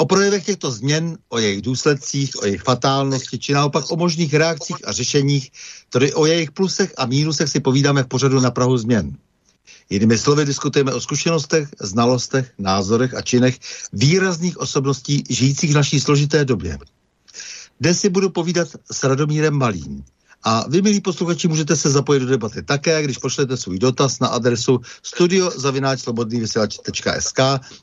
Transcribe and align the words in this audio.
O 0.00 0.06
projevech 0.06 0.44
těchto 0.44 0.70
změn, 0.70 1.18
o 1.28 1.38
jejich 1.38 1.62
důsledcích, 1.62 2.42
o 2.42 2.44
jejich 2.44 2.62
fatálnosti, 2.62 3.38
či 3.38 3.52
naopak 3.52 3.90
o 3.90 3.96
možných 3.96 4.34
reakcích 4.34 4.88
a 4.88 4.92
řešeních, 4.92 5.52
tedy 5.90 6.14
o 6.14 6.26
jejich 6.26 6.50
plusech 6.50 6.92
a 6.96 7.06
mínusech 7.06 7.48
si 7.48 7.60
povídáme 7.60 8.02
v 8.02 8.06
pořadu 8.06 8.40
na 8.40 8.50
Prahu 8.50 8.78
změn. 8.78 9.16
Jinými 9.90 10.18
slovy 10.18 10.44
diskutujeme 10.44 10.94
o 10.94 11.00
zkušenostech, 11.00 11.68
znalostech, 11.80 12.52
názorech 12.58 13.14
a 13.14 13.22
činech 13.22 13.58
výrazných 13.92 14.58
osobností 14.58 15.24
žijících 15.30 15.70
v 15.70 15.74
naší 15.74 16.00
složité 16.00 16.44
době. 16.44 16.78
Dnes 17.80 18.00
si 18.00 18.08
budu 18.08 18.30
povídat 18.30 18.68
s 18.92 19.04
Radomírem 19.04 19.54
Malým, 19.54 20.04
a 20.44 20.64
vy, 20.68 20.82
milí 20.82 21.00
posluchači, 21.00 21.48
můžete 21.48 21.76
se 21.76 21.90
zapojit 21.90 22.20
do 22.20 22.26
debaty 22.26 22.62
také, 22.62 23.02
když 23.02 23.18
pošlete 23.18 23.56
svůj 23.56 23.78
dotaz 23.78 24.20
na 24.20 24.28
adresu 24.28 24.80
studiozavináčslobodnývysílač.sk 25.02 27.38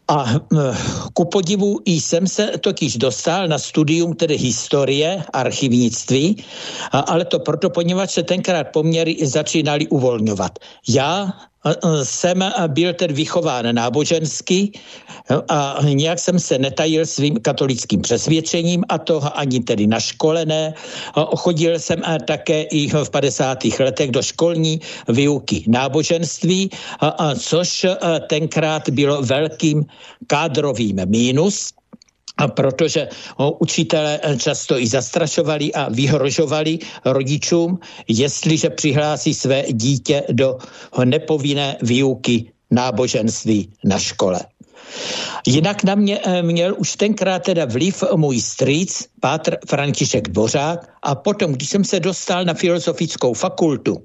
A 0.07 0.25
eh, 0.33 0.77
ku 1.13 1.25
podivu 1.25 1.79
jsem 1.85 2.27
se 2.27 2.51
totiž 2.59 2.97
dostal 2.97 3.47
na 3.47 3.57
studium 3.57 4.13
tedy 4.13 4.37
historie, 4.37 5.23
archivnictví, 5.33 6.43
ale 6.91 7.25
to 7.25 7.39
proto, 7.39 7.69
poněvadž 7.69 8.11
se 8.11 8.23
tenkrát 8.23 8.63
poměry 8.63 9.17
začínaly 9.23 9.87
uvolňovat. 9.87 10.59
Já 10.87 11.33
jsem 12.03 12.43
byl 12.67 12.93
tedy 12.93 13.13
vychován 13.13 13.75
nábožensky 13.75 14.71
a 15.49 15.79
nějak 15.83 16.19
jsem 16.19 16.39
se 16.39 16.57
netajil 16.57 17.05
svým 17.05 17.39
katolickým 17.39 18.01
přesvědčením 18.01 18.83
a 18.89 18.97
to 18.97 19.37
ani 19.37 19.59
tedy 19.59 19.87
na 19.87 19.99
škole 19.99 20.45
ne. 20.45 20.73
Chodil 21.35 21.79
jsem 21.79 22.01
také 22.27 22.61
i 22.61 22.87
v 22.87 23.09
50. 23.09 23.59
letech 23.79 24.11
do 24.11 24.21
školní 24.21 24.81
výuky 25.07 25.63
náboženství, 25.67 26.69
což 27.39 27.85
tenkrát 28.27 28.89
bylo 28.89 29.21
velkým 29.21 29.85
kádrovým 30.27 31.05
mínus, 31.05 31.73
a 32.39 32.47
protože 32.47 33.07
eh, 34.23 34.37
často 34.37 34.79
i 34.79 34.87
zastrašovali 34.87 35.73
a 35.73 35.89
vyhrožovali 35.91 36.79
rodičům, 37.05 37.79
jestliže 38.07 38.69
přihlásí 38.69 39.33
své 39.33 39.63
dítě 39.73 40.23
do 40.31 40.57
nepovinné 41.03 41.77
výuky 41.81 42.51
náboženství 42.71 43.69
na 43.83 43.99
škole. 43.99 44.39
Jinak 45.47 45.83
na 45.83 45.95
mě 45.95 46.19
eh, 46.23 46.41
měl 46.41 46.75
už 46.77 46.95
tenkrát 46.95 47.43
teda 47.43 47.65
vliv 47.65 48.03
můj 48.15 48.41
strýc, 48.41 49.07
Pátr 49.19 49.57
František 49.67 50.29
Dvořák 50.29 50.87
a 51.03 51.15
potom, 51.15 51.51
když 51.51 51.69
jsem 51.69 51.83
se 51.83 51.99
dostal 51.99 52.45
na 52.45 52.53
filozofickou 52.53 53.33
fakultu, 53.33 54.03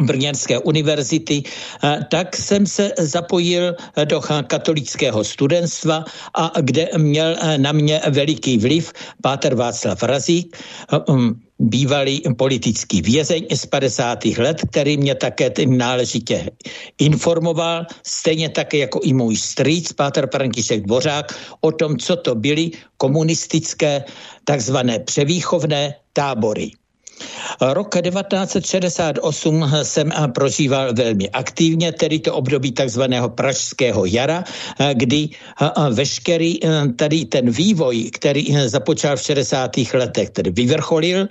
Brněnské 0.00 0.58
univerzity, 0.58 1.42
eh, 1.46 2.06
tak 2.10 2.36
jsem 2.36 2.66
se 2.66 2.92
zapojil 2.98 3.76
do 4.04 4.20
katolického 4.46 5.24
studentstva 5.24 6.04
a 6.34 6.52
kde 6.60 6.88
měl 6.96 7.36
eh, 7.38 7.58
na 7.58 7.72
mě 7.72 8.00
veliký 8.10 8.58
vliv 8.58 8.92
Páter 9.22 9.54
Václav 9.54 10.02
Razík, 10.02 10.56
um, 11.08 11.40
bývalý 11.58 12.22
politický 12.36 13.02
vězeň 13.02 13.46
z 13.54 13.66
50. 13.66 14.24
let, 14.38 14.62
který 14.70 14.96
mě 14.96 15.14
také 15.14 15.50
náležitě 15.66 16.50
informoval, 16.98 17.86
stejně 18.06 18.48
také 18.48 18.78
jako 18.78 19.00
i 19.02 19.12
můj 19.12 19.36
strýc, 19.36 19.92
Páter 19.92 20.28
František 20.32 20.86
Dvořák, 20.86 21.38
o 21.60 21.72
tom, 21.72 21.96
co 21.98 22.16
to 22.16 22.34
byly 22.34 22.70
komunistické 22.96 24.04
takzvané 24.44 24.98
převýchovné 24.98 25.94
tábory. 26.12 26.70
Rok 27.60 27.94
1968 28.02 29.72
jsem 29.82 30.12
prožíval 30.34 30.94
velmi 30.94 31.30
aktivně, 31.30 31.92
tedy 31.92 32.18
to 32.18 32.34
období 32.34 32.72
takzvaného 32.72 33.28
pražského 33.28 34.04
jara, 34.04 34.44
kdy 34.92 35.28
veškerý 35.90 36.58
tady 36.96 37.24
ten 37.24 37.50
vývoj, 37.50 38.10
který 38.10 38.56
započal 38.66 39.16
v 39.16 39.22
60. 39.22 39.76
letech, 39.94 40.30
tedy 40.30 40.50
vyvrcholil, 40.50 41.28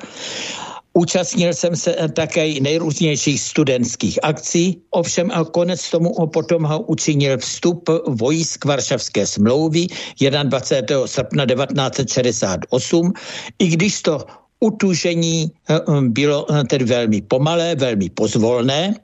Účastnil 0.98 1.54
jsem 1.54 1.76
se 1.76 1.96
také 2.14 2.58
nejrůznějších 2.60 3.42
studentských 3.42 4.20
akcí, 4.24 4.82
ovšem 4.90 5.32
a 5.34 5.46
konec 5.46 5.90
tomu 5.90 6.10
potom 6.34 6.64
ho 6.64 6.80
učinil 6.90 7.38
vstup 7.38 7.90
vojsk 8.08 8.66
Varšavské 8.66 9.28
smlouvy 9.28 9.88
21. 10.18 11.08
srpna 11.08 11.46
1968, 11.46 13.14
i 13.60 13.68
když 13.68 14.02
to 14.02 14.26
utužení 14.60 15.52
eh, 15.70 15.80
um, 15.80 16.14
bylo 16.14 16.46
eh, 16.52 16.64
tedy 16.64 16.86
velmi 16.86 17.22
pomalé, 17.22 17.76
velmi 17.76 18.10
pozvolné, 18.10 18.96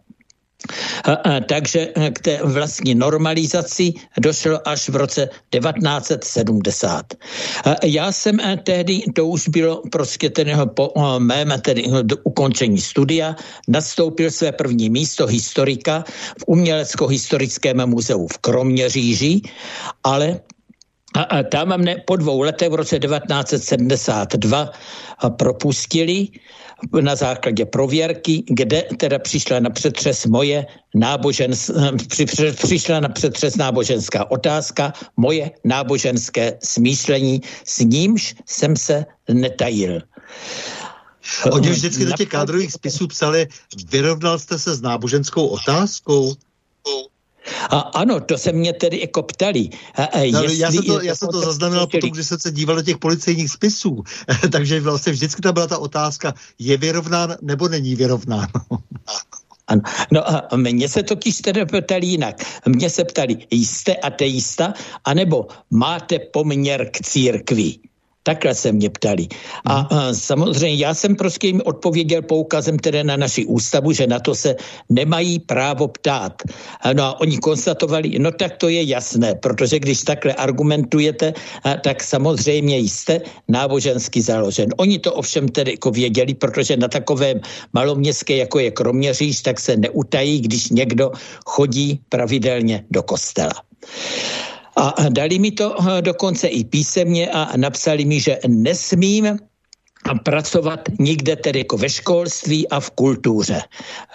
eh, 1.08 1.42
takže 1.50 1.94
k 2.14 2.20
té 2.20 2.40
vlastní 2.44 2.96
normalizaci 2.96 3.94
došlo 4.20 4.68
až 4.68 4.90
v 4.90 4.96
roce 4.96 5.30
1970. 5.50 7.06
Já 7.84 8.12
jsem 8.12 8.38
tehdy, 8.64 9.02
to 9.16 9.26
už 9.28 9.48
bylo 9.48 9.82
prostě 9.92 10.30
tedy 10.30 10.54
po 10.74 10.92
mém 11.20 11.54
tedy 11.62 11.84
ukončení 12.24 12.82
studia, 12.82 13.36
nastoupil 13.68 14.32
své 14.32 14.52
první 14.52 14.90
místo 14.90 15.28
historika 15.28 16.04
v 16.40 16.44
Umělecko-historickém 16.48 17.86
muzeu 17.86 18.28
v 18.28 18.38
Kroměříži, 18.38 19.42
ale 20.04 20.40
a, 21.14 21.22
a 21.22 21.44
tam 21.44 21.78
mne 21.78 22.02
po 22.06 22.16
dvou 22.16 22.42
letech 22.42 22.70
v 22.70 22.74
roce 22.76 23.00
1972 23.00 24.72
propustili 25.38 26.28
na 27.02 27.16
základě 27.16 27.66
prověrky, 27.66 28.44
kde 28.50 28.84
teda 28.98 29.20
přišla 29.20 29.60
na 29.60 29.70
přetřes 29.70 30.26
moje 30.26 30.66
nábožens, 30.96 31.72
při, 32.10 32.26
přišla 32.52 33.00
na 33.00 33.10
přetřes 33.10 33.56
náboženská 33.56 34.32
otázka, 34.32 34.94
moje 35.18 35.52
náboženské 35.64 36.58
smýšlení, 36.64 37.42
s 37.66 37.80
nímž 37.80 38.36
jsem 38.46 38.76
se 38.76 39.06
netajil. 39.30 40.02
Oni 41.52 41.70
vždycky 41.70 42.06
do 42.06 42.12
těch 42.12 42.30
kádrových 42.30 42.72
spisů 42.72 43.08
psali, 43.08 43.48
vyrovnal 43.92 44.40
jste 44.40 44.60
se 44.60 44.76
s 44.76 44.82
náboženskou 44.82 45.48
otázkou? 45.48 46.36
A 47.70 47.80
ano, 47.80 48.20
to 48.20 48.38
se 48.38 48.52
mě 48.52 48.74
tedy 48.74 49.00
jako 49.00 49.24
ptali. 49.24 49.70
A, 49.96 50.04
a 50.04 50.32
no, 50.32 50.44
já, 50.44 50.72
jsem 50.72 50.84
to, 50.84 51.02
já 51.02 51.16
jsem 51.16 51.30
to 51.30 51.42
zaznamenal 51.42 51.88
potom, 51.88 52.10
když 52.10 52.28
jsem 52.28 52.40
se 52.40 52.52
díval 52.52 52.76
do 52.76 52.82
těch 52.82 52.98
policejních 52.98 53.52
spisů. 53.52 54.04
Takže 54.52 54.80
vlastně 54.80 55.12
vždycky 55.12 55.42
tam 55.42 55.54
byla 55.54 55.68
ta 55.68 55.78
otázka, 55.78 56.34
je 56.60 56.78
vyrovnán 56.78 57.36
nebo 57.42 57.68
není 57.68 57.96
vyrovnán. 57.96 58.48
Ano. 59.68 59.82
No 60.12 60.30
a 60.30 60.48
mě 60.56 60.90
se 60.90 61.04
to 61.04 61.16
tedy 61.44 61.66
ptali 61.66 62.06
jinak. 62.06 62.36
Mě 62.68 62.90
se 62.90 63.04
ptali, 63.04 63.38
jste 63.52 63.96
ateista, 63.96 64.74
anebo 65.06 65.48
máte 65.72 66.20
poměr 66.20 66.90
k 66.92 67.00
církvi? 67.02 67.80
Takhle 68.24 68.56
se 68.56 68.72
mě 68.72 68.90
ptali. 68.90 69.28
A, 69.66 69.76
mhm. 69.80 69.88
a 69.92 70.14
samozřejmě 70.14 70.78
já 70.78 70.94
jsem 70.94 71.16
prostě 71.16 71.48
jim 71.48 71.62
odpověděl 71.66 72.22
poukazem 72.22 72.80
tedy 72.80 73.04
na 73.04 73.18
naši 73.18 73.46
ústavu, 73.46 73.92
že 73.92 74.08
na 74.08 74.20
to 74.20 74.36
se 74.36 74.56
nemají 74.90 75.40
právo 75.40 75.88
ptát. 75.88 76.44
No 76.94 77.04
a 77.04 77.20
oni 77.20 77.38
konstatovali, 77.38 78.20
no 78.20 78.32
tak 78.32 78.58
to 78.58 78.70
je 78.70 78.84
jasné, 78.84 79.36
protože 79.36 79.80
když 79.80 80.02
takhle 80.02 80.34
argumentujete, 80.34 81.34
tak 81.84 82.04
samozřejmě 82.04 82.78
jste 82.78 83.22
nábožensky 83.48 84.22
založen. 84.22 84.70
Oni 84.78 85.00
to 85.00 85.14
ovšem 85.14 85.50
tedy 85.50 85.72
jako 85.72 85.92
věděli, 85.92 86.34
protože 86.34 86.78
na 86.78 86.88
takovém 86.88 87.40
maloměstské, 87.74 88.38
jako 88.38 88.60
je 88.60 88.72
Kroměříž, 88.72 89.42
tak 89.42 89.60
se 89.60 89.78
neutají, 89.78 90.42
když 90.42 90.70
někdo 90.70 91.12
chodí 91.46 92.00
pravidelně 92.10 92.86
do 92.92 93.04
kostela. 93.04 93.54
A 94.76 95.10
dali 95.10 95.40
mi 95.40 95.52
to 95.52 95.76
eh, 95.78 96.02
dokonce 96.02 96.48
i 96.48 96.64
písemně 96.64 97.30
a 97.30 97.58
napsali 97.58 98.06
mi, 98.06 98.20
že 98.20 98.40
nesmím 98.48 99.38
pracovat 100.24 100.80
nikde 101.00 101.36
tedy 101.36 101.60
jako 101.60 101.78
ve 101.78 101.90
školství 101.90 102.70
a 102.70 102.80
v 102.80 102.90
kultuře. 102.92 103.62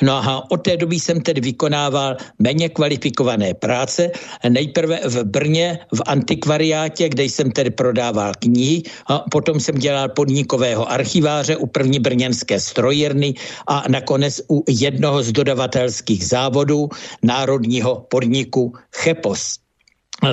No 0.02 0.12
a 0.12 0.50
od 0.50 0.56
té 0.56 0.76
doby 0.76 1.00
jsem 1.00 1.20
tedy 1.20 1.40
vykonával 1.40 2.16
méně 2.38 2.68
kvalifikované 2.68 3.54
práce. 3.54 4.10
Nejprve 4.48 5.00
v 5.04 5.24
Brně 5.24 5.78
v 5.94 6.00
antikvariátě, 6.06 7.08
kde 7.08 7.24
jsem 7.24 7.50
tedy 7.50 7.70
prodával 7.70 8.32
knihy, 8.38 8.82
a 9.06 9.18
potom 9.18 9.60
jsem 9.60 9.78
dělal 9.78 10.08
podnikového 10.08 10.90
archiváře 10.90 11.56
u 11.56 11.66
první 11.66 11.98
brněnské 11.98 12.60
strojírny 12.60 13.34
a 13.66 13.84
nakonec 13.88 14.40
u 14.50 14.64
jednoho 14.68 15.22
z 15.22 15.32
dodavatelských 15.32 16.26
závodů 16.26 16.88
národního 17.22 18.06
podniku 18.10 18.72
Chepos 18.96 19.67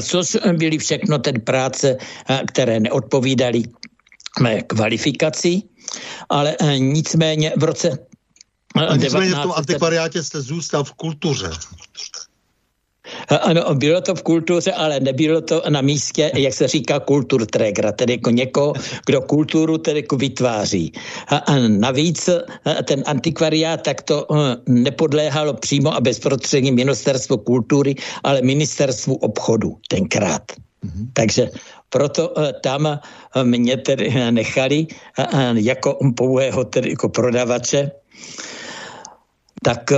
což 0.02 0.38
byly 0.54 0.78
všechno 0.78 1.20
tedy 1.20 1.40
práce, 1.40 1.98
které 2.48 2.80
neodpovídaly 2.80 3.64
mé 4.42 4.62
kvalifikaci, 4.62 5.62
ale 6.30 6.56
nicméně 6.78 7.54
v 7.58 7.64
roce 7.64 7.90
a 8.76 8.96
nicméně 8.96 9.36
v 9.36 9.40
tom 9.40 9.54
antikvariátě 9.56 10.24
jste 10.24 10.42
zůstal 10.42 10.84
v 10.84 10.94
kultuře. 10.94 11.50
Ano, 13.30 13.76
bylo 13.76 14.02
to 14.02 14.16
v 14.16 14.24
kultuře, 14.24 14.72
ale 14.72 15.00
nebylo 15.00 15.42
to 15.42 15.64
na 15.70 15.82
místě, 15.82 16.32
jak 16.36 16.54
se 16.54 16.68
říká, 16.68 17.00
kulturträgera, 17.00 17.92
tedy 17.92 18.14
jako 18.14 18.30
někoho, 18.30 18.74
kdo 19.06 19.22
kulturu 19.22 19.78
tedy 19.78 20.00
jako 20.00 20.18
vytváří. 20.18 20.92
A, 21.28 21.38
a 21.38 21.58
navíc 21.68 22.30
ten 22.84 23.04
antikvariát 23.06 23.82
tak 23.82 24.02
to 24.02 24.28
nepodléhalo 24.68 25.54
přímo 25.54 25.94
a 25.94 26.02
bezprostředně 26.02 26.72
ministerstvu 26.72 27.38
kultury, 27.38 27.96
ale 28.24 28.42
ministerstvu 28.42 29.16
obchodu 29.16 29.78
tenkrát. 29.90 30.42
Mm-hmm. 30.52 31.08
Takže 31.14 31.50
proto 31.90 32.34
tam 32.64 33.00
mě 33.44 33.78
tedy 33.78 34.14
nechali 34.32 34.88
jako 35.54 35.98
pouhého 36.18 36.64
tedy 36.64 36.90
jako 36.90 37.10
prodavače, 37.10 37.92
tak 39.64 39.92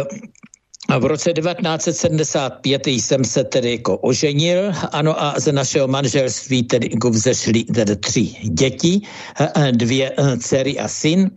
a 0.87 0.97
v 0.97 1.05
roce 1.05 1.33
1975 1.33 2.87
jsem 2.87 3.25
se 3.25 3.43
tedy 3.43 3.71
jako 3.71 3.97
oženil, 3.97 4.71
ano 4.91 5.23
a 5.23 5.39
ze 5.39 5.51
našeho 5.51 5.87
manželství 5.87 6.63
tedy 6.63 6.89
jako 6.91 7.09
vzešly 7.09 7.63
tedy 7.63 7.95
tři 7.95 8.23
děti, 8.43 9.01
dvě 9.71 10.11
e, 10.17 10.37
dcery 10.37 10.79
a 10.79 10.87
syn. 10.87 11.31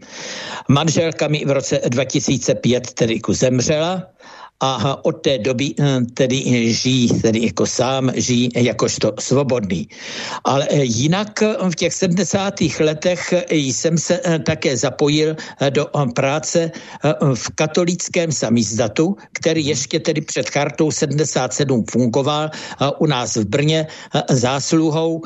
Manželka 0.68 1.28
mi 1.28 1.44
v 1.44 1.50
roce 1.50 1.80
2005 1.88 2.90
tedy 2.92 3.14
jako 3.14 3.32
zemřela 3.34 4.06
a 4.60 5.04
od 5.04 5.12
té 5.24 5.38
doby 5.38 5.74
eh, 5.80 6.00
tedy 6.14 6.36
žijí, 6.74 7.08
tedy 7.20 7.46
jako 7.46 7.66
sám 7.66 8.12
žijí 8.14 8.48
jakožto 8.56 9.12
svobodný. 9.18 9.88
Ale 10.44 10.68
eh, 10.70 10.84
jinak 10.84 11.42
eh, 11.42 11.56
v 11.70 11.74
těch 11.74 11.94
70. 11.94 12.54
letech 12.80 13.34
jsem 13.50 13.98
se 13.98 14.20
také 14.44 14.76
zapojil 14.76 15.36
do 15.70 15.86
práce 16.14 16.70
v 17.34 17.50
katolickém 17.54 18.32
samizdatu, 18.32 19.16
který 19.32 19.66
ještě 19.66 20.00
tedy 20.00 20.20
před 20.20 20.50
chartou 20.50 20.90
77 20.90 21.84
fungoval 21.90 22.50
u 22.98 23.06
nás 23.06 23.36
v 23.36 23.44
Brně 23.44 23.86
zásluhou 24.28 25.22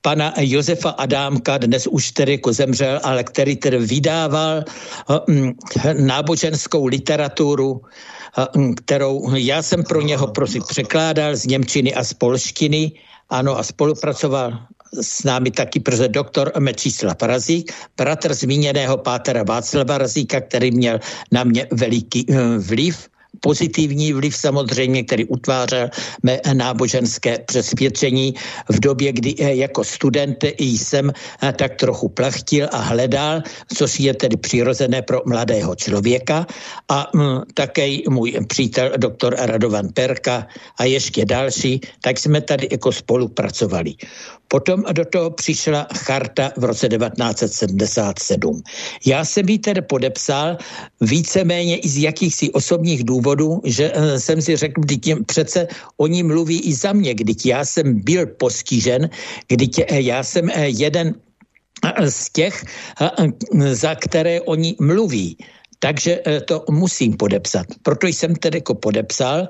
pana 0.00 0.34
Josefa 0.38 0.90
Adámka, 0.90 1.58
dnes 1.58 1.86
už 1.86 2.10
tedy 2.10 2.32
jako 2.32 2.52
zemřel, 2.52 3.00
ale 3.02 3.24
který 3.24 3.56
tedy 3.56 3.78
vydával 3.78 4.64
náboženskou 5.98 6.86
literaturu 6.86 7.80
kterou 8.76 9.34
já 9.34 9.62
jsem 9.62 9.84
pro 9.84 10.00
něho 10.00 10.26
prosím 10.26 10.62
překládal 10.68 11.36
z 11.36 11.46
Němčiny 11.46 11.94
a 11.94 12.04
z 12.04 12.12
polštiny, 12.12 12.92
ano, 13.30 13.58
a 13.58 13.62
spolupracoval 13.62 14.58
s 14.92 15.24
námi 15.24 15.50
taky 15.50 15.80
prze 15.80 16.08
doktor 16.08 16.52
Mečíslav 16.58 17.16
Razík, 17.22 17.72
bratr 17.96 18.34
zmíněného 18.34 18.96
pátera 18.96 19.42
Václava 19.42 19.98
Razíka, 19.98 20.40
který 20.40 20.70
měl 20.70 21.00
na 21.32 21.44
mě 21.44 21.66
veliký 21.72 22.26
eh, 22.28 22.58
vliv 22.58 23.08
pozitivní 23.40 24.12
vliv 24.12 24.36
samozřejmě, 24.36 25.02
který 25.02 25.24
utvářel 25.24 25.90
mé 26.22 26.40
náboženské 26.52 27.38
přesvědčení 27.46 28.34
v 28.68 28.80
době, 28.80 29.12
kdy 29.12 29.34
jako 29.38 29.84
student 29.84 30.44
jsem 30.58 31.12
tak 31.56 31.74
trochu 31.76 32.08
plachtil 32.08 32.68
a 32.72 32.78
hledal, 32.78 33.42
což 33.74 34.00
je 34.00 34.14
tedy 34.14 34.36
přirozené 34.36 35.02
pro 35.02 35.22
mladého 35.26 35.74
člověka 35.74 36.46
a 36.88 37.10
mm, 37.14 37.40
také 37.54 37.96
můj 38.08 38.38
přítel 38.48 38.92
doktor 38.96 39.34
Radovan 39.38 39.88
Perka 39.94 40.46
a 40.78 40.84
ještě 40.84 41.24
další, 41.24 41.80
tak 42.00 42.18
jsme 42.18 42.40
tady 42.40 42.68
jako 42.72 42.92
spolupracovali. 42.92 43.94
Potom 44.48 44.84
do 44.92 45.04
toho 45.04 45.30
přišla 45.30 45.86
charta 45.94 46.52
v 46.56 46.64
roce 46.64 46.88
1977. 46.88 48.62
Já 49.06 49.24
jsem 49.24 49.48
ji 49.48 49.58
tedy 49.58 49.82
podepsal 49.82 50.56
víceméně 51.00 51.76
i 51.78 51.88
z 51.88 51.98
jakýchsi 51.98 52.50
osobních 52.52 53.04
důvodů, 53.04 53.27
že 53.64 53.92
eh, 53.94 54.20
jsem 54.20 54.42
si 54.42 54.56
řekl, 54.56 54.80
že 55.04 55.16
přece 55.26 55.66
oni 55.96 56.22
mluví 56.22 56.60
i 56.60 56.74
za 56.74 56.92
mě, 56.92 57.14
když 57.14 57.36
já 57.44 57.64
jsem 57.64 58.00
byl 58.04 58.26
postižen, 58.26 59.10
když 59.48 59.68
eh, 59.78 60.00
já 60.00 60.22
jsem 60.22 60.50
eh, 60.50 60.68
jeden 60.68 61.14
z 62.08 62.30
těch, 62.32 62.64
za 63.54 63.94
které 63.94 64.40
oni 64.50 64.74
mluví. 64.82 65.38
Takže 65.78 66.42
to 66.50 66.64
musím 66.70 67.14
podepsat. 67.14 67.66
Proto 67.82 68.06
jsem 68.06 68.34
tedy 68.34 68.58
jako 68.58 68.74
podepsal. 68.74 69.46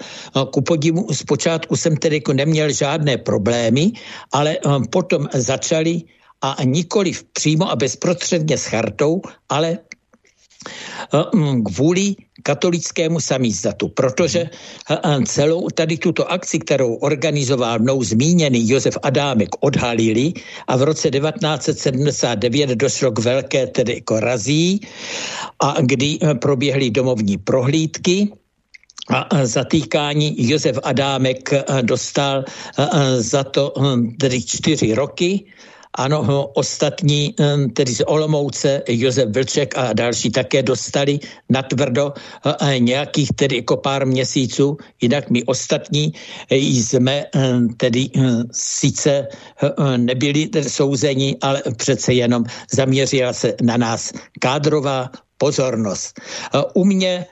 Ku 0.52 0.60
podivu 0.60 1.08
zpočátku 1.08 1.76
jsem 1.76 1.96
tedy 1.96 2.20
jako 2.20 2.32
neměl 2.32 2.68
žádné 2.72 3.16
problémy, 3.16 3.96
ale 4.32 4.60
potom 4.92 5.24
začali 5.32 6.04
a 6.42 6.56
nikoli 6.64 7.12
přímo 7.32 7.70
a 7.70 7.76
bezprostředně 7.76 8.58
s 8.58 8.64
chartou, 8.64 9.22
ale 9.48 9.78
kvůli 11.64 12.16
katolickému 12.42 13.20
samízdatu, 13.20 13.88
protože 13.88 14.50
eh, 14.50 14.98
celou 15.26 15.68
tady 15.68 15.96
tuto 15.98 16.30
akci, 16.32 16.58
kterou 16.58 16.94
organizoval 16.94 17.78
mnou 17.78 18.02
zmíněný 18.02 18.68
Josef 18.68 18.98
Adámek, 19.02 19.48
odhalili 19.60 20.32
a 20.68 20.76
v 20.76 20.82
roce 20.82 21.10
1979 21.10 22.70
došlo 22.70 23.10
k 23.10 23.18
velké 23.18 23.66
tedy 23.66 23.94
jako 23.94 24.20
razí 24.20 24.80
a 25.60 25.76
kdy 25.80 26.18
eh, 26.22 26.34
proběhly 26.34 26.90
domovní 26.90 27.38
prohlídky, 27.38 28.28
a 29.08 29.46
zatýkání 29.46 30.36
Josef 30.36 30.78
Adámek 30.84 31.48
dostal 31.80 32.44
za 33.18 33.44
to 33.44 33.72
tedy 34.20 34.42
čtyři 34.42 34.94
roky 34.94 35.44
ano, 35.94 36.46
ostatní, 36.54 37.34
tedy 37.72 37.92
z 37.94 38.02
Olomouce, 38.06 38.82
Josef 38.88 39.28
Vlček 39.28 39.78
a 39.78 39.92
další 39.92 40.30
také 40.30 40.62
dostali 40.62 41.18
natvrdo 41.48 42.12
nějakých 42.78 43.28
tedy 43.36 43.56
jako 43.56 43.76
pár 43.76 44.06
měsíců, 44.06 44.76
jinak 45.00 45.30
my 45.30 45.44
ostatní 45.44 46.12
jsme 46.50 47.24
tedy 47.76 48.10
sice 48.52 49.28
nebyli 49.96 50.50
souzeni, 50.68 51.36
ale 51.42 51.62
přece 51.76 52.12
jenom 52.12 52.44
zaměřila 52.72 53.32
se 53.32 53.54
na 53.62 53.76
nás 53.76 54.12
kádrová 54.40 55.10
pozornost. 55.38 56.20
U 56.74 56.84
mě 56.84 57.26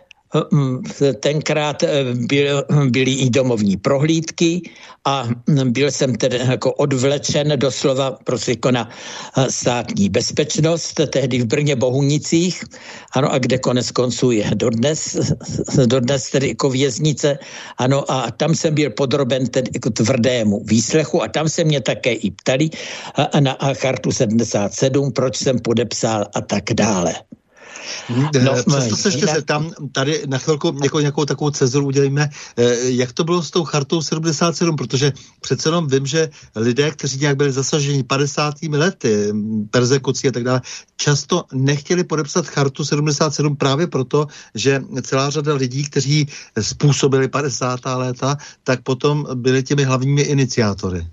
tenkrát 1.21 1.83
eh, 1.83 2.05
byl, 2.15 2.65
byly 2.91 3.13
i 3.13 3.31
domovní 3.31 3.77
prohlídky 3.77 4.63
a 5.07 5.29
byl 5.65 5.91
jsem 5.91 6.15
tedy 6.15 6.37
jako 6.37 6.73
odvlečen 6.73 7.53
doslova 7.57 8.19
jako 8.49 8.71
na 8.71 8.89
eh, 9.37 9.47
státní 9.51 10.09
bezpečnost, 10.09 11.01
tehdy 11.11 11.39
v 11.39 11.47
Brně 11.47 11.77
Bohunicích, 11.77 12.65
ano, 13.13 13.33
a 13.33 13.39
kde 13.39 13.59
konec 13.59 13.91
konců 13.91 14.31
je 14.31 14.51
dodnes, 14.55 15.17
dodnes 15.87 16.31
tedy 16.31 16.49
jako 16.49 16.71
věznice, 16.71 17.39
ano, 17.79 18.11
a 18.11 18.31
tam 18.31 18.55
jsem 18.55 18.75
byl 18.75 18.91
podroben 18.91 19.47
tedy 19.47 19.71
jako 19.75 19.91
tvrdému 19.91 20.65
výslechu 20.65 21.23
a 21.23 21.29
tam 21.29 21.49
se 21.49 21.65
mě 21.65 21.81
také 21.81 22.13
i 22.13 22.31
ptali 22.31 22.71
eh, 22.71 23.41
na 23.41 23.57
chartu 23.75 24.13
77, 24.13 25.13
proč 25.13 25.37
jsem 25.37 25.59
podepsal 25.59 26.27
a 26.35 26.41
tak 26.41 26.65
dále. 26.75 27.15
No, 28.43 28.53
Přesto 28.53 28.97
se 28.97 29.09
ještě 29.09 29.27
tam 29.45 29.71
tady 29.93 30.23
na 30.27 30.39
chvilku 30.39 30.79
jako 30.83 31.01
nějakou 31.01 31.25
takovou 31.25 31.51
cezuru 31.51 31.87
udělíme. 31.87 32.31
Eh, 32.57 32.77
jak 32.83 33.13
to 33.13 33.25
bylo 33.25 33.43
s 33.43 33.51
tou 33.51 33.65
chartou 33.65 34.03
77? 34.03 34.77
Protože 34.77 35.13
přece 35.41 35.69
jenom 35.69 35.89
vím, 35.89 36.07
že 36.07 36.31
lidé, 36.57 36.91
kteří 36.91 37.19
nějak 37.19 37.37
byli 37.37 37.53
zasaženi 37.53 38.03
50. 38.03 38.55
lety, 38.63 39.33
persekucí 39.71 40.29
a 40.29 40.33
tak 40.33 40.45
dále, 40.45 40.61
často 40.97 41.45
nechtěli 41.53 42.05
podepsat 42.05 42.47
chartu 42.47 42.85
77 42.85 43.57
právě 43.57 43.87
proto, 43.87 44.27
že 44.55 44.83
celá 45.03 45.31
řada 45.31 45.55
lidí, 45.55 45.85
kteří 45.85 46.29
způsobili 46.61 47.29
50. 47.29 47.81
léta, 47.85 48.37
tak 48.65 48.83
potom 48.83 49.27
byli 49.35 49.63
těmi 49.63 49.85
hlavními 49.85 50.23
iniciátory. 50.23 51.07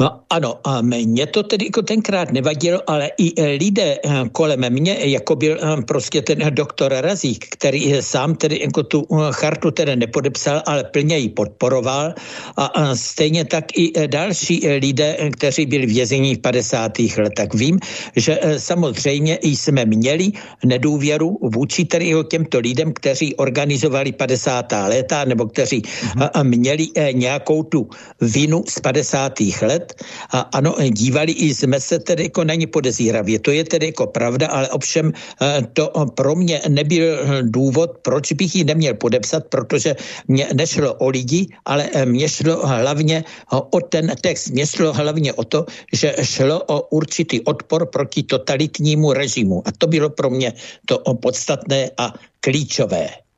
No, 0.00 0.20
ano, 0.30 0.58
a 0.64 0.80
mě 0.82 1.26
to 1.26 1.42
tedy 1.42 1.64
jako 1.64 1.82
tenkrát 1.82 2.32
nevadilo, 2.32 2.80
ale 2.90 3.10
i 3.18 3.32
e, 3.36 3.46
lidé 3.60 4.00
e, 4.00 4.28
kolem 4.32 4.72
mě, 4.72 4.96
jako 5.00 5.36
byl 5.36 5.58
e, 5.60 5.82
prostě 5.82 6.22
ten 6.22 6.38
doktor 6.50 6.92
Razík, 6.92 7.44
který 7.50 7.92
sám 8.00 8.34
tedy 8.34 8.60
jako 8.60 8.82
tu 8.82 9.06
chartu 9.30 9.70
tedy 9.70 9.96
nepodepsal, 9.96 10.62
ale 10.66 10.84
plně 10.84 11.18
ji 11.18 11.28
podporoval 11.28 12.14
a 12.56 12.96
stejně 12.96 13.44
tak 13.44 13.64
i 13.78 13.92
další 14.08 14.68
lidé, 14.68 15.16
kteří 15.32 15.66
byli 15.66 15.86
vězení 15.86 16.34
v 16.34 16.38
50. 16.38 16.98
letech. 16.98 17.54
Vím, 17.54 17.78
že 18.16 18.40
samozřejmě 18.56 19.38
jsme 19.42 19.84
měli 19.84 20.32
nedůvěru 20.64 21.38
vůči 21.42 21.84
tedy 21.84 22.12
těmto 22.30 22.58
lidem, 22.58 22.92
kteří 22.92 23.36
organizovali 23.36 24.12
50. 24.12 24.72
léta 24.72 25.24
nebo 25.24 25.46
kteří 25.46 25.82
mm-hmm. 25.82 26.44
měli 26.44 26.86
nějakou 27.12 27.62
tu 27.62 27.88
vinu 28.20 28.64
z 28.68 28.80
50. 28.80 29.40
let 29.62 29.89
a 30.30 30.40
ano, 30.40 30.74
dívali 30.90 31.32
i 31.32 31.54
jsme 31.54 31.80
se 31.80 31.98
tedy 31.98 32.22
jako 32.22 32.44
není 32.44 32.66
podezíravě. 32.66 33.38
To 33.38 33.50
je 33.50 33.64
tedy 33.64 33.86
jako 33.86 34.06
pravda, 34.06 34.46
ale 34.48 34.68
ovšem 34.68 35.12
eh, 35.12 35.62
to 35.72 35.92
pro 36.14 36.34
mě 36.34 36.60
nebyl 36.68 37.18
důvod, 37.42 37.98
proč 38.02 38.32
bych 38.32 38.56
ji 38.56 38.64
neměl 38.64 38.94
podepsat, 38.94 39.46
protože 39.46 39.96
mě 40.28 40.48
nešlo 40.54 40.94
o 40.94 41.08
lidi, 41.08 41.46
ale 41.64 41.88
eh, 41.92 42.06
mě 42.06 42.28
šlo 42.28 42.66
hlavně 42.66 43.24
o 43.50 43.80
ten 43.80 44.12
text. 44.20 44.50
Mě 44.50 44.66
šlo 44.66 44.92
hlavně 44.92 45.32
o 45.32 45.44
to, 45.44 45.66
že 45.92 46.14
šlo 46.22 46.62
o 46.66 46.80
určitý 46.90 47.40
odpor 47.40 47.86
proti 47.86 48.22
totalitnímu 48.22 49.12
režimu. 49.12 49.62
A 49.66 49.72
to 49.78 49.86
bylo 49.86 50.10
pro 50.10 50.30
mě 50.30 50.52
to 50.86 50.98
podstatné 50.98 51.90
a 51.96 52.14
klíčové. 52.40 53.29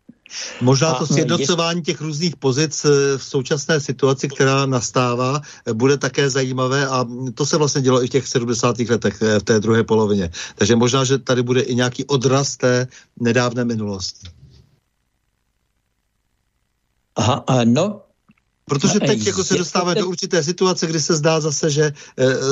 Možná 0.60 0.94
to 0.94 1.06
sjednocování 1.06 1.82
těch 1.82 2.00
různých 2.00 2.36
pozic 2.36 2.84
eh, 2.84 3.18
v 3.18 3.24
současné 3.24 3.80
situaci, 3.80 4.28
která 4.28 4.66
nastává, 4.66 5.40
eh, 5.66 5.72
bude 5.72 5.98
také 5.98 6.30
zajímavé 6.30 6.86
a 6.86 7.06
to 7.34 7.46
se 7.46 7.56
vlastně 7.56 7.82
dělo 7.82 8.04
i 8.04 8.06
v 8.06 8.10
těch 8.10 8.28
70. 8.28 8.78
letech 8.78 9.22
eh, 9.22 9.40
v 9.40 9.42
té 9.42 9.60
druhé 9.60 9.84
polovině. 9.84 10.30
Takže 10.54 10.76
možná, 10.76 11.04
že 11.04 11.18
tady 11.18 11.42
bude 11.42 11.60
i 11.60 11.74
nějaký 11.74 12.04
odraz 12.04 12.56
té 12.56 12.86
nedávné 13.20 13.64
minulosti. 13.64 14.28
Aha, 17.16 17.44
no, 17.64 18.00
Protože 18.64 19.00
teď 19.00 19.26
jako 19.26 19.44
se 19.44 19.58
dostáváme 19.58 19.94
do 19.94 20.06
určité 20.06 20.42
situace, 20.42 20.86
kdy 20.86 21.00
se 21.00 21.14
zdá 21.14 21.40
zase, 21.40 21.70
že 21.70 21.92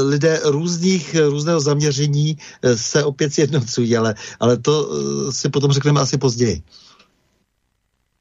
lidé 0.04 0.40
různých, 0.44 1.16
různého 1.28 1.60
zaměření 1.60 2.36
se 2.74 3.04
opět 3.04 3.34
sjednocují, 3.34 3.96
ale, 3.96 4.14
ale 4.40 4.56
to 4.56 4.90
si 5.32 5.48
potom 5.48 5.72
řekneme 5.72 6.00
asi 6.00 6.18
později. 6.18 6.62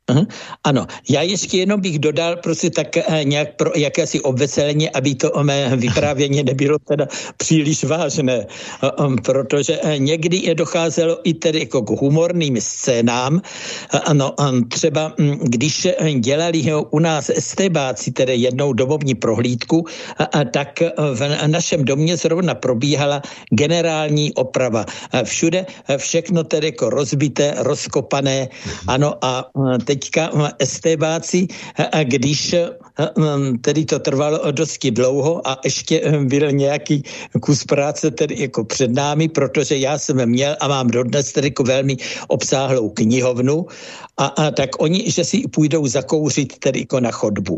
Uh-huh. 0.09 0.27
Ano, 0.63 0.85
já 1.09 1.21
ještě 1.21 1.57
jenom 1.57 1.81
bych 1.81 1.99
dodal 1.99 2.35
prostě 2.35 2.69
tak 2.69 2.87
uh, 2.97 3.23
nějak 3.23 3.55
pro 3.55 3.71
jakési 3.75 4.21
obveselení, 4.21 4.89
aby 4.89 5.15
to 5.15 5.31
o 5.31 5.43
mé 5.43 5.75
vyprávění 5.75 6.43
nebylo 6.43 6.77
teda 6.79 7.07
příliš 7.37 7.83
vážné, 7.83 8.45
um, 8.99 9.15
protože 9.15 9.79
někdy 9.97 10.37
je 10.37 10.55
docházelo 10.55 11.19
i 11.23 11.33
tedy 11.33 11.59
jako 11.59 11.81
k 11.81 11.89
humorným 11.89 12.61
scénám. 12.61 13.41
Ano, 14.05 14.33
třeba 14.69 15.13
um, 15.19 15.39
když 15.43 15.87
dělali 16.19 16.63
u 16.89 16.99
nás 16.99 17.29
estebáci, 17.29 18.11
tedy 18.11 18.35
jednou 18.35 18.73
domovní 18.73 19.15
prohlídku, 19.15 19.85
tak 20.51 20.79
v 21.13 21.47
našem 21.47 21.85
domě 21.85 22.17
zrovna 22.17 22.55
probíhala 22.55 23.21
generální 23.51 24.33
oprava. 24.33 24.85
Všude 25.23 25.65
všechno 25.97 26.43
tedy 26.43 26.67
jako 26.67 26.89
rozbité, 26.89 27.53
rozkopané, 27.57 28.47
ano, 28.87 29.13
a 29.21 29.45
teď 29.85 29.98
teďka 29.99 30.31
estébáci, 30.59 31.47
když 32.03 32.55
tedy 33.61 33.85
to 33.85 33.99
trvalo 33.99 34.51
dosti 34.51 34.91
dlouho 34.91 35.47
a 35.47 35.59
ještě 35.63 36.01
byl 36.23 36.51
nějaký 36.51 37.03
kus 37.41 37.63
práce 37.63 38.11
tedy 38.11 38.35
jako 38.39 38.63
před 38.63 38.91
námi, 38.91 39.27
protože 39.27 39.77
já 39.77 39.97
jsem 39.97 40.25
měl 40.25 40.55
a 40.59 40.67
mám 40.67 40.87
dodnes 40.87 41.31
tedy 41.31 41.47
jako 41.47 41.63
velmi 41.63 41.97
obsáhlou 42.27 42.89
knihovnu 42.89 43.65
a, 44.17 44.25
a 44.25 44.51
tak 44.51 44.69
oni, 44.81 45.11
že 45.11 45.23
si 45.23 45.47
půjdou 45.47 45.87
zakouřit 45.87 46.59
tedy 46.59 46.79
jako 46.79 46.99
na 46.99 47.11
chodbu. 47.11 47.57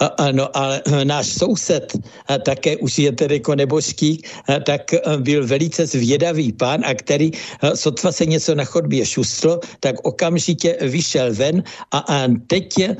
A, 0.00 0.06
a 0.06 0.32
no 0.32 0.56
ale 0.56 0.82
náš 1.04 1.26
soused 1.26 1.92
a 2.28 2.38
také 2.38 2.76
už 2.76 2.98
je 2.98 3.12
tedy 3.12 3.34
jako 3.34 3.54
nebožský, 3.54 4.22
a 4.48 4.60
tak 4.60 4.94
byl 5.18 5.46
velice 5.46 5.86
zvědavý 5.86 6.52
pán 6.52 6.84
a 6.84 6.94
který 6.94 7.30
sotva 7.74 8.12
se 8.12 8.26
něco 8.26 8.54
na 8.54 8.64
chodbě 8.64 9.06
šustlo, 9.06 9.60
tak 9.80 9.96
okamžitě 10.02 10.76
vyšel 10.80 11.34
ven 11.34 11.62
a, 11.90 11.98
a 11.98 12.28
teď 12.46 12.78
je, 12.78 12.96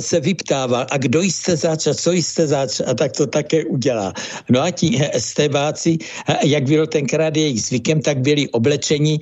se 0.00 0.20
vyptával, 0.20 0.86
a 0.90 0.96
kdo 0.98 1.17
jste 1.20 1.56
zač 1.56 1.86
a 1.86 1.94
co 1.94 2.12
jste 2.12 2.46
zač 2.46 2.80
a 2.86 2.94
tak 2.94 3.12
to 3.12 3.26
také 3.26 3.64
udělá. 3.64 4.12
No 4.48 4.60
a 4.62 4.70
ti 4.70 5.00
estebáci, 5.12 5.98
jak 6.44 6.64
bylo 6.64 6.86
tenkrát 6.86 7.36
jejich 7.36 7.62
zvykem, 7.62 8.00
tak 8.00 8.18
byli 8.18 8.48
oblečeni 8.48 9.20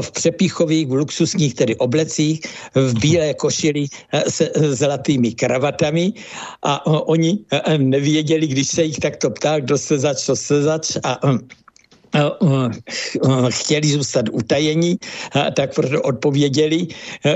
v 0.00 0.10
přepichových, 0.10 0.86
v 0.86 0.92
luxusních 0.92 1.54
tedy 1.54 1.76
oblecích, 1.76 2.40
v 2.74 3.00
bílé 3.00 3.34
košili 3.34 3.86
se 4.28 4.50
zlatými 4.54 5.32
kravatami 5.32 6.12
a 6.62 6.86
oni 6.86 7.38
nevěděli, 7.76 8.46
když 8.46 8.68
se 8.68 8.82
jich 8.82 8.98
takto 8.98 9.30
ptal, 9.30 9.60
kdo 9.60 9.78
se 9.78 9.98
zač, 9.98 10.18
co 10.18 10.36
se 10.36 10.62
zač 10.62 10.96
a 11.02 11.20
chtěli 13.50 13.88
zůstat 13.88 14.24
utajení, 14.32 14.96
tak 15.56 15.74
proto 15.74 16.02
odpověděli, 16.02 16.86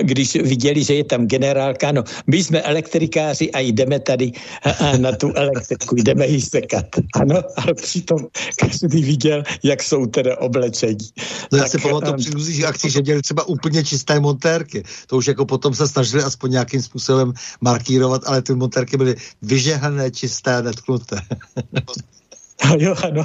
když 0.02 0.34
viděli, 0.34 0.84
že 0.84 0.94
je 0.94 1.04
tam 1.04 1.26
generálka, 1.26 1.92
no 1.92 2.04
my 2.26 2.44
jsme 2.44 2.62
elektrikáři 2.62 3.50
a 3.50 3.58
jdeme 3.60 4.00
tady 4.00 4.32
na 4.96 5.12
tu 5.12 5.32
elektriku, 5.34 5.94
jdeme 5.96 6.26
ji 6.26 6.40
sekat. 6.40 6.86
Ano, 7.14 7.42
ale 7.56 7.74
přitom 7.74 8.18
každý 8.56 9.02
viděl, 9.02 9.42
jak 9.62 9.82
jsou 9.82 10.06
teda 10.06 10.38
oblečení. 10.38 11.08
No 11.52 11.58
já 11.58 11.68
si 11.68 11.78
pamatuju 11.78 12.14
při 12.14 12.30
různých 12.30 12.64
akcích, 12.64 12.92
že 12.92 13.02
měli 13.02 13.22
třeba 13.22 13.48
úplně 13.48 13.84
čisté 13.84 14.20
montérky. 14.20 14.82
To 15.06 15.16
už 15.16 15.26
jako 15.26 15.46
potom 15.46 15.74
se 15.74 15.88
snažili 15.88 16.22
aspoň 16.22 16.50
nějakým 16.50 16.82
způsobem 16.82 17.32
markírovat, 17.60 18.22
ale 18.26 18.42
ty 18.42 18.54
montérky 18.54 18.96
byly 18.96 19.14
vyžehané, 19.42 20.10
čisté, 20.10 20.62
netknuté. 20.62 21.16
Jo, 22.78 22.94
ano. 23.04 23.24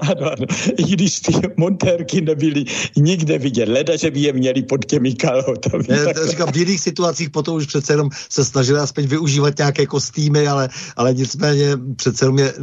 ano, 0.00 0.32
ano. 0.32 0.46
I 0.76 0.82
když 0.82 1.20
ty 1.20 1.32
montérky 1.56 2.20
nebyly 2.20 2.64
nikde 2.96 3.38
vidět, 3.38 3.68
leda, 3.68 3.96
že 3.96 4.10
by 4.10 4.20
je 4.20 4.32
měli 4.32 4.62
pod 4.62 4.84
těmi 4.84 5.14
kalhotami. 5.14 5.84
Ne, 5.88 6.14
to 6.14 6.26
říkám, 6.26 6.52
v 6.52 6.56
jiných 6.56 6.80
situacích 6.80 7.30
potom 7.30 7.56
už 7.56 7.66
přece 7.66 7.92
jenom 7.92 8.10
se 8.28 8.44
snažili 8.44 8.78
aspoň 8.80 9.06
využívat 9.06 9.58
nějaké 9.58 9.86
kostýmy, 9.86 10.46
ale, 10.48 10.68
ale 10.96 11.14
nicméně 11.14 11.76
přece 11.96 12.24
jenom 12.24 12.38
je 12.38 12.54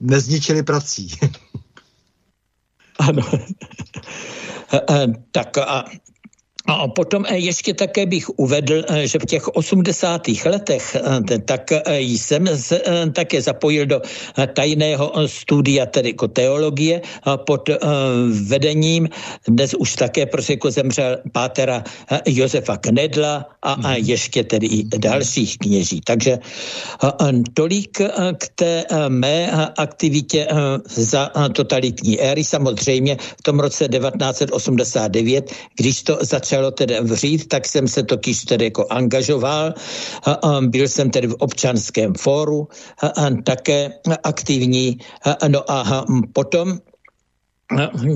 nezničili 0.00 0.62
prací. 0.62 1.08
ano. 2.98 3.22
tak 5.30 5.58
a 5.58 5.84
a 6.66 6.88
potom 6.88 7.24
eh, 7.28 7.36
ještě 7.36 7.74
také 7.74 8.06
bych 8.06 8.28
uvedl, 8.36 8.84
eh, 8.88 9.06
že 9.06 9.18
v 9.18 9.26
těch 9.26 9.48
80. 9.48 10.28
letech 10.44 10.96
eh, 10.96 11.38
tak 11.38 11.72
jsem 11.98 12.48
se 12.58 12.82
také 13.12 13.42
zapojil 13.42 13.86
do 13.86 14.02
tajného 14.54 15.12
studia, 15.26 15.86
tedy 15.86 16.08
jako 16.08 16.28
teologie, 16.28 17.00
pod 17.46 17.70
vedením, 18.46 19.08
dnes 19.48 19.74
už 19.74 19.94
také 19.94 20.26
prostě 20.26 20.52
jako 20.52 20.70
zemřel 20.70 21.18
pátera 21.32 21.84
Josefa 22.26 22.76
Knedla 22.76 23.46
a, 23.62 23.72
a 23.72 23.76
mhm. 23.76 24.04
ještě 24.04 24.44
tedy 24.44 24.66
i 24.66 24.84
dalších 24.98 25.58
kněží. 25.58 26.00
Takže 26.04 26.38
tolik 27.54 27.98
k 28.38 28.42
té 28.54 28.84
mé 29.08 29.50
aktivitě 29.76 30.48
za 30.86 31.30
totalitní 31.52 32.20
éry. 32.20 32.44
Samozřejmě 32.44 33.16
v 33.16 33.42
tom 33.42 33.60
roce 33.60 33.88
1989, 33.88 35.52
když 35.76 36.02
to 36.02 36.18
začalo 36.20 36.49
začalo 36.50 36.70
tedy 36.70 36.98
vřít, 37.00 37.48
tak 37.48 37.66
jsem 37.66 37.88
se 37.88 38.02
totiž 38.02 38.44
tedy 38.44 38.64
jako 38.64 38.86
angažoval. 38.90 39.74
Byl 40.60 40.88
jsem 40.88 41.10
tedy 41.10 41.26
v 41.26 41.38
občanském 41.38 42.14
fóru 42.18 42.68
také 43.44 43.94
aktivní. 44.26 44.98
No 45.48 45.62
a 45.70 46.04
potom, 46.34 46.78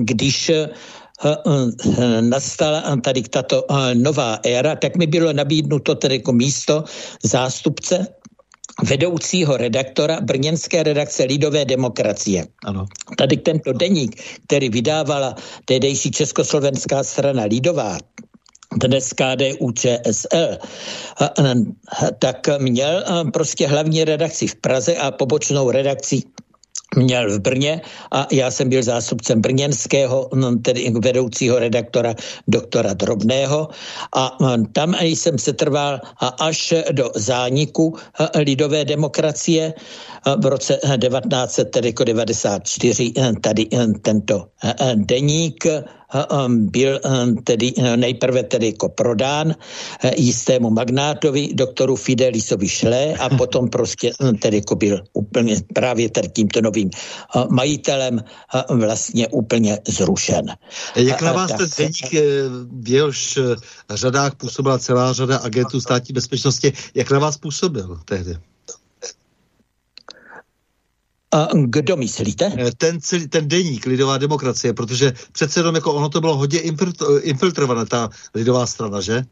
když 0.03 0.51
nastala 2.21 2.83
tady 3.05 3.23
tato 3.23 3.63
nová 3.95 4.43
éra, 4.43 4.75
tak 4.77 4.97
mi 4.97 5.07
bylo 5.07 5.33
nabídnuto 5.33 5.95
tedy 5.95 6.15
jako 6.15 6.33
místo 6.33 6.85
zástupce 7.23 8.07
vedoucího 8.83 9.57
redaktora 9.57 10.19
brněnské 10.21 10.83
redakce 10.83 11.25
Lidové 11.25 11.65
demokracie. 11.65 12.47
Ano. 12.67 12.87
Tady 13.19 13.37
tento 13.37 13.73
deník, 13.73 14.19
který 14.47 14.69
vydávala 14.69 15.35
tehdejší 15.65 16.11
Československá 16.11 17.05
strana 17.07 17.47
Lidová, 17.47 17.99
dnes 18.77 19.13
KDU 19.13 19.71
ČSL, 19.71 20.59
tak 22.19 22.49
měl 22.59 23.05
prostě 23.33 23.67
hlavní 23.67 24.05
redakci 24.05 24.47
v 24.47 24.55
Praze 24.55 24.97
a 24.97 25.11
pobočnou 25.11 25.71
redakci 25.71 26.23
měl 26.97 27.31
v 27.31 27.39
Brně. 27.39 27.81
A 28.11 28.27
já 28.33 28.51
jsem 28.51 28.69
byl 28.69 28.83
zástupcem 28.83 29.41
brněnského, 29.41 30.31
tedy 30.63 30.93
vedoucího 31.03 31.59
redaktora 31.59 32.15
doktora 32.49 32.95
Drobného. 32.95 33.69
A 34.17 34.39
tam 34.73 34.95
jsem 35.03 35.39
se 35.39 35.53
trval 35.53 36.01
až 36.41 36.75
do 36.93 37.11
zániku 37.15 37.95
lidové 38.35 38.85
demokracie 38.85 39.75
v 40.39 40.47
roce 40.47 40.79
1994 40.99 43.13
tady 43.41 43.69
tento 44.03 44.47
deník 44.95 45.67
byl 46.49 47.01
tedy 47.45 47.73
nejprve 47.97 48.43
tedy 48.43 48.67
jako 48.67 48.89
prodán 48.89 49.55
jistému 50.17 50.71
magnátovi, 50.71 51.49
doktoru 51.55 51.97
Fidelisovi 51.97 52.69
Šlé 52.69 53.15
a 53.15 53.29
potom 53.39 53.69
prostě 53.69 54.13
tedy 54.41 54.57
jako 54.57 54.75
byl 54.75 55.01
úplně 55.13 55.57
právě 55.75 56.11
tady 56.11 56.29
tímto 56.29 56.61
novým 56.61 56.91
majitelem 57.51 58.21
vlastně 58.69 59.29
úplně 59.29 59.79
zrušen. 59.89 60.47
Jak 60.97 61.23
na 61.23 61.33
vás 61.33 61.53
ten 61.53 61.69
deník, 61.79 62.25
v 62.73 62.89
jehož 62.89 63.39
řadách 63.91 64.35
působila 64.35 64.79
celá 64.79 65.13
řada 65.13 65.37
agentů 65.37 65.81
státní 65.81 66.13
bezpečnosti, 66.13 66.73
jak 66.95 67.11
na 67.11 67.19
vás 67.19 67.37
působil 67.37 67.99
tehdy? 68.05 68.37
Kdo 71.55 71.97
myslíte? 71.97 72.53
Eh, 72.59 72.71
ten, 72.79 73.01
celý, 73.01 73.29
ten 73.29 73.49
deník 73.49 73.87
Lidová 73.87 74.19
demokracie, 74.19 74.73
protože 74.73 75.13
přece 75.33 75.61
jenom 75.61 75.75
jako 75.75 75.93
ono 75.93 76.09
to 76.09 76.21
bylo 76.21 76.37
hodně 76.37 76.61
infiltrované, 77.23 77.87
ta 77.87 78.11
lidová 78.35 78.67
strana, 78.67 79.01
že? 79.01 79.23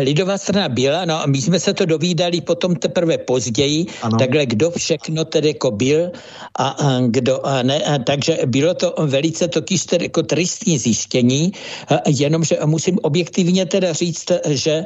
Lidová 0.00 0.38
strana 0.38 0.68
byla, 0.68 1.04
no 1.04 1.14
a 1.22 1.26
my 1.26 1.40
jsme 1.40 1.60
se 1.60 1.74
to 1.74 1.86
dovídali 1.86 2.40
potom 2.40 2.76
teprve 2.76 3.18
později, 3.18 3.86
ano. 4.02 4.18
takhle 4.18 4.46
kdo 4.46 4.70
všechno 4.70 5.24
tedy 5.24 5.48
jako 5.48 5.70
byl 5.70 6.10
a, 6.58 6.68
a 6.68 7.00
kdo 7.06 7.46
a 7.46 7.62
ne, 7.62 7.82
a, 7.82 7.98
takže 7.98 8.38
bylo 8.46 8.74
to 8.74 8.94
velice 9.06 9.48
totiž 9.48 9.84
tedy 9.84 10.04
jako 10.04 10.22
tristní 10.22 10.78
zjištění, 10.78 11.52
a, 11.88 12.00
jenomže 12.08 12.58
musím 12.64 12.98
objektivně 13.02 13.66
teda 13.66 13.92
říct, 13.92 14.32
že 14.48 14.84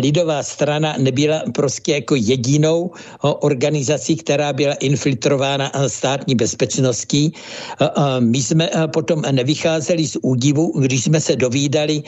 Lidová 0.00 0.42
strana 0.42 0.94
nebyla 0.98 1.42
prostě 1.54 1.92
jako 1.92 2.14
jedinou 2.14 2.90
organizací, 3.22 4.16
která 4.16 4.52
byla 4.52 4.74
infiltrována 4.74 5.72
státní 5.86 6.34
bezpečností. 6.34 7.32
A, 7.78 7.84
a 7.86 8.20
my 8.20 8.42
jsme 8.42 8.70
potom 8.92 9.22
nevycházeli 9.30 10.06
z 10.06 10.16
údivu, 10.22 10.72
když 10.80 11.04
jsme 11.04 11.20
se 11.20 11.36
dovídali, 11.36 12.02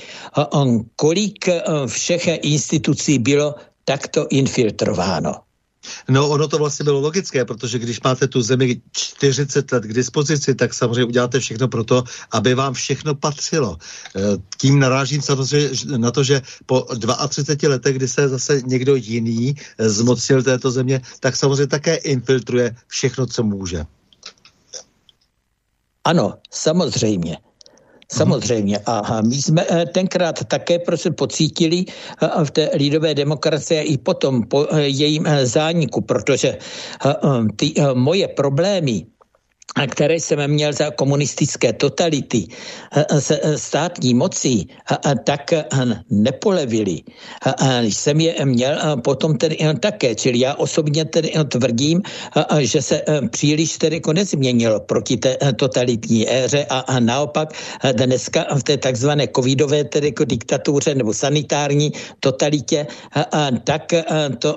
kolik 0.96 1.48
všech 1.86 2.28
institucí 2.42 3.18
bylo 3.18 3.54
takto 3.84 4.26
infiltrováno. 4.30 5.34
No, 6.08 6.28
ono 6.28 6.48
to 6.48 6.58
vlastně 6.58 6.84
bylo 6.84 7.00
logické, 7.00 7.44
protože 7.44 7.78
když 7.78 8.00
máte 8.00 8.28
tu 8.28 8.42
zemi 8.42 8.80
40 8.92 9.72
let 9.72 9.84
k 9.84 9.92
dispozici, 9.92 10.54
tak 10.54 10.74
samozřejmě 10.74 11.04
uděláte 11.04 11.40
všechno 11.40 11.68
pro 11.68 11.84
to, 11.84 12.04
aby 12.30 12.54
vám 12.54 12.74
všechno 12.74 13.14
patřilo. 13.14 13.76
E, 14.16 14.20
tím 14.56 14.78
narážím 14.78 15.22
samozřejmě 15.22 15.70
na 15.96 16.10
to, 16.10 16.24
že 16.24 16.42
po 16.66 16.86
32 17.28 17.70
letech, 17.70 17.96
kdy 17.96 18.08
se 18.08 18.28
zase 18.28 18.62
někdo 18.66 18.96
jiný 18.96 19.54
zmocnil 19.78 20.42
této 20.42 20.70
země, 20.70 21.00
tak 21.20 21.36
samozřejmě 21.36 21.66
také 21.66 21.94
infiltruje 21.96 22.76
všechno, 22.86 23.26
co 23.26 23.42
může. 23.42 23.84
Ano, 26.04 26.34
samozřejmě. 26.50 27.36
Samozřejmě. 28.14 28.78
A 28.86 29.22
my 29.22 29.34
jsme 29.34 29.62
eh, 29.70 29.86
tenkrát 29.86 30.44
také 30.44 30.78
prostě 30.78 31.10
pocítili 31.10 31.84
eh, 31.84 32.44
v 32.44 32.50
té 32.50 32.70
lidové 32.74 33.14
demokracie 33.14 33.82
i 33.82 33.98
potom 33.98 34.46
po 34.46 34.66
eh, 34.70 34.86
jejím 34.86 35.26
zániku, 35.42 36.00
protože 36.00 36.58
ty 37.56 37.74
moje 37.94 38.28
problémy 38.28 39.06
které 39.90 40.14
jsem 40.14 40.38
měl 40.50 40.72
za 40.72 40.90
komunistické 40.90 41.72
totality 41.72 42.46
se 43.18 43.40
státní 43.56 44.14
mocí, 44.14 44.68
tak 45.24 45.50
nepolevili. 46.10 47.00
Jsem 47.82 48.20
je 48.20 48.44
měl 48.44 48.78
potom 49.04 49.36
tedy 49.36 49.58
také, 49.80 50.14
čili 50.14 50.38
já 50.38 50.54
osobně 50.54 51.04
tedy 51.04 51.32
tvrdím, 51.48 52.02
že 52.58 52.82
se 52.82 53.02
příliš 53.30 53.78
tedy 53.78 54.00
nezměnilo 54.12 54.80
proti 54.80 55.16
té 55.16 55.36
totalitní 55.56 56.30
éře 56.30 56.66
a 56.70 57.00
naopak 57.00 57.52
dneska 57.92 58.46
v 58.54 58.62
té 58.62 58.76
takzvané 58.76 59.28
covidové 59.36 59.84
tedy 59.84 60.06
jako 60.06 60.24
diktatuře 60.24 60.94
nebo 60.94 61.14
sanitární 61.14 61.92
totalitě, 62.20 62.86
tak 63.64 63.92
to 64.38 64.56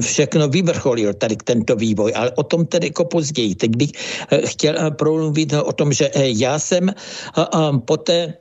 všechno 0.00 0.48
vyvrcholil 0.48 1.14
tady 1.14 1.36
tento 1.36 1.76
vývoj, 1.76 2.12
ale 2.16 2.30
o 2.34 2.42
tom 2.42 2.66
tedy 2.66 2.86
jako 2.86 3.04
později. 3.04 3.54
Teď 3.54 3.76
bych 3.76 3.92
chtěl 4.46 4.74
eh, 4.78 4.90
promluvit 4.90 5.52
o 5.52 5.72
tom, 5.72 5.92
že 5.92 6.10
eh, 6.14 6.22
já 6.24 6.58
jsem 6.58 6.88
eh, 6.88 7.44
poté 7.84 8.34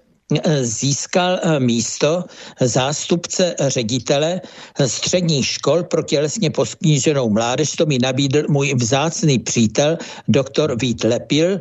získal 0.61 1.39
místo 1.59 2.23
zástupce 2.61 3.55
ředitele 3.59 4.41
středních 4.85 5.45
škol 5.45 5.83
pro 5.83 6.01
tělesně 6.01 6.49
postiženou 6.49 7.29
mládež. 7.29 7.71
To 7.71 7.85
mi 7.85 7.99
nabídl 8.01 8.43
můj 8.49 8.73
vzácný 8.73 9.39
přítel, 9.39 9.97
doktor 10.27 10.81
Vít 10.81 11.03
Lepil, 11.03 11.59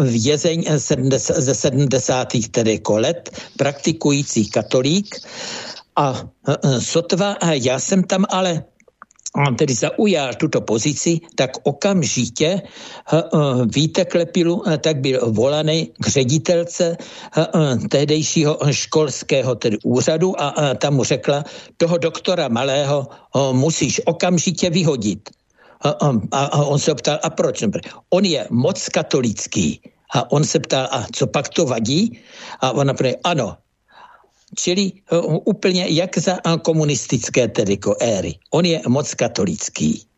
vězeň 0.00 0.64
ze 1.20 1.54
70. 1.54 2.28
tedy 2.50 2.80
let, 2.88 3.30
praktikující 3.56 4.48
katolík. 4.48 5.16
A 5.96 6.24
sotva, 6.80 7.36
já 7.52 7.78
jsem 7.78 8.02
tam 8.02 8.24
ale 8.28 8.64
tedy 9.58 9.74
zaujal 9.74 10.34
tuto 10.34 10.60
pozici, 10.60 11.20
tak 11.36 11.50
okamžitě 11.62 12.62
Víte 13.74 14.04
Klepilu 14.04 14.62
tak 14.80 15.00
byl 15.00 15.32
volaný 15.32 15.92
k 16.00 16.06
ředitelce 16.08 16.96
tehdejšího 17.90 18.58
školského 18.70 19.54
tedy 19.54 19.78
úřadu 19.84 20.40
a 20.40 20.74
tam 20.74 20.94
mu 20.94 21.04
řekla, 21.04 21.44
toho 21.76 21.98
doktora 21.98 22.48
Malého 22.48 23.06
musíš 23.52 24.00
okamžitě 24.04 24.70
vyhodit. 24.70 25.30
A 26.32 26.62
on 26.62 26.78
se 26.78 26.94
ptal, 26.94 27.18
a 27.22 27.30
proč? 27.30 27.64
On 28.10 28.24
je 28.24 28.46
moc 28.50 28.88
katolický. 28.88 29.80
A 30.14 30.32
on 30.32 30.44
se 30.44 30.58
ptal, 30.58 30.88
a 30.90 31.06
co 31.12 31.26
pak 31.26 31.48
to 31.48 31.66
vadí? 31.66 32.18
A 32.60 32.72
ona 32.72 32.94
řekla, 32.94 33.16
ano, 33.24 33.56
čili 34.56 34.92
uh, 35.12 35.36
úplně 35.44 35.86
jak 35.88 36.18
za 36.18 36.38
komunistické 36.62 37.48
tedy 37.48 37.78
éry. 38.00 38.34
On 38.50 38.64
je 38.64 38.80
moc 38.88 39.14
katolický. 39.14 40.08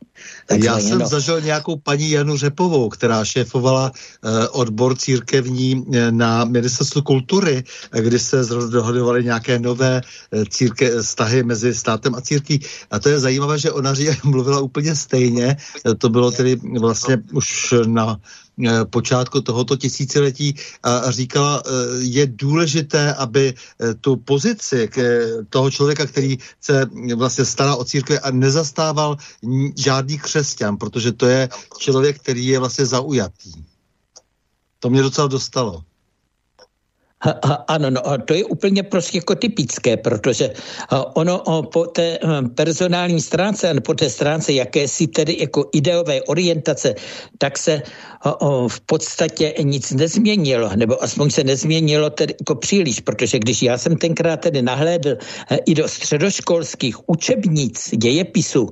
Tak 0.46 0.64
Já 0.64 0.80
jsem 0.80 0.98
no. 0.98 1.06
zažil 1.06 1.40
nějakou 1.40 1.76
paní 1.76 2.10
Janu 2.10 2.36
Řepovou, 2.36 2.88
která 2.88 3.24
šéfovala 3.24 3.92
eh, 3.94 4.48
odbor 4.48 4.96
církevní 4.96 5.84
eh, 5.94 6.12
na 6.12 6.44
ministerstvu 6.44 7.02
kultury, 7.02 7.64
kdy 8.00 8.18
se 8.18 8.44
dohodovaly 8.70 9.24
nějaké 9.24 9.58
nové 9.58 10.00
eh, 10.32 10.44
círke, 10.50 11.02
vztahy 11.02 11.42
mezi 11.42 11.74
státem 11.74 12.14
a 12.14 12.20
církví. 12.20 12.60
A 12.90 12.98
to 12.98 13.08
je 13.08 13.20
zajímavé, 13.20 13.58
že 13.58 13.72
ona 13.72 13.94
mluvila 14.24 14.60
úplně 14.60 14.96
stejně. 14.96 15.56
To 15.98 16.08
bylo 16.08 16.30
tedy 16.30 16.56
vlastně 16.80 17.18
už 17.32 17.74
na 17.86 18.20
Eh, 18.49 18.49
počátku 18.90 19.40
tohoto 19.40 19.76
tisíciletí 19.76 20.54
a 20.82 21.10
říkala, 21.10 21.62
eh, 21.62 21.70
je 21.98 22.26
důležité, 22.26 23.14
aby 23.14 23.54
eh, 23.54 23.94
tu 23.94 24.16
pozici 24.16 24.88
toho 25.50 25.70
člověka, 25.70 26.06
který 26.06 26.38
se 26.60 26.86
vlastně 27.14 27.44
stará 27.44 27.76
o 27.76 27.84
církve 27.84 28.18
a 28.18 28.30
nezastával 28.30 29.16
žádný 29.76 30.18
křesťan, 30.18 30.76
protože 30.76 31.12
to 31.12 31.26
je 31.26 31.48
člověk, 31.78 32.18
který 32.18 32.46
je 32.46 32.58
vlastně 32.58 32.86
zaujatý. 32.86 33.52
To 34.78 34.90
mě 34.90 35.02
docela 35.02 35.26
dostalo. 35.26 35.82
Ano, 37.68 37.90
no, 37.90 38.00
to 38.24 38.34
je 38.34 38.44
úplně 38.44 38.82
prostě 38.82 39.18
jako 39.18 39.34
typické, 39.34 39.96
protože 39.96 40.50
ono 41.14 41.62
po 41.72 41.86
té 41.86 42.18
personální 42.54 43.20
stránce 43.20 43.70
a 43.70 43.80
po 43.80 43.94
té 43.94 44.10
stránce 44.10 44.52
jakési 44.52 45.06
tedy 45.06 45.36
jako 45.40 45.68
ideové 45.72 46.22
orientace, 46.22 46.94
tak 47.38 47.58
se 47.58 47.82
v 48.68 48.80
podstatě 48.86 49.54
nic 49.62 49.92
nezměnilo, 49.92 50.70
nebo 50.76 51.02
aspoň 51.04 51.30
se 51.30 51.44
nezměnilo 51.44 52.10
tedy 52.10 52.34
jako 52.40 52.54
příliš, 52.54 53.00
protože 53.00 53.38
když 53.38 53.62
já 53.62 53.78
jsem 53.78 53.96
tenkrát 53.96 54.40
tedy 54.40 54.62
nahlédl 54.62 55.10
e, 55.50 55.56
i 55.66 55.74
do 55.74 55.88
středoškolských 55.88 57.08
učebnic 57.08 57.90
dějepisu, 57.96 58.68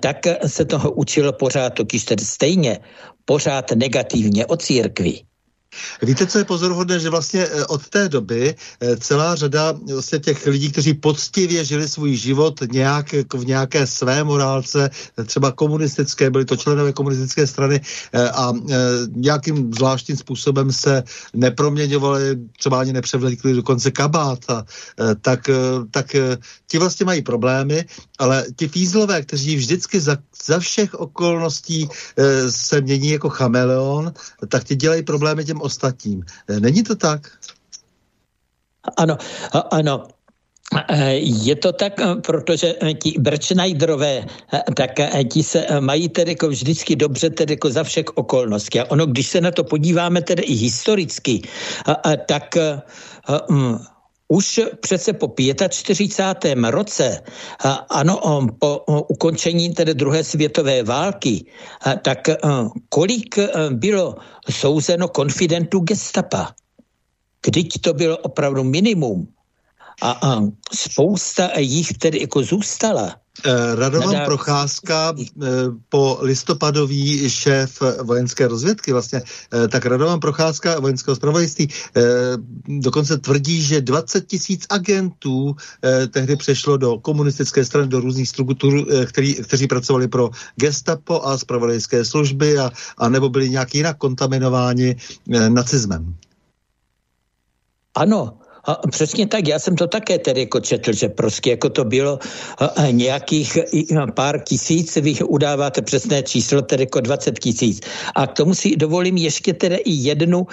tak 0.00 0.16
se 0.46 0.64
toho 0.64 0.90
učilo 0.92 1.32
pořád, 1.32 1.70
totiž 1.70 2.04
tedy 2.04 2.24
stejně, 2.24 2.78
pořád 3.24 3.70
negativně 3.76 4.46
o 4.46 4.56
církvi. 4.56 5.27
Víte, 6.02 6.26
co 6.26 6.38
je 6.38 6.44
pozoruhodné, 6.44 7.00
že 7.00 7.10
vlastně 7.10 7.46
eh, 7.46 7.64
od 7.64 7.88
té 7.88 8.08
doby 8.08 8.54
eh, 8.80 8.96
celá 8.96 9.34
řada 9.34 9.74
vlastně 9.92 10.18
těch 10.18 10.46
lidí, 10.46 10.72
kteří 10.72 10.94
poctivě 10.94 11.64
žili 11.64 11.88
svůj 11.88 12.16
život 12.16 12.60
nějak 12.72 13.12
v 13.34 13.46
nějaké 13.46 13.86
své 13.86 14.24
morálce, 14.24 14.90
eh, 15.18 15.24
třeba 15.24 15.52
komunistické, 15.52 16.30
byli 16.30 16.44
to 16.44 16.56
členové 16.56 16.92
komunistické 16.92 17.46
strany 17.46 17.80
a 18.32 18.52
nějakým 19.08 19.74
zvláštním 19.74 20.16
způsobem 20.16 20.72
se 20.72 21.02
neproměňovali, 21.34 22.36
třeba 22.58 22.80
ani 22.80 22.92
nepřevlekli 22.92 23.52
dokonce 23.54 23.90
kabát, 23.90 24.38
a, 24.48 24.64
tak, 25.20 25.50
tak 25.90 26.16
ti 26.66 26.78
vlastně 26.78 27.06
mají 27.06 27.22
problémy, 27.22 27.84
ale 28.18 28.44
ti 28.56 28.68
fízlové, 28.68 29.22
kteří 29.22 29.56
vždycky 29.56 30.00
za, 30.00 30.16
za 30.46 30.58
všech 30.58 30.94
okolností 30.94 31.88
se 32.48 32.80
mění 32.80 33.10
jako 33.10 33.28
chameleon, 33.28 34.12
tak 34.48 34.64
ti 34.64 34.76
dělají 34.76 35.02
problémy 35.02 35.44
těm 35.44 35.57
ostatním. 35.60 36.22
Eh, 36.48 36.60
není 36.60 36.82
to 36.82 36.96
tak? 36.96 37.26
Ano, 38.96 39.18
ano. 39.70 40.08
Eh, 40.88 41.16
je 41.24 41.56
to 41.56 41.72
tak, 41.72 42.00
eh, 42.00 42.20
protože 42.20 42.74
ti 43.02 43.16
Brčnajderové, 43.18 44.26
tak 44.76 44.90
ti 45.32 45.42
se 45.42 45.66
mají 45.80 46.08
tedy 46.08 46.30
jako 46.30 46.48
vždycky 46.48 46.96
dobře 46.96 47.30
tedy 47.30 47.52
jako 47.52 47.70
za 47.70 47.82
všech 47.84 48.16
okolností. 48.16 48.80
A 48.80 48.90
ono, 48.90 49.06
když 49.06 49.26
se 49.26 49.40
na 49.40 49.50
to 49.50 49.64
podíváme 49.64 50.20
tedy 50.22 50.42
i 50.42 50.54
historicky, 50.54 51.42
tak 52.26 52.56
mm, 53.50 53.78
už 54.28 54.60
přece 54.80 55.12
po 55.12 55.34
45. 55.68 56.58
roce, 56.70 57.22
ano, 57.88 58.46
po 58.58 58.84
ukončení 59.08 59.74
tedy 59.74 59.94
druhé 59.94 60.24
světové 60.24 60.82
války, 60.82 61.44
tak 62.02 62.18
kolik 62.88 63.38
bylo 63.70 64.16
souzeno 64.50 65.08
konfidentů 65.08 65.80
gestapa? 65.80 66.54
Když 67.42 67.68
to 67.80 67.94
bylo 67.94 68.16
opravdu 68.18 68.64
minimum. 68.64 69.28
A, 70.02 70.40
spousta 70.74 71.58
jich 71.58 71.92
tedy 71.98 72.20
jako 72.20 72.42
zůstala. 72.42 73.16
Eh, 73.44 73.74
Radovan 73.74 74.12
Nadal... 74.12 74.26
Procházka, 74.26 75.14
eh, 75.18 75.46
po 75.88 76.18
listopadový 76.20 77.30
šéf 77.30 77.82
vojenské 78.02 78.48
rozvědky 78.48 78.92
vlastně, 78.92 79.22
eh, 79.22 79.68
tak 79.68 79.86
Radovan 79.86 80.20
Procházka 80.20 80.80
vojenského 80.80 81.16
zpravodajství 81.16 81.68
dokonce 82.68 83.18
tvrdí, 83.18 83.62
že 83.62 83.80
20 83.80 84.26
tisíc 84.26 84.66
agentů 84.70 85.56
tehdy 86.10 86.36
přešlo 86.36 86.76
do 86.76 86.98
komunistické 86.98 87.64
strany, 87.64 87.88
do 87.88 88.00
různých 88.00 88.28
struktur, 88.28 88.86
který, 89.06 89.34
kteří 89.34 89.66
pracovali 89.66 90.08
pro 90.08 90.30
gestapo 90.56 91.22
a 91.26 91.38
zpravodajské 91.38 92.04
služby 92.04 92.58
a, 92.58 92.70
a 92.98 93.08
nebo 93.08 93.28
byli 93.28 93.50
nějak 93.50 93.74
jinak 93.74 93.98
kontaminováni 93.98 94.96
nacismem. 95.48 96.14
Ano, 97.94 98.38
a 98.68 98.86
přesně 98.90 99.26
tak, 99.26 99.48
já 99.48 99.58
jsem 99.58 99.76
to 99.76 99.86
také 99.86 100.18
tedy 100.18 100.40
jako 100.40 100.60
četl, 100.60 100.92
že 100.92 101.08
prostě 101.08 101.50
jako 101.50 101.68
to 101.68 101.84
bylo 101.84 102.18
nějakých 102.90 103.58
pár 104.14 104.40
tisíc, 104.44 104.96
vy 104.96 105.14
udáváte 105.24 105.82
přesné 105.82 106.22
číslo, 106.22 106.62
tedy 106.62 106.82
jako 106.82 107.00
20 107.00 107.38
tisíc. 107.38 107.80
A 108.14 108.26
k 108.26 108.32
tomu 108.32 108.54
si 108.54 108.76
dovolím 108.76 109.16
ještě 109.16 109.52
tedy 109.52 109.76
i 109.76 109.92
jednu 109.92 110.46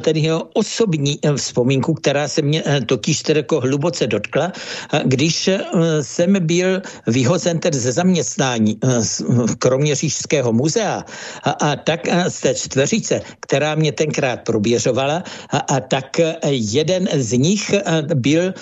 tedy 0.00 0.30
osobní 0.54 1.18
e, 1.22 1.34
vzpomínku, 1.34 1.94
která 1.94 2.28
se 2.28 2.42
mě 2.42 2.62
e, 2.66 2.80
totiž 2.80 3.22
tedy 3.22 3.40
jako 3.40 3.60
hluboce 3.60 4.06
dotkla, 4.06 4.52
když 5.04 5.48
e, 5.48 5.60
jsem 6.02 6.46
byl 6.46 6.82
vyhozen 7.06 7.58
tedy 7.58 7.78
ze 7.78 7.92
zaměstnání 7.92 8.78
Kroměřížského 9.58 10.52
muzea 10.52 11.04
a, 11.42 11.50
a 11.50 11.76
tak 11.76 12.06
z 12.28 12.40
té 12.40 12.54
čtveřice, 12.54 13.20
která 13.40 13.74
mě 13.74 13.92
tenkrát 13.92 14.40
proběřovala, 14.46 15.22
a, 15.50 15.58
a 15.58 15.80
tak 15.80 16.20
jeden 16.50 17.08
z 17.14 17.32
nich 17.32 17.47
nich 17.48 17.64
byl 18.14 18.52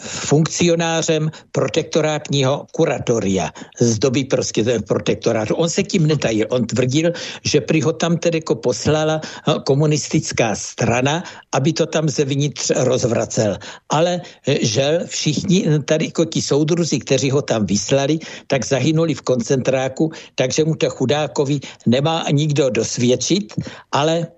funkcionářem 0.00 1.30
protektorátního 1.52 2.66
kuratoria 2.72 3.50
z 3.80 3.98
doby 3.98 4.24
prostě 4.24 4.64
protektorátu. 4.84 5.54
On 5.56 5.68
se 5.70 5.82
tím 5.82 6.06
netajil. 6.06 6.46
On 6.50 6.66
tvrdil, 6.66 7.12
že 7.44 7.60
prý 7.60 7.82
ho 7.82 7.92
tam 7.92 8.20
tedy 8.20 8.38
jako 8.38 8.54
poslala 8.60 9.20
komunistická 9.64 10.54
strana, 10.54 11.24
aby 11.52 11.72
to 11.72 11.86
tam 11.86 12.08
zevnitř 12.08 12.70
rozvracel. 12.76 13.56
Ale 13.88 14.20
žel 14.60 15.06
všichni 15.06 15.66
tady 15.84 16.04
jako 16.12 16.24
ti 16.24 16.42
soudruzi, 16.42 16.98
kteří 16.98 17.30
ho 17.30 17.42
tam 17.42 17.66
vyslali, 17.66 18.18
tak 18.46 18.64
zahynuli 18.64 19.14
v 19.14 19.22
koncentráku, 19.22 20.12
takže 20.34 20.64
mu 20.64 20.74
to 20.76 20.90
chudákovi 20.90 21.60
nemá 21.86 22.24
nikdo 22.30 22.70
dosvědčit, 22.70 23.54
ale 23.92 24.16
Eh, 24.16 24.35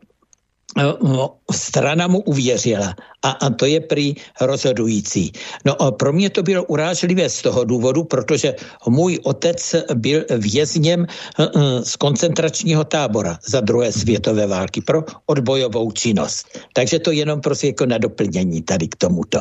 strana 1.53 2.07
mu 2.07 2.21
uvěřila 2.21 2.95
a, 3.23 3.31
a 3.31 3.51
to 3.51 3.67
je 3.67 3.81
prý 3.81 4.15
rozhodující. 4.41 5.33
No 5.65 5.83
a 5.83 5.93
pro 5.93 6.13
mě 6.13 6.31
to 6.31 6.43
bylo 6.43 6.65
urážlivé 6.65 7.29
z 7.29 7.43
toho 7.43 7.65
důvodu, 7.65 8.05
protože 8.05 8.55
můj 8.89 9.19
otec 9.23 9.75
byl 9.95 10.25
vězněm 10.39 11.07
eh, 11.07 11.43
eh, 11.43 11.85
z 11.85 11.97
koncentračního 11.97 12.85
tábora 12.85 13.39
za 13.49 13.61
druhé 13.61 13.93
světové 13.93 14.47
války 14.47 14.81
pro 14.81 15.05
odbojovou 15.27 15.93
činnost. 15.93 16.47
Takže 16.73 16.99
to 16.99 17.11
jenom 17.11 17.41
prostě 17.41 17.67
jako 17.67 17.87
na 17.87 17.99
doplnění 17.99 18.63
tady 18.63 18.89
k 18.89 18.97
tomuto. 18.97 19.41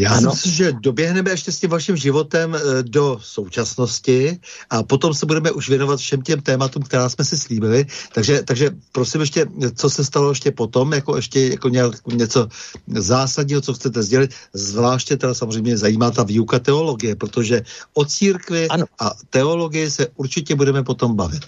Já 0.00 0.10
ano. 0.10 0.30
si 0.30 0.36
myslím, 0.36 0.52
že 0.52 0.72
doběhneme 0.72 1.30
ještě 1.30 1.52
s 1.52 1.60
tím 1.60 1.70
vaším 1.70 1.96
životem 1.96 2.54
eh, 2.54 2.82
do 2.82 3.18
současnosti 3.22 4.40
a 4.70 4.82
potom 4.82 5.14
se 5.14 5.26
budeme 5.26 5.50
už 5.50 5.68
věnovat 5.68 6.00
všem 6.00 6.22
těm 6.22 6.40
tématům, 6.40 6.82
která 6.82 7.08
jsme 7.08 7.24
si 7.24 7.38
slíbili. 7.38 7.86
Takže, 8.12 8.42
takže 8.42 8.70
prosím 8.92 9.20
ještě, 9.20 9.46
co 9.74 9.90
se 9.90 10.04
stalo 10.04 10.30
ještě 10.30 10.50
potom, 10.50 10.92
jako 10.92 11.16
ještě 11.16 11.48
jako 11.48 11.68
něco 12.06 12.48
zásadního, 12.86 13.60
co 13.60 13.74
chcete 13.74 14.02
sdělit. 14.02 14.34
Zvláště 14.52 15.16
teda 15.16 15.34
samozřejmě 15.34 15.76
zajímá 15.76 16.10
ta 16.10 16.22
výuka 16.22 16.58
teologie, 16.58 17.16
protože 17.16 17.62
o 17.94 18.04
církvi 18.04 18.68
ano. 18.68 18.84
a 18.98 19.12
teologii 19.30 19.90
se 19.90 20.06
určitě 20.16 20.54
budeme 20.54 20.82
potom 20.82 21.16
bavit. 21.16 21.44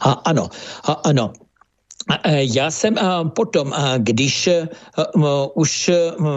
A 0.00 0.12
ano, 0.12 0.50
a 0.84 0.92
ano. 0.92 1.45
E, 2.06 2.44
já 2.54 2.70
jsem 2.70 2.94
potom, 3.28 3.74
když 3.98 4.46
e, 4.46 4.68
už 5.54 5.90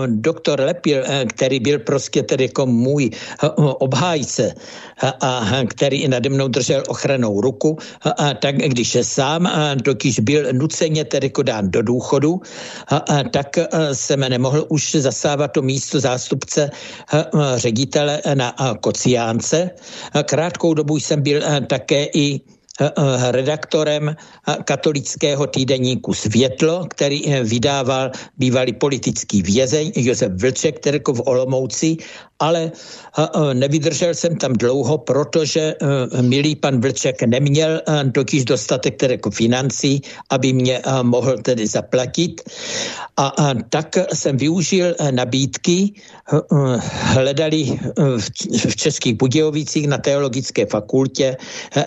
doktor 0.07 0.59
Lepil, 0.59 1.03
který 1.29 1.59
byl 1.59 1.79
prostě 1.79 2.23
tedy 2.23 2.43
jako 2.43 2.65
můj 2.65 3.09
obhájce 3.57 4.53
a 5.21 5.61
který 5.69 6.07
nade 6.07 6.29
mnou 6.29 6.47
držel 6.47 6.83
ochranou 6.87 7.41
ruku, 7.41 7.77
tak 8.39 8.55
když 8.55 8.97
sám 9.01 9.49
totiž 9.83 10.19
byl 10.19 10.53
nuceně 10.53 11.05
tedy 11.05 11.27
jako 11.27 11.43
dán 11.43 11.71
do 11.71 11.81
důchodu, 11.81 12.41
tak 13.31 13.47
jsem 13.93 14.19
nemohl 14.19 14.65
už 14.69 14.91
zasávat 14.91 15.51
to 15.51 15.61
místo 15.61 15.99
zástupce 15.99 16.69
ředitele 17.55 18.21
na 18.33 18.55
Kociánce. 18.81 19.69
Krátkou 20.23 20.73
dobu 20.73 20.97
jsem 20.97 21.21
byl 21.21 21.41
také 21.67 22.05
i 22.13 22.41
Eh, 22.41 22.41
eh, 22.41 22.58
redaktorem 23.31 24.09
eh, 24.09 24.15
katolického 24.63 25.47
týdeníku 25.47 26.13
Světlo, 26.13 26.85
který 26.89 27.23
vydával 27.43 28.11
bývalý 28.37 28.73
politický 28.73 29.41
vězeň 29.41 29.91
Josef 29.95 30.31
Vlček, 30.35 30.79
který 30.79 30.99
v 31.05 31.21
Olomouci 31.25 31.97
ale 32.39 32.71
nevydržel 33.53 34.13
jsem 34.13 34.35
tam 34.35 34.53
dlouho, 34.53 34.97
protože 34.97 35.75
milý 36.21 36.55
pan 36.55 36.81
Vlček 36.81 37.23
neměl 37.23 37.81
totiž 38.13 38.45
dostatek 38.45 38.95
tedy 38.95 39.13
jako 39.13 39.31
financí, 39.31 40.01
aby 40.29 40.53
mě 40.53 40.81
mohl 41.01 41.37
tedy 41.37 41.67
zaplatit. 41.67 42.41
A 43.17 43.53
tak 43.69 43.97
jsem 44.13 44.37
využil 44.37 44.95
nabídky, 45.11 45.93
hledali 46.89 47.79
v 48.69 48.75
Českých 48.75 49.13
Budějovicích 49.13 49.87
na 49.87 49.97
teologické 49.97 50.65
fakultě 50.65 51.37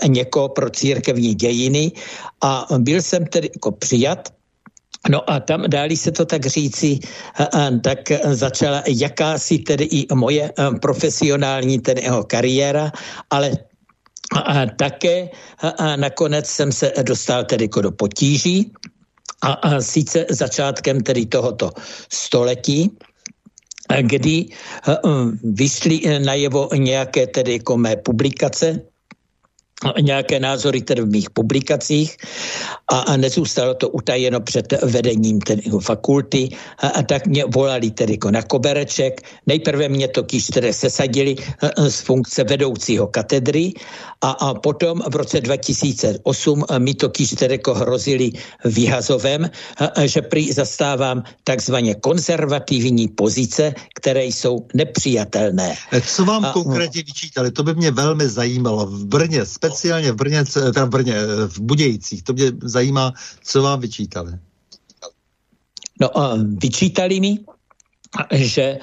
někoho 0.07 0.49
pro 0.49 0.71
církevní 0.71 1.35
dějiny 1.35 1.93
a 2.41 2.67
byl 2.79 3.03
jsem 3.03 3.27
tedy 3.27 3.51
jako 3.55 3.73
přijat 3.73 4.29
No 5.11 5.31
a 5.31 5.41
tam 5.41 5.65
dáli 5.67 5.97
se 5.97 6.13
to 6.13 6.25
tak 6.25 6.47
říci, 6.47 6.99
tak 7.83 7.99
začala 8.31 8.83
jakási 8.87 9.59
tedy 9.59 9.85
i 9.85 10.07
moje 10.15 10.53
profesionální 10.83 11.79
tedy 11.79 12.03
jeho 12.03 12.25
kariéra, 12.25 12.93
ale 13.31 13.51
a 14.45 14.67
také 14.67 15.29
a 15.79 15.97
nakonec 15.97 16.47
jsem 16.47 16.73
se 16.73 16.93
dostal 17.03 17.45
tedy 17.45 17.69
do 17.69 17.93
potíží 17.93 18.73
a, 19.43 19.53
a 19.53 19.81
sice 19.81 20.27
začátkem 20.31 21.01
tedy 21.01 21.27
tohoto 21.27 21.71
století, 22.13 22.97
kdy 24.01 24.47
vyšly 25.45 26.01
najevo 26.25 26.69
nějaké 26.77 27.27
tedy 27.27 27.53
jako 27.53 27.77
mé 27.77 27.97
publikace, 27.97 28.81
nějaké 30.01 30.41
názory 30.41 30.83
tedy 30.83 31.03
v 31.03 31.11
mých 31.11 31.31
publikacích 31.31 32.17
a, 32.89 32.99
a 32.99 33.17
nezůstalo 33.17 33.75
to 33.75 33.89
utajeno 33.89 34.41
před 34.41 34.73
vedením 34.83 35.41
tedy 35.41 35.63
fakulty 35.81 36.49
a, 36.79 36.89
a 36.89 37.03
tak 37.03 37.27
mě 37.27 37.45
volali 37.45 37.91
tedy 37.91 38.13
jako 38.13 38.31
na 38.31 38.43
kobereček. 38.43 39.21
Nejprve 39.47 39.89
mě 39.89 40.09
to 40.09 40.23
kýž 40.23 40.47
tedy 40.47 40.73
sesadili 40.73 41.37
z 41.89 42.01
funkce 42.01 42.45
vedoucího 42.45 43.07
katedry 43.07 43.73
a, 44.21 44.31
a 44.31 44.55
potom 44.55 45.03
v 45.11 45.17
roce 45.17 45.41
2008 45.41 46.65
mi 46.79 46.95
to 46.95 47.09
kýž 47.09 47.31
tedy 47.31 47.55
jako 47.55 47.75
hrozili 47.75 48.31
vyhazovem, 48.65 49.51
že 50.05 50.23
prý 50.23 50.53
zastávám 50.53 51.23
takzvaně 51.45 51.95
konzervativní 51.95 53.09
pozice, 53.09 53.75
které 53.95 54.25
jsou 54.25 54.67
nepřijatelné. 54.75 55.75
Co 56.07 56.25
vám 56.25 56.45
a, 56.45 56.53
konkrétně 56.53 57.03
vyčítali? 57.03 57.51
To 57.51 57.63
by 57.63 57.75
mě 57.75 57.91
velmi 57.91 58.29
zajímalo. 58.29 58.87
V 58.87 59.05
Brně, 59.07 59.47
speciálně 59.47 59.72
v 60.13 60.15
Brně, 60.15 60.45
tam 60.75 60.89
v 60.89 60.91
Brně, 60.91 61.15
v 61.47 61.61
Budějcích, 61.61 62.23
to 62.23 62.33
mě 62.33 62.53
zajímá, 62.63 63.13
co 63.45 63.63
vám 63.63 63.81
vyčítali. 63.81 64.33
No, 66.01 66.11
vyčítali 66.59 67.21
mi, 67.21 67.39
že 68.33 68.63
e, 68.63 68.79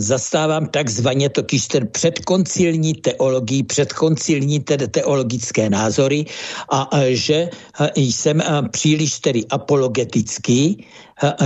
zastávám 0.00 0.66
takzvaně 0.66 1.28
totiž 1.28 1.66
ten 1.66 1.88
předkoncilní 1.88 2.94
teologii, 2.94 3.62
předkoncilní 3.62 4.60
tedy 4.60 4.88
teologické 4.88 5.70
názory 5.70 6.26
a 6.72 6.90
že 7.08 7.50
jsem 7.94 8.42
příliš 8.70 9.18
tedy 9.18 9.46
apologetický, 9.46 10.86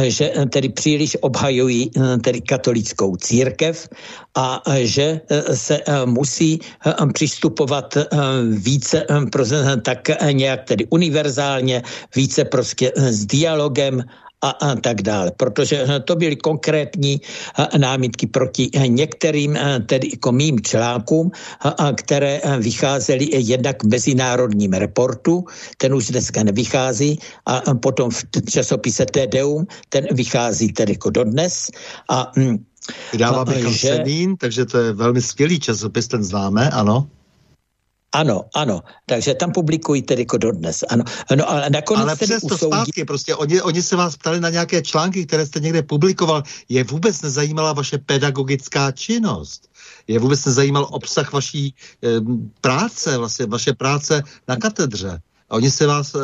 že 0.02 0.32
tedy 0.50 0.68
příliš 0.68 1.16
obhajují 1.20 1.90
tedy 2.22 2.40
katolickou 2.40 3.16
církev 3.16 3.88
a 4.34 4.62
že 4.76 5.20
e, 5.28 5.56
se 5.56 5.80
musí 6.04 6.60
přistupovat 7.12 7.98
více 8.50 9.06
tak 9.82 10.08
nějak 10.32 10.64
tedy 10.64 10.86
univerzálně, 10.90 11.82
více 12.16 12.44
prostě 12.44 12.92
s 12.96 13.26
dialogem 13.26 14.04
a, 14.42 14.50
a 14.50 14.74
tak 14.76 15.02
dále. 15.02 15.32
Protože 15.36 15.84
eh, 15.88 16.00
to 16.00 16.16
byly 16.16 16.36
konkrétní 16.36 17.20
eh, 17.20 17.78
námitky 17.78 18.26
proti 18.26 18.70
eh, 18.74 18.88
některým 18.88 19.58
tedy 19.86 20.08
jako 20.12 20.32
mým 20.32 20.60
článkům, 20.60 21.30
které 21.94 22.40
vycházely 22.58 23.28
jednak 23.32 23.84
v 23.84 23.86
mezinárodním 23.86 24.72
reportu, 24.72 25.44
ten 25.76 25.94
už 25.94 26.06
dneska 26.06 26.42
nevychází, 26.42 27.18
a 27.46 27.74
potom 27.74 28.10
v 28.10 28.24
časopise 28.50 29.06
TDUM, 29.06 29.66
ten 29.88 30.06
vychází 30.12 30.72
tedy 30.72 30.92
jako 30.92 31.10
dodnes. 31.10 31.70
A 32.10 32.32
hm, 32.36 32.64
Vydává 33.12 33.44
Michal 33.44 33.72
že... 33.72 33.88
Semín, 33.88 34.36
takže 34.36 34.64
to 34.64 34.78
je 34.78 34.92
velmi 34.92 35.22
skvělý 35.22 35.60
časopis, 35.60 36.08
ten 36.08 36.24
známe, 36.24 36.70
ano. 36.70 37.08
Ano, 38.16 38.48
ano. 38.54 38.80
Takže 39.06 39.34
tam 39.34 39.52
publikují 39.52 40.02
tedy 40.02 40.22
jako 40.22 40.36
dodnes. 40.36 40.84
Ano. 40.88 41.04
No, 41.36 41.50
ale 41.50 41.70
nakonec 41.70 42.02
ale 42.02 42.16
přesto 42.16 42.54
usoudí... 42.54 42.72
zpátky, 42.72 43.04
prostě 43.04 43.34
oni, 43.34 43.62
oni 43.62 43.82
se 43.82 43.96
vás 43.96 44.16
ptali 44.16 44.40
na 44.40 44.48
nějaké 44.50 44.82
články, 44.82 45.26
které 45.26 45.46
jste 45.46 45.60
někde 45.60 45.82
publikoval. 45.82 46.42
Je 46.68 46.84
vůbec 46.84 47.22
nezajímala 47.22 47.72
vaše 47.72 47.98
pedagogická 47.98 48.92
činnost? 48.92 49.68
Je 50.06 50.18
vůbec 50.18 50.44
nezajímal 50.44 50.88
obsah 50.90 51.32
vaší 51.32 51.74
e, 52.04 52.08
práce, 52.60 53.18
vlastně 53.18 53.46
vaše 53.46 53.72
práce 53.72 54.22
na 54.48 54.56
katedře? 54.56 55.20
A 55.50 55.54
oni 55.54 55.70
se 55.70 55.86
vás, 55.86 56.14
e, 56.14 56.18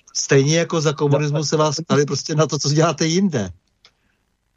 stejně 0.14 0.58
jako 0.58 0.80
za 0.80 0.92
komunismu, 0.92 1.44
se 1.44 1.56
vás 1.56 1.76
ptali 1.80 2.04
prostě 2.04 2.34
na 2.34 2.46
to, 2.46 2.58
co 2.58 2.68
děláte 2.68 3.06
jinde. 3.06 3.50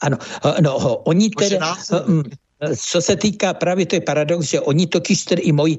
Ano, 0.01 0.17
no, 0.61 0.77
oni 0.95 1.29
tedy, 1.29 1.59
co 2.77 3.01
se 3.01 3.15
týká 3.15 3.53
právě, 3.53 3.85
to 3.85 3.95
je 3.95 4.01
paradox, 4.01 4.45
že 4.45 4.61
oni 4.61 4.87
totiž 4.87 5.23
tedy 5.23 5.41
i 5.41 5.51
moji 5.51 5.77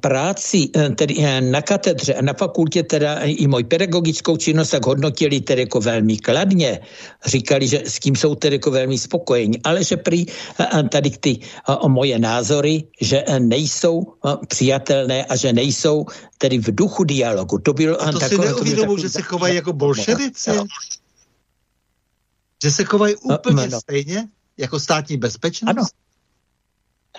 práci 0.00 0.68
e, 0.76 0.90
tedy 0.90 1.14
e, 1.18 1.40
na 1.40 1.62
katedře 1.62 2.14
a 2.14 2.22
na 2.22 2.32
fakultě 2.32 2.82
teda 2.82 3.18
i 3.24 3.46
moji 3.46 3.64
pedagogickou 3.64 4.36
činnost 4.36 4.70
tak 4.70 4.86
hodnotili 4.86 5.40
tedy 5.40 5.60
jako 5.60 5.80
velmi 5.80 6.16
kladně. 6.16 6.80
Říkali, 7.26 7.68
že 7.68 7.82
s 7.86 7.98
tím 7.98 8.16
jsou 8.16 8.34
tedy 8.34 8.56
jako 8.56 8.70
velmi 8.70 8.98
spokojeni, 8.98 9.58
ale 9.64 9.84
že 9.84 9.96
prý 9.96 10.26
tady 10.90 11.10
ty 11.10 11.38
moje 11.88 12.18
názory, 12.18 12.84
že 13.00 13.24
nejsou 13.38 14.02
přijatelné 14.48 15.24
a 15.24 15.36
že 15.36 15.52
nejsou 15.52 16.06
tedy 16.38 16.58
v 16.58 16.74
duchu 16.74 17.04
dialogu. 17.04 17.58
To 17.58 17.72
bylo 17.72 18.02
a 18.02 18.12
to 18.12 18.18
takové, 18.18 18.48
si 18.48 18.54
neuvědomuji, 18.54 18.96
že 18.96 19.08
se 19.08 19.22
chovají 19.22 19.54
jako 19.56 19.72
bolševici? 19.72 20.50
Že 22.62 22.70
se 22.70 22.84
chovají 22.84 23.14
úplně 23.16 23.68
no, 23.68 23.80
stejně 23.80 24.28
jako 24.58 24.80
státní 24.80 25.16
bezpečnost? 25.16 25.70
Ano. 25.70 25.86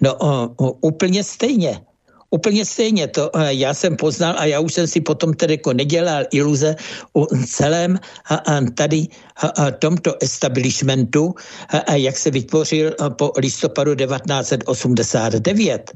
No, 0.01 0.15
o, 0.15 0.53
o, 0.57 0.71
úplně 0.71 1.23
stejně. 1.23 1.81
Úplně 2.29 2.65
stejně 2.65 3.07
to 3.07 3.31
já 3.47 3.73
jsem 3.73 3.95
poznal 3.95 4.35
a 4.37 4.45
já 4.45 4.59
už 4.59 4.73
jsem 4.73 4.87
si 4.87 5.01
potom 5.01 5.33
tedy 5.33 5.53
jako 5.53 5.73
nedělal 5.73 6.23
iluze 6.31 6.75
o 7.13 7.25
celém 7.47 7.99
a, 8.25 8.35
a 8.35 8.61
tady 8.75 9.07
a, 9.35 9.47
a 9.47 9.71
tomto 9.71 10.15
establishmentu, 10.19 11.35
a, 11.69 11.77
a 11.77 11.93
jak 11.93 12.17
se 12.17 12.31
vytvořil 12.31 12.95
po 13.15 13.31
listopadu 13.37 13.95
1989 13.95 15.91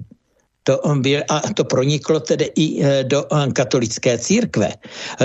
to, 0.63 0.81
byl, 0.95 1.21
a 1.29 1.41
to 1.53 1.63
proniklo 1.63 2.19
tedy 2.19 2.51
i 2.55 2.83
e, 2.83 3.03
do 3.03 3.25
e, 3.25 3.51
katolické 3.51 4.17
církve. 4.17 4.73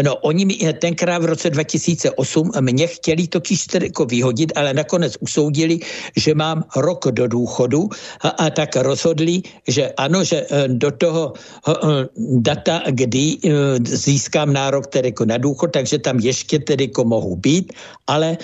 No, 0.02 0.16
oni 0.16 0.44
mi 0.44 0.56
e, 0.64 0.72
tenkrát 0.72 1.22
v 1.22 1.24
roce 1.24 1.50
2008 1.50 2.50
mě 2.60 2.86
chtěli 2.86 3.28
to 3.28 3.40
tedy 3.70 3.86
jako 3.86 4.04
vyhodit, 4.04 4.52
ale 4.56 4.74
nakonec 4.74 5.16
usoudili, 5.20 5.78
že 6.16 6.34
mám 6.34 6.64
rok 6.76 7.06
do 7.10 7.28
důchodu 7.28 7.88
a, 8.20 8.28
a 8.28 8.50
tak 8.50 8.76
rozhodli, 8.76 9.42
že 9.68 9.92
ano, 9.96 10.24
že 10.24 10.46
do 10.66 10.90
toho 10.90 11.32
data, 12.40 12.82
kdy 12.90 13.38
získám 13.84 14.52
nárok 14.52 14.86
tedy 14.86 15.08
jako 15.08 15.24
na 15.24 15.38
důchod, 15.38 15.72
takže 15.72 15.98
tam 15.98 16.18
ještě 16.18 16.58
tedy 16.58 16.84
jako 16.84 17.04
mohu 17.04 17.36
být, 17.36 17.72
ale 18.06 18.38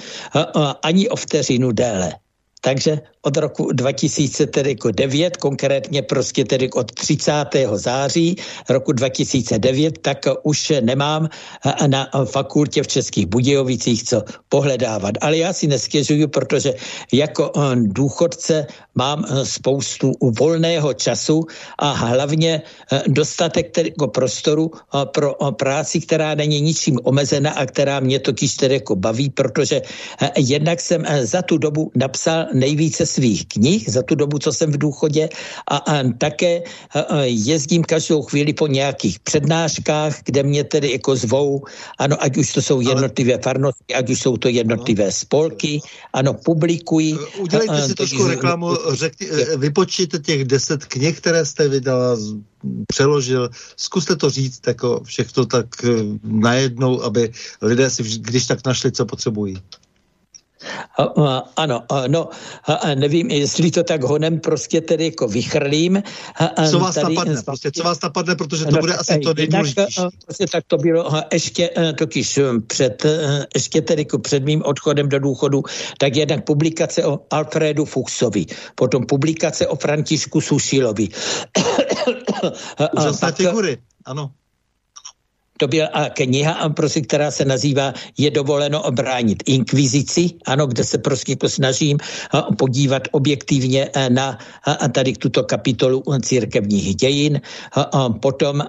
ani 0.83 1.09
o 1.09 1.17
vteřinu 1.17 1.73
déle. 1.73 2.13
Takže 2.61 3.01
od 3.23 3.37
roku 3.37 3.73
2009, 3.73 5.37
konkrétně 5.37 6.03
prostě 6.03 6.45
tedy 6.45 6.71
od 6.71 6.93
30. 6.93 7.33
září 7.73 8.37
roku 8.69 8.93
2009, 8.93 9.99
tak 9.99 10.19
už 10.43 10.73
nemám 10.81 11.29
na 11.87 12.11
fakultě 12.25 12.83
v 12.83 12.87
Českých 12.89 13.27
Budějovicích 13.27 14.03
co 14.05 14.23
pohledávat. 14.49 15.15
Ale 15.21 15.37
já 15.37 15.53
si 15.53 15.67
nestěžuju, 15.67 16.29
protože 16.29 16.75
jako 17.13 17.53
eh, 17.57 17.61
důchodce 17.77 18.67
mám 18.95 19.25
eh, 19.25 19.47
spoustu 19.47 20.13
volného 20.21 20.95
času 20.95 21.47
a 21.79 21.91
hlavně 21.93 22.63
eh, 22.93 23.03
dostatek 23.07 23.71
tedy 23.71 23.89
jako 23.89 24.09
prostoru 24.09 24.71
pro 25.05 25.35
práci, 25.57 26.01
která 26.01 26.35
není 26.35 26.61
ničím 26.61 26.99
omezena 27.03 27.51
a 27.51 27.67
která 27.67 28.01
mě 28.01 28.19
totiž 28.19 28.55
tedy 28.55 28.75
jako 28.75 28.97
baví, 28.97 29.31
protože 29.31 29.83
jednak 30.37 30.81
jsem 30.81 31.05
za 31.23 31.43
tu 31.43 31.59
dobu 31.59 31.91
napsal 31.95 32.47
nejvíce 32.53 33.07
svých 33.13 33.47
knih 33.49 33.89
za 33.89 34.03
tu 34.03 34.15
dobu, 34.15 34.39
co 34.39 34.53
jsem 34.53 34.73
v 34.73 34.79
důchodě 34.79 35.29
a, 35.69 35.77
a 35.77 35.95
také 36.19 36.63
a, 36.95 37.01
a 37.01 37.17
jezdím 37.29 37.85
každou 37.85 38.23
chvíli 38.23 38.53
po 38.53 38.67
nějakých 38.67 39.21
přednáškách, 39.21 40.25
kde 40.25 40.43
mě 40.43 40.65
tedy 40.65 40.93
jako 40.93 41.17
zvou, 41.17 41.65
ano, 41.99 42.17
ať 42.21 42.37
už 42.37 42.53
to 42.53 42.63
jsou 42.63 42.81
jednotlivé 42.81 43.39
farnosti, 43.39 43.95
ať 43.95 44.11
už 44.11 44.19
jsou 44.21 44.37
to 44.37 44.49
jednotlivé 44.49 45.05
no. 45.05 45.13
spolky, 45.13 45.81
ano, 46.13 46.35
publikují. 46.35 47.19
Udělejte 47.39 47.83
a, 47.83 47.89
si 47.89 47.95
trošku 47.95 48.27
reklamu, 48.27 48.77
řekni, 48.93 49.27
vypočtěte 49.57 50.19
těch 50.19 50.45
deset 50.45 50.85
knih, 50.85 51.19
které 51.19 51.45
jste 51.45 51.69
vydala, 51.69 52.17
přeložil. 52.87 53.51
Zkuste 53.77 54.17
to 54.17 54.31
říct 54.31 54.61
jako 54.67 55.01
všechno 55.05 55.47
tak 55.47 55.67
eh, 55.85 55.89
najednou, 56.23 57.03
aby 57.03 57.33
lidé 57.63 57.91
si 57.91 58.03
když 58.03 58.47
tak 58.47 58.67
našli, 58.67 58.93
co 58.93 59.07
potřebují. 59.07 59.57
Ano, 61.57 61.83
no, 62.07 62.29
nevím, 62.95 63.31
jestli 63.31 63.71
to 63.71 63.85
tak 63.85 64.03
honem 64.03 64.41
prostě 64.41 64.81
tedy 64.81 65.05
jako 65.05 65.29
vychrlím. 65.29 66.03
Co 66.71 66.79
vás 66.79 66.95
tady, 66.95 67.15
napadne, 67.15 67.43
prostě, 67.43 67.71
co 67.73 67.83
vás 67.83 68.03
napadne, 68.03 68.35
protože 68.37 68.65
to 68.65 68.71
no, 68.71 68.81
bude 68.81 68.95
asi 68.95 69.19
to 69.19 69.35
nejdůležitější. 69.35 70.01
Prostě 70.25 70.47
tak 70.47 70.65
to 70.67 70.77
bylo 70.77 71.11
ještě 71.33 71.71
totiž 71.99 72.41
před, 72.67 73.07
ještě 73.55 73.81
tedy 73.81 74.03
jako 74.03 74.19
před 74.19 74.45
mým 74.45 74.63
odchodem 74.65 75.09
do 75.09 75.19
důchodu, 75.19 75.63
tak 75.99 76.17
jednak 76.17 76.45
publikace 76.45 77.05
o 77.05 77.21
Alfredu 77.31 77.85
Fuchsovi, 77.85 78.47
potom 78.75 79.07
publikace 79.07 79.67
o 79.67 79.77
Františku 79.77 80.41
Sušilovi. 80.41 81.09
Úžasné 82.97 83.33
figury, 83.37 83.79
ano 84.05 84.31
to 85.63 85.69
byla 85.69 86.11
kniha, 86.19 86.69
prostě, 86.75 87.01
která 87.07 87.31
se 87.31 87.45
nazývá 87.45 87.95
Je 88.19 88.31
dovoleno 88.31 88.83
obránit 88.83 89.43
inkvizici, 89.47 90.43
ano, 90.47 90.67
kde 90.67 90.83
se 90.85 90.99
prostě 90.99 91.33
jako 91.33 91.49
snažím 91.49 91.99
podívat 92.59 93.09
objektivně 93.15 93.87
e, 93.95 94.11
na 94.11 94.39
tady 94.91 95.13
tuto 95.13 95.45
kapitolu 95.47 96.03
církevních 96.23 96.97
dějin. 96.97 97.41
Potom 98.21 98.67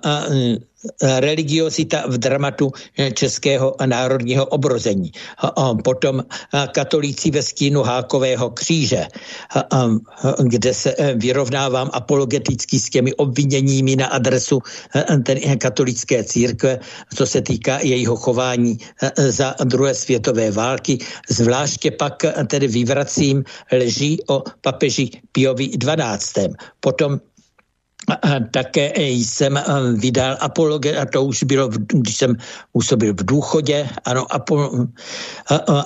religiozita 1.02 2.04
v 2.08 2.17
dramatu 2.17 2.72
eh, 2.98 3.12
českého 3.12 3.76
národního 3.86 4.46
obrození. 4.46 5.12
Potom 5.84 6.24
eh, 6.24 6.67
katolíci 6.72 7.32
ve 7.32 7.41
stínu 7.43 7.84
Hákového 7.84 8.50
kříže, 8.50 9.08
kde 10.43 10.74
se 10.74 10.96
eh, 10.98 11.13
vyrovnávám 11.13 11.89
apologeticky 11.93 12.80
s 12.80 12.89
těmi 12.89 13.13
obviněními 13.13 13.96
na 13.96 14.08
adresu 14.08 14.60
katolické 15.58 16.24
církve, 16.24 16.80
co 17.15 17.26
se 17.26 17.41
týká 17.41 17.80
jejího 17.80 18.15
chování 18.15 18.78
za 19.17 19.56
druhé 19.63 19.96
světové 19.96 20.52
války. 20.52 20.98
Zvláště 21.30 21.91
pak 21.91 22.26
tedy 22.48 22.67
vyvracím 22.67 23.43
leží 23.72 24.19
o 24.28 24.43
papeži 24.62 25.10
Piovi 25.32 25.67
12. 25.78 26.34
Potom 26.80 27.19
také 28.51 28.93
jsem 28.97 29.57
eh, 29.57 29.63
vydal 29.95 30.37
apologe, 30.39 30.97
a 30.97 31.05
to 31.05 31.23
už 31.23 31.43
bylo, 31.43 31.69
když 31.93 32.15
jsem 32.15 32.35
působil 32.71 33.13
v 33.13 33.25
důchodě, 33.25 33.89
ano, 34.05 34.25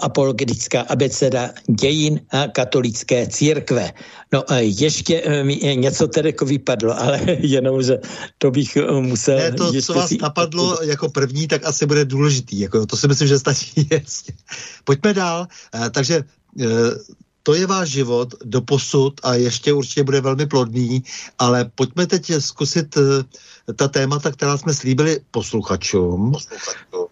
apologetická 0.02 0.82
abeceda 0.82 1.50
dějin 1.70 2.22
a 2.30 2.48
katolické 2.48 3.28
církve. 3.28 3.94
No 4.34 4.44
ještě 4.58 5.22
eh, 5.26 5.44
mi 5.44 5.56
něco 5.76 6.08
tedy 6.08 6.30
jako 6.30 6.46
vypadlo, 6.46 7.00
ale 7.02 7.22
jenom, 7.40 7.84
že 7.84 8.00
to 8.38 8.52
bych 8.52 8.78
eh, 8.78 8.92
musel... 8.92 9.38
Ne, 9.38 9.52
to, 9.52 9.82
co 9.82 9.94
vás 9.94 10.10
si... 10.10 10.18
napadlo 10.22 10.78
jako 10.84 11.10
první, 11.10 11.48
tak 11.48 11.66
asi 11.66 11.86
bude 11.86 12.06
důležitý. 12.06 12.60
Jako, 12.60 12.86
to 12.86 12.98
si 12.98 13.08
myslím, 13.08 13.28
že 13.28 13.40
stačí. 13.40 13.90
Pojďme 14.84 15.14
dál. 15.14 15.48
Takže 15.92 16.24
to 17.48 17.56
je 17.56 17.64
váš 17.64 17.90
život 17.90 18.36
do 18.44 18.62
posud 18.62 19.24
a 19.24 19.34
ještě 19.40 19.74
určitě 19.74 20.04
bude 20.04 20.22
velmi 20.22 20.46
plodný, 20.46 21.04
ale 21.40 21.72
pojďme 21.76 22.08
teď 22.08 22.32
zkusit 22.40 22.98
eh, 22.98 23.74
ta 23.74 23.88
témata, 23.88 24.32
která 24.32 24.58
jsme 24.58 24.74
slíbili 24.74 25.20
posluchačům. 25.32 26.32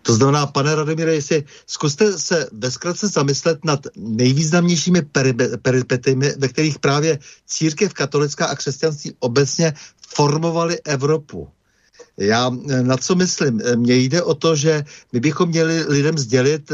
To 0.02 0.14
znamená, 0.14 0.48
pane 0.48 0.76
Radomíre, 0.76 1.16
jestli 1.16 1.44
zkuste 1.68 2.20
se 2.20 2.48
bezkratce 2.52 3.08
zamyslet 3.08 3.66
nad 3.66 3.88
nejvýznamnějšími 3.96 5.02
peripetemi, 5.62 6.34
ve 6.38 6.48
kterých 6.48 6.80
právě 6.80 7.20
církev 7.48 7.94
katolická 7.94 8.46
a 8.46 8.56
křesťanství 8.56 9.16
obecně 9.20 9.74
formovali 10.08 10.82
Evropu. 10.84 11.48
Já 12.18 12.52
eh, 12.52 12.84
na 12.84 12.98
co 12.98 13.16
myslím? 13.16 13.62
Mně 13.76 13.96
jde 13.96 14.24
o 14.24 14.36
to, 14.36 14.56
že 14.56 14.84
my 15.14 15.20
bychom 15.20 15.50
měli 15.50 15.84
lidem 15.88 16.18
sdělit 16.18 16.72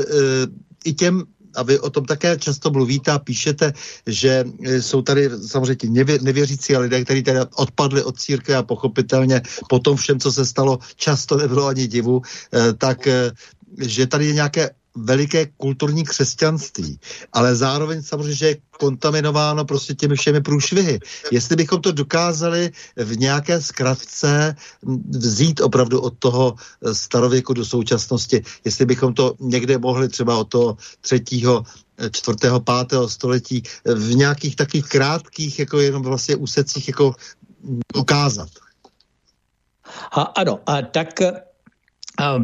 i 0.86 0.93
těm 0.93 1.24
a 1.55 1.63
vy 1.63 1.79
o 1.79 1.89
tom 1.89 2.05
také 2.05 2.37
často 2.37 2.71
mluvíte 2.71 3.11
a 3.11 3.19
píšete, 3.19 3.73
že 4.07 4.45
e, 4.63 4.81
jsou 4.81 5.01
tady 5.01 5.29
samozřejmě 5.47 5.89
nevě, 5.89 6.19
nevěřící 6.21 6.77
lidé, 6.77 7.03
kteří 7.03 7.23
teda 7.23 7.45
odpadli 7.55 8.03
od 8.03 8.19
církve 8.19 8.55
a 8.55 8.63
pochopitelně 8.63 9.41
po 9.69 9.79
tom 9.79 9.97
všem, 9.97 10.19
co 10.19 10.31
se 10.31 10.45
stalo, 10.45 10.79
často 10.95 11.37
nebylo 11.37 11.67
ani 11.67 11.87
divu, 11.87 12.21
e, 12.53 12.73
tak 12.73 13.07
e, 13.07 13.31
že 13.79 14.07
tady 14.07 14.25
je 14.25 14.33
nějaké 14.33 14.69
veliké 14.95 15.45
kulturní 15.58 16.04
křesťanství, 16.04 16.99
ale 17.34 17.56
zároveň 17.56 18.04
samozřejmě, 18.04 18.36
že 18.36 18.47
je 18.47 18.58
kontaminováno 18.80 19.65
prostě 19.65 19.93
těmi 19.93 20.15
všemi 20.15 20.41
průšvihy. 20.41 20.99
Jestli 21.32 21.56
bychom 21.56 21.82
to 21.82 21.91
dokázali 21.91 22.71
v 22.95 23.17
nějaké 23.17 23.62
zkratce 23.62 24.56
vzít 25.10 25.62
opravdu 25.62 26.01
od 26.01 26.13
toho 26.19 26.56
starověku 26.93 27.54
do 27.54 27.65
současnosti, 27.65 28.43
jestli 28.65 28.86
bychom 28.86 29.13
to 29.13 29.36
někde 29.39 29.77
mohli 29.77 30.10
třeba 30.10 30.38
od 30.38 30.49
toho 30.49 30.77
třetího 31.01 31.63
čtvrtého, 32.12 32.60
pátého 32.60 33.10
století 33.10 33.63
v 33.86 34.15
nějakých 34.15 34.56
takových 34.56 34.89
krátkých 34.89 35.60
jako 35.60 35.80
jenom 35.80 36.04
vlastně 36.04 36.36
úsecích 36.36 36.88
jako 36.88 37.15
ukázat. 37.95 38.49
A, 40.12 40.21
ano, 40.21 40.60
a 40.65 40.82
tak 40.82 41.19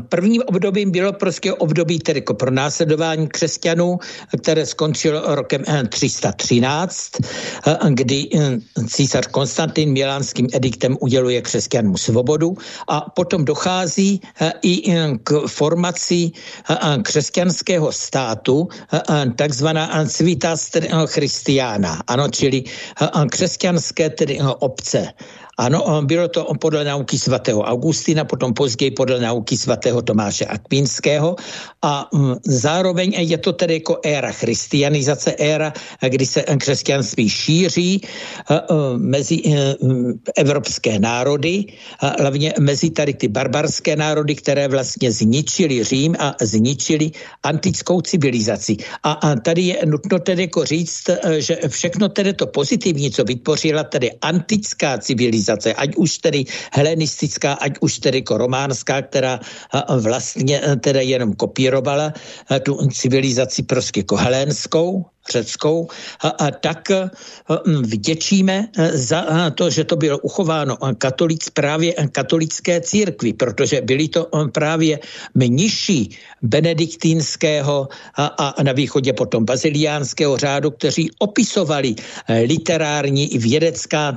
Prvním 0.10 0.42
obdobím 0.46 0.92
bylo 0.92 1.14
prostě 1.14 1.54
období 1.54 2.00
tedy 2.00 2.18
jako 2.20 2.34
pro 2.34 2.52
následování 2.52 3.28
křesťanů, 3.28 4.00
které 4.42 4.66
skončilo 4.66 5.36
rokem 5.36 5.64
313, 5.90 7.12
eh, 7.20 7.26
eh, 7.68 7.78
kdy 7.90 8.30
eh, 8.36 8.58
císař 8.88 9.28
Konstantin 9.28 9.92
milánským 9.94 10.48
ediktem 10.54 10.98
uděluje 11.00 11.42
křesťanům 11.42 11.98
svobodu 11.98 12.58
a 12.88 13.02
potom 13.02 13.46
dochází 13.46 14.22
i 14.62 14.96
k 15.24 15.48
formaci 15.48 16.32
křesťanského 17.04 17.92
státu, 17.92 18.68
takzvaná 19.36 20.06
civitas 20.06 20.72
christiana, 21.06 22.02
ano, 22.08 22.28
čili 22.30 22.64
křesťanské 23.30 24.10
tedy 24.10 24.40
obce. 24.60 25.14
Ano, 25.58 26.02
bylo 26.06 26.28
to 26.28 26.46
podle 26.62 26.84
nauky 26.84 27.18
svatého 27.18 27.62
Augustina, 27.62 28.26
potom 28.26 28.54
později 28.54 28.92
podle 28.92 29.20
nauky 29.20 29.58
svatého 29.58 30.02
Tomáše 30.02 30.46
Akvinského 30.46 31.36
a 31.82 32.10
mm, 32.14 32.36
zároveň 32.46 33.14
je 33.18 33.38
to 33.38 33.54
tedy 33.54 33.74
jako 33.74 33.98
éra 34.06 34.32
christianizace, 34.32 35.34
éra, 35.40 35.74
kdy 36.10 36.26
se 36.26 36.42
křesťanství 36.42 37.30
šíří 37.30 38.02
mezi 38.98 39.42
evropské 40.38 41.00
národy, 41.00 41.66
hlavně 42.20 42.54
mezi 42.60 42.90
tady 42.90 43.14
ty 43.14 43.28
barbarské 43.28 43.96
národy, 43.96 44.36
které 44.36 44.68
vlastně 44.68 45.12
zničili 45.12 45.84
Řím 45.84 46.16
a 46.20 46.36
zničili 46.42 47.12
antickou 47.44 48.02
civilizaci. 48.02 48.78
A, 49.04 49.12
a 49.12 49.36
tady 49.36 49.62
je 49.62 49.78
nutno 49.86 50.20
tedy 50.20 50.42
jako 50.42 50.66
říct, 50.66 51.10
e, 51.10 51.42
že 51.42 51.58
všechno 51.68 52.10
tedy 52.10 52.34
to 52.34 52.48
pozitivní, 52.48 53.12
co 53.12 53.24
vytvořila 53.24 53.84
tedy 53.84 54.12
antická 54.22 54.98
civilizace, 54.98 55.47
ať 55.50 55.96
už 55.96 56.18
tedy 56.18 56.46
helenistická, 56.74 57.54
ať 57.54 57.74
už 57.82 58.00
tedy 58.00 58.18
jako 58.18 58.38
románská, 58.38 59.02
která 59.02 59.40
vlastně 60.00 60.62
e, 60.64 60.76
tedy 60.76 61.06
jenom 61.06 61.34
kopírovala 61.34 62.14
e, 62.52 62.60
tu 62.60 62.88
civilizaci 62.88 63.64
prostě 63.64 64.00
jako 64.00 64.16
helénskou, 64.16 65.06
řeckou, 65.30 65.88
a, 66.22 66.30
a 66.30 66.52
tak 66.52 66.92
vděčíme 67.82 68.68
za 68.94 69.50
to, 69.56 69.70
že 69.70 69.84
to 69.84 69.96
bylo 69.96 70.18
uchováno 70.20 70.78
katolic, 70.98 71.50
právě 71.50 71.94
katolické 72.12 72.82
církvi, 72.82 73.34
protože 73.34 73.82
byli 73.82 74.08
to 74.08 74.30
právě 74.52 75.00
mniši 75.36 76.10
benediktínského 76.42 77.88
a, 78.16 78.26
a 78.26 78.64
na 78.64 78.72
východě 78.72 79.14
potom 79.14 79.46
baziliánského 79.46 80.38
řádu, 80.38 80.72
kteří 80.72 81.10
opisovali 81.20 81.96
literární 82.46 83.34
i 83.34 83.38
vědecká 83.38 84.16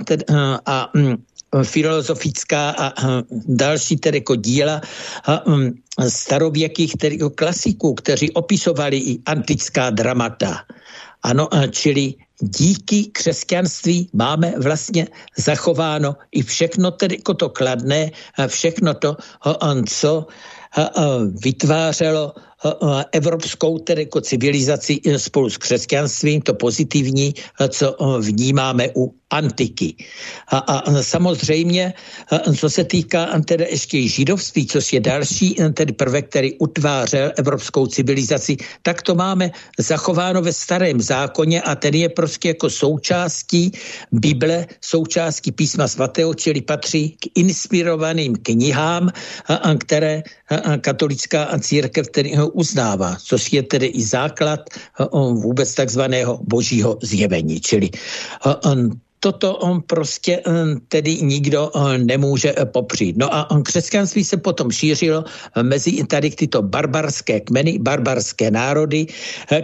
a 0.66 0.92
filozofická 1.62 2.70
a 2.70 2.92
další 3.46 3.96
tedy 3.96 4.18
jako 4.18 4.34
díla 4.36 4.80
starověkých 6.08 6.92
tedy 6.96 7.14
jako 7.14 7.30
klasiků, 7.30 7.94
kteří 7.94 8.30
opisovali 8.32 8.98
i 8.98 9.18
antická 9.26 9.90
dramata. 9.90 10.56
Ano, 11.22 11.48
čili 11.70 12.14
díky 12.40 13.04
křesťanství 13.04 14.08
máme 14.12 14.54
vlastně 14.58 15.08
zachováno 15.36 16.16
i 16.32 16.42
všechno 16.42 16.90
tedy 16.90 17.14
jako 17.14 17.34
to 17.34 17.48
kladné, 17.48 18.10
všechno 18.46 18.94
to, 18.94 19.16
co 19.88 20.26
vytvářelo 21.44 22.34
evropskou 23.12 23.78
tedy 23.78 24.02
jako 24.02 24.20
civilizaci 24.20 25.00
spolu 25.16 25.50
s 25.50 25.56
křesťanstvím, 25.56 26.42
to 26.42 26.54
pozitivní, 26.54 27.34
co 27.68 27.96
vnímáme 28.20 28.88
u 28.96 29.19
antiky. 29.30 29.94
A, 30.48 30.58
a 30.58 31.02
samozřejmě, 31.02 31.94
co 32.56 32.70
se 32.70 32.84
týká 32.84 33.40
tedy 33.44 33.66
ještě 33.70 34.08
židovství, 34.08 34.66
což 34.66 34.92
je 34.92 35.00
další 35.00 35.56
tedy 35.74 35.92
prvek, 35.92 36.28
který 36.28 36.58
utvářel 36.58 37.32
evropskou 37.38 37.86
civilizaci, 37.86 38.56
tak 38.82 39.02
to 39.02 39.14
máme 39.14 39.50
zachováno 39.78 40.42
ve 40.42 40.52
starém 40.52 41.00
zákoně 41.00 41.62
a 41.62 41.74
ten 41.74 41.94
je 41.94 42.08
prostě 42.08 42.48
jako 42.48 42.70
součástí 42.70 43.72
Bible, 44.12 44.66
součástí 44.80 45.52
písma 45.52 45.88
svatého, 45.88 46.34
čili 46.34 46.60
patří 46.60 47.08
k 47.10 47.26
inspirovaným 47.34 48.36
knihám, 48.42 49.10
které 49.78 50.22
katolická 50.80 51.58
církev 51.58 52.08
tedy 52.08 52.32
uznává, 52.52 53.16
což 53.22 53.52
je 53.52 53.62
tedy 53.62 53.86
i 53.86 54.02
základ 54.02 54.60
vůbec 55.32 55.74
takzvaného 55.74 56.40
božího 56.42 56.98
zjevení. 57.02 57.60
Čili 57.60 57.90
toto 59.20 59.56
on 59.56 59.82
prostě 59.82 60.40
eh, 60.46 60.52
tedy 60.88 61.22
nikdo 61.22 61.70
eh, 61.70 61.98
nemůže 61.98 62.54
eh, 62.56 62.66
popřít. 62.66 63.16
No 63.16 63.34
a 63.34 63.48
křesťanství 63.64 64.24
se 64.24 64.36
potom 64.36 64.70
šířilo 64.70 65.24
mezi 65.62 66.04
tady 66.04 66.30
tyto 66.30 66.62
barbarské 66.62 67.40
kmeny, 67.40 67.78
barbarské 67.78 68.50
národy, 68.50 69.06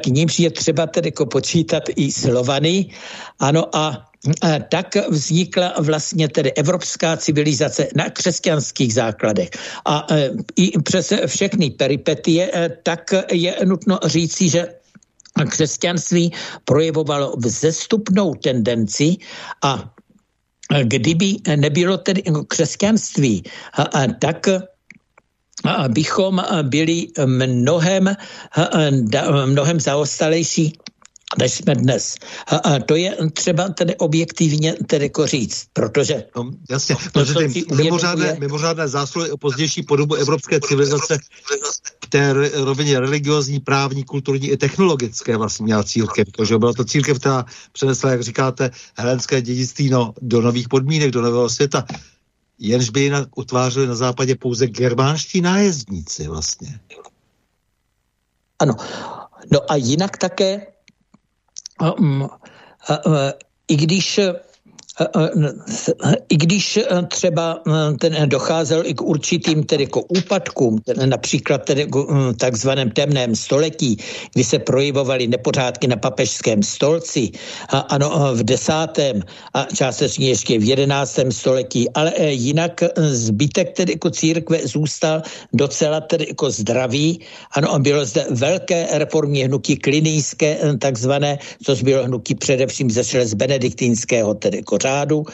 k 0.03 0.07
nímž 0.07 0.39
je 0.39 0.51
třeba 0.51 0.87
tedy 0.87 1.09
jako 1.09 1.27
počítat 1.27 1.83
i 1.97 2.13
Slovany. 2.13 2.87
Ano 3.39 3.77
a 3.77 4.07
tak 4.69 4.97
vznikla 5.09 5.75
vlastně 5.79 6.29
tedy 6.29 6.53
evropská 6.53 7.17
civilizace 7.17 7.89
na 7.97 8.11
křesťanských 8.11 8.95
základech. 8.95 9.51
A 9.85 10.07
i 10.57 10.79
přes 10.83 11.13
všechny 11.27 11.71
peripetie, 11.71 12.51
tak 12.83 13.15
je 13.33 13.55
nutno 13.65 13.99
říci, 14.05 14.49
že 14.49 14.69
křesťanství 15.45 16.33
projevovalo 16.65 17.37
vzestupnou 17.37 18.35
tendenci 18.35 19.17
a 19.63 19.93
kdyby 20.83 21.37
nebylo 21.57 21.99
tedy 21.99 22.23
křesťanství, 22.49 23.43
tak 24.21 24.49
bychom 25.89 26.45
byli 26.63 27.07
mnohem, 27.27 28.17
mnohem 29.47 29.81
zaostalejší 29.81 30.73
než 31.39 31.53
jsme 31.53 31.75
dnes. 31.75 32.15
A, 32.47 32.57
a 32.57 32.79
to 32.79 32.97
je 32.97 33.17
třeba 33.33 33.69
tedy 33.69 33.97
objektivně 33.97 34.75
tedy 34.87 35.05
jako 35.05 35.27
říct, 35.27 35.67
protože... 35.73 36.25
No, 36.37 36.51
jasně, 36.71 36.95
to, 36.95 37.11
protože 37.13 37.49
ty 37.49 37.65
mimořádné, 37.75 38.37
mimořádné 38.41 38.89
zásluhy 38.89 39.31
o 39.31 39.37
pozdější 39.37 39.83
podobu 39.83 40.15
evropské 40.15 40.61
civilizace 40.61 41.19
té 42.17 42.33
rovině 42.65 43.01
religiozní, 43.01 43.61
právní, 43.61 44.05
kulturní 44.05 44.51
i 44.51 44.57
technologické 44.57 45.37
vlastně 45.37 45.65
měla 45.65 45.85
církev, 45.85 46.29
protože 46.33 46.59
byla 46.59 46.73
to 46.73 46.85
církev, 46.85 47.19
která 47.19 47.45
přenesla, 47.73 48.11
jak 48.11 48.23
říkáte, 48.23 48.71
helenské 48.97 49.43
dědictví 49.43 49.91
no, 49.91 50.15
do 50.23 50.41
nových 50.41 50.69
podmínek, 50.69 51.11
do 51.11 51.23
nového 51.23 51.49
světa. 51.49 51.85
Jenž 52.59 52.91
by 52.91 53.01
jinak 53.01 53.29
utvářeli 53.39 53.87
na 53.87 53.95
západě 53.95 54.35
pouze 54.35 54.67
germánští 54.67 55.41
nájezdníci 55.41 56.29
vlastně. 56.29 56.81
Ano. 58.59 58.75
No 59.53 59.71
a 59.71 59.77
jinak 59.77 60.17
také 60.17 60.67
Mm, 61.99 62.27
i 63.69 63.77
když 63.77 64.21
i 66.29 66.37
když 66.37 66.79
třeba 67.09 67.61
ten 68.01 68.29
docházel 68.29 68.83
i 68.87 68.95
k 68.95 69.03
určitým 69.03 69.65
tedy 69.65 69.85
jako 69.85 70.03
úpadkům, 70.03 70.81
například 71.05 71.65
tedy 71.65 71.87
k 71.87 71.97
takzvaném 72.39 72.91
temném 72.91 73.37
století, 73.37 73.97
kdy 74.35 74.45
se 74.45 74.59
projevovaly 74.59 75.27
nepořádky 75.27 75.89
na 75.89 75.97
papežském 75.97 76.63
stolci, 76.63 77.31
a 77.69 77.79
ano, 77.79 78.35
v 78.35 78.43
desátém 78.43 79.23
a 79.55 79.67
částečně 79.75 80.29
ještě 80.29 80.59
v 80.59 80.65
jedenáctém 80.65 81.33
století, 81.33 81.91
ale 81.91 82.13
e, 82.17 82.33
jinak 82.33 82.81
zbytek 82.97 83.77
tedy 83.77 83.93
jako 83.93 84.11
církve 84.11 84.59
zůstal 84.65 85.23
docela 85.53 86.01
tedy 86.01 86.27
jako 86.29 86.51
zdravý. 86.51 87.21
Ano, 87.53 87.79
bylo 87.79 88.05
zde 88.05 88.27
velké 88.31 88.87
reformní 88.93 89.45
hnutí 89.45 89.77
klinijské, 89.77 90.59
takzvané, 90.79 91.39
což 91.65 91.83
bylo 91.83 92.05
hnutí 92.05 92.35
především 92.35 92.91
zešle 92.91 93.27
z 93.27 93.35
benediktínského 93.35 94.35
tedy 94.35 94.57
jako 94.57 94.79
řádu. 94.87 95.25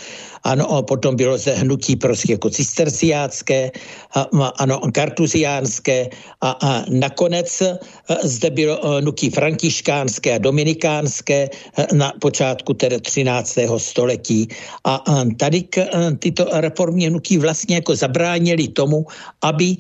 Ano, 0.45 0.71
a 0.71 0.83
potom 0.83 1.17
bylo 1.17 1.39
hnutí 1.55 1.97
prostě 1.97 2.33
jako 2.33 2.51
cisterciácké, 2.51 3.71
a, 4.15 4.27
ano, 4.59 4.81
kartuziánské 4.95 6.09
a, 6.41 6.51
a 6.51 6.85
nakonec 6.91 7.63
a, 7.63 7.79
zde 8.23 8.51
bylo 8.51 8.99
hnutí 9.01 9.31
františkánské 9.31 10.35
a 10.35 10.39
dominikánské 10.39 11.51
na 11.93 12.13
počátku 12.21 12.75
tedy 12.75 13.01
13. 13.01 13.59
století. 13.77 14.49
A, 14.85 14.95
a 14.95 15.25
tady 15.37 15.63
k, 15.63 15.87
tyto 16.19 16.47
reformní 16.53 17.07
hnutí 17.07 17.39
vlastně 17.39 17.75
jako 17.75 17.97
zabránili 17.97 18.69
tomu, 18.69 19.07
aby 19.43 19.77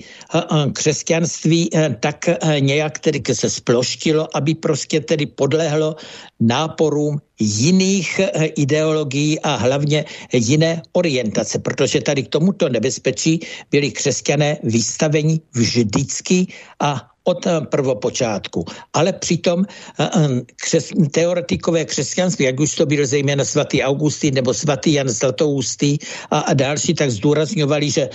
křesťanství 0.72 1.70
tak 2.00 2.28
nějak 2.58 2.98
tedy 2.98 3.22
se 3.34 3.50
sploštilo, 3.50 4.36
aby 4.36 4.54
prostě 4.54 5.00
tedy 5.00 5.26
podlehlo 5.26 5.96
náporům 6.40 7.20
jiných 7.40 8.20
ideologií 8.56 9.40
a 9.40 9.56
hlavně 9.56 10.04
jiné 10.52 10.82
orientace, 10.92 11.58
protože 11.58 12.00
tady 12.00 12.28
k 12.28 12.32
tomuto 12.36 12.68
nebezpečí 12.68 13.40
byli 13.70 13.90
křesťané 13.90 14.60
vystaveni 14.62 15.40
vždycky 15.52 16.46
a 16.80 17.08
od 17.24 17.46
eh, 17.46 17.60
prvopočátku. 17.70 18.64
Ale 18.92 19.12
přitom 19.12 19.64
eh, 19.64 20.08
křes, 20.56 20.90
teoretikové 21.10 21.84
křesťanství, 21.84 22.44
jak 22.44 22.60
už 22.60 22.74
to 22.74 22.86
byl 22.86 23.06
zejména 23.06 23.44
svatý 23.44 23.82
Augustín 23.82 24.34
nebo 24.34 24.54
svatý 24.54 24.98
Jan 24.98 25.08
Zlatoustý 25.08 25.98
a, 26.30 26.38
a 26.38 26.52
další, 26.54 26.94
tak 26.94 27.10
zdůrazňovali, 27.10 27.90
že 27.90 28.10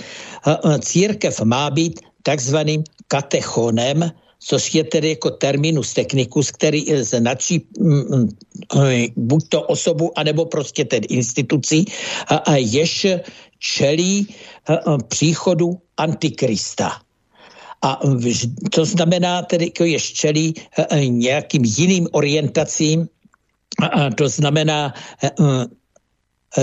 církev 0.80 1.40
má 1.44 1.70
být 1.70 2.00
takzvaným 2.22 2.84
katechonem, 3.08 4.12
což 4.40 4.74
je 4.74 4.84
tedy 4.84 5.08
jako 5.08 5.30
terminus 5.30 5.92
technicus, 5.92 6.50
který 6.50 6.84
značí 7.02 7.66
mm, 7.78 8.00
mm, 8.00 8.28
buď 9.16 9.48
to 9.48 9.62
osobu, 9.62 10.18
anebo 10.18 10.44
prostě 10.44 10.84
a, 12.28 12.36
a 12.36 12.56
jež 12.56 13.06
čelí 13.58 14.26
příchodu 15.08 15.78
Antikrista. 15.96 16.90
A 17.82 18.00
to 18.70 18.84
znamená 18.84 19.42
tedy, 19.42 19.64
jako 19.64 19.84
jež 19.84 20.12
čelí 20.12 20.54
nějakým 21.06 21.64
jiným 21.64 22.08
orientacím, 22.12 23.08
a 23.82 24.10
to 24.10 24.28
znamená 24.28 24.94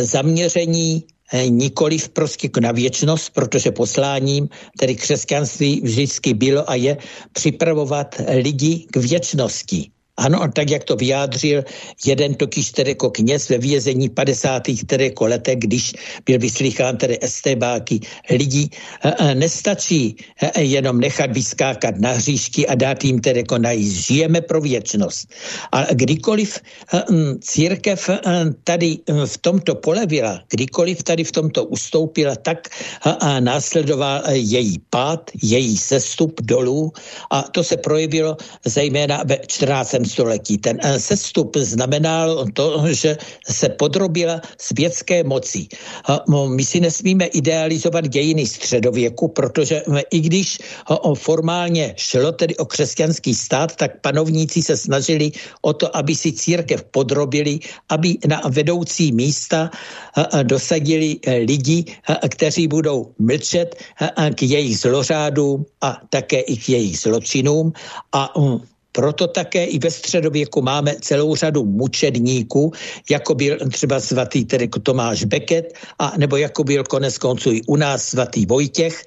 zaměření 0.02 1.04
nikoliv 1.34 2.10
prostě 2.10 2.50
na 2.60 2.72
věčnost, 2.72 3.30
protože 3.34 3.72
posláním 3.72 4.50
tedy 4.80 4.96
křesťanství 4.96 5.82
vždycky 5.84 6.34
bylo 6.34 6.70
a 6.70 6.76
je 6.76 6.98
připravovat 7.32 8.16
lidi 8.42 8.86
k 8.92 8.98
věčnosti. 8.98 9.95
Ano, 10.18 10.48
tak 10.54 10.70
jak 10.70 10.84
to 10.84 10.96
vyjádřil 10.96 11.64
jeden 12.06 12.34
totiž 12.34 12.72
tedy 12.72 12.92
jako 12.92 13.10
kněz 13.10 13.50
ve 13.50 13.58
vězení 13.58 14.10
50. 14.10 14.64
tedy 14.86 15.04
jako 15.04 15.26
letech, 15.28 15.60
když 15.60 15.94
byl 16.26 16.40
vyslychán 16.40 16.98
tedy 16.98 17.18
estebáky 17.22 18.00
lidí, 18.30 18.70
e, 19.04 19.14
e, 19.20 19.36
nestačí 19.36 20.16
e, 20.42 20.62
jenom 20.64 21.00
nechat 21.00 21.32
vyskákat 21.32 22.00
na 22.00 22.12
hříšky 22.12 22.68
a 22.68 22.76
dát 22.76 23.04
jim 23.04 23.20
tedy 23.20 23.40
jako 23.40 23.58
najíst. 23.58 24.08
Žijeme 24.08 24.42
pro 24.42 24.62
věčnost. 24.62 25.28
A 25.72 25.94
kdykoliv 25.94 26.60
církev 27.42 28.10
tady 28.64 28.98
v 29.26 29.38
tomto 29.38 29.76
polevila, 29.76 30.42
kdykoliv 30.50 31.04
tady 31.04 31.24
v 31.24 31.32
tomto 31.32 31.66
ustoupila, 31.66 32.36
tak 32.36 32.68
následoval 33.40 34.24
její 34.32 34.80
pád, 34.90 35.32
její 35.44 35.78
sestup 35.78 36.42
dolů 36.42 36.92
a 37.32 37.42
to 37.42 37.64
se 37.64 37.78
projevilo 37.78 38.38
zejména 38.66 39.24
ve 39.26 39.38
14 39.48 40.05
století. 40.06 40.58
Ten 40.58 40.80
eh, 40.84 41.00
sestup 41.00 41.58
znamenal 41.58 42.46
to, 42.54 42.84
že 42.92 43.18
se 43.50 43.70
podrobila 43.70 44.42
světské 44.58 45.24
moci. 45.24 45.68
My 46.48 46.66
si 46.66 46.80
nesmíme 46.80 47.26
idealizovat 47.26 48.08
dějiny 48.08 48.46
středověku, 48.48 49.28
protože 49.28 49.84
i 50.12 50.20
když 50.20 50.60
formálně 51.14 51.94
šlo 51.98 52.32
tedy 52.32 52.56
o 52.58 52.66
křesťanský 52.66 53.36
stát, 53.36 53.76
tak 53.76 54.02
panovníci 54.02 54.62
se 54.62 54.78
snažili 54.78 55.32
o 55.62 55.74
to, 55.74 55.90
aby 55.98 56.16
si 56.16 56.32
církev 56.32 56.84
podrobili, 56.92 57.60
aby 57.90 58.18
na 58.28 58.42
vedoucí 58.50 59.12
místa 59.12 59.72
dosadili 60.44 61.20
eh, 61.24 61.36
lidi, 61.46 61.86
kteří 62.30 62.68
budou 62.68 63.12
mlčet 63.20 63.76
k 64.36 64.42
jejich 64.42 64.80
zlořádům 64.80 65.66
a 65.82 66.02
také 66.10 66.40
i 66.40 66.58
k 66.58 66.70
jejich 66.70 67.00
zločinům 67.00 67.74
a 68.12 68.34
hm, 68.40 68.75
proto 68.96 69.28
také 69.28 69.66
i 69.66 69.80
ve 69.80 69.92
středověku 69.92 70.62
máme 70.62 70.96
celou 71.02 71.36
řadu 71.36 71.66
mučedníků, 71.66 72.72
jako 73.10 73.36
byl 73.36 73.58
třeba 73.72 74.00
svatý 74.00 74.46
tedy 74.46 74.68
Tomáš 74.68 75.24
Becket, 75.24 75.74
a 76.00 76.14
nebo 76.18 76.38
jako 76.38 76.64
byl 76.64 76.84
konec 76.84 77.18
konců 77.18 77.52
i 77.52 77.62
u 77.68 77.76
nás 77.76 78.04
svatý 78.16 78.46
Vojtěch. 78.46 79.04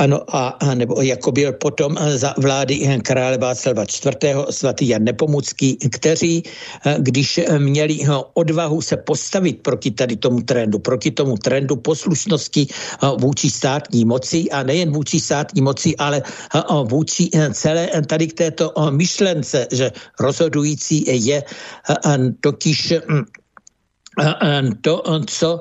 Ano, 0.00 0.24
a, 0.32 0.48
a 0.48 0.74
nebo 0.74 1.02
jako 1.02 1.32
byl 1.32 1.52
potom 1.52 1.92
eh, 2.00 2.18
za 2.18 2.34
vlády 2.40 2.80
eh, 2.88 2.98
krále 3.04 3.38
Václava 3.38 3.84
IV. 3.84 4.48
svatý 4.50 4.88
Jan 4.88 5.04
Nepomucký, 5.04 5.76
kteří, 5.76 6.42
eh, 6.42 6.96
když 6.98 7.40
měli 7.58 8.00
odvahu 8.34 8.80
se 8.80 8.96
postavit 8.96 9.60
proti 9.62 9.90
tady 9.90 10.16
tomu 10.16 10.40
trendu, 10.40 10.78
proti 10.78 11.10
tomu 11.10 11.36
trendu 11.36 11.76
poslušnosti 11.76 12.66
vůči 13.20 13.50
státní 13.50 14.04
moci 14.04 14.50
a 14.50 14.62
nejen 14.62 14.92
vůči 14.92 15.20
státní 15.20 15.60
moci, 15.60 15.96
ale 15.96 16.22
vůči 16.88 17.30
celé 17.52 17.88
tady 18.06 18.26
k 18.26 18.32
této 18.32 18.72
myšlence, 18.90 19.66
že 19.72 19.92
rozhodující 20.20 21.04
je 21.26 21.44
totiž 22.40 22.94
hm, 23.08 23.24
to, 24.80 25.02
co 25.26 25.60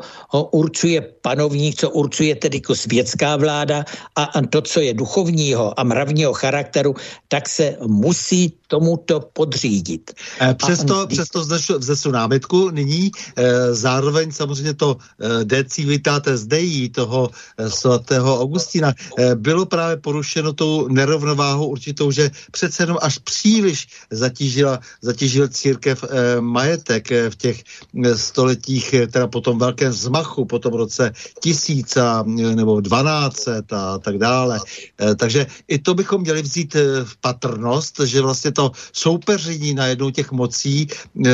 určuje 0.52 1.02
panovník, 1.22 1.76
co 1.80 1.89
určuje 1.89 2.36
tedy 2.36 2.57
jako 2.57 2.76
světská 2.76 3.36
vláda 3.36 3.86
a 4.15 4.41
to, 4.49 4.61
co 4.61 4.80
je 4.80 4.93
duchovního 4.93 5.80
a 5.80 5.84
mravního 5.84 6.34
charakteru, 6.34 6.95
tak 7.28 7.49
se 7.49 7.78
musí 7.88 8.53
tomuto 8.67 9.20
podřídit. 9.34 10.13
Eh, 10.41 10.53
přesto, 10.53 10.99
a, 10.99 11.07
přesto 11.07 11.41
vzesu 11.78 12.11
námitku 12.11 12.70
nyní, 12.70 13.11
e, 13.36 13.74
zároveň 13.74 14.32
samozřejmě 14.32 14.74
to 14.74 14.97
e, 14.97 15.45
de 15.45 15.63
civitates 15.63 16.45
dei 16.45 16.89
toho 16.89 17.30
e, 17.57 17.70
svatého 17.70 18.41
Augustína 18.41 18.93
e, 18.93 19.36
bylo 19.36 19.65
právě 19.65 19.97
porušeno 19.97 20.53
tou 20.53 20.88
nerovnováhou 20.88 21.67
určitou, 21.67 22.11
že 22.11 22.32
přece 22.51 22.84
jenom 22.84 22.97
až 23.01 23.17
příliš 23.17 23.88
zatížila, 24.11 24.80
zatížil 25.01 25.47
církev 25.47 26.03
e, 26.03 26.41
majetek 26.41 27.11
e, 27.11 27.30
v 27.30 27.36
těch 27.36 27.57
e, 28.05 28.17
stoletích, 28.17 28.93
e, 28.93 29.07
teda 29.07 29.28
po 29.28 29.41
tom 29.41 29.59
velkém 29.59 29.93
zmachu, 29.93 30.45
po 30.45 30.59
tom 30.59 30.74
roce 30.74 31.11
tisíc 31.39 31.97
a, 31.97 32.24
nebo 32.28 32.82
dvanácet 32.82 33.74
a 33.74 33.97
tak 33.99 34.17
dále. 34.17 34.59
E, 35.01 35.15
takže 35.15 35.47
i 35.67 35.80
to 35.80 35.93
bychom 35.93 36.22
měli 36.22 36.41
vzít 36.41 36.76
v 37.03 37.17
patrnost, 37.22 37.99
že 37.99 38.22
vlastně 38.22 38.51
to 38.51 38.72
soupeření 38.93 39.74
na 39.74 39.88
jednou 39.88 40.09
těch 40.09 40.32
mocí 40.32 40.88
e, 41.26 41.30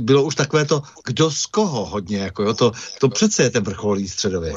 bylo 0.00 0.22
už 0.22 0.34
takové 0.34 0.64
to, 0.64 0.82
kdo 1.04 1.30
z 1.30 1.46
koho 1.46 1.86
hodně, 1.86 2.18
jako 2.18 2.42
jo, 2.42 2.54
to, 2.54 2.72
to 3.00 3.08
přece 3.08 3.42
je 3.42 3.50
ten 3.50 3.64
vrcholný 3.64 4.08
středověk. 4.08 4.56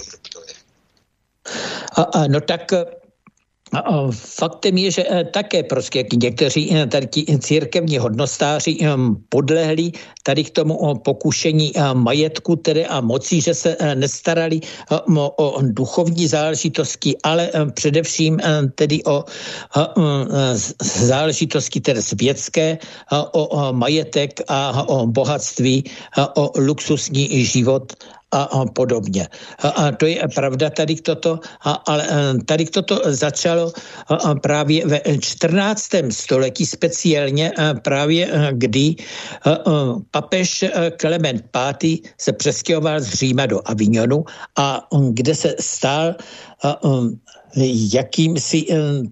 A, 1.95 2.01
a, 2.01 2.27
no 2.27 2.41
tak 2.41 2.71
Faktem 4.11 4.78
je, 4.78 4.91
že 4.91 5.03
e, 5.05 5.24
také 5.24 5.63
prostě 5.63 6.05
někteří 6.13 6.76
e, 6.76 6.88
tady 6.88 7.07
církevní 7.39 7.97
hodnostáři 7.97 8.78
podlehli 9.30 9.91
tady 10.24 10.43
k 10.43 10.49
tomu 10.49 10.95
pokušení 10.95 11.74
majetku 11.93 12.55
tedy 12.55 12.86
a 12.86 13.01
moci, 13.01 13.41
že 13.41 13.53
se 13.53 13.78
nestarali 13.95 14.59
o 15.38 15.61
duchovní 15.61 16.28
záležitosti, 16.28 17.15
ale 17.24 17.49
především 17.74 18.39
tedy 18.76 19.03
o 19.03 19.24
záležitosti 20.82 21.82
tedy 21.82 22.01
světské, 22.01 22.78
o 23.32 23.74
majetek 23.74 24.41
a 24.47 24.88
o 24.89 25.07
bohatství, 25.07 25.84
o 26.36 26.51
luxusní 26.57 27.45
život 27.45 27.93
a, 28.32 28.43
a 28.43 28.65
podobně. 28.65 29.27
A, 29.59 29.67
a 29.67 29.91
to 29.91 30.05
je 30.05 30.21
pravda 30.36 30.69
tady 30.69 30.95
toto, 30.95 31.39
a, 31.63 31.71
ale 31.71 32.07
tady 32.45 32.65
toto 32.65 33.01
začalo 33.05 33.73
a, 34.07 34.15
a 34.15 34.36
právě 34.36 34.88
ve 34.88 35.01
14. 35.19 35.84
století 36.09 36.65
speciálně 36.65 37.51
a 37.51 37.73
právě 37.73 38.51
kdy 38.51 38.95
a, 39.43 39.49
a, 39.49 39.59
papež 40.11 40.65
Klement 40.97 41.45
V. 41.53 41.97
se 42.17 42.34
přestěhoval 42.34 42.99
z 42.99 43.13
Říma 43.13 43.45
do 43.45 43.61
Avignonu 43.65 44.25
a 44.57 44.88
kde 45.11 45.36
se 45.36 45.55
stal 45.59 46.15
a, 46.63 46.69
a, 46.69 46.77
jakýmsi 47.93 48.65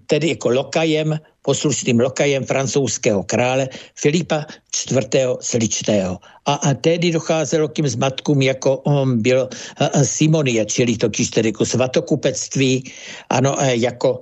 tedy 0.06 0.28
jako 0.28 0.48
lokajem 0.48 1.18
poslušným 1.48 2.00
lokajem 2.00 2.44
francouzského 2.44 3.24
krále 3.24 3.72
Filipa 3.96 4.44
IV. 4.68 5.40
Sličného. 5.40 6.20
A, 6.44 6.52
a 6.54 6.68
tehdy 6.76 7.16
docházelo 7.16 7.68
k 7.72 7.80
těm 7.80 7.88
zmatkům, 7.88 8.42
jako 8.42 8.84
um, 8.84 9.22
bylo 9.24 9.48
uh, 9.48 10.02
Simonie, 10.04 10.60
čili 10.68 11.00
totiž 11.00 11.30
tedy 11.30 11.48
jako 11.48 11.64
svatokupectví, 11.64 12.84
ano, 13.32 13.56
jako 13.60 14.20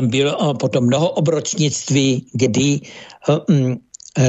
bylo 0.00 0.54
potom 0.54 0.86
mnoho 0.86 1.10
obročnictví, 1.20 2.26
kdy 2.32 2.80
um, 3.28 3.76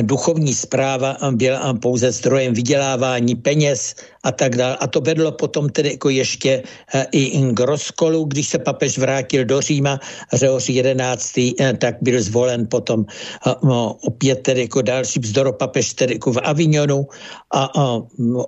duchovní 0.01 0.53
zpráva 0.53 1.17
byla 1.31 1.73
pouze 1.73 2.11
zdrojem 2.11 2.53
vydělávání 2.53 3.35
peněz 3.35 3.95
a 4.23 4.31
tak 4.31 4.55
dále. 4.55 4.75
A 4.75 4.87
to 4.87 5.01
vedlo 5.01 5.31
potom 5.31 5.69
tedy 5.69 5.89
jako 5.95 6.09
ještě 6.09 6.63
eh, 6.93 7.05
i 7.11 7.53
k 7.53 7.59
rozkolu, 7.59 8.25
když 8.25 8.47
se 8.47 8.59
papež 8.59 8.97
vrátil 8.97 9.45
do 9.45 9.61
Říma, 9.61 9.99
Řehoř 10.33 10.69
11. 10.69 11.37
Eh, 11.37 11.73
tak 11.77 11.95
byl 12.01 12.21
zvolen 12.21 12.67
potom 12.67 13.05
eh, 13.07 13.55
opět 14.01 14.43
tedy 14.43 14.61
jako 14.61 14.81
další 14.81 15.19
papež 15.51 15.93
tedy 15.93 16.13
jako 16.13 16.31
v 16.31 16.39
Avignonu 16.43 17.07
a, 17.53 17.69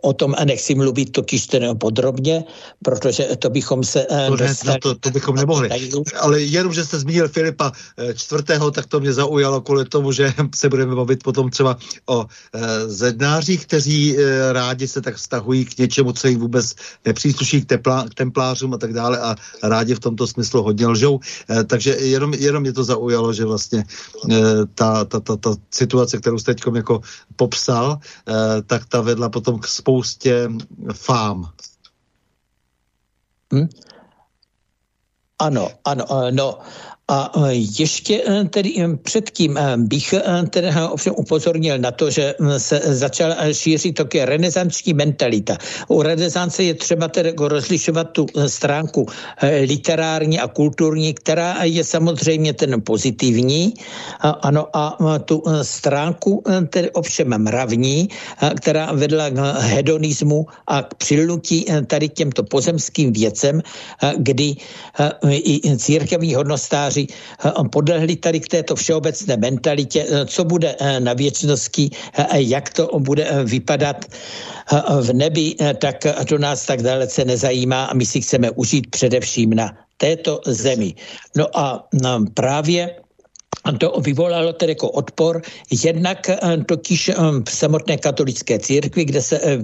o 0.02 0.14
tom 0.14 0.36
a 0.38 0.46
nechci 0.46 0.76
mluvit 0.76 1.12
totiž 1.12 1.48
tedy 1.48 1.68
podrobně, 1.74 2.44
protože 2.84 3.24
to 3.40 3.50
bychom 3.50 3.84
se 3.84 4.06
to, 4.28 4.36
dostali, 4.36 4.74
ne, 4.74 4.80
to, 4.82 4.96
to 4.96 5.10
bychom 5.10 5.36
nemohli. 5.36 5.70
Ale 6.20 6.42
jenom, 6.42 6.74
že 6.74 6.86
jste 6.86 7.00
zmínil 7.00 7.28
Filipa 7.28 7.72
čtvrtého, 8.16 8.72
tak 8.72 8.86
to 8.86 9.00
mě 9.00 9.14
zaujalo 9.14 9.62
kvůli 9.62 9.86
tomu, 9.86 10.12
že 10.12 10.34
se 10.56 10.70
budeme 10.70 10.96
bavit 10.96 11.24
potom 11.24 11.50
třeba 11.50 11.78
o 12.06 12.26
zednářích, 12.86 13.66
kteří 13.66 14.18
rádi 14.52 14.88
se 14.88 15.02
tak 15.02 15.16
vztahují 15.16 15.61
k 15.66 15.78
něčemu, 15.78 16.14
co 16.14 16.28
jim 16.28 16.40
vůbec 16.40 16.76
nepřísluší, 17.06 17.62
k, 17.62 17.66
tepla, 17.66 18.06
k 18.10 18.14
templářům 18.14 18.74
a 18.74 18.78
tak 18.78 18.94
dále 18.94 19.20
a 19.20 19.36
rádi 19.64 19.96
v 19.96 20.00
tomto 20.00 20.28
smyslu 20.28 20.64
hodně 20.64 20.88
lžou. 20.88 21.20
E, 21.50 21.64
takže 21.64 21.92
jenom, 21.92 22.34
jenom 22.34 22.62
mě 22.62 22.74
to 22.74 22.84
zaujalo, 22.84 23.34
že 23.34 23.46
vlastně 23.46 23.84
e, 24.32 24.66
ta, 24.76 25.06
ta, 25.06 25.20
ta, 25.20 25.36
ta 25.38 25.56
situace, 25.72 26.18
kterou 26.18 26.38
jste 26.38 26.54
teď 26.54 26.64
jako 26.76 27.02
popsal, 27.36 28.00
e, 28.28 28.62
tak 28.62 28.86
ta 28.86 29.02
vedla 29.02 29.30
potom 29.30 29.60
k 29.60 29.68
spoustě 29.68 30.50
fám. 30.94 31.50
Hmm? 33.54 33.70
Ano, 35.40 35.70
ano, 35.86 36.06
no 36.32 36.60
a 37.12 37.32
ještě 37.80 38.24
tedy 38.50 38.76
předtím 39.04 39.60
bych 39.78 40.14
tedy 40.50 40.70
ovšem 40.92 41.14
upozornil 41.18 41.78
na 41.78 41.92
to, 41.92 42.10
že 42.10 42.36
se 42.58 42.82
začala 42.86 43.36
šířit 43.52 43.96
také 43.96 44.26
renesanční 44.26 44.94
mentalita. 44.94 45.58
U 45.88 46.02
renesance 46.02 46.64
je 46.64 46.74
třeba 46.74 47.08
tedy 47.08 47.34
rozlišovat 47.38 48.12
tu 48.12 48.26
stránku 48.48 49.06
literární 49.68 50.40
a 50.40 50.48
kulturní, 50.48 51.14
která 51.14 51.64
je 51.64 51.84
samozřejmě 51.84 52.54
ten 52.54 52.82
pozitivní, 52.82 53.74
ano, 54.42 54.68
a 54.74 54.98
tu 55.26 55.44
stránku 55.62 56.44
tedy 56.70 56.92
ovšem 56.92 57.28
mravní, 57.28 58.10
která 58.56 58.92
vedla 58.94 59.30
k 59.30 59.38
hedonismu 59.60 60.46
a 60.68 60.84
k 60.84 60.94
přilnutí 60.94 61.66
tady 61.88 62.10
těmto 62.10 62.44
pozemským 62.44 63.14
věcem, 63.14 63.62
kdy 64.18 64.56
i 65.32 65.78
církevní 65.78 66.36
hodnostáři 66.36 67.01
podlehli 67.72 68.16
tady 68.16 68.40
k 68.40 68.48
této 68.48 68.76
všeobecné 68.76 69.38
mentalitě, 69.38 70.08
co 70.26 70.44
bude 70.44 70.76
na 71.00 71.14
věčnosti, 71.14 71.90
jak 72.34 72.70
to 72.74 73.00
bude 73.00 73.28
vypadat 73.44 74.06
v 75.02 75.14
nebi, 75.14 75.56
tak 75.78 76.06
to 76.28 76.38
nás 76.38 76.66
tak 76.66 76.82
dalece 76.82 77.26
nezajímá 77.26 77.86
a 77.86 77.94
my 77.94 78.06
si 78.06 78.22
chceme 78.22 78.52
užít 78.52 78.90
především 78.90 79.54
na 79.54 79.78
této 79.98 80.42
zemi. 80.46 80.94
No 81.36 81.48
a 81.54 81.88
právě 82.34 82.96
to 83.78 84.02
vyvolalo 84.02 84.54
tedy 84.54 84.72
jako 84.72 84.90
odpor 84.90 85.42
jednak 85.84 86.30
eh, 86.30 86.38
totiž 86.66 87.10
eh, 87.10 87.16
v 87.46 87.52
samotné 87.52 87.98
katolické 87.98 88.60
církvi, 88.60 89.06
kde 89.06 89.22
se 89.22 89.40
eh, 89.40 89.58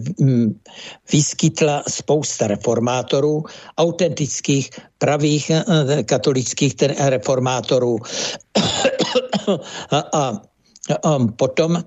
vyskytla 1.12 1.84
spousta 1.88 2.48
reformátorů, 2.48 3.44
autentických, 3.78 4.70
pravých 4.98 5.52
katolických 6.06 6.74
reformátorů. 7.00 7.98
a 10.14 10.42
potom 11.36 11.84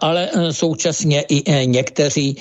ale 0.00 0.28
e, 0.32 0.52
současně 0.52 1.24
i 1.28 1.52
e, 1.52 1.66
někteří 1.66 2.36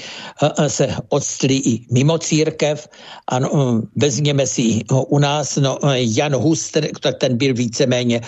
se 0.68 0.96
odstli 1.10 1.56
i 1.56 1.86
mimo 1.92 2.18
církev. 2.18 2.88
Ano, 3.28 3.82
vezměme 3.96 4.48
si 4.48 4.82
u 4.92 5.20
nás, 5.20 5.56
no, 5.56 5.80
Jan 5.96 6.36
Hus, 6.36 6.72
ten 7.18 7.38
byl 7.38 7.54
víceméně 7.54 8.22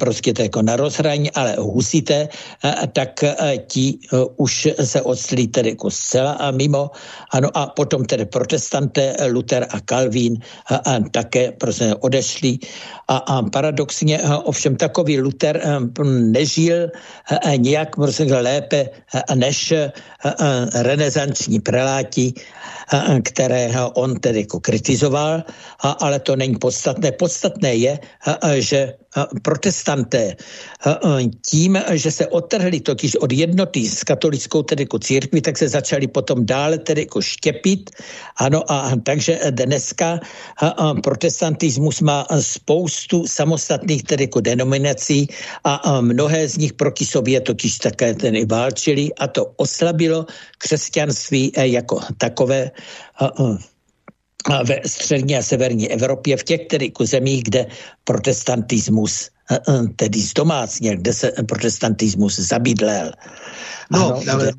prostě 0.00 0.34
to 0.34 0.42
jako 0.42 0.62
na 0.62 0.76
rozhraní, 0.76 1.30
ale 1.30 1.56
husité, 1.58 2.28
tak 2.92 3.24
ti 3.66 3.98
už 4.36 4.68
se 4.84 5.02
odstli 5.02 5.46
tedy 5.46 5.68
jako 5.68 5.90
zcela 5.90 6.32
a 6.32 6.50
mimo. 6.50 6.90
Ano, 7.30 7.48
a 7.54 7.66
potom 7.66 8.04
tedy 8.04 8.26
protestanté, 8.26 9.16
Luther 9.30 9.66
a 9.70 9.80
Calvin 9.80 10.38
také 11.10 11.52
prostě 11.52 11.94
odešli. 11.94 12.58
A, 13.08 13.16
a 13.16 13.42
paradoxně 13.42 14.20
ovšem 14.44 14.76
takový 14.76 15.20
Luther 15.20 15.82
nežil 16.04 16.90
nějak 17.56 17.96
prostě 18.08 18.34
lépe 18.34 18.88
než 19.34 19.74
renesanční 20.74 21.60
preláti, 21.60 22.32
které 23.24 23.70
on 23.94 24.16
tedy 24.20 24.40
jako 24.40 24.60
kritizoval, 24.60 25.42
ale 25.80 26.20
to 26.20 26.36
není 26.36 26.56
podstatné. 26.56 27.12
Podstatné 27.12 27.74
je, 27.74 27.98
že 28.58 28.94
protestanté 29.42 30.36
tím, 31.46 31.78
že 31.92 32.10
se 32.10 32.26
otrhli 32.26 32.80
totiž 32.80 33.16
od 33.16 33.32
jednoty 33.32 33.88
s 33.88 34.04
katolickou 34.04 34.62
tedy 34.62 34.82
jako 34.82 34.98
církví, 34.98 35.40
tak 35.40 35.58
se 35.58 35.68
začali 35.68 36.06
potom 36.06 36.46
dále 36.46 36.78
tedy 36.78 37.00
jako 37.00 37.20
štěpit. 37.22 37.90
Ano, 38.36 38.72
a 38.72 38.92
takže 39.02 39.40
dneska 39.50 40.20
protestantismus 41.02 42.00
má 42.00 42.26
spoustu 42.40 43.26
samostatných 43.26 44.02
tedy 44.02 44.24
jako 44.24 44.40
denominací 44.40 45.28
a 45.64 46.00
mnohé 46.00 46.48
z 46.48 46.56
nich 46.58 46.72
proti 46.72 47.06
sobě 47.06 47.40
totiž 47.40 47.78
také 47.78 48.14
tedy 48.14 48.44
válčili 48.44 49.14
a 49.14 49.26
to 49.28 49.46
oslabilo 49.56 50.26
křesťanství 50.58 51.52
jako 51.56 52.00
takové 52.18 52.70
ve 54.64 54.80
střední 54.86 55.36
a 55.36 55.42
severní 55.42 55.90
Evropě, 55.92 56.36
v 56.36 56.44
těch 56.44 56.66
tedy 56.66 56.92
zemích, 57.00 57.42
kde 57.44 57.66
protestantismus 58.04 59.30
tedy 59.96 60.20
zdomácněl, 60.20 60.96
kde 60.96 61.12
se 61.12 61.32
protestantismus 61.46 62.38
zabydlel. 62.38 63.10
No, 63.90 64.06
ano, 64.06 64.22
ale 64.32 64.52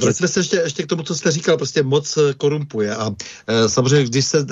vraťme 0.00 0.28
se 0.28 0.40
ještě, 0.40 0.56
ještě 0.56 0.82
k 0.82 0.86
tomu, 0.86 1.02
co 1.02 1.14
jste 1.14 1.30
říkal, 1.30 1.56
prostě 1.56 1.82
moc 1.82 2.16
eh, 2.16 2.34
korumpuje 2.34 2.96
a 2.96 3.10
e, 3.46 3.68
samozřejmě, 3.68 4.04
když 4.04 4.24
se 4.24 4.38
e, 4.38 4.44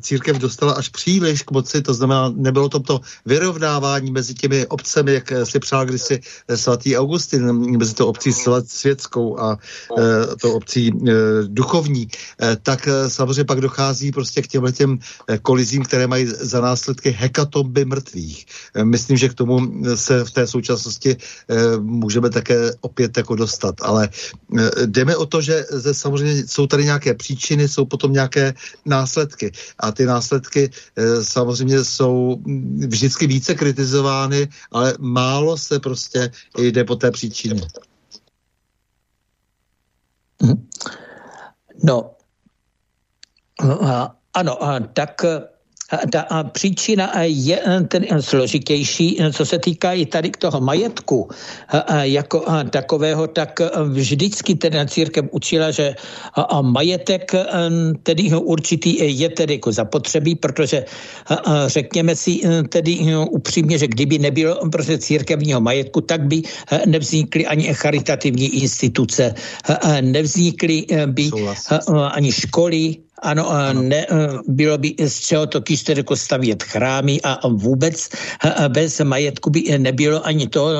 církev 0.00 0.36
dostala 0.36 0.72
až 0.72 0.88
příliš 0.88 1.42
k 1.42 1.50
moci, 1.50 1.82
to 1.82 1.94
znamená, 1.94 2.32
nebylo 2.36 2.68
to 2.68 2.80
to 2.80 3.00
vyrovnávání 3.26 4.10
mezi 4.10 4.34
těmi 4.34 4.66
obcemi, 4.66 5.14
jak 5.14 5.32
si 5.44 5.58
přál 5.58 5.86
kdysi 5.86 6.20
svatý 6.54 6.96
Augustin, 6.96 7.52
mezi 7.78 7.94
to 7.94 8.08
obcí 8.08 8.32
světskou 8.66 9.40
a 9.40 9.58
e, 9.98 10.36
to 10.36 10.54
obcí 10.54 10.88
e, 10.88 11.12
duchovní, 11.46 12.08
e, 12.42 12.56
tak 12.56 12.88
e, 12.88 13.10
samozřejmě 13.10 13.44
pak 13.44 13.60
dochází 13.60 14.12
prostě 14.12 14.42
k 14.42 14.46
těmhle 14.46 14.72
těm 14.72 14.98
kolizím, 15.42 15.82
které 15.84 16.06
mají 16.06 16.26
za 16.26 16.60
následky 16.60 17.10
hekatomby 17.10 17.84
mrtvých. 17.84 18.46
E, 18.74 18.84
myslím, 18.84 19.17
že 19.18 19.28
k 19.28 19.34
tomu 19.34 19.60
se 19.94 20.24
v 20.24 20.30
té 20.30 20.46
současnosti 20.46 21.10
e, 21.10 21.16
můžeme 21.78 22.30
také 22.30 22.70
opět 22.80 23.16
jako 23.16 23.34
dostat 23.36 23.78
ale 23.88 24.08
eh, 24.58 24.86
jdeme 24.86 25.16
o 25.16 25.26
to, 25.26 25.40
že 25.40 25.64
samozřejmě 25.92 26.46
jsou 26.46 26.66
tady 26.66 26.84
nějaké 26.84 27.14
příčiny, 27.14 27.68
jsou 27.68 27.84
potom 27.84 28.12
nějaké 28.12 28.54
následky 28.84 29.52
a 29.78 29.92
ty 29.92 30.04
následky 30.04 30.70
eh, 30.70 31.24
samozřejmě 31.24 31.84
jsou 31.84 32.36
vždycky 32.86 33.26
více 33.26 33.54
kritizovány, 33.54 34.48
ale 34.70 34.94
málo 34.98 35.56
se 35.56 35.80
prostě 35.80 36.30
jde 36.58 36.84
po 36.84 36.96
té 36.96 37.10
příčině. 37.10 37.60
Mhm. 40.42 40.68
No, 41.82 42.14
ano, 44.34 44.58
tak 44.92 45.24
ta 45.88 46.44
příčina 46.52 47.12
je 47.24 47.60
eh, 47.64 47.80
ten 47.80 48.04
složitější, 48.20 49.18
co 49.32 49.46
se 49.46 49.58
týká 49.58 49.92
i 49.92 50.06
tady 50.06 50.30
k 50.30 50.36
toho 50.36 50.60
majetku 50.60 51.28
jako 52.00 52.44
takového, 52.70 53.26
tak 53.26 53.60
vždycky 53.92 54.54
teda 54.54 54.86
církev 54.86 55.24
učila, 55.30 55.70
že 55.70 55.94
majetek 56.62 57.32
tedy 58.02 58.30
určitý 58.36 59.18
je 59.20 59.28
tedy 59.28 59.54
jako 59.54 59.72
zapotřebí, 59.72 60.34
protože 60.34 60.84
řekněme 61.66 62.16
si 62.16 62.40
tedy 62.68 62.98
upřímně, 63.30 63.78
že 63.78 63.88
kdyby 63.88 64.18
nebylo 64.18 64.68
prostě 64.72 64.98
církevního 64.98 65.60
majetku, 65.60 66.00
tak 66.00 66.26
by 66.26 66.42
nevznikly 66.86 67.46
ani 67.46 67.74
charitativní 67.74 68.62
instituce, 68.62 69.34
nevznikly 70.00 70.86
by 71.06 71.30
ani 72.12 72.32
školy, 72.32 73.07
ano, 73.22 73.50
ano. 73.50 73.82
Ne, 73.82 74.06
bylo 74.48 74.78
by 74.78 74.94
z 75.06 75.18
čeho 75.18 75.46
to 75.46 75.60
jako 75.98 76.16
stavět 76.16 76.62
chrámy 76.62 77.20
a 77.24 77.48
vůbec 77.48 78.08
bez 78.68 79.00
majetku 79.00 79.50
by 79.50 79.78
nebylo 79.78 80.26
ani 80.26 80.48
to, 80.48 80.70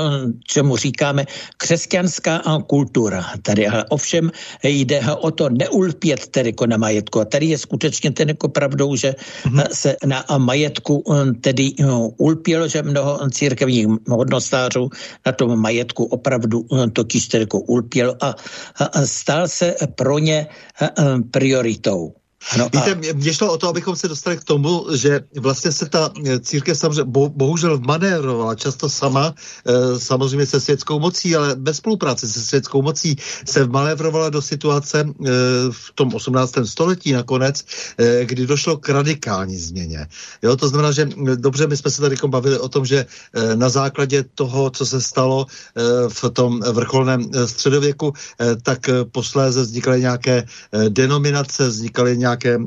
čemu 0.47 0.77
říkáme 0.77 1.25
křesťanská 1.57 2.43
kultura. 2.67 3.25
Tady 3.43 3.67
ale 3.67 3.85
ovšem 3.89 4.31
jde 4.63 5.01
o 5.21 5.31
to 5.31 5.49
neulpět 5.49 6.27
tedy 6.27 6.49
jako 6.49 6.67
na 6.67 6.77
majetku. 6.77 7.21
A 7.21 7.25
tady 7.25 7.47
je 7.47 7.59
skutečně 7.59 8.11
ten 8.11 8.29
jako 8.29 8.49
pravdou, 8.49 8.97
že 8.97 9.15
mm-hmm. 9.45 9.67
se 9.73 9.97
na 10.07 10.25
majetku 10.39 11.05
tedy 11.41 11.73
ulpělo, 12.17 12.69
že 12.69 12.83
mnoho 12.83 13.31
církevních 13.31 13.87
hodnostářů 14.09 14.91
na 15.27 15.33
tom 15.33 15.61
majetku 15.61 16.05
opravdu 16.05 16.67
tedy 16.93 17.41
jako 17.41 17.61
ulpělo 17.61 18.17
a, 18.21 18.35
a 18.79 19.07
stal 19.07 19.49
se 19.49 19.75
pro 19.95 20.19
ně 20.19 20.47
prioritou. 21.31 22.15
No 22.57 22.65
Víte, 22.65 22.93
a... 22.93 23.13
mě 23.15 23.35
šlo 23.35 23.53
o 23.53 23.59
to, 23.59 23.69
abychom 23.69 23.97
se 23.97 24.09
dostali 24.09 24.37
k 24.37 24.45
tomu, 24.45 24.87
že 24.95 25.21
vlastně 25.37 25.73
se 25.73 25.87
ta 25.87 26.11
eh, 26.27 26.41
církev 26.41 26.79
samozřejmě 26.79 27.05
bo, 27.05 27.29
bohužel 27.29 27.79
manérovala 27.79 28.55
často 28.55 28.89
sama, 28.89 29.35
e, 29.67 29.99
samozřejmě 29.99 30.47
se 30.47 30.61
světskou 30.61 30.99
mocí, 30.99 31.37
ale 31.37 31.57
bez 31.57 31.77
spolupráce 31.77 32.29
se 32.29 32.41
světskou 32.41 32.83
mocí 32.83 33.17
se 33.45 33.67
manévrovala 33.67 34.31
do 34.31 34.43
situace 34.43 35.01
e, 35.01 35.05
v 35.71 35.93
tom 35.95 36.15
18. 36.15 36.55
století 36.65 37.13
nakonec, 37.13 37.65
e, 37.99 38.25
kdy 38.25 38.47
došlo 38.47 38.77
k 38.77 38.89
radikální 38.89 39.59
změně. 39.59 40.07
Jo, 40.43 40.57
to 40.57 40.69
znamená, 40.69 40.93
že 40.93 41.09
dobře, 41.35 41.67
my 41.67 41.77
jsme 41.77 41.91
se 41.91 42.01
tady 42.01 42.17
bavili 42.27 42.59
o 42.59 42.69
tom, 42.69 42.87
že 42.87 43.07
e, 43.07 43.57
na 43.57 43.69
základě 43.69 44.25
toho, 44.35 44.71
co 44.71 44.87
se 44.87 45.01
stalo 45.01 45.47
e, 45.47 45.83
v 46.09 46.31
tom 46.33 46.61
vrcholném 46.61 47.31
středověku, 47.47 48.13
e, 48.41 48.57
tak 48.57 48.79
posléze 49.13 49.63
vznikaly 49.63 50.01
nějaké 50.01 50.45
denominace, 50.89 51.69
vznikaly 51.69 52.19
nějaké 52.19 52.28
nějaké, 52.29 52.61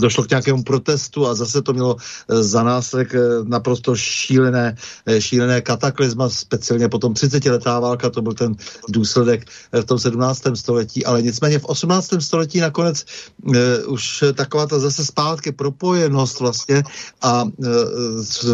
došlo 0.00 0.24
k 0.24 0.30
nějakému 0.30 0.62
protestu 0.62 1.26
a 1.26 1.34
zase 1.34 1.62
to 1.62 1.72
mělo 1.72 1.96
za 2.28 2.62
následek 2.62 3.14
naprosto 3.44 3.96
šílené, 3.96 4.76
šílené 5.18 5.60
kataklizma, 5.60 6.28
speciálně 6.28 6.88
potom 6.88 7.14
30 7.14 7.44
letá 7.44 7.80
válka, 7.80 8.10
to 8.10 8.22
byl 8.22 8.34
ten 8.34 8.54
důsledek 8.88 9.46
v 9.72 9.84
tom 9.84 9.98
17. 9.98 10.42
století, 10.54 11.04
ale 11.06 11.22
nicméně 11.22 11.58
v 11.58 11.64
18. 11.64 12.08
století 12.18 12.60
nakonec 12.60 13.04
už 13.86 14.24
taková 14.34 14.66
ta 14.66 14.78
zase 14.78 15.06
zpátky 15.06 15.52
propojenost 15.52 16.40
vlastně 16.40 16.82
a 17.22 17.44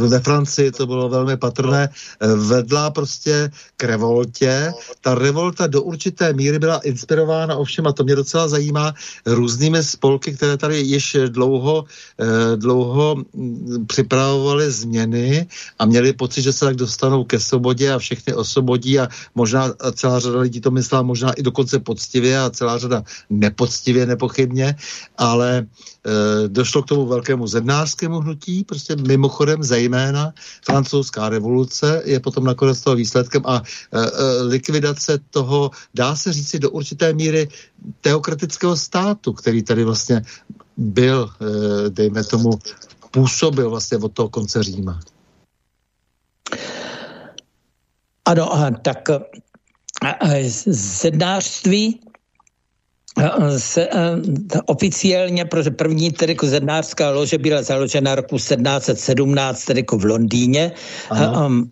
ve 0.08 0.20
Francii 0.20 0.70
to 0.70 0.86
bylo 0.86 1.08
velmi 1.08 1.36
patrné, 1.36 1.88
vedla 2.36 2.90
prostě 2.90 3.50
k 3.76 3.84
revoltě. 3.84 4.72
Ta 5.00 5.14
revolta 5.14 5.66
do 5.66 5.82
určité 5.82 6.32
míry 6.32 6.58
byla 6.58 6.78
inspirována 6.78 7.56
ovšem, 7.56 7.86
a 7.86 7.92
to 7.92 8.04
mě 8.04 8.16
docela 8.16 8.48
zajímá, 8.48 8.92
různými 9.26 9.82
spolky, 9.94 10.34
které 10.34 10.56
tady 10.56 10.80
již 10.80 11.30
dlouho, 11.30 11.84
eh, 12.18 12.56
dlouho 12.56 13.22
připravovaly 13.86 14.70
změny 14.70 15.46
a 15.78 15.82
měli 15.86 16.12
pocit, 16.12 16.42
že 16.42 16.52
se 16.52 16.64
tak 16.64 16.76
dostanou 16.76 17.24
ke 17.24 17.38
svobodě 17.38 17.92
a 17.94 18.02
všechny 18.02 18.34
osvobodí 18.34 18.98
a 18.98 19.08
možná 19.34 19.70
celá 19.94 20.18
řada 20.18 20.38
lidí 20.42 20.60
to 20.60 20.70
myslela 20.70 21.02
možná 21.02 21.32
i 21.32 21.42
dokonce 21.42 21.78
poctivě 21.78 22.34
a 22.38 22.50
celá 22.50 22.78
řada 22.78 23.04
nepoctivě 23.30 24.06
nepochybně, 24.06 24.76
ale 25.18 25.66
došlo 26.48 26.82
k 26.82 26.86
tomu 26.86 27.06
velkému 27.06 27.46
zednářskému 27.46 28.20
hnutí, 28.20 28.64
prostě 28.64 28.96
mimochodem 28.96 29.62
zejména 29.62 30.32
francouzská 30.64 31.28
revoluce 31.28 32.02
je 32.04 32.20
potom 32.20 32.44
nakonec 32.44 32.80
toho 32.80 32.96
výsledkem 32.96 33.42
a 33.46 33.62
e, 33.62 33.98
e, 33.98 34.42
likvidace 34.42 35.18
toho, 35.30 35.70
dá 35.94 36.16
se 36.16 36.32
říci 36.32 36.58
do 36.58 36.70
určité 36.70 37.12
míry 37.12 37.48
teokratického 38.00 38.76
státu, 38.76 39.32
který 39.32 39.62
tady 39.62 39.84
vlastně 39.84 40.22
byl, 40.76 41.30
dejme 41.88 42.24
tomu, 42.24 42.50
působil 43.10 43.70
vlastně 43.70 43.98
od 43.98 44.12
toho 44.12 44.28
konce 44.28 44.62
Říma. 44.62 45.00
Ano, 48.24 48.50
tak 48.82 49.08
zednářství 50.66 52.00
se, 53.58 53.88
oficiálně, 54.66 55.44
protože 55.44 55.70
první 55.70 56.12
tedy 56.12 56.32
jako 56.32 56.46
zednářská 56.46 57.10
lože 57.10 57.38
byla 57.38 57.62
založena 57.62 58.14
roku 58.14 58.36
1717 58.36 59.64
tedy 59.64 59.80
jako 59.80 59.98
v 59.98 60.04
Londýně. 60.04 60.72
Ano 61.10 61.64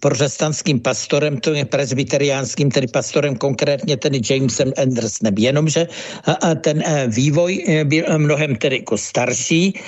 protestantským 0.00 0.80
pastorem, 0.80 1.40
to 1.40 1.52
je 1.54 1.64
presbyteriánským, 1.64 2.70
tedy 2.70 2.86
pastorem 2.86 3.36
konkrétně 3.36 3.96
tedy 3.96 4.20
Jamesem 4.30 4.72
Andersonem. 4.82 5.34
Jenomže 5.38 5.88
ten 6.60 6.82
e, 6.84 7.08
vývoj 7.08 7.64
byl 7.84 8.18
mnohem 8.18 8.56
tedy 8.56 8.76
jako 8.76 8.98
starší. 8.98 9.80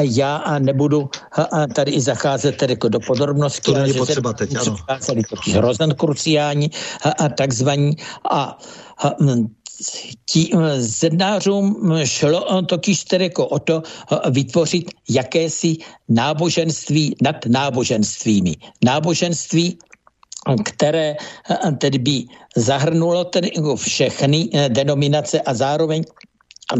Já 0.00 0.58
nebudu 0.58 1.10
tady 1.74 1.90
i 1.92 2.00
zacházet 2.00 2.56
tedy 2.56 2.72
jako 2.72 2.88
do 2.88 3.00
podrobností. 3.00 3.72
To 3.72 3.78
není 3.78 3.92
potřeba 3.94 4.32
teď, 4.32 4.56
ano. 4.56 4.76
Rozenkruciáni 5.54 6.70
a 7.18 7.28
takzvaní 7.28 7.96
a 8.30 8.58
tí, 10.24 10.50
eh, 10.54 10.80
zednářům 10.80 11.92
šlo 12.04 12.62
totiž 12.62 13.04
tedy 13.04 13.24
jako 13.24 13.46
o 13.46 13.58
to 13.58 13.82
eh, 13.82 14.30
vytvořit 14.30 14.90
jakési 15.08 15.76
náboženství 16.08 17.16
nad 17.22 17.36
náboženstvími. 17.46 18.56
Náboženství, 18.84 19.78
které 20.64 21.16
eh, 21.50 21.72
tedy 21.72 21.98
by 21.98 22.24
zahrnulo 22.56 23.24
tedy 23.24 23.50
jako 23.54 23.76
všechny 23.76 24.48
denominace 24.68 25.40
a 25.40 25.54
zároveň 25.54 26.04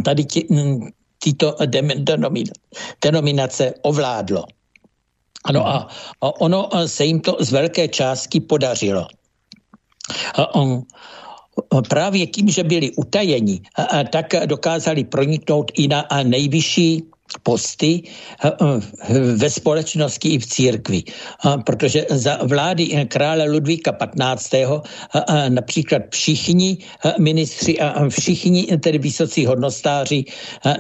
tady 0.04 0.24
tí, 0.24 0.46
hm, 0.50 0.88
tyto 1.18 1.56
denominace 3.02 3.74
ovládlo. 3.82 4.44
Ano 5.44 5.66
a 5.66 5.88
ono 6.40 6.70
se 6.86 7.04
jim 7.04 7.20
to 7.20 7.36
z 7.40 7.52
velké 7.52 7.88
částky 7.88 8.40
podařilo 8.40 9.06
právě 11.88 12.26
tím, 12.26 12.48
že 12.48 12.64
byli 12.64 12.90
utajeni, 12.90 13.60
tak 14.10 14.34
dokázali 14.46 15.04
proniknout 15.04 15.72
i 15.74 15.88
na 15.88 16.08
nejvyšší 16.22 17.02
posty 17.42 18.02
ve 19.34 19.50
společnosti 19.50 20.28
i 20.28 20.38
v 20.38 20.46
církvi. 20.46 21.02
Protože 21.66 22.06
za 22.10 22.38
vlády 22.42 23.06
krále 23.08 23.44
Ludvíka 23.50 23.92
15. 23.92 24.50
například 25.48 26.02
všichni 26.10 26.78
ministři 27.18 27.78
a 27.80 28.08
všichni 28.08 28.66
tedy 28.80 28.98
vysocí 28.98 29.46
hodnostáři 29.46 30.24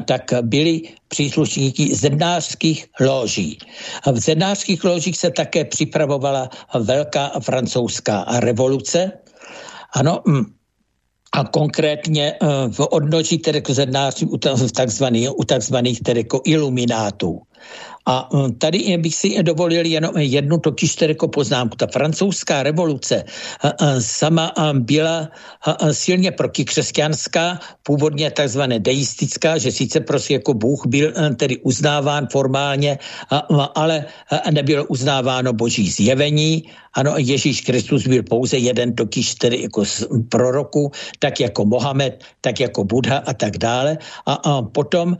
tak 0.04 0.32
byli 0.42 0.82
příslušníky 1.08 1.94
zednářských 1.94 2.86
loží. 3.00 3.58
V 4.12 4.18
zednářských 4.18 4.84
ložích 4.84 5.16
se 5.18 5.30
také 5.30 5.64
připravovala 5.64 6.48
velká 6.78 7.32
francouzská 7.40 8.24
revoluce. 8.38 9.12
Ano, 9.92 10.22
a 11.36 11.44
konkrétně 11.44 12.32
eh, 12.32 12.46
v 12.68 12.80
odnoží 12.80 13.38
tedy 13.38 13.62
k 13.62 13.70
zednářů 13.70 14.26
u 14.28 14.36
takzvaných, 14.72 15.38
u 15.38 15.44
takzvaných 15.44 16.00
tedy 16.00 16.20
jako 16.20 16.40
iluminátů. 16.44 17.40
A 18.06 18.28
hm, 18.32 18.54
tady 18.58 18.98
bych 18.98 19.14
si 19.14 19.42
dovolil 19.42 19.86
jenom 19.86 20.16
jednu 20.18 20.58
totiž 20.58 20.96
jako 21.00 21.28
poznámku. 21.28 21.76
Ta 21.76 21.86
francouzská 21.86 22.62
revoluce 22.62 23.24
sama 23.98 24.52
byla 24.72 25.28
silně 25.92 26.30
prokikřesťanská, 26.30 27.60
původně 27.82 28.30
takzvané 28.30 28.78
deistická, 28.78 29.58
že 29.58 29.72
sice 29.72 30.00
prostě 30.00 30.34
jako 30.34 30.54
Bůh 30.54 30.86
byl 30.86 31.12
tedy 31.36 31.56
uznáván 31.56 32.28
formálně, 32.32 32.98
ale 33.74 34.04
nebylo 34.50 34.84
uznáváno 34.84 35.52
boží 35.52 35.90
zjevení. 35.90 36.64
Ano, 36.94 37.14
Ježíš 37.16 37.60
Kristus 37.60 38.06
byl 38.06 38.22
pouze 38.22 38.56
jeden 38.56 38.94
totiž 38.94 39.34
tedy 39.34 39.62
jako 39.62 39.84
z 39.84 40.04
proroku, 40.28 40.90
tak 41.18 41.40
jako 41.40 41.64
Mohamed, 41.64 42.24
tak 42.40 42.60
jako 42.60 42.84
Buddha 42.84 43.18
a 43.26 43.32
tak 43.32 43.58
dále. 43.58 43.98
A, 44.26 44.32
a 44.32 44.62
potom 44.62 45.16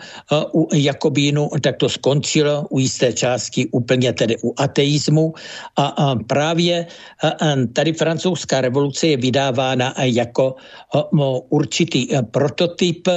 u 0.53 0.69
Jakobínu 0.73 1.49
tak 1.61 1.77
to 1.77 1.89
skončilo 1.89 2.67
u 2.77 2.79
jisté 2.79 3.13
části 3.13 3.67
úplně 3.73 4.13
tedy 4.13 4.37
u 4.45 4.53
ateismu. 4.61 5.33
A, 5.77 5.87
a 5.87 6.15
právě 6.29 6.87
tady 7.73 7.93
francouzská 7.93 8.61
revoluce 8.61 9.07
je 9.07 9.17
vydávána 9.17 9.95
jako 9.97 10.55
určitý 11.49 12.13
prototyp 12.31 13.09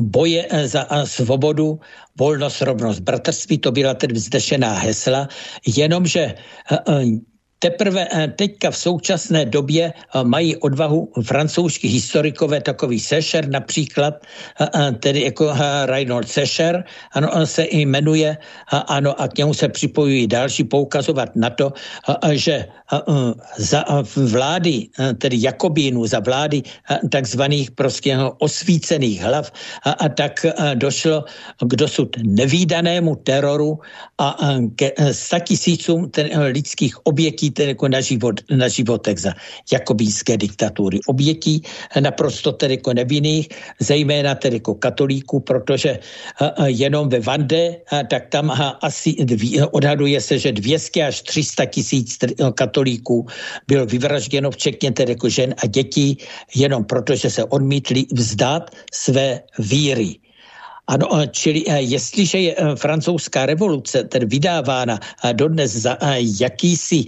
boje 0.00 0.48
za 0.64 0.88
svobodu, 1.04 1.80
volnost, 2.16 2.62
rovnost, 2.62 3.04
bratrství, 3.04 3.58
to 3.58 3.72
byla 3.72 3.94
tedy 3.94 4.14
vzdešená 4.14 4.72
hesla, 4.80 5.28
jenomže 5.76 6.34
Teprve 7.60 8.08
eh, 8.08 8.28
teďka 8.40 8.70
v 8.72 8.76
současné 8.76 9.44
době 9.44 9.92
eh, 9.92 10.24
mají 10.24 10.56
odvahu 10.56 11.12
francouzští 11.12 11.88
historikové, 11.88 12.60
takový 12.60 13.00
Sescher 13.00 13.48
například, 13.48 14.14
eh, 14.60 14.92
tedy 15.04 15.28
jako 15.28 15.52
Reinhold 15.84 16.28
Sescher, 16.28 16.84
ano, 17.12 17.28
se 17.46 17.68
jmenuje, 17.70 18.36
ano, 18.88 19.12
a 19.20 19.28
k 19.28 19.38
němu 19.38 19.54
se 19.54 19.68
připojují 19.68 20.26
další 20.26 20.64
poukazovat 20.64 21.36
na 21.36 21.50
to, 21.50 21.72
že 22.32 22.66
za 23.56 23.84
vlády, 24.16 24.88
tedy 25.18 25.36
Jakobínu, 25.40 26.06
za 26.06 26.20
vlády 26.20 26.62
takzvaných 27.10 27.70
prostě 27.70 28.18
osvícených 28.38 29.22
hlav, 29.22 29.52
a 29.84 30.08
tak 30.08 30.46
došlo 30.74 31.24
k 31.60 31.76
dosud 31.76 32.16
nevýdanému 32.22 33.16
teroru 33.16 33.78
a 34.18 34.36
ke 34.76 34.92
statisícům 35.12 36.10
lidských 36.50 37.06
obětí 37.06 37.49
tedy 37.50 37.68
jako 37.68 37.88
na, 37.88 38.00
život, 38.00 38.40
na 38.50 38.68
životek 38.68 39.18
za 39.18 39.32
jakobínské 39.72 40.36
diktatury. 40.36 41.00
Obětí 41.06 41.62
naprosto 42.00 42.52
tedy 42.52 42.74
jako 42.74 42.94
nevinných, 42.94 43.48
zejména 43.80 44.34
tedy 44.34 44.56
jako 44.56 44.74
katolíků, 44.74 45.40
protože 45.40 45.98
jenom 46.66 47.08
ve 47.08 47.20
Vande, 47.20 47.76
tak 48.10 48.26
tam 48.28 48.50
asi 48.80 49.16
odhaduje 49.70 50.20
se, 50.20 50.38
že 50.38 50.52
200 50.52 51.04
až 51.04 51.22
300 51.22 51.64
tisíc 51.64 52.18
katolíků 52.54 53.26
bylo 53.68 53.86
vyvražděno, 53.86 54.50
včetně 54.50 54.92
tedy 54.92 55.12
jako 55.12 55.28
žen 55.28 55.54
a 55.62 55.66
dětí, 55.66 56.18
jenom 56.54 56.84
proto, 56.84 57.16
že 57.16 57.30
se 57.30 57.44
odmítli 57.44 58.04
vzdát 58.12 58.70
své 58.92 59.40
víry. 59.58 60.29
Ano, 60.90 61.06
čili 61.30 61.62
jestliže 61.86 62.38
je 62.38 62.52
francouzská 62.74 63.46
revoluce 63.46 64.04
tedy 64.10 64.26
vydávána 64.26 64.98
dodnes 65.32 65.70
za 65.86 65.94
jakýsi 66.18 67.04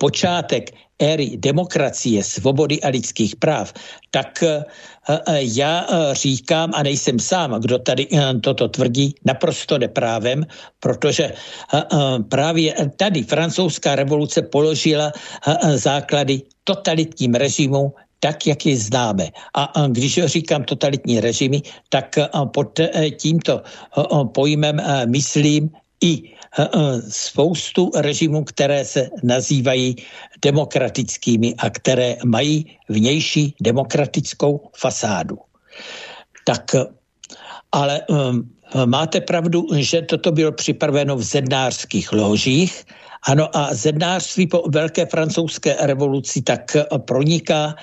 počátek 0.00 0.72
éry 0.98 1.36
demokracie, 1.36 2.24
svobody 2.24 2.80
a 2.80 2.88
lidských 2.88 3.36
práv, 3.36 3.72
tak 4.10 4.44
já 5.38 5.86
říkám, 6.12 6.70
a 6.74 6.82
nejsem 6.82 7.18
sám, 7.18 7.60
kdo 7.60 7.78
tady 7.78 8.08
toto 8.40 8.68
tvrdí, 8.68 9.14
naprosto 9.24 9.78
neprávem, 9.78 10.46
protože 10.80 11.32
právě 12.28 12.74
tady 12.96 13.22
francouzská 13.22 13.94
revoluce 13.94 14.42
položila 14.42 15.12
základy 15.76 16.42
totalitním 16.64 17.34
režimu 17.34 17.92
tak, 18.20 18.46
jak 18.46 18.66
ji 18.66 18.76
známe. 18.76 19.28
A 19.54 19.86
když 19.88 20.20
říkám 20.24 20.64
totalitní 20.64 21.20
režimy, 21.20 21.62
tak 21.88 22.18
pod 22.54 22.80
tímto 23.16 23.62
pojmem 24.32 24.82
myslím 25.06 25.70
i 26.04 26.22
spoustu 27.08 27.90
režimů, 27.94 28.44
které 28.44 28.84
se 28.84 29.10
nazývají 29.22 29.96
demokratickými 30.42 31.54
a 31.58 31.70
které 31.70 32.16
mají 32.24 32.76
vnější 32.88 33.54
demokratickou 33.62 34.70
fasádu. 34.76 35.38
Tak 36.44 36.74
ale 37.72 38.00
máte 38.84 39.20
pravdu, 39.20 39.66
že 39.76 40.02
toto 40.02 40.32
bylo 40.32 40.52
připraveno 40.52 41.16
v 41.16 41.22
zednářských 41.22 42.12
ložích 42.12 42.84
ano 43.22 43.56
a 43.56 43.74
zednářství 43.74 44.46
po 44.46 44.62
velké 44.68 45.06
francouzské 45.06 45.76
revoluci 45.80 46.42
tak 46.42 46.76
eh, 46.76 46.84
proniká 46.98 47.74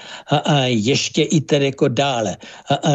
ještě 0.66 1.24
i 1.24 1.42
tedy 1.42 1.66
jako 1.66 1.88
dále. 1.88 2.38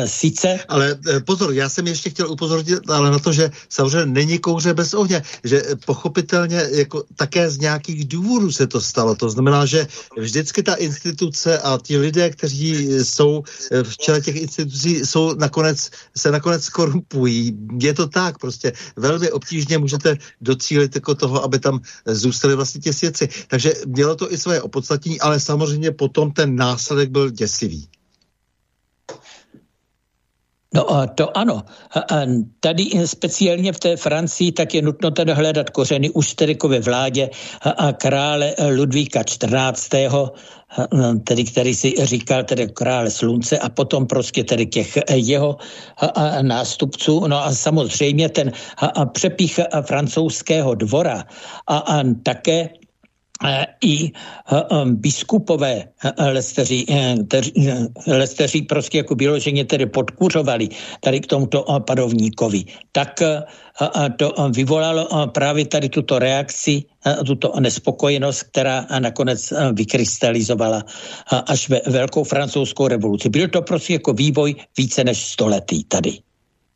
Sice... 0.05 0.59
Ale 0.69 0.99
eh, 1.09 1.21
pozor, 1.21 1.53
já 1.53 1.69
jsem 1.69 1.87
ještě 1.87 2.11
chtěl 2.11 2.31
upozornit 2.31 2.91
ale 2.91 3.11
na 3.11 3.19
to, 3.19 3.33
že 3.33 3.51
samozřejmě 3.69 4.07
není 4.07 4.39
kouře 4.39 4.75
bez 4.75 4.95
ohně, 4.95 5.23
že 5.45 5.63
eh, 5.63 5.77
pochopitelně 5.87 6.63
jako 6.73 7.05
také 7.17 7.51
z 7.51 7.59
nějakých 7.59 8.09
důvodů 8.09 8.53
se 8.53 8.67
to 8.67 8.81
stalo. 8.81 9.15
To 9.15 9.31
znamená, 9.31 9.67
že 9.67 9.87
vždycky 10.17 10.63
ta 10.63 10.75
instituce 10.75 11.59
a 11.59 11.79
ti 11.83 11.99
lidé, 11.99 12.31
kteří 12.31 12.89
jsou 13.05 13.43
v 13.83 13.97
čele 13.97 14.21
těch 14.21 14.37
institucí, 14.37 15.07
jsou 15.07 15.35
nakonec, 15.35 15.91
se 16.17 16.31
nakonec 16.31 16.69
korumpují. 16.69 17.53
Je 17.83 17.95
to 17.95 18.07
tak, 18.07 18.39
prostě 18.39 18.73
velmi 18.97 19.31
obtížně 19.31 19.79
můžete 19.79 20.17
docílit 20.41 20.95
jako 20.95 21.15
toho, 21.15 21.45
aby 21.45 21.59
tam 21.59 21.81
zůstaly 22.07 22.55
vlastně 22.55 22.81
ti 22.81 22.93
svědci. 22.93 23.29
Takže 23.49 23.73
mělo 23.87 24.17
to 24.17 24.33
i 24.33 24.39
své 24.39 24.63
opodstatní, 24.63 25.21
ale 25.21 25.41
samozřejmě 25.41 25.91
potom 25.91 26.33
ten 26.33 26.57
následek 26.57 27.11
byl 27.11 27.31
děsivý. 27.31 27.89
No 30.75 31.07
to 31.15 31.37
ano. 31.39 31.63
Tady 32.61 32.85
speciálně 33.05 33.73
v 33.73 33.79
té 33.79 33.97
Francii 33.97 34.53
tak 34.53 34.75
je 34.75 34.83
nutno 34.83 35.11
tedy 35.11 35.33
hledat 35.33 35.71
kořeny 35.71 36.11
už 36.11 36.35
tedy 36.35 36.53
jako 36.53 36.69
ve 36.69 36.81
vládě 36.81 37.31
a 37.63 37.93
krále 37.93 38.55
Ludvíka 38.77 39.25
XIV., 39.25 40.11
tedy 41.25 41.45
který 41.45 41.75
si 41.75 41.95
říkal 41.99 42.45
tedy 42.45 42.69
krále 42.69 43.11
slunce 43.11 43.59
a 43.59 43.69
potom 43.69 44.07
prostě 44.07 44.45
tedy 44.45 44.67
těch 44.67 44.99
jeho 45.11 45.57
nástupců. 46.43 47.27
No 47.27 47.45
a 47.45 47.55
samozřejmě 47.55 48.29
ten 48.29 48.53
přepích 49.13 49.61
francouzského 49.83 50.75
dvora 50.75 51.25
a 51.67 52.03
také 52.23 52.69
Eh, 52.75 52.80
i 53.81 54.13
eh, 54.13 54.57
eh, 54.57 54.85
biskupové 54.85 55.85
lesteři, 56.19 56.87
lesteři 58.07 58.63
prostě 58.63 58.99
jako 58.99 59.15
vyloženě 59.15 59.65
tedy 59.65 59.87
podkuřovali 59.87 60.69
tady 61.01 61.21
k 61.21 61.27
tomuto 61.27 61.65
padovníkovi, 61.87 62.65
tak 62.93 63.23
to 64.17 64.35
vyvolalo 64.53 65.09
právě 65.33 65.67
tady 65.67 65.89
tuto 65.89 66.19
reakci, 66.19 66.85
tuto 67.27 67.53
nespokojenost, 67.61 68.43
která 68.43 68.87
nakonec 68.99 69.53
vykrystalizovala 69.73 70.85
až 71.47 71.69
ve 71.69 71.81
Velkou 71.87 72.25
francouzskou 72.25 72.89
revoluci. 72.89 73.29
Byl 73.29 73.49
to 73.49 73.63
prostě 73.63 73.93
jako 73.93 74.13
vývoj 74.13 74.55
více 74.79 75.05
než 75.05 75.19
stoletý 75.19 75.85
tady. 75.85 76.30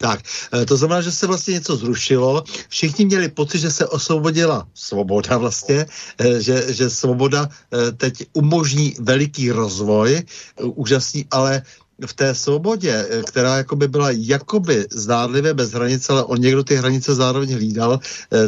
Tak, 0.05 0.21
eh, 0.53 0.67
to 0.69 0.77
znamená, 0.77 1.01
že 1.01 1.09
se 1.09 1.25
vlastně 1.27 1.53
něco 1.65 1.77
zrušilo. 1.77 2.45
Všichni 2.69 3.05
měli 3.09 3.29
pocit, 3.33 3.59
že 3.59 3.71
se 3.73 3.89
osvobodila 3.89 4.69
svoboda 4.75 5.41
vlastně, 5.41 5.89
eh, 6.21 6.41
že, 6.45 6.77
že 6.77 6.93
svoboda 6.93 7.49
eh, 7.49 7.93
teď 7.93 8.37
umožní 8.37 9.01
veliký 9.01 9.49
rozvoj, 9.49 10.29
úžasný, 10.61 11.25
ale 11.33 11.65
v 12.07 12.13
té 12.13 12.35
svobodě, 12.35 13.09
která 13.27 13.57
jakoby 13.57 13.89
byla 13.89 14.11
jakoby 14.11 14.87
zdádlivě 14.91 15.55
bez 15.55 15.73
hranice, 15.73 16.13
ale 16.13 16.25
on 16.25 16.39
někdo 16.39 16.65
ty 16.65 16.77
hranice 16.77 17.15
zároveň 17.15 17.55
hlídal, 17.55 18.01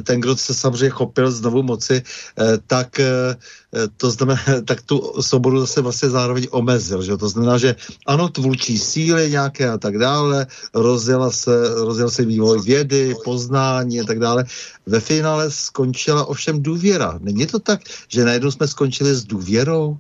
ten, 0.03 0.21
kdo 0.21 0.37
se 0.37 0.55
samozřejmě 0.55 0.91
chopil 0.91 1.31
znovu 1.31 1.63
moci, 1.63 2.03
tak 2.67 3.01
to 3.97 4.11
znamená, 4.11 4.43
tak 4.65 4.83
tu 4.83 5.23
svobodu 5.23 5.61
zase 5.61 5.81
vlastně 5.81 6.11
zároveň 6.11 6.47
omezil, 6.51 7.03
že 7.03 7.17
to 7.17 7.29
znamená, 7.29 7.59
že 7.59 7.77
ano, 8.07 8.29
tvůrčí 8.29 8.79
síly 8.79 9.31
nějaké 9.31 9.71
a 9.71 9.79
tak 9.79 9.99
dále, 9.99 10.47
rozjela 10.75 11.31
se, 11.31 11.75
rozjel 11.75 12.11
se 12.11 12.25
vývoj 12.25 12.61
vědy, 12.63 13.15
poznání 13.25 14.01
a 14.01 14.05
tak 14.05 14.19
dále. 14.19 14.45
Ve 14.87 15.01
finále 15.01 15.51
skončila 15.51 16.25
ovšem 16.25 16.63
důvěra. 16.63 17.19
Není 17.23 17.47
to 17.47 17.59
tak, 17.59 17.81
že 18.09 18.25
najednou 18.25 18.51
jsme 18.51 18.69
skončili 18.69 19.15
s 19.15 19.25
důvěrou? 19.25 19.99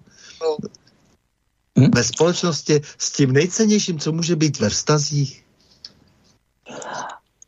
Hm? 1.76 1.90
Ve 1.94 2.04
společnosti 2.04 2.80
s 2.98 3.12
tím 3.12 3.32
nejcennějším, 3.32 3.98
co 3.98 4.12
může 4.12 4.36
být 4.36 4.60
ve 4.60 4.70
vztazích? 4.70 5.44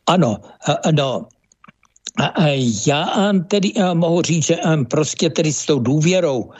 Ano, 0.07 0.37
no, 0.91 1.27
já 2.87 3.33
tedy 3.47 3.73
mohu 3.93 4.21
říct, 4.21 4.45
že 4.45 4.57
prostě 4.89 5.29
tedy 5.29 5.53
s 5.53 5.65
tou 5.65 5.79
důvěrou 5.79 6.51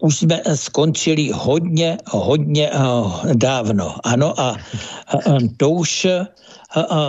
už 0.00 0.16
jsme 0.16 0.42
skončili 0.54 1.30
hodně, 1.34 1.98
hodně 2.10 2.70
dávno. 3.34 3.94
Ano 4.04 4.40
a 4.40 4.56
to 5.56 5.70
už 5.70 6.06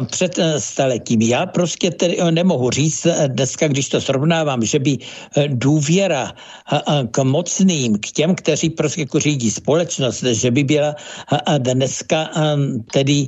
před 0.05 0.39
e, 0.39 0.59
staletím. 0.59 1.21
Já 1.21 1.45
prostě 1.45 1.91
tedy 1.91 2.17
nemohu 2.31 2.69
říct 2.69 3.07
dneska, 3.27 3.67
když 3.67 3.89
to 3.89 4.01
srovnávám, 4.01 4.65
že 4.65 4.79
by 4.79 4.97
důvěra 5.47 6.31
k 7.11 7.23
mocným, 7.23 7.97
k 7.97 8.11
těm, 8.11 8.35
kteří 8.35 8.69
prostě 8.69 9.01
jako 9.01 9.19
řídí 9.19 9.51
společnost, 9.51 10.23
že 10.23 10.51
by 10.51 10.63
byla 10.63 10.95
dneska 11.57 12.29
tedy 12.91 13.27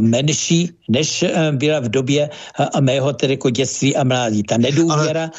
menší, 0.00 0.70
než 0.88 1.24
byla 1.52 1.80
v 1.80 1.88
době 1.88 2.30
mého 2.80 3.12
tedy 3.12 3.32
jako 3.32 3.50
dětství 3.50 3.96
a 3.96 4.04
mládí. 4.04 4.42
Ta 4.42 4.56
nedůvěra, 4.56 5.22
Ale, 5.22 5.30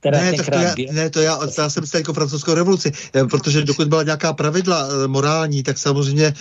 která 0.00 0.20
ne, 0.20 0.32
tenkrát 0.32 0.60
to 0.60 0.64
já, 0.64 0.74
byla... 0.74 0.92
Ne, 0.92 1.10
to 1.10 1.20
já, 1.20 1.38
já 1.58 1.70
jsem 1.70 1.84
jako 1.94 2.12
francouzskou 2.12 2.54
revoluci, 2.54 2.92
protože 3.30 3.64
dokud 3.64 3.88
byla 3.88 4.02
nějaká 4.02 4.32
pravidla 4.32 4.88
morální, 5.06 5.62
tak 5.62 5.78
samozřejmě 5.78 6.34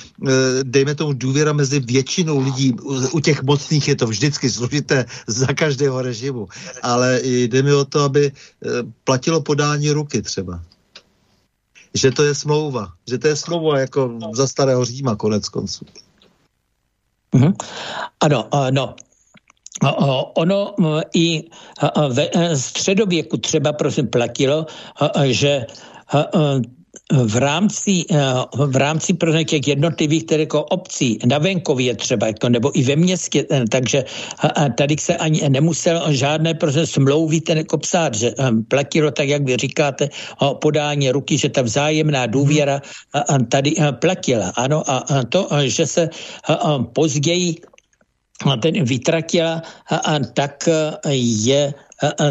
dejme 0.64 0.96
tomu 0.96 1.14
důvěra 1.14 1.54
mezi 1.54 1.80
většinou 1.80 2.40
lidí, 2.40 2.74
u 3.12 3.20
těch 3.20 3.44
mocných 3.44 3.88
je 3.88 3.96
to 3.96 4.08
vždycky 4.08 4.50
složité 4.50 5.06
za 5.28 5.48
každého 5.48 6.02
režimu, 6.02 6.48
ale 6.82 7.20
jde 7.24 7.62
mi 7.64 7.74
o 7.74 7.86
to, 7.86 8.00
aby 8.00 8.32
eh, 8.32 8.70
platilo 9.04 9.42
podání 9.42 9.92
ruky 9.92 10.22
třeba. 10.22 10.62
Že 11.94 12.12
to 12.12 12.24
je 12.24 12.36
smlouva. 12.36 12.94
Že 13.10 13.18
to 13.18 13.28
je 13.28 13.36
smlouva 13.36 13.80
jako 13.80 14.20
za 14.34 14.48
starého 14.48 14.86
Říma 14.86 15.16
konec 15.16 15.50
konců. 15.50 15.86
Mm-hmm. 17.34 17.54
Ano, 18.20 18.50
no, 18.72 18.96
Ono 20.36 20.76
i 21.16 21.44
ve 22.10 22.30
středověku 22.58 23.38
třeba 23.38 23.74
prosím 23.74 24.08
platilo, 24.08 24.66
že 25.24 25.66
v 27.12 27.36
rámci, 27.36 28.08
eh, 28.08 28.16
v 28.56 28.76
rámci 28.76 29.14
pro 29.14 29.44
těch 29.44 29.68
jednotlivých 29.68 30.24
tedy 30.24 30.44
jako 30.44 30.64
obcí 30.64 31.20
na 31.26 31.38
venkově 31.38 31.96
třeba, 31.96 32.28
jako, 32.28 32.50
nebo 32.50 32.72
i 32.80 32.84
ve 32.84 32.96
městě, 32.96 33.46
eh, 33.52 33.64
takže 33.68 34.06
tady 34.78 34.96
se 34.98 35.18
ani 35.18 35.50
nemusel 35.50 36.00
žádné 36.16 36.54
prostě 36.54 36.88
smlouvy 36.88 37.42
ten 37.42 37.58
jako 37.58 37.78
psát, 37.78 38.16
že 38.16 38.32
eh, 38.32 38.52
platilo 38.68 39.12
tak, 39.12 39.28
jak 39.28 39.44
vy 39.44 39.58
říkáte, 39.58 40.10
o 40.40 40.56
podání 40.56 41.12
ruky, 41.12 41.38
že 41.38 41.50
ta 41.50 41.62
vzájemná 41.62 42.26
důvěra 42.26 42.82
tady 43.50 43.76
platila. 44.00 44.56
Ano, 44.56 44.84
a 44.88 45.04
to, 45.30 45.48
že 45.68 45.88
se 45.88 46.10
později 46.94 47.56
ten 48.62 48.84
vytratila, 48.84 49.62
tak 50.34 50.70
je 51.46 51.74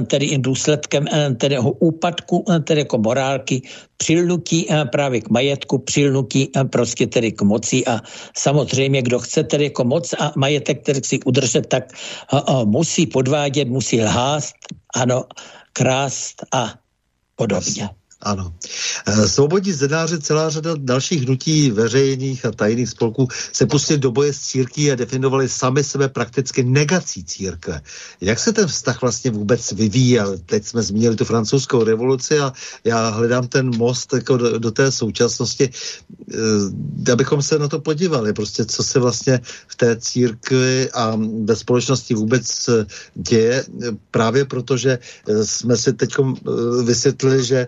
tedy 0.06 0.38
důsledkem 0.38 1.06
tedy 1.36 1.58
úpadku 1.58 2.44
tedy 2.64 2.80
jako 2.80 2.98
morálky, 2.98 3.62
přilnutí 3.96 4.66
právě 4.92 5.20
k 5.20 5.30
majetku, 5.30 5.78
přilnutí 5.78 6.50
prostě 6.70 7.06
tedy 7.06 7.32
k 7.32 7.42
moci 7.42 7.86
a 7.86 8.00
samozřejmě, 8.36 9.02
kdo 9.02 9.18
chce 9.18 9.44
tedy 9.44 9.64
jako 9.64 9.84
moc 9.84 10.12
a 10.12 10.32
majetek 10.36 10.82
tedy 10.82 11.00
si 11.04 11.20
udržet, 11.24 11.66
tak 11.66 11.92
musí 12.64 13.06
podvádět, 13.06 13.68
musí 13.68 14.02
lhást, 14.02 14.54
ano, 14.94 15.24
krást 15.72 16.44
a 16.52 16.74
podobně. 17.36 18.01
Ano. 18.22 18.54
Eh, 19.06 19.28
svobodní 19.28 19.72
zednáři, 19.72 20.20
celá 20.20 20.50
řada 20.50 20.74
dalších 20.76 21.22
hnutí 21.22 21.70
veřejných 21.70 22.46
a 22.46 22.50
tajných 22.50 22.88
spolků 22.88 23.28
se 23.52 23.66
pustili 23.66 23.98
do 23.98 24.12
boje 24.12 24.32
s 24.32 24.40
církví 24.40 24.92
a 24.92 24.94
definovali 24.94 25.48
sami 25.48 25.84
sebe 25.84 26.08
prakticky 26.08 26.64
negací 26.64 27.24
církve. 27.24 27.80
Jak 28.20 28.38
se 28.38 28.52
ten 28.52 28.66
vztah 28.66 29.02
vlastně 29.02 29.30
vůbec 29.30 29.72
vyvíjel? 29.72 30.38
Teď 30.46 30.64
jsme 30.64 30.82
zmínili 30.82 31.16
tu 31.16 31.24
francouzskou 31.24 31.84
revoluci 31.84 32.38
a 32.38 32.52
já 32.84 33.08
hledám 33.08 33.48
ten 33.48 33.76
most 33.76 34.12
jako 34.12 34.36
do, 34.36 34.58
do 34.58 34.70
té 34.70 34.92
současnosti, 34.92 35.70
eh, 37.08 37.12
abychom 37.12 37.42
se 37.42 37.58
na 37.58 37.68
to 37.68 37.80
podívali, 37.80 38.32
prostě 38.32 38.64
co 38.64 38.82
se 38.82 38.98
vlastně 38.98 39.40
v 39.68 39.76
té 39.76 39.96
církvi 39.96 40.90
a 40.90 41.18
ve 41.44 41.56
společnosti 41.56 42.14
vůbec 42.14 42.68
eh, 42.68 42.86
děje, 43.14 43.64
právě 44.10 44.44
protože 44.44 44.98
jsme 45.42 45.76
si 45.76 45.92
teď 45.92 46.14
vysvětlili, 46.84 47.44
že 47.44 47.66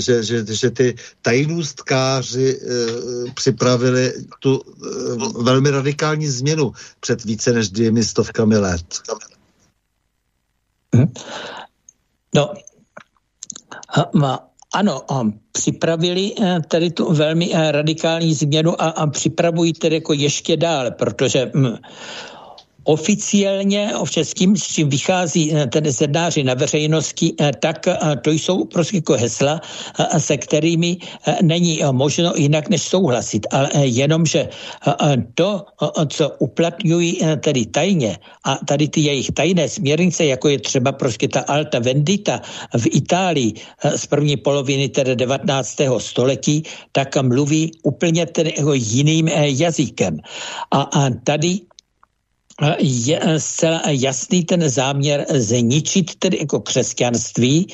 že, 0.00 0.22
že, 0.22 0.44
že 0.54 0.70
ty 0.70 0.94
tajnůstkáři 1.22 2.60
e, 2.60 3.32
připravili 3.34 4.12
tu 4.38 4.60
e, 4.60 5.42
velmi 5.42 5.70
radikální 5.70 6.28
změnu 6.28 6.72
před 7.00 7.24
více 7.24 7.52
než 7.52 7.68
dvěmi 7.68 8.04
stovkami 8.04 8.58
let. 8.58 8.86
Hm? 10.96 11.12
No, 12.34 12.54
ano, 14.74 15.02
připravili 15.52 16.32
eh, 16.42 16.60
tady 16.68 16.90
tu 16.90 17.12
velmi 17.12 17.50
radikální 17.70 18.34
změnu 18.34 18.82
a, 18.82 18.88
a 18.88 19.06
připravují 19.06 19.72
tedy 19.72 19.94
jako 19.94 20.12
ještě 20.12 20.56
dál, 20.56 20.90
protože 20.90 21.50
hm, 21.54 21.76
Oficiálně 22.84 23.96
o 23.96 24.06
českým, 24.06 24.56
s 24.56 24.62
čím 24.66 24.88
vychází 24.88 25.52
eh, 25.54 25.66
ten 25.66 25.84
zednáři 25.92 26.44
na 26.44 26.54
veřejnosti, 26.54 27.32
eh, 27.40 27.52
tak 27.60 27.88
eh, 27.88 27.96
to 28.20 28.30
jsou 28.30 28.64
prostě 28.64 28.96
jako 28.96 29.12
hesla, 29.12 29.60
se 30.18 30.36
kterými 30.36 30.96
není 31.42 31.80
možno 31.90 32.32
jinak 32.36 32.68
než 32.68 32.82
souhlasit. 32.82 33.46
Ale 33.50 33.68
jenom, 33.84 34.26
že 34.26 34.48
to, 35.34 35.64
co 36.08 36.30
uplatňují 36.38 37.20
tedy 37.40 37.66
tajně 37.66 38.18
a 38.44 38.58
tady 38.66 38.88
ty 38.88 39.00
jejich 39.00 39.30
tajné 39.30 39.68
směrnice, 39.68 40.24
jako 40.24 40.48
je 40.48 40.58
třeba 40.58 40.92
prostě 40.92 41.28
ta 41.28 41.40
Alta 41.40 41.78
Vendita 41.78 42.40
v 42.78 42.86
Itálii 42.86 43.52
z 43.96 44.06
první 44.06 44.36
poloviny 44.36 44.88
tedy 44.88 45.16
19. 45.16 45.76
století, 45.98 46.62
tak 46.92 47.16
mluví 47.22 47.72
úplně 47.82 48.26
tedy 48.26 48.54
jako 48.56 48.72
jiným 48.74 49.28
jazykem. 49.28 50.18
A 50.70 50.90
tady 51.24 51.60
je 52.78 53.18
eh, 53.22 53.40
zcela 53.40 53.82
jasný 53.86 54.44
ten 54.44 54.68
záměr 54.70 55.26
zničit 55.30 56.14
tedy 56.14 56.38
jako 56.40 56.60
křesťanství 56.60 57.66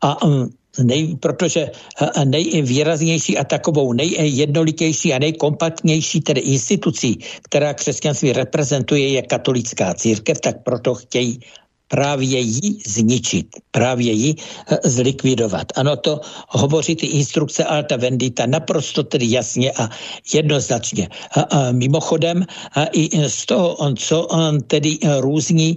a 0.00 0.26
mm, 0.26 0.48
nej, 0.82 1.16
protože 1.16 1.70
eh, 1.70 2.24
nejvýraznější 2.24 3.38
a 3.38 3.44
takovou 3.44 3.92
nejjednolitější 3.92 5.14
a 5.14 5.18
nejkompaktnější 5.18 6.20
tedy 6.20 6.40
institucí, 6.40 7.18
která 7.42 7.74
křesťanství 7.74 8.32
reprezentuje, 8.32 9.08
je 9.08 9.22
katolická 9.22 9.94
církev, 9.94 10.40
tak 10.40 10.62
proto 10.62 10.94
chtějí 10.94 11.40
právě 11.88 12.40
ji 12.40 12.78
zničit, 12.86 13.46
právě 13.70 14.12
ji 14.12 14.34
eh, 14.36 14.78
zlikvidovat. 14.84 15.72
Ano, 15.76 15.96
to 15.96 16.20
hovoří 16.48 16.96
ty 16.96 17.06
instrukce 17.06 17.64
Alta 17.64 17.96
Vendita 17.96 18.46
naprosto 18.46 19.02
tedy 19.02 19.30
jasně 19.30 19.72
a 19.72 19.88
jednoznačně. 20.34 21.08
A, 21.34 21.40
a 21.40 21.72
mimochodem, 21.72 22.44
a 22.74 22.84
i 22.92 23.08
z 23.28 23.46
toho, 23.46 23.76
co 23.96 24.22
on 24.22 24.60
tedy 24.60 24.98
eh, 25.02 25.20
různí 25.20 25.76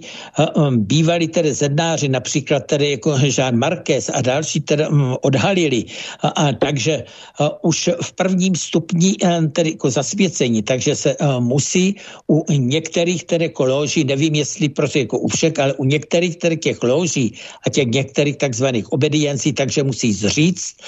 um, 0.56 0.84
bývalí 0.84 1.28
tedy 1.28 1.54
zednáři, 1.54 2.10
například 2.10 2.68
tedy 2.68 2.92
jako 2.92 3.16
Jean 3.38 3.58
Marquez 3.58 4.10
a 4.14 4.22
další 4.22 4.60
tedy 4.60 4.88
um, 4.88 5.18
odhalili, 5.22 5.86
a, 6.22 6.28
a, 6.28 6.52
takže 6.54 7.04
a, 7.40 7.64
už 7.64 7.90
v 8.02 8.12
prvním 8.14 8.56
stupni 8.56 9.16
tedy 9.54 9.70
jako 9.70 9.90
zasvěcení, 9.90 10.64
takže 10.64 10.96
se 10.96 11.16
musí 11.40 11.96
u 12.28 12.44
některých 12.52 13.24
tedy 13.24 13.46
jako 13.46 13.66
loží, 13.66 14.04
nevím 14.04 14.36
jestli 14.36 14.70
prostě 14.70 15.00
jako 15.00 15.20
u 15.20 15.28
všech, 15.28 15.60
ale 15.60 15.74
u 15.74 15.84
některých 15.84 16.01
některých 16.02 16.36
tedy 16.38 16.58
těch 16.58 16.84
loží 16.84 17.38
a 17.66 17.70
těch 17.70 17.88
některých 17.88 18.38
takzvaných 18.38 18.92
obediencí, 18.92 19.54
takže 19.54 19.84
musí 19.84 20.14
zříct 20.14 20.82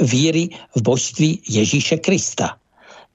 víry 0.00 0.48
v 0.76 0.80
božství 0.82 1.40
Ježíše 1.48 1.96
Krista. 1.96 2.60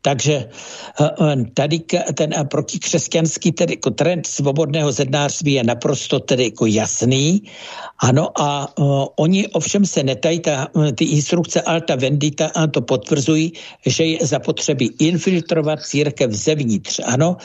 Takže 0.03 0.33
eh, 0.33 1.09
eh, 1.21 1.35
tady 1.53 1.79
ten 2.13 2.29
eh, 2.35 2.43
protikřesťanský 2.43 3.51
tedy 3.51 3.73
jako 3.73 3.89
trend 3.91 4.27
svobodného 4.27 4.91
zednářství 4.91 5.53
je 5.53 5.63
naprosto 5.63 6.19
tedy 6.19 6.43
jako 6.43 6.65
jasný. 6.65 7.43
Ano 7.99 8.29
a 8.35 8.67
oni 9.15 9.47
ovšem 9.47 9.85
se 9.85 10.03
netají, 10.03 10.39
ta, 10.39 10.67
ty 10.95 11.05
instrukce 11.05 11.61
Alta 11.61 11.95
Vendita 11.95 12.51
a 12.55 12.67
to 12.67 12.81
potvrzují, 12.81 13.53
že 13.85 14.03
je 14.05 14.27
zapotřebí 14.27 14.91
infiltrovat 14.99 15.79
církev 15.81 16.31
zevnitř. 16.31 16.99
Ano, 17.05 17.37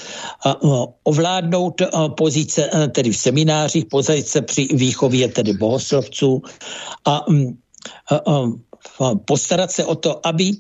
a, 0.44 0.56
ovládnout 1.04 1.82
pozice 2.16 2.90
tedy 2.90 3.10
v 3.10 3.16
seminářích, 3.16 3.84
pozice 3.86 4.42
při 4.42 4.68
výchově 4.74 5.28
tedy 5.28 5.52
bohoslovců 5.52 6.42
a 7.04 7.28
um, 7.28 7.58
uh, 8.26 8.52
postarat 9.24 9.72
se 9.72 9.84
o 9.84 9.94
to, 9.94 10.26
aby 10.26 10.52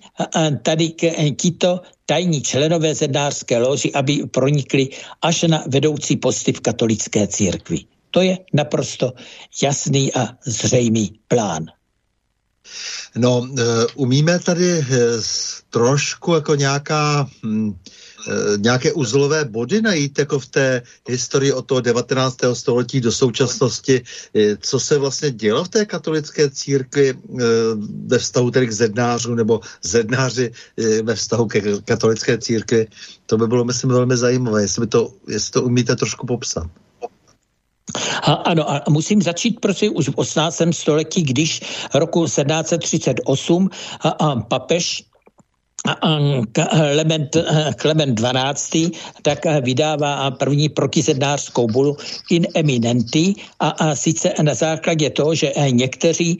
tady 0.62 0.94
tito 1.36 1.80
tajní 2.06 2.42
členové 2.42 2.94
zednářské 2.94 3.58
loži, 3.58 3.92
aby 3.92 4.26
pronikli 4.30 4.88
až 5.22 5.42
na 5.42 5.64
vedoucí 5.66 6.16
posty 6.16 6.52
v 6.52 6.60
katolické 6.60 7.26
církvi. 7.26 7.84
To 8.10 8.20
je 8.20 8.38
naprosto 8.52 9.12
jasný 9.62 10.14
a 10.14 10.28
zřejmý 10.46 11.20
plán. 11.28 11.66
No, 13.16 13.48
umíme 13.94 14.38
tady 14.38 14.84
trošku 15.70 16.34
jako 16.34 16.54
nějaká 16.54 17.28
hm, 17.44 17.74
Eh, 17.74 17.97
nějaké 18.56 18.92
uzlové 18.92 19.44
body 19.44 19.82
najít 19.82 20.18
jako 20.18 20.38
v 20.38 20.46
té 20.46 20.82
historii 21.08 21.52
od 21.52 21.66
toho 21.66 21.80
19. 21.80 22.36
století 22.52 23.00
do 23.00 23.12
současnosti, 23.12 24.02
eh, 24.34 24.56
co 24.60 24.80
se 24.80 24.98
vlastně 24.98 25.30
dělo 25.30 25.64
v 25.64 25.68
té 25.68 25.86
katolické 25.86 26.50
církvi 26.50 27.10
eh, 27.10 27.44
ve 28.06 28.18
vztahu 28.18 28.50
tedy 28.50 28.66
k 28.66 28.72
zednářům 28.72 29.36
nebo 29.36 29.60
zednáři 29.82 30.52
ve 31.02 31.14
vztahu 31.14 31.46
ke 31.46 31.62
katolické 31.84 32.38
církvi. 32.38 32.86
To 33.26 33.36
by 33.36 33.46
bylo, 33.46 33.64
myslím, 33.64 33.90
velmi 33.90 34.16
zajímavé, 34.16 34.62
jestli, 34.62 34.86
to, 34.86 35.12
jestli 35.28 35.50
to 35.52 35.62
umíte 35.62 35.96
trošku 35.96 36.26
popsat. 36.26 36.66
A, 38.22 38.32
ano, 38.32 38.70
a 38.70 38.82
musím 38.88 39.22
začít 39.22 39.60
prostě 39.60 39.90
už 39.90 40.08
v 40.08 40.14
18. 40.16 40.62
století, 40.72 41.22
když 41.22 41.60
roku 41.94 42.24
1738 42.24 43.70
a, 44.00 44.08
a 44.08 44.36
papež 44.40 45.07
Klement, 46.52 47.36
Klement 47.76 48.14
12. 48.14 48.70
tak 49.22 49.38
vydává 49.60 50.30
první 50.30 50.68
protisednářskou 50.68 51.66
bulu 51.66 51.96
in 52.30 52.46
eminenti 52.54 53.34
a, 53.60 53.68
a 53.68 53.94
sice 53.94 54.34
na 54.42 54.54
základě 54.54 55.10
toho, 55.10 55.34
že 55.34 55.52
někteří 55.70 56.38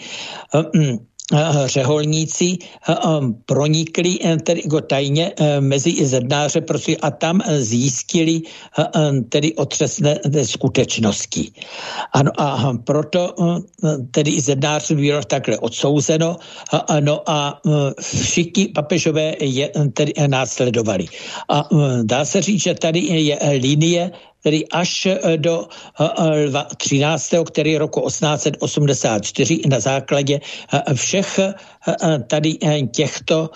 um, 0.74 0.99
řeholníci 1.66 2.57
pronikli 3.47 4.18
eh, 4.24 4.37
tedy 4.37 4.61
jako 4.64 4.81
tajně 4.81 5.33
eh, 5.37 5.61
mezi 5.61 6.07
zednáře 6.07 6.62
a 7.03 7.11
tam 7.11 7.41
zjistili 7.59 8.41
tedy 9.29 9.55
otřesné 9.55 10.18
skutečnosti. 10.45 11.51
Ano, 12.12 12.31
a 12.39 12.72
proto 12.85 13.35
tedy 14.11 14.41
zednář 14.41 14.93
bylo 14.93 15.22
takhle 15.22 15.59
odsouzeno 15.59 16.37
ano, 16.89 17.22
a 17.26 17.61
všichni 18.01 18.68
papežové 18.68 19.35
je 19.41 19.70
tedy 19.93 20.12
následovali. 20.26 21.07
A 21.49 21.68
dá 22.03 22.24
se 22.24 22.43
říct, 22.43 22.62
že 22.62 22.74
tady 22.74 23.01
je 23.01 23.39
linie 23.61 24.11
tedy 24.43 24.68
až 24.68 25.07
eh, 25.07 25.36
do 25.36 25.68
13. 26.76 27.34
Eh, 27.34 27.45
který 27.45 27.72
je 27.72 27.78
roku 27.78 28.01
1884 28.07 29.61
na 29.68 29.80
základě 29.80 30.41
eh, 30.41 30.95
všech 30.95 31.41
tady 32.26 32.59
těchto 32.93 33.51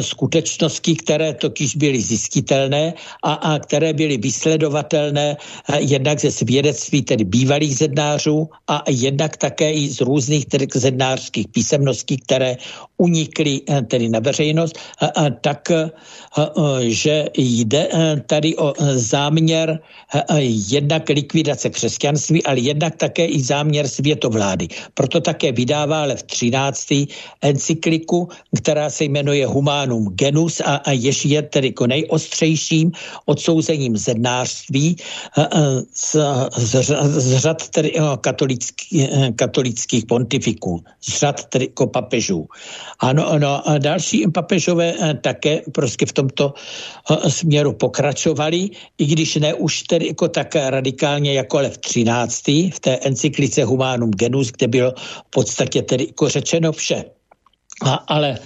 skutečností, 0.00 0.96
které 0.96 1.34
totiž 1.34 1.76
byly 1.76 2.00
zjistitelné 2.00 2.94
a, 3.22 3.58
které 3.58 3.92
byly 3.92 4.16
vysledovatelné 4.16 5.36
jednak 5.78 6.20
ze 6.20 6.30
svědectví 6.30 7.02
tedy 7.02 7.24
bývalých 7.24 7.76
zednářů 7.76 8.48
a 8.68 8.84
jednak 8.88 9.36
také 9.36 9.72
i 9.72 9.88
z 9.88 10.00
různých 10.00 10.46
tedy 10.46 10.66
zednářských 10.74 11.48
písemností, 11.48 12.16
které 12.16 12.56
unikly 12.96 13.60
tedy 13.88 14.08
na 14.08 14.18
veřejnost, 14.18 14.78
tak 15.40 15.72
že 16.80 17.24
jde 17.36 17.88
tady 18.26 18.56
o 18.56 18.74
záměr 18.94 19.78
jednak 20.42 21.08
likvidace 21.08 21.70
křesťanství, 21.70 22.42
ale 22.44 22.60
jednak 22.60 22.96
také 22.96 23.26
i 23.26 23.40
záměr 23.40 23.88
světovlády. 23.88 24.68
Proto 24.94 25.20
také 25.20 25.52
vydává 25.52 26.02
ale 26.02 26.16
v 26.16 26.22
13. 26.22 26.86
encykliku, 27.60 28.28
která 28.56 28.90
se 28.90 29.04
jmenuje 29.04 29.46
Humanum 29.46 30.08
Genus 30.16 30.60
a, 30.64 30.80
a 30.88 30.90
jež 30.96 31.24
je 31.24 31.42
tedy 31.42 31.74
nejostřejším 31.86 32.92
odsouzením 33.26 33.96
zednářství 33.96 34.96
z, 35.92 36.16
z, 36.56 36.90
z 37.04 37.38
řad 37.38 37.68
tedy 37.68 37.92
katolický, 38.20 39.08
katolických 39.36 40.06
pontifiků, 40.06 40.80
z 41.00 41.18
řad 41.18 41.44
tedy 41.44 41.68
papežů. 41.92 42.48
Ano, 43.00 43.38
no, 43.38 43.68
a 43.68 43.78
další 43.78 44.24
papežové 44.34 44.94
také 45.20 45.60
prostě 45.72 46.06
v 46.06 46.12
tomto 46.12 46.54
směru 47.28 47.72
pokračovali, 47.72 48.70
i 48.98 49.04
když 49.04 49.36
ne 49.36 49.54
už 49.54 49.82
tedy 49.82 50.06
jako 50.06 50.28
tak 50.28 50.56
radikálně 50.56 51.34
jako 51.34 51.58
ale 51.58 51.70
v 51.70 51.78
13. 51.78 52.48
v 52.48 52.80
té 52.80 52.96
encyklice 52.96 53.64
Humanum 53.64 54.10
Genus, 54.10 54.52
kde 54.56 54.68
bylo 54.68 54.92
v 54.96 55.30
podstatě 55.30 55.82
tedy 55.82 56.06
jako 56.06 56.28
řečeno 56.28 56.72
vše. 56.72 57.19
A, 57.84 57.94
ale 57.94 58.38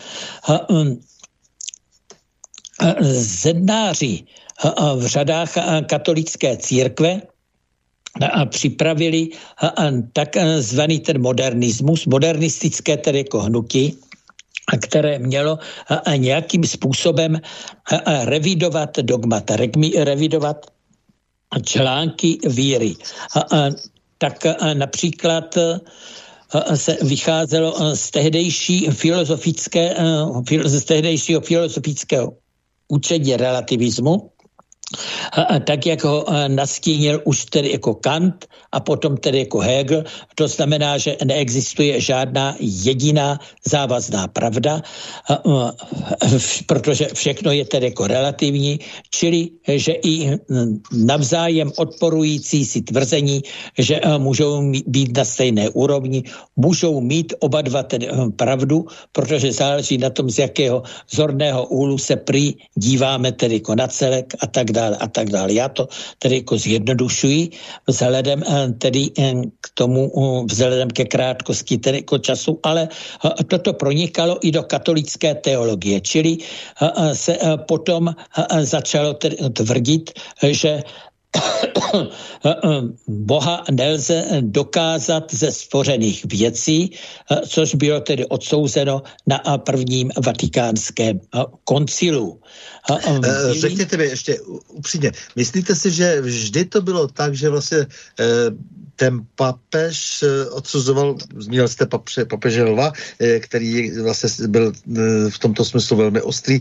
a, 0.48 0.70
um, 0.70 1.00
zednáři 3.40 4.24
v 4.96 5.06
řadách 5.06 5.52
katolické 5.86 6.56
církve 6.56 7.22
a 8.32 8.46
připravili 8.46 9.28
tak 10.12 10.36
zvaný 10.58 11.00
ten 11.00 11.22
modernismus, 11.22 12.06
modernistické 12.06 12.96
tedy 12.96 13.18
jako 13.18 13.40
hnutí, 13.40 13.98
které 14.80 15.18
mělo 15.18 15.58
nějakým 16.16 16.64
způsobem 16.64 17.40
revidovat 18.24 18.98
dogmata, 18.98 19.56
revidovat 19.98 20.66
články 21.64 22.38
víry. 22.46 22.94
Tak 24.18 24.46
například 24.74 25.58
se 26.74 26.96
vycházelo 27.02 27.96
z 27.96 28.10
tehdejší 28.10 28.86
filozofické, 28.90 29.94
z 30.64 30.84
tehdejšího 30.84 31.40
filozofického 31.40 32.32
učení 32.88 33.36
relativismu, 33.36 34.30
tak, 35.64 35.86
jak 35.86 36.04
ho 36.04 36.26
nastínil 36.48 37.20
už 37.24 37.44
tedy 37.44 37.72
jako 37.72 37.94
Kant 37.94 38.46
a 38.72 38.80
potom 38.80 39.16
tedy 39.16 39.38
jako 39.38 39.58
Hegel. 39.58 40.04
To 40.34 40.48
znamená, 40.48 40.98
že 40.98 41.16
neexistuje 41.24 42.00
žádná 42.00 42.56
jediná 42.60 43.38
závazná 43.68 44.28
pravda, 44.28 44.82
protože 46.66 47.08
všechno 47.14 47.52
je 47.52 47.64
tedy 47.64 47.86
jako 47.86 48.06
relativní, 48.06 48.78
čili 49.10 49.50
že 49.68 49.92
i 49.92 50.30
navzájem 50.92 51.72
odporující 51.76 52.64
si 52.64 52.82
tvrzení, 52.82 53.42
že 53.78 54.00
můžou 54.18 54.72
být 54.86 55.16
na 55.16 55.24
stejné 55.24 55.68
úrovni, 55.70 56.22
můžou 56.56 57.00
mít 57.00 57.34
oba 57.40 57.62
dva 57.62 57.82
tedy 57.82 58.08
pravdu, 58.36 58.86
protože 59.12 59.52
záleží 59.52 59.98
na 59.98 60.10
tom, 60.10 60.30
z 60.30 60.38
jakého 60.38 60.82
zorného 61.10 61.66
úhlu 61.66 61.98
se 61.98 62.16
prý 62.16 62.54
díváme 62.74 63.32
tedy 63.32 63.54
jako 63.54 63.74
na 63.74 63.86
celek 63.88 64.34
a 64.40 64.46
tak 64.46 64.70
dále 64.70 64.83
a 65.00 65.06
tak 65.08 65.30
dále. 65.30 65.52
Já 65.52 65.68
to 65.68 65.88
tedy 66.18 66.36
jako 66.36 66.58
zjednodušuji 66.58 67.50
vzhledem 67.88 68.42
eh, 68.42 68.72
tedy 68.78 69.10
eh, 69.18 69.32
k 69.60 69.66
tomu, 69.74 70.12
eh, 70.12 70.44
vzhledem 70.50 70.90
ke 70.90 71.04
krátkosti 71.04 71.78
tedy 71.78 71.98
jako 72.04 72.18
času, 72.18 72.60
ale 72.62 72.88
toto 73.48 73.72
pronikalo 73.72 74.38
i 74.42 74.50
do 74.50 74.62
katolické 74.62 75.34
teologie, 75.34 76.00
čili 76.00 76.36
se 77.12 77.38
potom 77.68 78.14
začalo 78.60 79.14
tedy 79.14 79.36
tvrdit, 79.36 80.12
že 80.42 80.82
Boha 83.08 83.64
nelze 83.70 84.24
dokázat 84.40 85.34
ze 85.34 85.52
stvořených 85.52 86.24
věcí, 86.24 86.90
což 87.48 87.74
bylo 87.74 88.00
tedy 88.00 88.26
odsouzeno 88.26 89.02
na 89.26 89.58
prvním 89.58 90.10
vatikánském 90.24 91.20
koncilu. 91.64 92.40
Eh, 92.90 93.54
řekněte 93.54 93.96
mi 93.96 94.04
ještě 94.04 94.40
upřímně, 94.68 95.12
myslíte 95.36 95.74
si, 95.74 95.90
že 95.90 96.20
vždy 96.20 96.64
to 96.64 96.82
bylo 96.82 97.08
tak, 97.08 97.34
že 97.34 97.48
vlastně 97.48 97.78
eh, 97.78 98.26
ten 98.96 99.20
papež 99.34 100.22
eh, 100.22 100.50
odsuzoval, 100.50 101.16
zmínil 101.36 101.68
jste 101.68 101.86
papeže, 101.86 102.24
papeže 102.24 102.64
Lva, 102.64 102.92
který 103.40 104.00
vlastně 104.00 104.48
byl 104.48 104.72
v 105.28 105.38
tomto 105.38 105.64
smyslu 105.64 105.96
velmi 105.96 106.22
ostrý, 106.22 106.60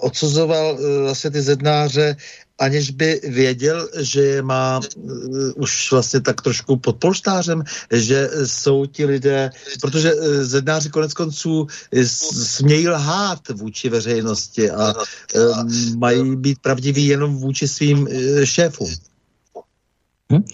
odsuzoval 0.00 0.78
vlastně 1.02 1.30
ty 1.30 1.42
zednáře 1.42 2.16
aniž 2.58 2.90
by 2.90 3.20
věděl, 3.24 3.88
že 3.98 4.22
je 4.22 4.42
má 4.42 4.80
uh, 4.96 5.12
už 5.56 5.92
vlastně 5.92 6.20
tak 6.20 6.42
trošku 6.42 6.76
pod 6.76 6.96
polštářem, 6.96 7.64
že 7.92 8.30
jsou 8.44 8.86
ti 8.86 9.04
lidé, 9.04 9.50
protože 9.80 10.14
uh, 10.14 10.26
zednáři 10.26 10.88
konec 10.90 11.14
konců 11.14 11.66
smějí 12.42 12.88
lhát 12.88 13.48
vůči 13.48 13.88
veřejnosti 13.88 14.70
a 14.70 14.94
uh, 14.94 15.70
mají 15.96 16.36
být 16.36 16.58
pravdiví 16.58 17.06
jenom 17.06 17.36
vůči 17.36 17.68
svým 17.68 17.98
uh, 17.98 18.44
šéfům. 18.44 18.94
Hm? 20.32 20.44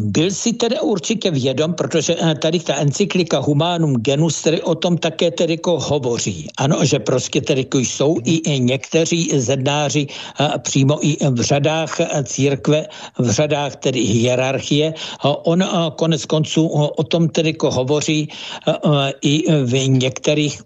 Byl 0.00 0.30
si 0.30 0.52
tedy 0.52 0.80
určitě 0.80 1.30
vědom, 1.30 1.74
protože 1.74 2.16
eh, 2.18 2.34
tady 2.34 2.60
ta 2.60 2.74
encyklika 2.74 3.38
Humanum 3.38 3.94
Genus 3.94 4.42
tedy 4.42 4.62
o 4.62 4.74
tom 4.74 4.98
také 4.98 5.30
tedy 5.30 5.52
jako 5.52 5.78
hovoří. 5.78 6.48
Ano, 6.56 6.84
že 6.84 6.98
prostě 6.98 7.40
tedy 7.40 7.60
jako 7.60 7.78
jsou 7.78 8.16
i 8.24 8.60
někteří 8.60 9.30
zednáři 9.34 10.06
eh, 10.40 10.48
přímo 10.58 10.98
i 11.06 11.16
v 11.30 11.40
řadách 11.40 12.00
eh, 12.00 12.24
církve, 12.24 12.86
v 13.18 13.30
řadách 13.30 13.76
tedy 13.76 14.00
hierarchie. 14.00 14.94
On 15.22 15.64
konec 15.96 16.24
konců 16.24 16.66
o 16.96 17.02
tom 17.04 17.28
tedy 17.28 17.48
jako 17.48 17.70
hovoří 17.70 18.28
i 19.22 19.52
v 19.64 19.88
některých 19.88 20.62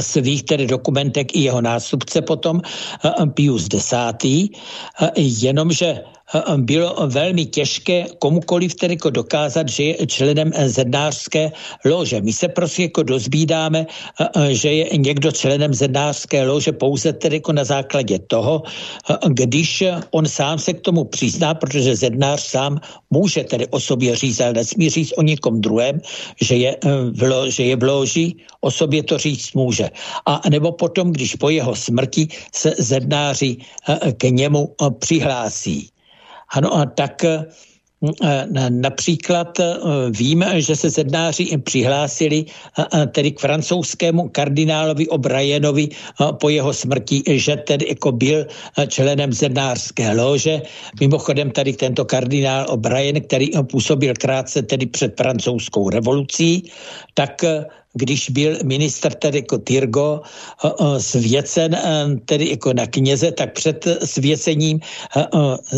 svých 0.00 0.42
tedy 0.42 0.66
dokumentek 0.66 1.36
i 1.36 1.40
jeho 1.40 1.60
nástupce 1.60 2.22
potom 2.22 2.60
Pius 3.34 3.68
X. 3.74 3.94
Jenomže 5.16 6.00
bylo 6.56 6.96
velmi 7.06 7.46
těžké 7.46 8.06
komukoliv 8.18 8.74
tedy 8.74 8.94
jako 8.94 9.10
dokázat, 9.10 9.68
že 9.68 9.82
je 9.82 10.06
členem 10.06 10.52
zednářské 10.66 11.52
lože. 11.84 12.20
My 12.20 12.32
se 12.32 12.48
prostě 12.48 12.82
jako 12.82 13.02
dozbídáme, 13.02 13.86
že 14.50 14.72
je 14.72 14.96
někdo 14.96 15.32
členem 15.32 15.74
zednářské 15.74 16.44
lože 16.44 16.72
pouze 16.72 17.12
tedy 17.12 17.36
jako 17.36 17.52
na 17.52 17.64
základě 17.64 18.18
toho, 18.18 18.62
když 19.28 19.84
on 20.10 20.26
sám 20.26 20.58
se 20.58 20.72
k 20.72 20.80
tomu 20.80 21.04
přizná, 21.04 21.54
protože 21.54 21.96
zednář 21.96 22.40
sám 22.40 22.80
může 23.10 23.44
tedy 23.44 23.66
o 23.66 23.80
sobě 23.80 24.16
říct, 24.16 24.40
ale 24.40 24.52
nesmí 24.52 24.90
říct 24.90 25.12
o 25.16 25.22
někom 25.22 25.60
druhém, 25.60 26.00
že 26.40 26.56
je 26.56 26.76
v, 27.12 27.22
lo, 27.22 27.50
že 27.50 27.62
je 27.62 27.76
v 27.76 27.82
loži, 27.82 28.34
o 28.60 28.70
sobě 28.70 29.02
to 29.02 29.18
říct 29.18 29.52
může. 29.52 29.90
A 30.26 30.40
nebo 30.48 30.72
potom, 30.72 31.12
když 31.12 31.34
po 31.34 31.50
jeho 31.50 31.76
smrti 31.76 32.28
se 32.54 32.74
zednáři 32.78 33.56
k 34.16 34.22
němu 34.24 34.74
přihlásí. 34.98 35.91
Ano, 36.52 36.68
a 36.76 36.86
tak 36.86 37.24
eh, 37.24 37.46
Například 38.70 39.60
eh, 39.60 39.74
vím, 40.10 40.44
že 40.56 40.76
se 40.76 40.90
zednáři 40.90 41.58
přihlásili 41.58 42.44
eh, 42.44 43.06
tedy 43.06 43.30
k 43.30 43.40
francouzskému 43.40 44.28
kardinálovi 44.28 45.08
O'Brienovi 45.08 45.88
po 46.40 46.48
jeho 46.48 46.72
smrti, 46.72 47.22
že 47.26 47.56
tedy 47.56 47.86
jako 47.88 48.12
byl 48.12 48.46
členem 48.88 49.32
zednářské 49.32 50.12
lože. 50.18 50.62
Mimochodem 51.00 51.50
tady 51.50 51.72
tento 51.72 52.04
kardinál 52.04 52.66
O'Brien, 52.68 53.20
který 53.20 53.54
působil 53.70 54.14
krátce 54.18 54.62
tedy 54.62 54.86
před 54.86 55.16
francouzskou 55.16 55.90
revolucí, 55.90 56.70
tak 57.14 57.44
když 57.94 58.30
byl 58.30 58.58
minister 58.64 59.14
tedy 59.14 59.38
jako 59.38 59.58
Tyrgo 59.58 60.20
svěcen 60.98 61.76
tedy 62.24 62.50
jako 62.50 62.72
na 62.72 62.86
kněze, 62.86 63.32
tak 63.32 63.52
před 63.52 63.86
svěcením 64.04 64.80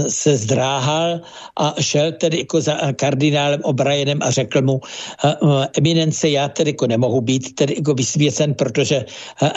se 0.08 0.36
zdráhal 0.36 1.20
a 1.56 1.74
šel 1.80 2.12
tedy 2.12 2.38
jako 2.38 2.60
za 2.60 2.78
kardinálem 2.96 3.60
O'Brienem 3.64 4.18
a 4.22 4.30
řekl 4.30 4.62
mu, 4.62 4.80
eminence, 5.78 6.28
já 6.28 6.48
tedy 6.48 6.70
jako 6.70 6.86
nemohu 6.86 7.20
být 7.20 7.54
tedy 7.54 7.74
jako 7.76 7.94
vysvěcen, 7.94 8.54
protože 8.54 9.04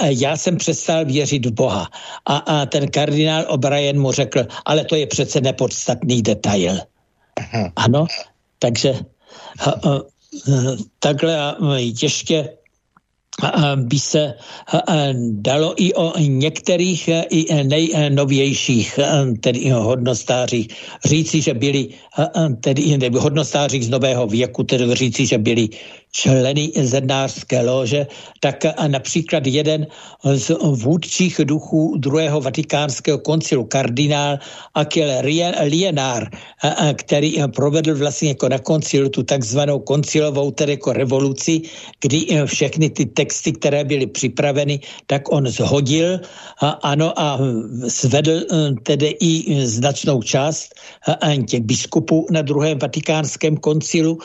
já 0.02 0.38
jsem 0.38 0.58
přestal 0.58 1.06
věřit 1.06 1.46
v 1.46 1.52
Boha. 1.52 1.88
A, 2.26 2.38
a 2.38 2.66
ten 2.66 2.88
kardinál 2.92 3.46
O'Brien 3.48 4.02
mu 4.02 4.12
řekl, 4.12 4.46
ale 4.66 4.86
to 4.86 4.96
je 4.96 5.08
přece 5.08 5.42
nepodstatný 5.42 6.22
detail. 6.22 6.80
Ano, 7.76 8.06
takže 8.60 8.94
takhle 11.00 11.56
ještě 11.78 12.50
by 13.76 14.00
se 14.00 14.34
dalo 15.32 15.74
i 15.78 15.94
o 15.94 16.20
některých 16.20 17.10
i 17.30 17.64
nejnovějších 17.64 19.00
tedy 19.42 19.70
hodnostářích 19.70 20.68
říci, 21.06 21.42
že 21.42 21.54
byli 21.54 21.88
tedy 22.62 22.98
hodnostářích 23.18 23.86
z 23.86 23.90
nového 23.90 24.28
věku, 24.28 24.64
tedy 24.64 24.96
říci, 24.96 25.26
že 25.26 25.38
byli 25.38 25.70
členy 26.18 26.72
zednářské 26.74 27.62
lože, 27.62 28.08
tak 28.40 28.66
například 28.88 29.48
jeden 29.48 29.88
z 30.26 30.52
vůdčích 30.60 31.42
duchů 31.44 31.94
druhého 31.98 32.42
vatikánského 32.42 33.18
koncilu, 33.18 33.64
kardinál 33.64 34.40
Akil 34.74 35.08
Lienár, 35.70 36.30
který 36.94 37.38
provedl 37.56 37.96
vlastně 37.96 38.30
jako 38.30 38.50
na 38.50 38.60
koncilu 38.60 39.10
tu 39.10 39.24
takzvanou 39.24 39.80
koncilovou 39.80 40.52
tedy 40.52 40.72
jako 40.72 40.94
revoluci, 40.94 41.62
kdy 42.02 42.28
všechny 42.46 42.90
ty 42.90 43.06
texty, 43.06 43.52
které 43.52 43.84
byly 43.84 44.08
připraveny, 44.08 44.80
tak 45.06 45.32
on 45.32 45.48
zhodil. 45.48 46.20
A 46.62 46.70
ano 46.70 47.14
a 47.14 47.40
svedl 47.88 48.42
tedy 48.84 49.18
i 49.22 49.66
značnou 49.66 50.22
část 50.22 50.74
těch 51.48 51.62
biskupů 51.62 52.26
na 52.32 52.42
druhém 52.42 52.80
vatikánském 52.80 53.58
koncilu, 53.58 54.18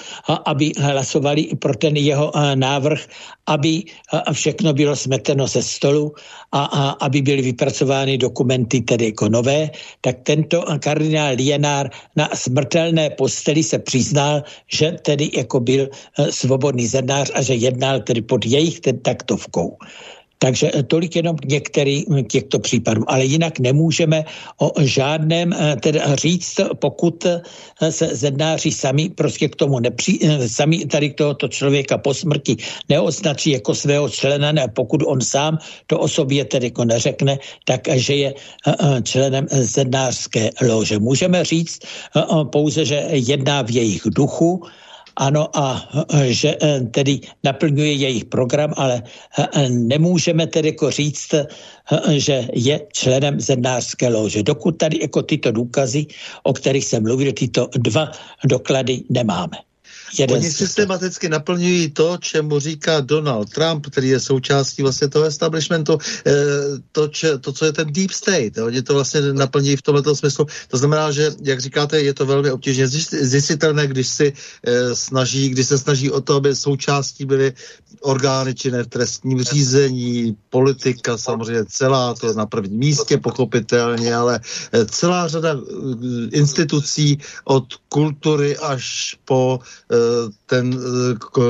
aby 0.45 0.72
hlasovali 0.78 1.53
pro 1.61 1.74
ten 1.83 1.99
jeho 1.99 2.30
eh, 2.30 2.55
návrh, 2.55 3.03
aby 3.51 3.83
eh, 3.83 4.33
všechno 4.33 4.70
bylo 4.70 4.95
smeteno 4.95 5.51
ze 5.51 5.62
stolu 5.62 6.14
a, 6.55 6.95
aby 7.03 7.22
byly 7.22 7.43
vypracovány 7.43 8.18
dokumenty 8.18 8.80
tedy 8.80 9.11
jako 9.11 9.28
nové, 9.28 9.70
tak 10.01 10.22
tento 10.22 10.62
kardinál 10.78 11.35
Lienár 11.35 11.91
na 12.16 12.28
smrtelné 12.35 13.11
posteli 13.11 13.62
se 13.62 13.78
přiznal, 13.83 14.47
že 14.70 14.95
tedy 15.03 15.30
jako 15.35 15.61
byl 15.61 15.89
eh, 15.91 16.33
svobodný 16.33 16.87
zednář 16.87 17.35
a 17.35 17.43
že 17.43 17.55
jednal 17.59 18.01
tedy 18.07 18.22
pod 18.22 18.47
jejich 18.47 18.80
taktovkou. 19.03 19.76
Takže 20.43 20.70
tolik 20.90 21.16
jenom 21.16 21.36
některý 21.47 22.05
těchto 22.26 22.59
případů. 22.59 23.07
Ale 23.07 23.24
jinak 23.24 23.59
nemůžeme 23.59 24.24
o 24.59 24.72
žádném 24.82 25.55
teda 25.80 26.16
říct, 26.16 26.61
pokud 26.82 27.26
se 27.90 28.07
zednáři 28.12 28.70
sami 28.70 29.09
prostě 29.09 29.49
k 29.49 29.57
tomu 29.57 29.78
nepří, 29.78 30.18
sami 30.47 30.86
tady 30.86 31.11
tohoto 31.14 31.49
člověka 31.49 31.99
po 31.99 32.14
smrti 32.14 32.57
neoznačí 32.88 33.51
jako 33.51 33.74
svého 33.74 34.09
člena, 34.09 34.53
ne, 34.53 34.66
pokud 34.74 35.03
on 35.07 35.20
sám 35.20 35.59
to 35.86 35.99
o 35.99 36.09
sobě 36.09 36.45
tedy 36.45 36.66
jako 36.74 36.84
neřekne, 36.84 37.38
tak 37.64 37.86
že 37.95 38.14
je 38.14 38.34
členem 39.03 39.47
zednářské 39.51 40.51
lože. 40.66 40.99
Můžeme 40.99 41.45
říct 41.45 41.86
pouze, 42.51 42.84
že 42.84 43.07
jedná 43.11 43.62
v 43.62 43.70
jejich 43.70 44.03
duchu, 44.11 44.66
ano, 45.16 45.48
a 45.56 45.88
že 46.24 46.56
e, 46.62 46.80
tedy 46.80 47.20
naplňuje 47.44 47.92
jejich 47.92 48.24
program, 48.24 48.74
ale 48.76 49.03
e, 49.03 49.68
nemůžeme 49.68 50.46
tedy 50.46 50.68
jako 50.68 50.91
říct, 50.91 51.34
e, 51.34 51.46
že 52.08 52.49
je 52.53 52.80
členem 52.92 53.41
zednářské 53.41 54.08
lože. 54.08 54.42
Dokud 54.42 54.72
tady 54.72 54.99
jako 55.03 55.22
tyto 55.22 55.53
důkazy, 55.53 56.07
o 56.42 56.53
kterých 56.53 56.84
jsem 56.84 57.03
mluvil, 57.03 57.32
tyto 57.32 57.68
dva 57.76 58.11
doklady 58.45 59.03
nemáme. 59.11 59.71
Jeden 60.18 60.37
Oni 60.37 60.51
systematicky 60.51 61.29
naplňují 61.29 61.91
to, 61.91 62.17
čemu 62.21 62.61
říká 62.61 63.01
Donald 63.01 63.51
Trump, 63.51 63.87
který 63.87 64.09
je 64.09 64.21
součástí 64.21 64.83
vlastně 64.83 65.09
toho 65.09 65.25
establishmentu, 65.25 65.99
eh, 66.26 66.33
to, 66.93 67.09
če, 67.09 67.39
to 67.39 67.53
co 67.53 67.64
je 67.64 67.72
ten 67.72 67.93
deep 67.93 68.11
state. 68.11 68.59
Oni 68.59 68.83
to 68.83 68.95
vlastně 68.95 69.21
naplňují 69.21 69.76
v 69.76 69.83
tomto 69.83 70.17
smyslu. 70.17 70.47
To 70.68 70.76
znamená, 70.76 71.11
že, 71.11 71.33
jak 71.43 71.61
říkáte, 71.61 72.01
je 72.01 72.14
to 72.14 72.26
velmi 72.26 72.51
obtížně 72.51 72.89
zjistitelné, 72.89 73.87
když 73.87 74.09
si 74.09 74.33
eh, 74.33 74.95
snaží, 74.95 75.49
když 75.49 75.67
se 75.67 75.79
snaží 75.79 76.11
o 76.11 76.21
to, 76.21 76.34
aby 76.34 76.57
součástí 76.57 77.25
byly 77.25 77.53
orgány 78.01 78.55
činné 78.55 78.83
v 78.83 78.87
trestním 78.87 79.43
řízení, 79.43 80.37
politika 80.51 81.18
samozřejmě 81.18 81.64
celá, 81.64 82.14
to 82.14 82.26
je 82.29 82.34
na 82.34 82.47
prvním 82.47 82.79
místě 82.79 83.18
pochopitelně, 83.18 84.14
ale 84.14 84.41
eh, 84.72 84.84
celá 84.84 85.29
řada 85.29 85.57
institucí 86.33 87.18
od 87.45 87.64
kultury 87.89 88.57
až 88.57 89.17
po 89.25 89.61
ten 90.46 90.79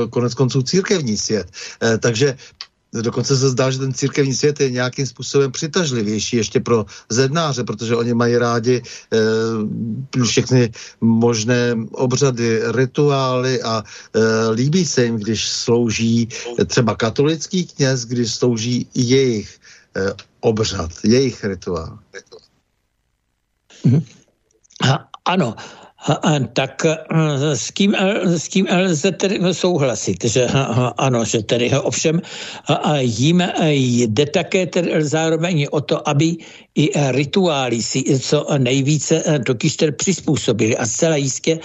konec 0.09 0.33
konců 0.33 0.61
církevní 0.61 1.17
svět. 1.17 1.47
Eh, 1.83 1.97
takže 1.97 2.37
Dokonce 3.01 3.37
se 3.37 3.49
zdá, 3.49 3.71
že 3.71 3.79
ten 3.79 3.93
církevní 3.93 4.33
svět 4.33 4.59
je 4.59 4.69
nějakým 4.69 5.05
způsobem 5.05 5.51
přitažlivější 5.51 6.37
ještě 6.37 6.59
pro 6.59 6.85
zednáře, 7.09 7.63
protože 7.63 7.95
oni 7.95 8.13
mají 8.13 8.37
rádi 8.37 8.81
e, 8.81 10.23
všechny 10.23 10.71
možné 11.01 11.75
obřady, 11.91 12.59
rituály 12.71 13.61
a 13.61 13.83
e, 13.83 14.49
líbí 14.49 14.85
se 14.85 15.05
jim, 15.05 15.17
když 15.17 15.49
slouží 15.49 16.29
třeba 16.67 16.95
katolický 16.95 17.65
kněz, 17.65 18.05
když 18.05 18.33
slouží 18.33 18.87
jejich 18.95 19.59
e, 19.97 20.13
obřad, 20.39 20.91
jejich 21.03 21.43
rituál. 21.43 21.99
Mhm. 23.83 24.05
A, 24.89 25.09
ano, 25.25 25.55
tak 26.53 26.83
eh, 26.85 26.97
s 27.55 27.71
kým, 27.71 27.95
eh, 27.95 28.35
s 28.35 28.47
kým 28.51 28.67
lze 28.67 29.11
tedy 29.11 29.39
souhlasit, 29.51 30.23
že 30.23 30.47
ano, 30.97 31.23
že 31.25 31.43
tedy 31.43 31.71
ovšem 31.71 32.21
jim 32.99 33.41
eh, 33.41 33.71
jde 33.71 34.25
také 34.25 34.67
tedy 34.67 35.03
zároveň 35.03 35.67
o 35.71 35.81
to, 35.81 36.09
aby 36.09 36.35
i 36.75 36.89
rituály 37.11 37.81
si 37.81 38.03
co 38.19 38.47
nejvíce 38.57 39.23
totiž 39.45 39.75
tedy 39.75 39.91
přizpůsobili. 39.91 40.77
A 40.77 40.85
zcela 40.85 41.15
jistě 41.15 41.59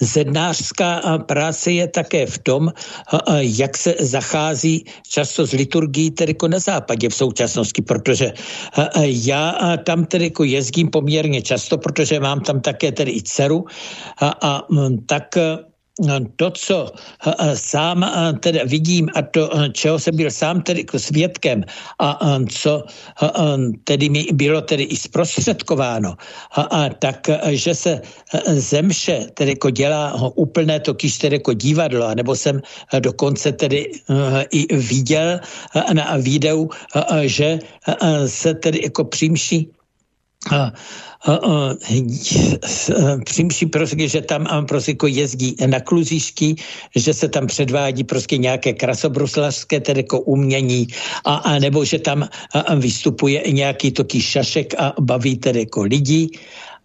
zednářská 0.00 1.18
práce 1.18 1.72
je 1.72 1.88
také 1.88 2.26
v 2.26 2.38
tom, 2.38 2.72
jak 3.40 3.76
se 3.76 3.94
zachází 4.00 4.84
často 5.08 5.46
z 5.46 5.52
liturgií 5.52 6.10
tedy 6.10 6.30
jako 6.30 6.48
na 6.48 6.58
západě 6.58 7.08
v 7.08 7.14
současnosti, 7.14 7.82
protože 7.82 8.32
já 9.04 9.76
tam 9.84 10.04
tedy 10.04 10.24
jako 10.24 10.44
jezdím 10.44 10.88
poměrně 10.90 11.42
často, 11.42 11.78
protože 11.78 12.20
mám 12.20 12.40
tam 12.40 12.60
také 12.60 12.92
tedy 12.92 13.12
i 13.12 13.22
dceru 13.22 13.64
a, 14.20 14.28
a 14.42 14.62
tak 15.06 15.38
to, 16.36 16.50
co 16.50 16.92
sám 17.54 18.06
tedy 18.40 18.60
vidím 18.66 19.08
a 19.14 19.22
to, 19.22 19.50
čeho 19.72 19.98
jsem 19.98 20.16
byl 20.16 20.30
sám 20.30 20.62
tedy 20.62 20.84
svědkem 20.96 21.64
a 21.98 22.18
co 22.50 22.82
tedy 23.84 24.08
mi 24.08 24.26
bylo 24.32 24.60
tedy 24.60 24.82
i 24.82 24.96
zprostředkováno, 24.96 26.14
a, 26.56 26.88
tak, 26.98 27.30
že 27.48 27.74
se 27.74 28.00
zemše 28.46 29.26
tedy 29.34 29.50
jako 29.50 29.70
dělá 29.70 30.14
úplné 30.34 30.80
to 30.80 30.94
kýž 30.94 31.18
tedy 31.18 31.36
jako 31.36 31.52
divadlo, 31.52 32.14
nebo 32.14 32.36
jsem 32.36 32.60
dokonce 33.00 33.52
tedy 33.52 33.92
i 34.50 34.76
viděl 34.76 35.40
na 35.92 36.16
videu, 36.16 36.70
že 37.22 37.58
se 38.26 38.54
tedy 38.54 38.80
jako 38.82 39.04
přímší 39.04 39.70
přímší 43.24 43.66
prostě, 43.66 44.08
že 44.08 44.20
tam 44.20 44.46
prostě 44.68 44.90
jako 44.90 45.06
jezdí 45.06 45.56
na 45.66 45.80
kluzišky, 45.80 46.54
že 46.96 47.14
se 47.14 47.28
tam 47.28 47.46
předvádí 47.46 48.04
prostě 48.04 48.38
nějaké 48.38 48.72
krasobruslařské 48.72 49.80
tedy 49.80 50.00
jako 50.00 50.20
umění, 50.20 50.86
a, 51.24 51.34
a 51.34 51.58
nebo 51.58 51.84
že 51.84 51.98
tam 51.98 52.28
vystupuje 52.76 53.42
nějaký 53.52 53.90
toký 53.90 54.20
šašek 54.20 54.74
a 54.78 54.94
baví 55.00 55.36
tedy 55.36 55.58
jako 55.60 55.82
lidi 55.82 56.28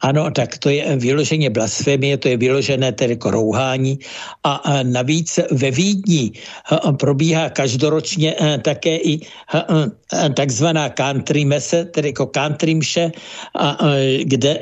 ano, 0.01 0.31
tak 0.31 0.57
to 0.57 0.69
je 0.69 0.95
vyloženě 0.95 1.49
blasfemie, 1.49 2.17
to 2.17 2.27
je 2.27 2.37
vyložené 2.37 2.91
tedy 2.91 3.13
jako 3.13 3.31
rouhání. 3.31 3.99
A 4.43 4.83
navíc 4.83 5.39
ve 5.51 5.71
Vídni 5.71 6.31
probíhá 6.99 7.49
každoročně 7.49 8.35
také 8.61 8.97
i 8.97 9.19
takzvaná 10.35 10.89
country 10.89 11.45
mese, 11.45 11.85
tedy 11.85 12.09
jako 12.09 12.25
country 12.25 12.75
mše, 12.75 13.11
kde 14.23 14.59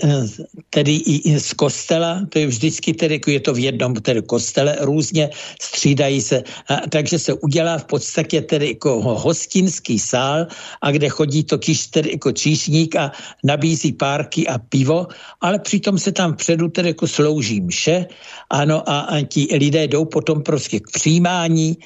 tedy 0.69 0.95
i 0.95 1.39
z 1.39 1.53
kostela, 1.53 2.21
to 2.29 2.39
je 2.39 2.47
vždycky 2.47 2.93
tedy, 2.93 3.15
jako 3.15 3.31
je 3.31 3.39
to 3.39 3.53
v 3.53 3.59
jednom 3.59 3.93
tedy 3.93 4.21
kostele, 4.21 4.77
různě 4.81 5.29
střídají 5.61 6.21
se, 6.21 6.43
takže 6.89 7.19
se 7.19 7.33
udělá 7.33 7.77
v 7.77 7.85
podstatě 7.85 8.41
tedy 8.41 8.67
jako 8.67 9.01
hostinský 9.01 9.99
sál, 9.99 10.47
a 10.81 10.91
kde 10.91 11.09
chodí 11.09 11.43
to 11.43 11.57
kýž 11.57 11.87
tedy 11.87 12.11
jako 12.11 12.31
číšník 12.31 12.95
a 12.95 13.11
nabízí 13.43 13.93
párky 13.93 14.47
a 14.47 14.57
pivo 14.57 15.07
ale 15.41 15.59
přitom 15.59 15.99
se 15.99 16.11
tam 16.11 16.33
vpředu 16.33 16.67
tedy 16.69 16.87
jako 16.87 17.07
slouží 17.07 17.61
mše, 17.61 18.05
ano, 18.49 18.89
a, 18.89 18.99
a 18.99 19.21
ti 19.21 19.47
lidé 19.51 19.87
jdou 19.87 20.05
potom 20.05 20.43
prostě 20.43 20.79
k 20.79 20.91
přijímání. 20.91 21.77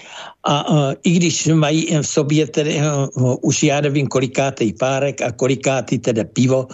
A, 0.44 0.60
a 0.60 0.94
i 1.04 1.12
když 1.12 1.48
mají 1.48 1.98
v 2.02 2.08
sobě 2.08 2.48
tedy 2.48 2.82
uh, 3.14 3.36
už 3.42 3.64
já 3.64 3.82
nevím 3.82 4.08
kolikátej 4.08 4.74
párek 4.74 5.22
a 5.22 5.32
kolikátý 5.32 6.00
tedy 6.00 6.26
pivo, 6.26 6.68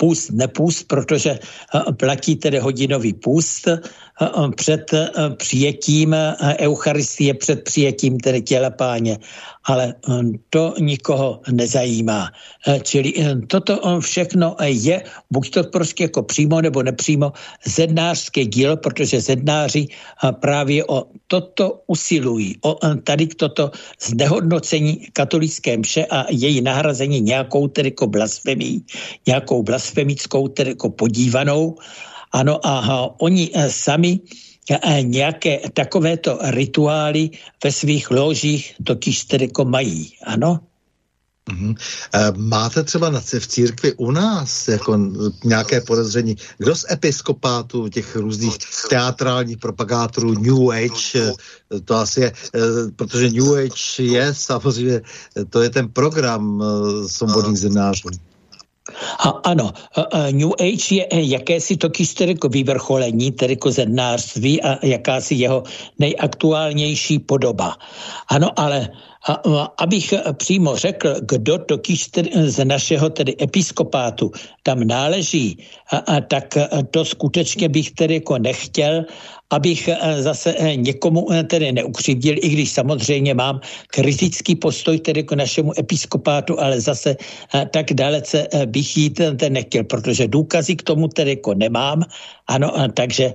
půst, 0.00 0.30
nepůst, 0.32 0.88
protože 0.88 1.38
platí 1.96 2.36
tedy 2.36 2.58
hodinový 2.58 3.12
půst 3.12 3.68
před 4.56 4.90
přijetím 5.36 6.16
Eucharistie, 6.58 7.34
před 7.34 7.64
přijetím 7.64 8.20
tedy 8.20 8.42
těla 8.42 8.70
páně 8.70 9.18
ale 9.64 9.94
eh, 9.94 10.12
to 10.50 10.74
nikoho 10.80 11.40
nezajímá. 11.52 12.32
Eh, 12.66 12.80
čili 12.80 13.12
eh, 13.12 13.36
toto 13.46 14.00
všechno 14.00 14.56
je 14.64 15.02
buď 15.30 15.50
to 15.50 15.60
prostě 15.64 16.08
jako 16.08 16.22
přímo 16.22 16.60
nebo 16.60 16.82
nepřímo 16.82 17.32
zednářské 17.64 18.44
dílo, 18.44 18.76
protože 18.76 19.20
zednáři 19.20 19.86
právě 20.40 20.84
o 20.84 21.04
toto 21.26 21.82
usilují, 21.86 22.56
o 22.64 22.78
tady 23.04 23.26
toto 23.26 23.70
znehodnocení 24.00 25.06
katolické 25.12 25.76
mše 25.76 26.06
a 26.06 26.26
její 26.30 26.60
nahrazení 26.60 27.20
nějakou 27.20 27.68
tedy 27.68 27.88
jako 27.88 28.06
blasfemí, 28.06 28.84
nějakou 29.26 29.62
blasfemickou 29.62 30.48
tedy 30.48 30.70
jako 30.70 30.90
podívanou. 30.90 31.76
Ano 32.32 32.66
a 32.66 33.10
oni 33.20 33.50
sami 33.68 34.20
nějaké 35.02 35.60
takovéto 35.74 36.38
rituály 36.42 37.30
ve 37.64 37.72
svých 37.72 38.10
ložích 38.10 38.74
totiž 38.84 39.24
tedy 39.24 39.44
jako 39.44 39.64
mají, 39.64 40.12
ano? 40.26 40.60
Mm-hmm. 41.50 41.74
Máte 42.36 42.82
třeba 42.82 43.10
na, 43.10 43.20
v 43.20 43.46
církvi 43.46 43.94
u 43.94 44.10
nás 44.10 44.68
jako 44.68 44.98
nějaké 45.44 45.80
podezření, 45.80 46.36
kdo 46.58 46.76
z 46.76 46.84
episkopátů, 46.90 47.88
těch 47.88 48.16
různých 48.16 48.56
teatrálních 48.90 49.58
propagátorů 49.58 50.34
New 50.34 50.70
Age, 50.70 51.18
eh, 51.18 51.80
to 51.80 51.94
asi 51.94 52.20
je, 52.20 52.32
eh, 52.54 52.60
protože 52.96 53.30
New 53.30 53.54
Age 53.54 54.02
je 54.02 54.34
samozřejmě, 54.34 55.00
to 55.50 55.62
je 55.62 55.70
ten 55.70 55.88
program 55.88 56.62
svobodných 57.06 57.58
zemářů. 57.58 58.08
A, 59.18 59.28
ano, 59.44 59.72
New 60.32 60.52
Age 60.60 60.94
je 60.94 61.06
eh, 61.10 61.20
jakési 61.20 61.76
totiž 61.76 62.14
tedy 62.14 62.32
jako 62.32 62.48
vyvrcholení, 62.48 63.32
tedy 63.32 63.52
jako 63.52 63.70
zednářství 63.70 64.62
a 64.62 64.86
jakási 64.86 65.34
jeho 65.34 65.62
nejaktuálnější 65.98 67.18
podoba. 67.18 67.76
Ano, 68.28 68.48
ale 68.56 68.88
A, 69.28 69.36
abych 69.78 70.14
přímo 70.32 70.76
řekl, 70.76 71.14
kdo 71.20 71.58
totiž 71.58 72.08
z 72.48 72.64
našeho 72.64 73.10
tedy 73.10 73.36
episkopátu 73.42 74.32
tam 74.62 74.80
náleží, 74.80 75.60
a, 75.92 75.96
a, 75.96 76.20
tak 76.20 76.56
to 76.90 77.04
skutečně 77.04 77.68
bych 77.68 77.90
tedy 77.90 78.14
jako 78.14 78.38
nechtěl, 78.38 79.04
abych 79.50 79.88
eh, 79.88 80.22
zase 80.22 80.54
eh, 80.58 80.76
někomu 80.76 81.32
eh, 81.32 81.44
tedy 81.44 81.72
neukřivdil, 81.72 82.36
i 82.42 82.48
když 82.48 82.70
samozřejmě 82.70 83.34
mám 83.34 83.60
kritický 83.90 84.54
postoj 84.54 84.98
tedy 84.98 85.22
k 85.22 85.32
našemu 85.32 85.78
episkopátu, 85.78 86.60
ale 86.60 86.80
zase 86.80 87.16
tak 87.70 87.92
dalece 87.92 88.46
bych 88.66 88.96
jít 88.96 89.20
ten 89.36 89.52
nechtěl, 89.52 89.84
protože 89.84 90.28
důkazy 90.28 90.76
k 90.76 90.82
tomu 90.82 91.08
tedy 91.08 91.30
jako 91.30 91.54
nemám, 91.54 92.02
ano, 92.46 92.72
takže 92.94 93.34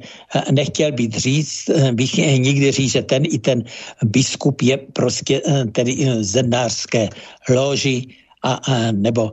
nechtěl 0.52 0.92
být 0.92 1.18
říct, 1.18 1.70
bych 1.92 2.18
nikdy 2.18 2.72
říct, 2.72 2.92
že 2.92 3.02
ten 3.02 3.24
i 3.26 3.40
ten 3.40 3.64
biskup 4.04 4.62
je 4.62 4.78
prostě 4.78 5.42
tedy 5.72 6.08
zednářské 6.20 7.10
loži 7.50 8.08
a, 8.44 8.54
a 8.54 8.92
nebo 8.92 9.32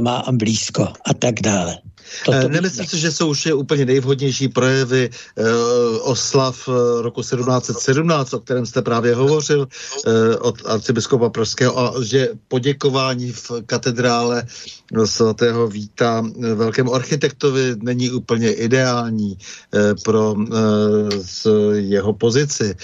má 0.00 0.24
blízko 0.32 0.88
a 1.04 1.14
tak 1.14 1.40
dále. 1.40 1.91
Eh, 2.32 2.48
nemyslím 2.48 2.86
si, 2.86 2.98
že 2.98 3.12
jsou 3.12 3.28
už 3.28 3.46
úplně 3.46 3.84
nejvhodnější 3.84 4.48
projevy 4.48 5.10
uh, 5.10 5.46
oslav 6.00 6.68
uh, 6.68 6.74
roku 7.00 7.20
1717, 7.20 8.34
o 8.34 8.40
kterém 8.40 8.66
jste 8.66 8.82
právě 8.82 9.14
hovořil, 9.14 9.60
uh, 9.60 10.12
od 10.40 10.62
arcibiskupa 10.66 11.28
Pražského, 11.28 11.78
a 11.78 11.94
že 12.02 12.28
poděkování 12.48 13.32
v 13.32 13.50
katedrále 13.66 14.46
svatého 15.04 15.68
Víta 15.68 16.24
velkému 16.54 16.94
architektovi 16.94 17.76
není 17.82 18.10
úplně 18.10 18.52
ideální 18.52 19.38
pro 20.04 20.34
jeho 21.72 22.12
pozici. 22.12 22.74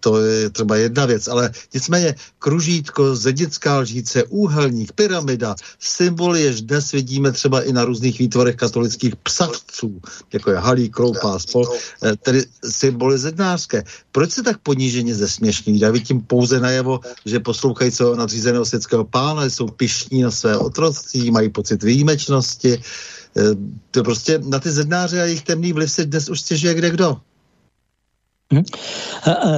To 0.00 0.20
je 0.20 0.50
třeba 0.50 0.76
jedna 0.76 1.06
věc, 1.06 1.28
ale 1.28 1.50
nicméně 1.74 2.14
kružítko, 2.38 3.16
zednická 3.16 3.78
lžíce, 3.78 4.24
úhelník, 4.24 4.92
pyramida, 4.92 5.54
symboly, 5.78 6.42
jež 6.42 6.62
dnes 6.62 6.92
vidíme 6.92 7.32
třeba 7.32 7.62
i 7.62 7.72
na 7.72 7.84
různých 7.84 8.18
výtvorech 8.18 8.53
katolických 8.56 9.16
psavců, 9.16 10.00
jako 10.32 10.50
je 10.50 10.56
Halí, 10.58 10.88
Kroupa 10.88 11.34
a 11.34 11.38
spol, 11.38 11.68
eh, 12.02 12.16
tedy 12.16 12.44
symboly 12.64 13.18
zednářské. 13.18 13.84
Proč 14.12 14.30
se 14.30 14.42
tak 14.42 14.58
poníženě 14.58 15.14
zesměšní? 15.14 15.78
Daví 15.78 16.00
tím 16.04 16.20
pouze 16.20 16.60
najevo, 16.60 17.00
že 17.24 17.40
poslouchají 17.40 17.90
co 17.90 18.16
nadřízeného 18.16 18.64
světského 18.64 19.04
pána, 19.04 19.44
jsou 19.44 19.66
pišní 19.68 20.22
na 20.22 20.30
své 20.30 20.56
otroctví, 20.58 21.30
mají 21.30 21.48
pocit 21.48 21.82
výjimečnosti. 21.82 22.80
Eh, 23.36 23.42
to 23.90 24.02
prostě 24.02 24.38
na 24.38 24.58
ty 24.58 24.70
zednáře 24.70 25.22
a 25.22 25.24
jejich 25.24 25.42
temný 25.42 25.72
vliv 25.72 25.90
se 25.90 26.04
dnes 26.04 26.28
už 26.28 26.40
stěžuje 26.40 26.74
kde 26.74 26.90
kdo. 26.90 27.16
Hm? 28.52 28.62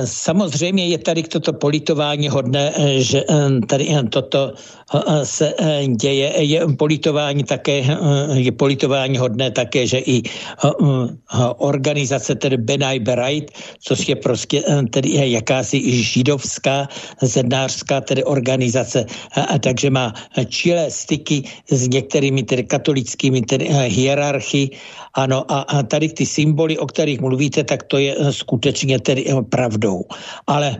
Samozřejmě 0.05 0.89
je 0.89 0.99
tady 0.99 1.23
toto 1.23 1.53
politování 1.53 2.29
hodné, 2.29 2.73
eh, 2.77 3.01
že 3.01 3.25
tady 3.69 3.89
toto 4.11 4.55
se 5.25 5.55
e, 5.59 5.87
děje. 5.87 6.33
Je 6.43 6.61
politování 6.79 7.45
také, 7.45 7.73
e, 7.83 7.97
je 8.39 8.53
politování 8.53 9.19
hodné 9.19 9.51
také, 9.51 9.87
že 9.87 9.99
i 9.99 10.23
e, 10.23 10.31
organizace 11.59 12.35
tedy 12.35 12.57
Benaj 12.57 12.99
Berajt, 12.99 13.51
což 13.81 14.09
je 14.09 14.17
prostě 14.17 14.63
tedy 14.91 15.31
jakási 15.31 16.03
židovská 16.03 16.89
zednářská 17.23 18.01
tedy 18.01 18.25
organizace, 18.25 19.07
a 19.49 19.59
takže 19.59 19.91
má 19.91 20.15
čilé 20.49 20.91
styky 20.91 21.43
s 21.71 21.89
některými 21.89 22.43
tedy 22.43 22.65
katolickými 22.65 23.43
tedy 23.43 23.69
hierarchy. 23.69 24.71
Ano, 25.15 25.45
a 25.49 25.83
tady 25.83 26.09
ty 26.09 26.27
symboly, 26.27 26.79
o 26.79 26.87
kterých 26.87 27.21
mluvíte, 27.21 27.65
tak 27.65 27.83
to 27.83 27.99
je 27.99 28.17
skutečně 28.31 29.01
tedy 29.01 29.25
pravdou. 29.51 30.05
Ale 30.47 30.77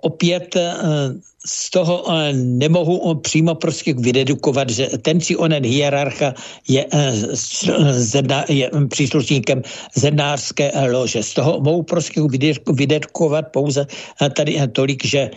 opět 0.00 0.56
z 1.46 1.70
toho 1.70 2.04
eh, 2.06 2.32
nemohu 2.32 3.14
přímo 3.14 3.54
prostě 3.54 3.94
vydedukovat, 3.94 4.70
že 4.70 4.86
ten 5.02 5.20
či 5.20 5.36
onen 5.36 5.64
hierarcha 5.64 6.34
je, 6.68 6.86
eh, 6.92 7.12
zedna, 7.92 8.44
je 8.48 8.70
příslušníkem 8.88 9.62
zednářské 9.94 10.70
lože. 10.90 11.22
Z 11.22 11.34
toho 11.34 11.60
mohu 11.60 11.82
prostě 11.82 12.20
vydedukovat 12.72 13.44
pouze 13.52 13.86
eh, 14.22 14.30
tady 14.30 14.58
tolik, 14.72 15.04
že 15.04 15.30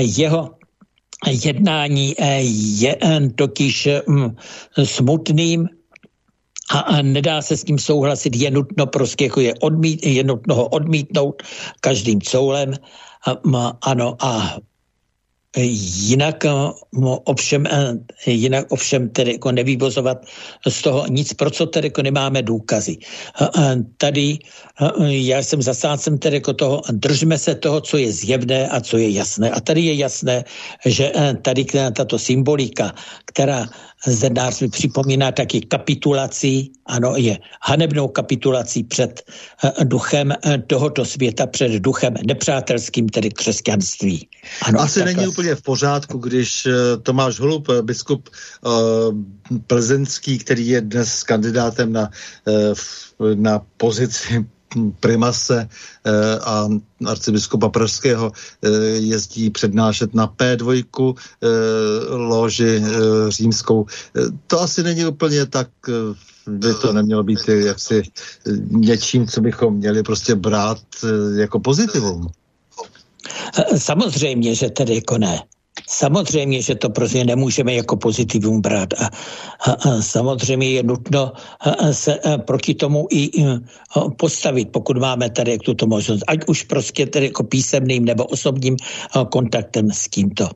jeho 0.00 0.50
jednání 1.44 2.14
je 2.80 2.96
totiž 3.36 3.88
hm, 4.08 4.36
smutným, 4.84 5.68
a, 6.70 7.02
nedá 7.02 7.42
se 7.42 7.56
s 7.56 7.64
tím 7.64 7.78
souhlasit, 7.78 8.36
je 8.36 8.50
nutno 8.50 8.86
prostě 8.86 9.24
jako 9.24 9.40
je, 9.40 9.54
odmít, 9.60 10.06
je 10.06 10.24
nutno 10.24 10.54
ho 10.54 10.68
odmítnout 10.68 11.42
každým 11.80 12.20
coulem. 12.20 12.74
A, 13.26 13.36
ano, 13.82 14.16
a 14.20 14.56
Jinak 15.56 16.44
eh, 16.44 16.50
ovšem, 17.24 17.66
eh, 17.66 17.94
jinak 18.26 18.66
ovšem 18.72 19.08
tedy 19.08 19.32
jako 19.32 19.52
nevyvozovat 19.52 20.26
z 20.68 20.82
toho 20.82 21.06
nic, 21.06 21.32
pro 21.34 21.50
co 21.50 21.66
tedy 21.66 21.86
jako 21.86 22.02
nemáme 22.02 22.42
důkazy. 22.42 22.96
Tady 23.98 24.38
já 25.06 25.42
jsem 25.42 25.62
zasádcem 25.62 26.18
tedy 26.18 26.36
jako 26.36 26.52
toho, 26.52 26.82
držme 26.90 27.38
se 27.38 27.54
toho, 27.54 27.80
co 27.80 27.96
je 27.96 28.12
zjevné 28.12 28.68
a 28.68 28.80
co 28.80 28.98
je 28.98 29.10
jasné. 29.10 29.50
A 29.50 29.60
tady 29.60 29.80
je 29.80 29.94
jasné, 29.94 30.44
že 30.86 31.12
eh, 31.14 31.34
tady 31.42 31.66
tato 31.94 32.18
symbolika, 32.18 32.94
která 33.24 33.66
zednářství 34.06 34.68
připomíná 34.68 35.32
taky 35.32 35.60
kapitulací, 35.60 36.72
ano, 36.86 37.16
je 37.16 37.38
hanebnou 37.62 38.08
kapitulací 38.08 38.84
před 38.84 39.22
uh, 39.64 39.84
duchem 39.84 40.32
uh, 40.46 40.56
tohoto 40.66 41.04
světa, 41.04 41.46
před 41.46 41.72
duchem 41.72 42.14
nepřátelským, 42.26 43.08
tedy 43.08 43.30
křesťanství. 43.30 44.28
Ano, 44.62 44.80
Asi 44.80 45.00
takhle... 45.00 45.14
není 45.14 45.28
úplně 45.28 45.54
v 45.54 45.62
pořádku, 45.62 46.18
když 46.18 46.66
uh, 46.66 46.72
Tomáš 47.02 47.40
Holub, 47.40 47.68
biskup 47.82 48.28
uh, 48.28 48.72
plzeňský, 49.66 50.38
který 50.38 50.68
je 50.68 50.80
dnes 50.80 51.22
kandidátem 51.22 51.92
na, 51.92 52.10
uh, 52.46 53.34
na 53.34 53.60
pozici 53.76 54.44
primase 55.00 55.68
eh, 56.04 56.38
a 56.44 56.68
arcibiskupa 57.06 57.68
Pražského 57.68 58.32
eh, 58.32 58.68
jezdí 58.88 59.50
přednášet 59.50 60.14
na 60.14 60.28
P2 60.28 61.14
eh, 61.14 61.48
loži 62.10 62.82
římskou. 63.28 63.86
To 64.46 64.60
asi 64.60 64.82
není 64.82 65.06
úplně 65.06 65.46
tak 65.46 65.68
by 66.46 66.74
to 66.74 66.92
nemělo 66.92 67.22
být 67.22 67.48
jaksi 67.48 68.02
něčím, 68.70 69.26
co 69.26 69.40
bychom 69.40 69.74
měli 69.74 70.02
prostě 70.02 70.34
brát 70.34 70.78
jako 71.36 71.60
pozitivum. 71.60 72.28
Samozřejmě, 73.78 74.54
že 74.54 74.70
tedy 74.70 74.94
jako 74.94 75.18
ne. 75.18 75.42
Samozřejmě, 75.88 76.62
že 76.62 76.74
to 76.74 76.90
prostě 76.90 77.24
nemůžeme 77.24 77.74
jako 77.74 77.96
pozitivum 77.96 78.60
brát 78.60 78.88
a, 78.94 79.10
a, 79.60 79.72
a 79.72 80.02
samozřejmě 80.02 80.70
je 80.70 80.82
nutno 80.82 81.32
se 81.92 82.18
proti 82.36 82.74
tomu 82.74 83.06
i 83.10 83.30
postavit, 84.16 84.68
pokud 84.72 84.96
máme 84.96 85.30
tady 85.30 85.58
tuto 85.58 85.86
možnost, 85.86 86.24
ať 86.26 86.38
už 86.46 86.62
prostě 86.62 87.06
tedy 87.06 87.26
jako 87.26 87.44
písemným 87.44 88.04
nebo 88.04 88.24
osobním 88.24 88.76
kontaktem 89.30 89.90
s 89.90 90.08
tímto. 90.08 90.48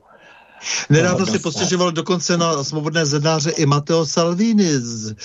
Nedávno 0.89 1.25
si 1.25 1.39
postěžoval 1.39 1.91
dokonce 1.91 2.37
na 2.37 2.63
svobodné 2.63 3.05
zednáře 3.05 3.49
i 3.49 3.65
Matteo 3.65 4.05
Salvini, 4.05 4.79
z, 4.79 5.15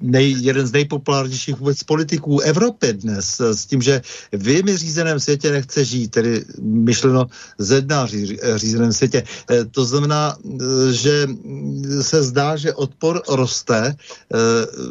nej, 0.00 0.36
jeden 0.38 0.66
z 0.66 0.72
nejpopulárnějších 0.72 1.58
vůbec 1.58 1.82
politiků 1.82 2.40
Evropy 2.40 2.92
dnes, 2.92 3.40
s 3.40 3.66
tím, 3.66 3.82
že 3.82 4.02
v 4.32 4.48
jimi 4.48 4.76
řízeném 4.76 5.20
světě 5.20 5.52
nechce 5.52 5.84
žít, 5.84 6.10
tedy 6.10 6.44
myšleno 6.62 7.26
zednáři 7.58 8.38
řízeném 8.56 8.92
světě. 8.92 9.22
To 9.70 9.84
znamená, 9.84 10.36
že 10.90 11.28
se 12.00 12.22
zdá, 12.22 12.56
že 12.56 12.74
odpor 12.74 13.22
roste, 13.28 13.94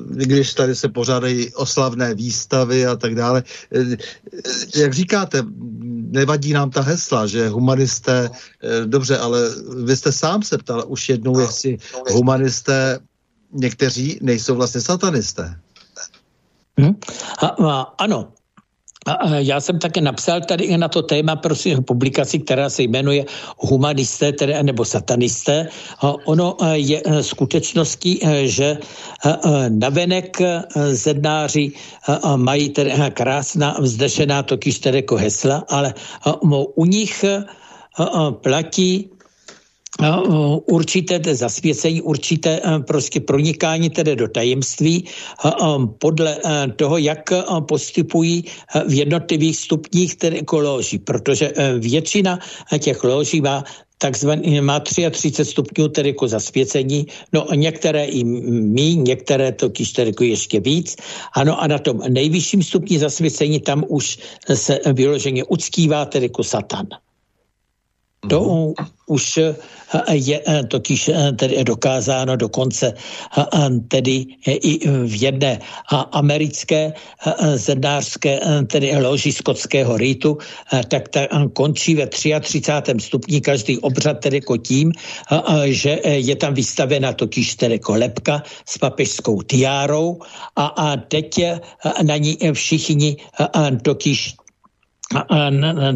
když 0.05 0.53
tady 0.53 0.75
se 0.75 0.89
pořádají 0.89 1.53
oslavné 1.53 2.13
výstavy 2.15 2.85
a 2.85 2.95
tak 2.95 3.15
dále. 3.15 3.43
Jak 4.75 4.93
říkáte, 4.93 5.43
nevadí 6.11 6.53
nám 6.53 6.71
ta 6.71 6.81
hesla, 6.81 7.27
že 7.27 7.49
humanisté, 7.49 8.29
dobře, 8.85 9.17
ale 9.17 9.49
vy 9.83 9.97
jste 9.97 10.11
sám 10.11 10.43
se 10.43 10.57
ptal 10.57 10.83
už 10.87 11.09
jednou, 11.09 11.39
jestli 11.39 11.77
humanisté 12.11 12.99
někteří 13.53 14.19
nejsou 14.21 14.55
vlastně 14.55 14.81
satanisté. 14.81 15.55
Hmm? 16.77 16.95
A, 17.39 17.47
a, 17.47 17.81
ano, 17.97 18.27
a 19.05 19.35
já 19.35 19.59
jsem 19.59 19.79
také 19.79 20.01
napsal 20.01 20.41
tady 20.41 20.77
na 20.77 20.87
to 20.87 21.01
téma 21.01 21.35
prosím, 21.35 21.83
publikaci, 21.83 22.39
která 22.39 22.69
se 22.69 22.83
jmenuje 22.83 23.25
Humanisté 23.57 24.31
tedy, 24.31 24.53
nebo 24.63 24.85
satanisté. 24.85 25.67
Ono 26.25 26.57
je 26.73 27.01
e, 27.05 27.23
skutečností, 27.23 28.19
e, 28.21 28.47
že 28.47 28.77
e, 28.77 28.79
navenek 29.69 30.37
zednáři 30.91 31.71
mají 32.35 32.69
tedy 32.69 32.93
krásná 33.13 33.77
vzdešená 33.79 34.43
totiž 34.43 34.79
tedy 34.79 34.97
jako 34.97 35.15
hesla, 35.15 35.63
ale 35.69 35.93
u 36.75 36.85
nich 36.85 37.25
platí 38.31 39.10
určité 40.65 41.35
zasvěcení, 41.35 42.01
určité 42.01 42.61
prostě 42.87 43.19
pronikání 43.19 43.89
tedy 43.89 44.15
do 44.15 44.27
tajemství 44.27 45.05
podle 45.97 46.37
toho, 46.75 46.97
jak 46.97 47.29
postupují 47.67 48.43
v 48.87 48.93
jednotlivých 48.93 49.57
stupních 49.57 50.15
tedy 50.15 50.35
jako 50.37 50.59
loží, 50.59 50.97
protože 50.99 51.53
většina 51.79 52.39
těch 52.79 53.03
loží 53.03 53.41
má 53.41 53.63
takzvaný, 53.97 54.61
má 54.61 54.79
33 54.79 55.45
stupňů 55.45 55.87
tedy 55.87 56.09
jako 56.09 56.27
zasvěcení, 56.27 57.05
no 57.33 57.47
některé 57.55 58.05
i 58.05 58.23
mí, 58.23 58.95
některé 58.95 59.51
to 59.51 59.69
tedy 59.69 60.09
jako 60.09 60.23
ještě 60.23 60.59
víc. 60.59 60.95
Ano 61.33 61.61
a 61.61 61.67
na 61.67 61.79
tom 61.79 62.01
nejvyšším 62.09 62.63
stupni 62.63 62.99
zasvěcení 62.99 63.59
tam 63.59 63.83
už 63.87 64.19
se 64.53 64.79
vyloženě 64.93 65.43
uctívá 65.43 66.05
tedy 66.05 66.25
jako 66.25 66.43
satan. 66.43 66.87
To 68.29 68.39
mhm. 68.45 68.73
už 69.09 69.37
eh, 69.37 69.55
je 70.13 70.37
eh, 70.37 70.63
totiž 70.69 71.09
eh, 71.09 71.31
tedy 71.33 71.63
dokázáno 71.63 72.35
dokonce 72.35 72.93
tedy 73.87 74.25
i 74.45 74.87
v 74.87 75.21
jedné 75.21 75.59
americké 76.11 76.93
zednářské 77.55 78.39
tedy 78.67 78.97
loži 78.97 79.31
skotského 79.31 79.97
rýtu, 79.97 80.37
tak 80.87 81.09
ta 81.09 81.27
končí 81.53 81.95
ve 81.95 82.07
33. 82.07 82.61
stupni 82.99 83.41
každý 83.41 83.77
obřad 83.79 84.19
tedy 84.19 84.37
jako 84.37 84.57
tím, 84.57 84.91
že 85.65 85.99
je 86.03 86.35
tam 86.35 86.53
vystavena 86.53 87.13
totiž 87.13 87.55
tedy 87.55 87.79
lepka 87.89 88.43
s 88.65 88.77
papežskou 88.77 89.41
tiárou 89.41 90.19
a, 90.55 90.65
a 90.65 90.97
teď 90.97 91.41
na 92.03 92.17
ní 92.17 92.37
všichni 92.53 93.17
totiž 93.81 94.35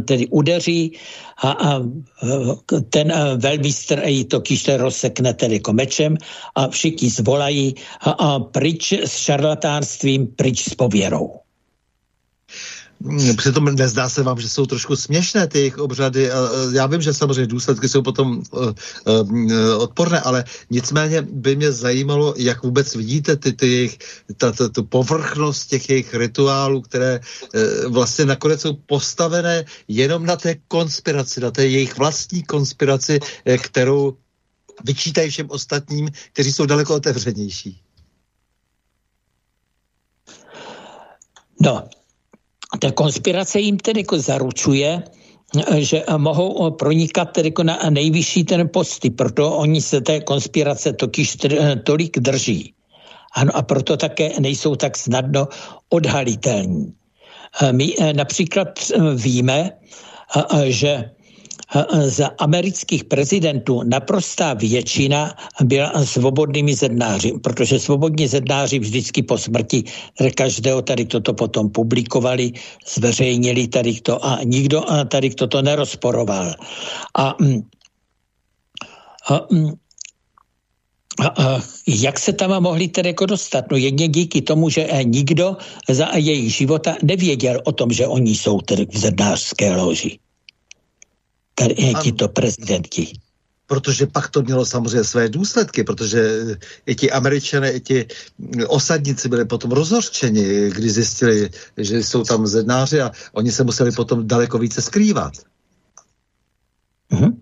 tedy 0.05 0.27
udeří 0.27 0.91
a, 1.37 1.51
a 1.51 1.81
ten 2.89 3.13
velmistr 3.37 4.01
ji 4.05 4.23
to 4.25 4.41
kýšte 4.41 4.77
rozsekne 4.77 5.33
tedy 5.33 5.55
jako 5.55 5.73
mečem 5.73 6.17
a 6.55 6.67
všichni 6.67 7.09
zvolají 7.09 7.75
a, 8.01 8.11
a 8.11 8.39
pryč 8.39 8.93
s 8.93 9.17
šarlatánstvím, 9.17 10.27
pryč 10.27 10.63
s 10.69 10.75
pověrou. 10.75 11.44
Přitom 13.38 13.76
nezdá 13.76 14.09
se 14.09 14.23
vám, 14.23 14.39
že 14.41 14.49
jsou 14.49 14.65
trošku 14.65 14.95
směšné 14.95 15.47
ty 15.47 15.57
jejich 15.57 15.77
obřady. 15.77 16.30
Já 16.72 16.85
vím, 16.85 17.01
že 17.01 17.13
samozřejmě 17.13 17.47
důsledky 17.47 17.89
jsou 17.89 18.01
potom 18.01 18.43
uh, 18.51 18.73
uh, 19.05 19.81
odporné, 19.84 20.19
ale 20.19 20.43
nicméně 20.69 21.22
by 21.22 21.55
mě 21.55 21.72
zajímalo, 21.72 22.34
jak 22.38 22.63
vůbec 22.63 22.95
vidíte 22.95 23.35
ty, 23.35 23.53
ty 23.53 23.67
jejich, 23.67 23.97
ta, 24.38 24.51
ta, 24.51 24.69
tu 24.69 24.84
povrchnost 24.84 25.65
těch 25.65 25.89
jejich 25.89 26.13
rituálů, 26.13 26.81
které 26.81 27.19
uh, 27.19 27.93
vlastně 27.93 28.26
nakonec 28.26 28.61
jsou 28.61 28.73
postavené 28.73 29.65
jenom 29.88 30.26
na 30.26 30.35
té 30.35 30.55
konspiraci, 30.67 31.41
na 31.41 31.51
té 31.51 31.67
jejich 31.67 31.97
vlastní 31.97 32.43
konspiraci, 32.43 33.19
kterou 33.61 34.17
vyčítají 34.84 35.30
všem 35.30 35.47
ostatním, 35.49 36.09
kteří 36.34 36.53
jsou 36.53 36.65
daleko 36.65 36.95
otevřenější. 36.95 37.81
No, 41.61 41.88
ta 42.80 42.91
konspirace 42.91 43.60
jim 43.60 43.77
tedy 43.77 43.99
jako 43.99 44.19
zaručuje, 44.19 45.03
že 45.77 46.03
mohou 46.18 46.72
pronikat 46.72 47.31
tedy 47.31 47.47
jako 47.47 47.64
na 47.64 47.80
nejvyšší 47.89 48.43
ten 48.43 48.69
posty, 48.69 49.10
proto 49.10 49.57
oni 49.57 49.81
se 49.81 50.02
té 50.02 50.19
konspirace 50.19 50.93
totiž 50.93 51.38
tolik 51.84 52.19
drží. 52.19 52.73
Ano, 53.35 53.52
a 53.56 53.61
proto 53.61 53.97
také 53.97 54.39
nejsou 54.39 54.76
tak 54.76 54.97
snadno 54.97 55.47
odhalitelní. 55.89 56.93
My 57.72 57.95
eh, 57.99 58.14
například 58.14 58.68
eh, 58.80 59.15
víme, 59.15 59.72
eh, 59.72 60.72
že 60.72 61.11
za 62.05 62.29
amerických 62.37 63.03
prezidentů 63.03 63.83
naprostá 63.83 64.53
většina 64.53 65.33
byla 65.63 66.05
svobodnými 66.05 66.75
zednáři, 66.75 67.33
protože 67.43 67.79
svobodní 67.79 68.27
zednáři 68.27 68.79
vždycky 68.79 69.23
po 69.23 69.37
smrti 69.37 69.83
každého 70.35 70.81
tady 70.81 71.05
toto 71.05 71.33
potom 71.33 71.69
publikovali, 71.69 72.51
zveřejnili 72.87 73.67
tady 73.67 73.93
to 74.01 74.25
a 74.25 74.39
nikdo 74.43 74.83
tady 75.07 75.29
toto 75.29 75.61
nerozporoval. 75.61 76.53
A, 77.17 77.35
mm, 77.41 77.61
mm, 79.51 79.73
a, 81.19 81.27
a 81.27 81.61
jak 81.87 82.19
se 82.19 82.33
tam 82.33 82.63
mohli 82.63 82.87
tedy 82.87 83.09
jako 83.09 83.25
dostat? 83.25 83.65
No 83.71 83.77
jedně 83.77 84.07
díky 84.07 84.41
tomu, 84.41 84.69
že 84.69 84.89
nikdo 85.03 85.57
za 85.89 86.07
jejich 86.15 86.55
života 86.55 86.95
nevěděl 87.03 87.61
o 87.63 87.71
tom, 87.71 87.91
že 87.91 88.07
oni 88.07 88.35
jsou 88.35 88.61
tedy 88.61 88.85
v 88.85 88.97
zednářské 88.97 89.75
loži 89.75 90.19
tito 92.02 92.27
prezidenti. 92.27 93.19
Protože 93.68 94.07
pak 94.07 94.30
to 94.30 94.41
mělo 94.41 94.65
samozřejmě 94.65 95.03
své 95.03 95.30
důsledky, 95.30 95.84
protože 95.84 96.45
i 96.86 96.95
ti 96.95 97.11
američané, 97.11 97.72
i 97.72 97.80
ti 97.80 98.07
osadníci 98.68 99.30
byli 99.30 99.45
potom 99.45 99.72
rozhořčeni, 99.72 100.69
když 100.69 100.94
zjistili, 100.94 101.49
že 101.77 102.03
jsou 102.03 102.23
tam 102.23 102.48
zednáři 102.48 103.02
a 103.02 103.11
oni 103.34 103.52
se 103.52 103.64
museli 103.64 103.91
potom 103.91 104.27
daleko 104.27 104.57
více 104.57 104.82
skrývat. 104.82 105.34
Mm-hmm. 107.11 107.34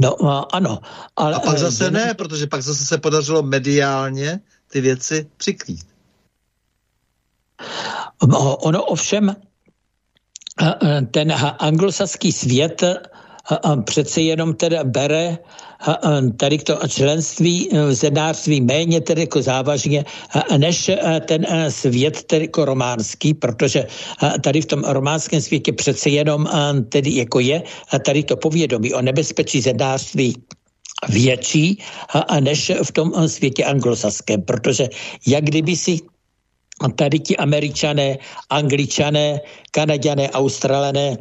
No 0.00 0.54
ano. 0.54 0.80
Ale, 1.16 1.34
a 1.34 1.40
pak 1.40 1.58
zase 1.58 1.90
ne, 1.90 2.14
protože 2.14 2.46
pak 2.46 2.62
zase 2.62 2.84
se 2.84 2.98
podařilo 2.98 3.42
mediálně 3.42 4.40
ty 4.70 4.80
věci 4.80 5.26
přikrýt. 5.36 5.86
Ono 8.58 8.84
ovšem 8.84 9.36
ten 11.10 11.32
anglosaský 11.58 12.32
svět 12.32 12.84
přece 13.84 14.20
jenom 14.20 14.54
teda 14.54 14.84
bere 14.84 15.38
tady 16.36 16.58
to 16.58 16.78
členství 16.88 17.68
v 17.72 17.94
zednářství 17.94 18.60
méně 18.60 19.00
tedy 19.00 19.20
jako 19.20 19.42
závažně 19.42 20.04
než 20.56 20.90
ten 21.26 21.46
svět 21.68 22.22
tedy 22.22 22.44
jako 22.44 22.64
románský, 22.64 23.34
protože 23.34 23.86
tady 24.40 24.60
v 24.60 24.66
tom 24.66 24.84
románském 24.84 25.40
světě 25.40 25.72
přece 25.72 26.10
jenom 26.10 26.48
tedy 26.88 27.16
jako 27.16 27.40
je 27.40 27.62
tady 28.04 28.22
to 28.22 28.36
povědomí 28.36 28.94
o 28.94 29.02
nebezpečí 29.02 29.60
zednářství 29.60 30.36
větší 31.08 31.78
než 32.40 32.72
v 32.82 32.92
tom 32.92 33.28
světě 33.28 33.64
anglosaském, 33.64 34.42
protože 34.42 34.88
jak 35.26 35.44
kdyby 35.44 35.76
si 35.76 35.98
a 36.80 36.88
tady 36.88 37.20
ti 37.20 37.36
američané, 37.36 38.18
angličané, 38.50 39.40
kanaděné, 39.70 40.30
australané 40.30 41.16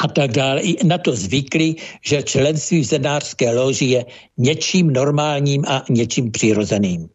a 0.00 0.08
tak 0.08 0.32
dále 0.32 0.60
i 0.60 0.86
na 0.86 0.98
to 0.98 1.16
zvykli, 1.16 1.76
že 2.02 2.22
členství 2.22 2.80
v 2.80 2.84
zednářské 2.84 3.50
loži 3.54 3.84
je 3.84 4.04
něčím 4.36 4.90
normálním 4.90 5.64
a 5.68 5.84
něčím 5.90 6.30
přirozeným. 6.30 7.08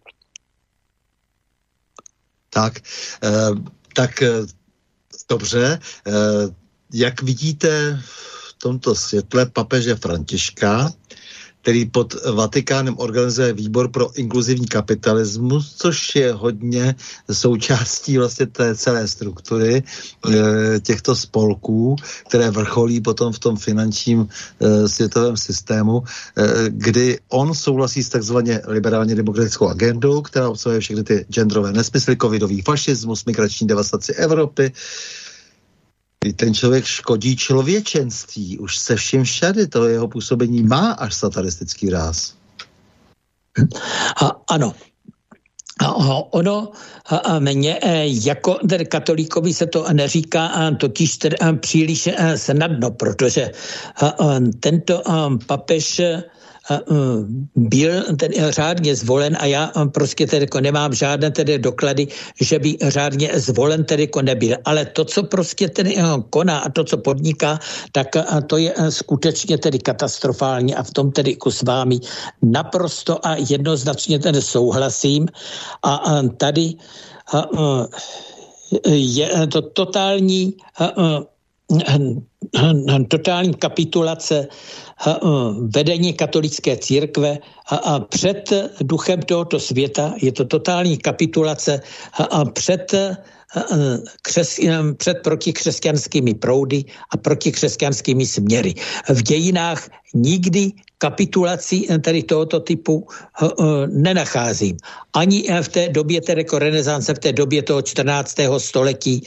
Tak, 2.50 2.80
eh, 3.24 3.52
tak 3.96 4.22
eh, 4.22 4.30
dobře. 5.30 5.80
Eh, 6.08 6.12
jak 6.94 7.22
vidíte 7.22 8.02
v 8.02 8.54
tomto 8.58 8.96
světle 8.96 9.46
papeže 9.46 9.96
Františka, 9.96 10.92
který 11.62 11.86
pod 11.86 12.16
Vatikánem 12.26 12.96
organizuje 12.98 13.54
výbor 13.54 13.92
pro 13.92 14.16
inkluzivní 14.16 14.68
kapitalismus, 14.68 15.76
což 15.78 16.16
je 16.16 16.34
hodně 16.34 16.96
součástí 17.32 18.18
vlastně 18.18 18.46
té 18.46 18.76
celé 18.76 19.08
struktury 19.08 19.84
e, 19.84 19.84
těchto 20.80 21.16
spolků, 21.16 21.96
které 22.28 22.52
vrcholí 22.52 23.02
potom 23.02 23.34
v 23.34 23.40
tom 23.40 23.58
finančním 23.58 24.28
e, 24.60 24.88
světovém 24.88 25.38
systému, 25.38 26.04
e, 26.04 26.70
kdy 26.70 27.20
on 27.30 27.56
souhlasí 27.56 28.04
s 28.04 28.10
takzvaně 28.10 28.62
liberálně 28.68 29.16
demokratickou 29.16 29.68
agendou, 29.68 30.22
která 30.22 30.50
obsahuje 30.50 30.80
všechny 30.80 31.04
ty 31.04 31.26
genderové 31.30 31.72
nesmysly, 31.72 32.18
covidový 32.18 32.62
fašismus, 32.62 33.26
migrační 33.26 33.68
devastaci 33.68 34.14
Evropy, 34.14 34.72
ten 36.36 36.54
člověk 36.54 36.86
škodí 36.86 37.36
člověčenství, 37.36 38.60
už 38.60 38.78
se 38.78 38.96
vším 38.96 39.24
všady, 39.24 39.68
to 39.68 39.88
jeho 39.88 40.08
působení 40.08 40.64
má 40.64 40.92
až 40.92 41.16
satanistický 41.16 41.90
ráz. 41.90 42.34
A, 44.22 44.32
ano, 44.50 44.76
ono 46.32 46.72
mně 47.40 47.80
e, 47.82 48.08
jako 48.08 48.60
katolíkovi 48.88 49.54
se 49.54 49.66
to 49.68 49.86
neříká 49.94 50.72
totiž 50.80 51.18
tedy 51.18 51.36
příliš 51.60 52.08
e, 52.08 52.38
snadno, 52.38 52.92
protože 52.92 53.52
tento 54.60 55.02
papež 55.48 56.02
byl 57.56 58.04
ten 58.18 58.32
řádně 58.50 58.96
zvolen 58.96 59.38
a 59.40 59.46
já 59.46 59.72
prostě 59.94 60.28
tedy 60.28 60.44
jako 60.44 60.62
nemám 60.62 60.94
žádné 60.94 61.32
tedy 61.32 61.60
doklady, 61.60 62.08
že 62.42 62.60
by 62.60 62.78
řádně 62.82 63.32
zvolen 63.36 63.84
tedy 63.84 64.04
jako 64.04 64.22
nebyl. 64.22 64.58
Ale 64.66 64.86
to, 64.86 65.06
co 65.06 65.24
prostě 65.24 65.70
tedy 65.70 65.96
koná 66.30 66.60
a 66.60 66.70
to, 66.70 66.84
co 66.84 66.98
podniká, 66.98 67.60
tak 67.92 68.08
to 68.48 68.58
je 68.58 68.74
skutečně 68.90 69.58
tedy 69.58 69.80
katastrofální 69.80 70.76
a 70.76 70.84
v 70.84 70.92
tom 70.92 71.12
tedy 71.12 71.32
jako 71.32 71.52
s 71.52 71.62
vámi 71.64 72.00
naprosto 72.42 73.28
a 73.28 73.36
jednoznačně 73.36 74.20
tedy 74.20 74.42
souhlasím. 74.42 75.28
A 75.84 76.22
tady 76.38 76.74
je 78.86 79.48
to 79.48 79.62
totální 79.62 80.54
totální 83.08 83.54
kapitulace 83.54 84.48
vedení 85.60 86.14
katolické 86.14 86.78
církve 86.78 87.38
a 87.72 88.00
před 88.00 88.54
duchem 88.82 89.22
tohoto 89.22 89.60
světa 89.60 90.14
je 90.22 90.32
to 90.32 90.46
totální 90.46 90.98
kapitulace 90.98 91.82
před 92.54 92.94
křes, 94.22 94.60
před 94.98 95.18
protikřesťanskými 95.24 96.34
proudy 96.34 96.86
a 97.10 97.18
protikřesťanskými 97.18 98.26
směry. 98.26 98.74
V 99.10 99.24
dějinách 99.24 99.90
nikdy 100.14 100.72
kapitulaci 101.00 101.88
tady 102.04 102.24
tohoto 102.24 102.60
typu 102.60 103.08
nenacházím. 103.88 104.78
Ani 105.16 105.48
v 105.62 105.68
té 105.68 105.90
době 105.90 106.22
tedy 106.22 106.42
jako 106.42 106.60
renesance, 106.60 107.14
v 107.14 107.20
té 107.20 107.32
době 107.34 107.64
toho 107.64 107.82
14. 107.82 108.36
století, 108.58 109.24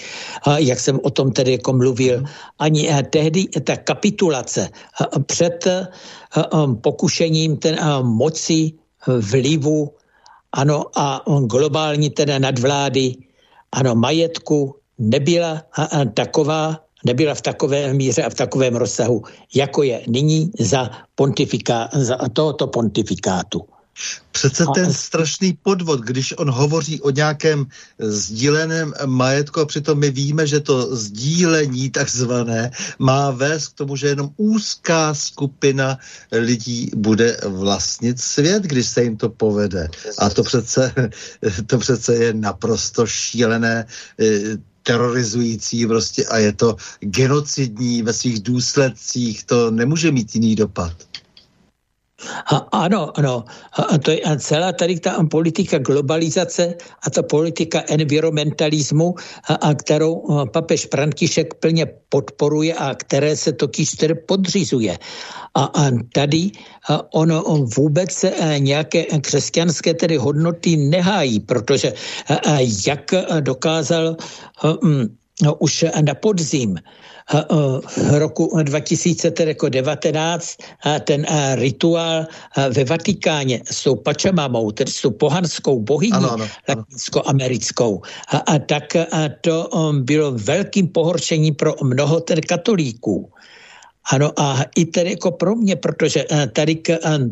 jak 0.57 0.81
jsem 0.81 1.01
o 1.03 1.11
tom 1.11 1.33
tedy 1.33 1.53
jako 1.53 1.73
mluvil, 1.73 2.23
ani 2.59 2.89
tehdy 3.11 3.47
ta 3.65 3.77
kapitulace 3.77 4.69
před 5.27 5.67
pokušením 6.81 7.57
ten 7.57 7.81
moci, 8.03 8.73
vlivu, 9.07 9.91
ano, 10.53 10.85
a 10.95 11.25
globální 11.47 12.11
teda 12.11 12.39
nadvlády 12.39 13.17
ano, 13.73 13.95
majetku 13.95 14.77
nebyla 14.99 15.63
taková, 16.15 16.82
nebyla 17.05 17.35
v 17.35 17.41
takové 17.41 17.95
míře 17.95 18.23
a 18.23 18.31
v 18.31 18.35
takovém 18.35 18.77
rozsahu, 18.77 19.23
jako 19.55 19.83
je 19.83 20.03
nyní 20.09 20.51
za, 20.59 20.91
pontifika, 21.15 21.89
za 21.93 22.17
tohoto 22.33 22.67
pontifikátu. 22.67 23.61
Přece 24.33 24.65
ten 24.75 24.93
strašný 24.93 25.59
podvod, 25.63 26.01
když 26.01 26.35
on 26.39 26.51
hovoří 26.51 27.01
o 27.01 27.11
nějakém 27.11 27.67
sdíleném 27.99 28.93
majetku 29.07 29.61
a 29.61 29.67
přitom 29.67 29.99
my 29.99 30.11
víme, 30.11 30.47
že 30.47 30.61
to 30.61 30.97
sdílení 30.97 31.91
takzvané 31.91 32.71
má 32.99 33.31
vést 33.31 33.69
k 33.69 33.75
tomu, 33.75 33.97
že 33.97 34.09
jenom 34.09 34.31
úzká 34.37 35.15
skupina 35.15 35.99
lidí 36.33 36.91
bude 36.97 37.37
vlastnit 37.47 38.21
svět, 38.21 38.63
když 38.63 38.87
se 38.87 39.03
jim 39.03 39.17
to 39.17 39.29
povede. 39.29 39.89
A 40.19 40.31
to 40.31 40.43
přece, 40.43 40.95
to 41.67 41.79
přece 41.79 42.15
je 42.15 42.35
naprosto 42.35 43.07
šílené 43.07 43.87
eh, 44.21 44.57
terorizující 44.83 45.87
prostě 45.87 46.25
a 46.27 46.39
je 46.39 46.53
to 46.53 46.77
genocidní 47.01 48.03
ve 48.03 48.13
svých 48.13 48.41
důsledcích, 48.41 49.45
to 49.45 49.71
nemůže 49.71 50.13
mít 50.13 50.35
jiný 50.35 50.57
dopad. 50.57 50.93
A, 52.47 52.57
ano, 52.87 53.19
ano. 53.19 53.45
A 53.73 53.99
to 53.99 54.11
je 54.11 54.21
celá 54.39 54.73
tady 54.73 55.01
ta 55.01 55.19
politika 55.31 55.79
globalizace 55.79 56.75
a 57.03 57.11
ta 57.11 57.23
politika 57.23 57.83
environmentalismu, 57.89 59.15
a, 59.49 59.55
a 59.55 59.75
kterou 59.75 60.27
papež 60.53 60.89
František 60.91 61.55
plně 61.55 61.87
podporuje 62.09 62.75
a 62.75 62.95
které 62.95 63.37
se 63.37 63.53
totiž 63.53 63.91
tedy 63.91 64.15
podřizuje. 64.15 64.99
A, 65.55 65.65
a 65.65 65.91
tady 66.15 66.51
a 66.89 67.15
ono 67.15 67.43
on 67.43 67.65
vůbec 67.77 68.25
nějaké 68.59 69.05
křesťanské 69.05 69.95
tedy 69.95 70.17
hodnoty 70.17 70.77
nehájí, 70.77 71.41
protože 71.41 71.93
a, 72.29 72.35
a 72.35 72.59
jak 72.87 73.15
dokázal 73.41 74.17
a, 74.63 74.83
um, 74.83 75.17
no, 75.43 75.55
už 75.55 75.85
na 76.01 76.15
podzim 76.15 76.79
roku 78.11 78.51
2019 78.63 80.57
ten 81.05 81.27
rituál 81.55 82.27
ve 82.71 82.85
Vatikáně 82.85 83.61
s 83.71 83.83
tou 83.83 83.97
Pačamamou, 83.97 84.71
tedy 84.71 84.91
s 84.91 85.01
tou 85.01 85.11
pohanskou 85.11 85.81
bohyní 85.81 86.13
ano, 86.13 86.33
ano, 86.33 86.47
latinsko-americkou, 86.69 88.03
a, 88.29 88.37
a 88.37 88.59
tak 88.59 88.97
a 88.97 89.29
to 89.41 89.69
um, 89.69 90.05
bylo 90.05 90.33
velkým 90.33 90.89
pohoršením 90.89 91.55
pro 91.55 91.75
mnoho 91.83 92.21
tedy 92.21 92.43
katolíků. 92.43 93.31
Ano 94.11 94.33
a 94.37 94.65
i 94.77 94.85
tedy 94.85 95.11
jako 95.11 95.31
pro 95.31 95.55
mě, 95.55 95.77
protože 95.77 96.25
tady 96.53 96.83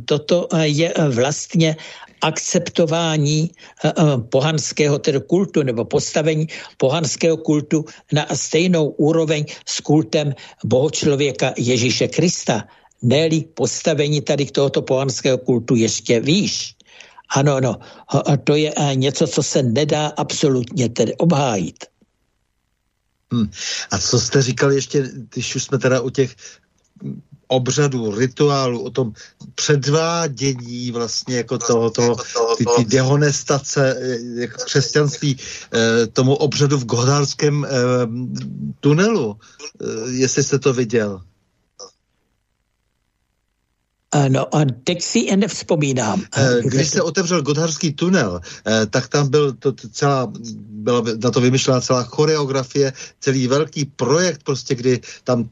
toto 0.05 0.49
je 0.63 0.95
vlastně 1.11 1.77
akceptování 2.21 3.51
eh, 3.51 3.89
eh, 3.89 3.93
pohanského 4.29 4.99
tedy 4.99 5.21
kultu 5.21 5.63
nebo 5.63 5.85
postavení 5.85 6.47
pohanského 6.77 7.37
kultu 7.37 7.85
na 8.13 8.27
stejnou 8.35 8.89
úroveň 9.01 9.45
s 9.67 9.81
kultem 9.81 10.35
bohočlověka 10.65 11.53
Ježíše 11.57 12.09
Krista. 12.09 12.65
ne 13.03 13.29
postavení 13.55 14.21
tady 14.21 14.47
k 14.47 14.51
tohoto 14.51 14.83
pohanského 14.83 15.39
kultu 15.39 15.77
ještě 15.77 16.21
výš. 16.21 16.77
Ano, 17.31 17.61
no, 17.61 17.79
to 18.45 18.55
je 18.55 18.75
eh, 18.77 18.95
něco, 18.95 19.27
co 19.27 19.43
se 19.43 19.63
nedá 19.63 20.13
absolutně 20.17 20.89
tedy 20.89 21.15
obhájit. 21.17 21.90
Hmm. 23.33 23.51
A 23.91 23.99
co 23.99 24.21
jste 24.21 24.43
říkal 24.43 24.73
ještě, 24.73 25.11
když 25.31 25.55
už 25.57 25.65
jsme 25.65 25.79
teda 25.79 26.01
u 26.01 26.11
těch 26.11 26.37
obřadu, 27.51 28.15
rituálu, 28.15 28.83
o 28.83 28.91
tom 28.91 29.13
předvádění 29.55 30.91
vlastně 30.91 31.37
jako 31.37 31.59
toho, 31.59 31.91
toho 31.91 32.17
ty, 32.59 32.65
ty 32.77 32.85
dehonestace 32.85 33.97
eh, 34.01 34.41
jako 34.41 34.65
křesťanství 34.65 35.37
eh, 35.39 36.07
tomu 36.07 36.35
obřadu 36.35 36.79
v 36.79 36.85
Godárském 36.85 37.65
eh, 37.65 37.71
tunelu, 38.81 39.37
eh, 39.37 40.11
jestli 40.11 40.43
jste 40.43 40.59
to 40.59 40.73
viděl. 40.73 41.21
No 44.29 44.55
a 44.55 44.65
teď 44.85 45.03
si 45.03 45.19
jen 45.19 45.41
nevzpomínám. 45.41 46.23
Eh, 46.37 46.61
když 46.65 46.89
se 46.89 47.03
otevřel 47.03 47.43
Gotharský 47.43 47.93
tunel, 47.93 48.41
eh, 48.67 48.87
tak 48.87 49.09
tam 49.09 49.29
byl 49.29 49.53
to 49.53 49.73
celá, 49.93 50.33
byla 50.71 51.03
na 51.23 51.31
to 51.31 51.41
vymyšlená 51.41 51.81
celá 51.81 52.03
choreografie, 52.03 52.93
celý 53.21 53.47
velký 53.47 53.85
projekt, 53.85 54.43
prostě, 54.43 54.75
kdy 54.75 55.01
tam 55.25 55.49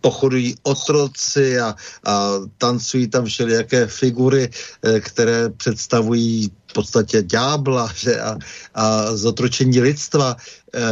pochodují 0.00 0.54
otroci 0.62 1.60
a, 1.60 1.74
a 2.04 2.32
tancují 2.58 3.08
tam 3.08 3.24
všelijaké 3.24 3.86
figury, 3.86 4.50
eh, 4.82 5.00
které 5.00 5.50
představují 5.50 6.50
v 6.66 6.72
podstatě 6.72 7.22
ďábla 7.22 7.90
že, 7.96 8.20
a, 8.20 8.38
a 8.74 9.16
zotročení 9.16 9.80
lidstva 9.80 10.36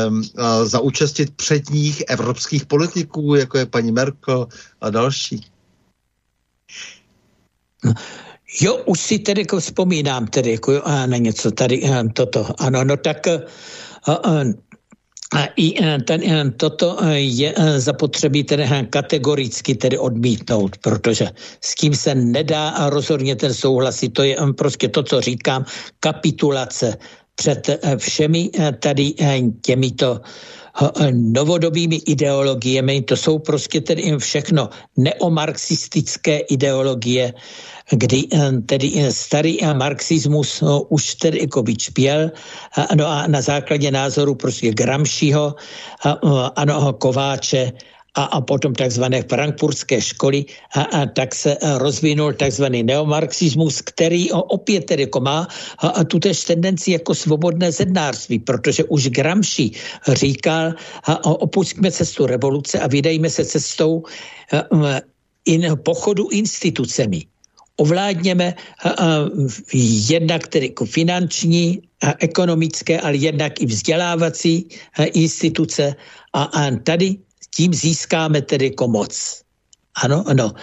um, 0.09 0.23
a 0.37 0.65
za 0.65 0.81
účastit 0.81 1.31
předních 1.31 2.03
evropských 2.09 2.67
politiků, 2.67 3.35
jako 3.35 3.59
je 3.59 3.67
paní 3.67 3.93
Merkel 3.93 4.47
a 4.81 4.91
další. 4.91 5.47
Jo, 8.61 8.77
už 8.87 9.01
si 9.01 9.19
tedy 9.19 9.41
jako 9.41 9.61
vzpomínám 9.61 10.27
tedy 10.27 10.51
jako 10.51 10.83
a 10.85 11.07
na 11.07 11.17
něco 11.17 11.51
tady 11.51 11.83
toto. 12.13 12.47
Ano, 12.59 12.85
no 12.85 12.97
tak 12.97 13.27
a, 13.27 13.39
a, 14.07 14.45
a 15.35 15.45
i 15.57 15.75
ten, 16.05 16.53
toto 16.57 16.99
je 17.15 17.55
zapotřebí 17.77 18.45
tedy 18.45 18.65
kategoricky 18.91 19.75
tedy 19.75 19.99
odmítnout, 19.99 20.79
protože 20.79 21.31
s 21.61 21.75
tím 21.75 21.95
se 21.95 22.15
nedá 22.15 22.69
a 22.69 22.91
rozhodně 22.91 23.37
ten 23.37 23.55
souhlasit. 23.55 24.09
To 24.09 24.23
je 24.23 24.37
prostě 24.57 24.89
to, 24.89 25.03
co 25.03 25.21
říkám, 25.21 25.65
kapitulace 26.01 26.97
před 27.39 27.71
všemi 27.99 28.51
tady 28.81 29.15
těmito 29.63 30.21
novodobými 31.13 31.97
ideologiemi. 32.07 33.03
To 33.03 33.17
jsou 33.17 33.39
prostě 33.39 33.81
tedy 33.81 34.03
všechno 34.19 34.69
neomarxistické 34.97 36.39
ideologie, 36.39 37.35
kdy 37.91 38.25
eh, 38.33 38.53
tedy 38.67 38.93
eh, 38.97 39.13
starý 39.13 39.63
eh, 39.63 39.75
marxismus 39.75 40.61
no, 40.61 40.83
už 40.83 41.15
tedy 41.15 41.39
jako 41.41 41.63
vyčpěl 41.63 42.31
no 42.95 43.07
a 43.07 43.27
na 43.27 43.41
základě 43.41 43.91
názoru 43.91 44.35
prostě 44.35 44.71
Gramsciho, 44.71 45.55
ano, 46.57 46.93
Kováče, 46.93 47.73
a, 48.19 48.25
a 48.35 48.39
potom 48.43 48.75
takzvané 48.75 49.23
frankfurtské 49.23 50.03
školy 50.03 50.43
a, 50.75 50.83
a 50.83 51.01
tak 51.07 51.35
se 51.35 51.55
rozvinul 51.79 52.35
takzvaný 52.35 52.83
neomarxismus, 52.83 53.83
který 53.95 54.33
opět 54.35 54.91
tedy 54.91 55.07
jako 55.07 55.21
má 55.21 55.47
a, 55.79 55.87
a 55.89 56.05
tutéž 56.05 56.45
tendenci 56.45 56.99
jako 56.99 57.15
svobodné 57.15 57.71
zednářství, 57.73 58.39
protože 58.43 58.85
už 58.91 59.15
Gramsci 59.15 59.71
říkal, 60.09 60.75
a, 61.07 61.13
a 61.13 61.31
opustíme 61.31 61.91
cestu 61.95 62.27
revoluce 62.27 62.79
a 62.81 62.87
vydejme 62.91 63.31
se 63.31 63.45
cestou 63.45 64.03
a, 64.51 64.59
a, 64.59 65.01
in, 65.47 65.63
pochodu 65.83 66.29
institucemi 66.35 67.23
ovládněme 67.79 68.55
jednak 70.11 70.51
tedy 70.51 70.67
jako 70.67 70.85
finanční 70.85 71.79
a 72.03 72.15
ekonomické, 72.19 72.99
ale 73.01 73.17
jednak 73.17 73.63
i 73.63 73.67
vzdělávací 73.67 74.67
a, 74.99 75.05
instituce. 75.05 75.95
A, 76.35 76.43
a 76.43 76.71
tady 76.83 77.23
tím 77.57 77.75
získáme 77.75 78.43
tedy 78.43 78.65
jako 78.65 78.89
moc. 78.89 79.43
Ano, 80.03 80.25
ano. 80.27 80.55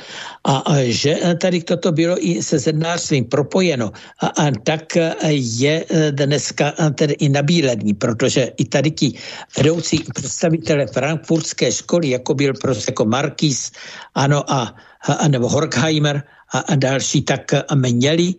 A, 0.44 0.58
a 0.58 0.74
že 0.88 1.20
tady 1.42 1.64
toto 1.64 1.92
bylo 1.92 2.16
i 2.20 2.44
se 2.44 2.60
zednářstvím 2.60 3.26
propojeno, 3.26 3.92
a, 4.20 4.28
a 4.28 4.52
tak 4.64 4.96
je 5.32 5.86
dneska 6.12 6.72
tedy 6.96 7.14
i 7.14 7.30
nabílední, 7.30 7.94
protože 7.94 8.52
i 8.58 8.66
tady 8.66 8.92
ti 8.92 9.14
vedoucí 9.58 10.00
představitele 10.16 10.88
frankfurtské 10.88 11.72
školy, 11.72 12.10
jako 12.10 12.34
byl 12.34 12.54
prostě 12.54 12.92
jako 12.92 13.06
Markis, 13.06 13.72
ano, 14.16 14.52
a, 14.52 14.76
a 15.20 15.28
nebo 15.28 15.50
Horkheimer 15.50 16.24
a, 16.54 16.60
a 16.60 16.76
další, 16.76 17.22
tak 17.22 17.52
měli 17.76 18.34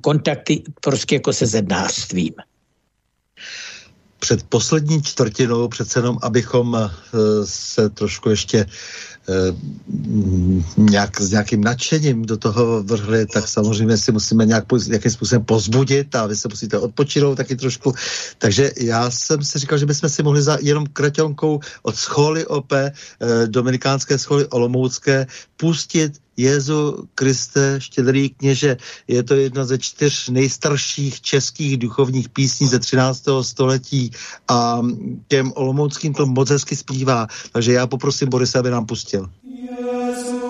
kontakty 0.00 0.62
prostě 0.80 1.14
jako 1.14 1.32
se 1.32 1.46
zednářstvím. 1.46 2.34
Před 4.18 4.42
poslední 4.42 5.02
čtvrtinou, 5.02 5.68
přece 5.68 5.98
jenom, 5.98 6.18
abychom 6.22 6.90
se 7.44 7.88
trošku 7.90 8.30
ještě 8.30 8.66
Eh, 9.28 9.50
nějak, 10.76 11.20
s 11.20 11.30
nějakým 11.30 11.64
nadšením 11.64 12.22
do 12.22 12.36
toho 12.36 12.82
vrhli, 12.82 13.26
tak 13.26 13.48
samozřejmě 13.48 13.96
si 13.96 14.12
musíme 14.12 14.46
nějak, 14.46 14.64
nějakým 14.86 15.10
způsobem 15.10 15.44
pozbudit 15.44 16.14
a 16.14 16.26
vy 16.26 16.36
se 16.36 16.48
musíte 16.48 16.78
odpočinout 16.78 17.34
taky 17.34 17.56
trošku. 17.56 17.94
Takže 18.38 18.70
já 18.80 19.10
jsem 19.10 19.42
si 19.42 19.58
říkal, 19.58 19.78
že 19.78 19.86
bychom 19.86 20.08
si 20.08 20.22
mohli 20.22 20.42
za 20.42 20.58
jenom 20.62 20.86
kraťonkou 20.86 21.60
od 21.82 21.96
scholy 21.96 22.46
OP, 22.46 22.72
eh, 22.72 22.92
dominikánské 23.46 24.18
scholy 24.18 24.46
Olomoucké, 24.46 25.26
pustit 25.56 26.22
Jezu 26.36 27.08
Kriste, 27.14 27.80
štědrý 27.80 28.30
kněže, 28.30 28.76
je 29.08 29.22
to 29.22 29.34
jedna 29.34 29.64
ze 29.64 29.78
čtyř 29.78 30.28
nejstarších 30.28 31.20
českých 31.20 31.76
duchovních 31.76 32.28
písní 32.28 32.66
ze 32.66 32.78
13. 32.78 33.24
století 33.42 34.10
a 34.48 34.80
těm 35.28 35.52
olomouckým 35.56 36.14
to 36.14 36.26
moc 36.26 36.50
hezky 36.50 36.76
zpívá. 36.76 37.26
Takže 37.52 37.72
já 37.72 37.86
poprosím 37.86 38.28
Borisa, 38.28 38.58
aby 38.58 38.70
nám 38.70 38.86
pustil. 38.86 39.30
Jezu 39.44 40.45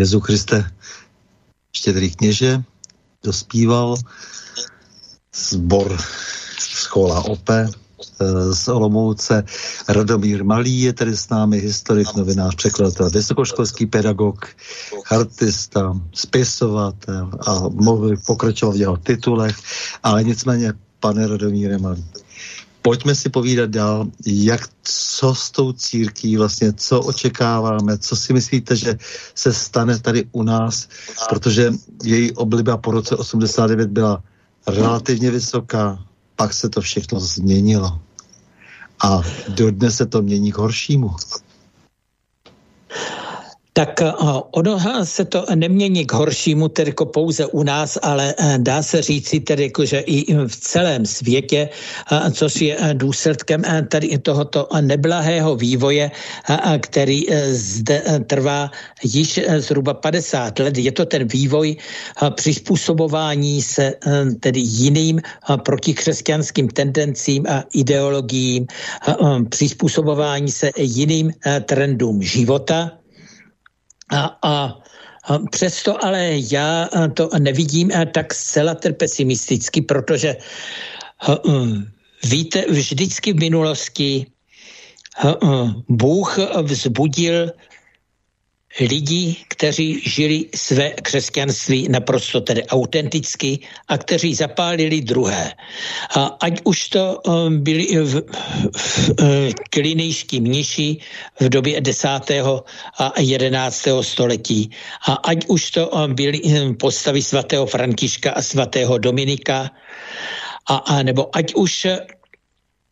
Jezu 0.00 0.20
Kriste, 0.20 0.70
štědrý 1.72 2.10
kněže, 2.10 2.62
dospíval 3.24 3.96
zbor 5.34 5.98
schola 6.58 7.24
OPE 7.24 7.68
eh, 7.68 8.54
z 8.54 8.68
Olomouce. 8.68 9.44
Radomír 9.88 10.44
Malý 10.44 10.80
je 10.80 10.92
tedy 10.92 11.16
s 11.16 11.28
námi, 11.28 11.58
historik, 11.58 12.14
novinář, 12.16 12.54
překladatel, 12.54 13.10
vysokoškolský 13.10 13.86
pedagog, 13.86 14.48
artista, 15.10 16.00
spisovatel 16.14 17.30
a 17.46 17.68
mohl 17.68 18.16
pokračovat 18.26 18.76
v 18.76 18.80
jeho 18.80 18.96
titulech, 18.96 19.56
ale 20.02 20.24
nicméně, 20.24 20.72
pane 21.00 21.26
Radomíre 21.28 21.78
Malý, 21.78 22.04
pojďme 22.82 23.14
si 23.14 23.28
povídat 23.28 23.70
dál, 23.70 24.06
jak 24.26 24.68
co 24.82 25.34
s 25.34 25.50
tou 25.50 25.72
církví 25.72 26.36
vlastně, 26.36 26.72
co 26.72 27.00
očekáváme, 27.00 27.98
co 27.98 28.16
si 28.16 28.32
myslíte, 28.32 28.76
že 28.76 28.98
se 29.40 29.52
stane 29.52 29.98
tady 29.98 30.24
u 30.32 30.42
nás, 30.42 30.88
protože 31.28 31.72
její 32.04 32.32
obliba 32.32 32.76
po 32.76 32.90
roce 32.90 33.16
89 33.16 33.90
byla 33.90 34.22
relativně 34.66 35.30
vysoká, 35.30 36.04
pak 36.36 36.54
se 36.54 36.68
to 36.68 36.80
všechno 36.80 37.20
změnilo. 37.20 38.00
A 39.04 39.22
dodnes 39.48 39.96
se 39.96 40.06
to 40.06 40.22
mění 40.22 40.52
k 40.52 40.58
horšímu 40.58 41.16
tak 43.72 44.02
eh, 44.02 44.12
ono 44.50 44.78
se 45.04 45.24
to 45.24 45.46
nemění 45.54 46.06
k 46.06 46.12
horšímu 46.12 46.68
tedy 46.68 46.90
jako 46.90 47.06
pouze 47.06 47.46
u 47.46 47.62
nás, 47.62 47.98
ale 48.02 48.34
eh, 48.38 48.58
dá 48.58 48.82
se 48.82 49.02
říci 49.02 49.40
tedy, 49.40 49.62
jako, 49.62 49.84
že 49.84 49.98
i 49.98 50.34
v 50.34 50.56
celém 50.56 51.06
světě, 51.06 51.68
eh, 52.12 52.30
což 52.30 52.60
je 52.60 52.76
důsledkem 52.92 53.62
tady 53.88 54.18
tohoto 54.18 54.68
neblahého 54.80 55.56
vývoje, 55.56 56.10
který 56.80 57.26
zde 57.50 58.02
trvá 58.26 58.70
již 59.04 59.40
zhruba 59.58 59.94
50 59.94 60.58
let. 60.58 60.78
Je 60.78 60.92
to 60.92 61.06
ten 61.06 61.28
vývoj 61.28 61.76
přizpůsobování 62.34 63.62
se 63.62 63.94
tedy 64.40 64.60
jiným 64.60 65.20
protikřesťanským 65.64 66.68
tendencím 66.68 67.46
a 67.48 67.64
ideologiím, 67.74 68.66
přizpůsobování 69.48 70.50
se 70.50 70.70
jiným 70.76 71.32
trendům 71.66 72.22
života, 72.22 72.99
a, 74.10 74.38
a 74.42 74.80
Přesto 75.50 76.04
ale 76.04 76.30
já 76.52 76.88
to 77.14 77.30
nevidím 77.38 77.90
tak 78.12 78.34
zcela 78.34 78.74
pesimisticky, 78.98 79.82
protože 79.82 80.36
víte, 82.24 82.64
vždycky 82.68 83.32
v 83.32 83.40
minulosti 83.40 84.26
Bůh 85.88 86.38
vzbudil 86.62 87.52
lidí, 88.78 89.36
kteří 89.48 90.00
žili 90.06 90.46
své 90.54 90.90
křesťanství 90.90 91.88
naprosto 91.88 92.40
tedy 92.40 92.64
autenticky 92.66 93.58
a 93.88 93.98
kteří 93.98 94.34
zapálili 94.34 95.00
druhé. 95.00 95.52
A 96.16 96.24
ať 96.40 96.60
už 96.64 96.88
to 96.88 97.20
um, 97.26 97.60
byli 97.62 97.86
v, 97.98 98.22
v, 98.76 99.10
klinejští 99.70 100.40
mniši 100.40 100.96
v 101.40 101.48
době 101.48 101.80
10. 101.80 102.08
a 102.98 103.20
11. 103.20 103.88
století 104.00 104.70
a 105.06 105.12
ať 105.12 105.46
už 105.46 105.70
to 105.70 105.88
um, 105.88 106.14
byly 106.14 106.40
um, 106.40 106.74
postavy 106.74 107.22
svatého 107.22 107.66
Františka 107.66 108.32
a 108.32 108.42
svatého 108.42 108.98
Dominika 108.98 109.70
a, 110.68 110.76
a 110.76 111.02
nebo 111.02 111.36
ať 111.36 111.54
už 111.54 111.86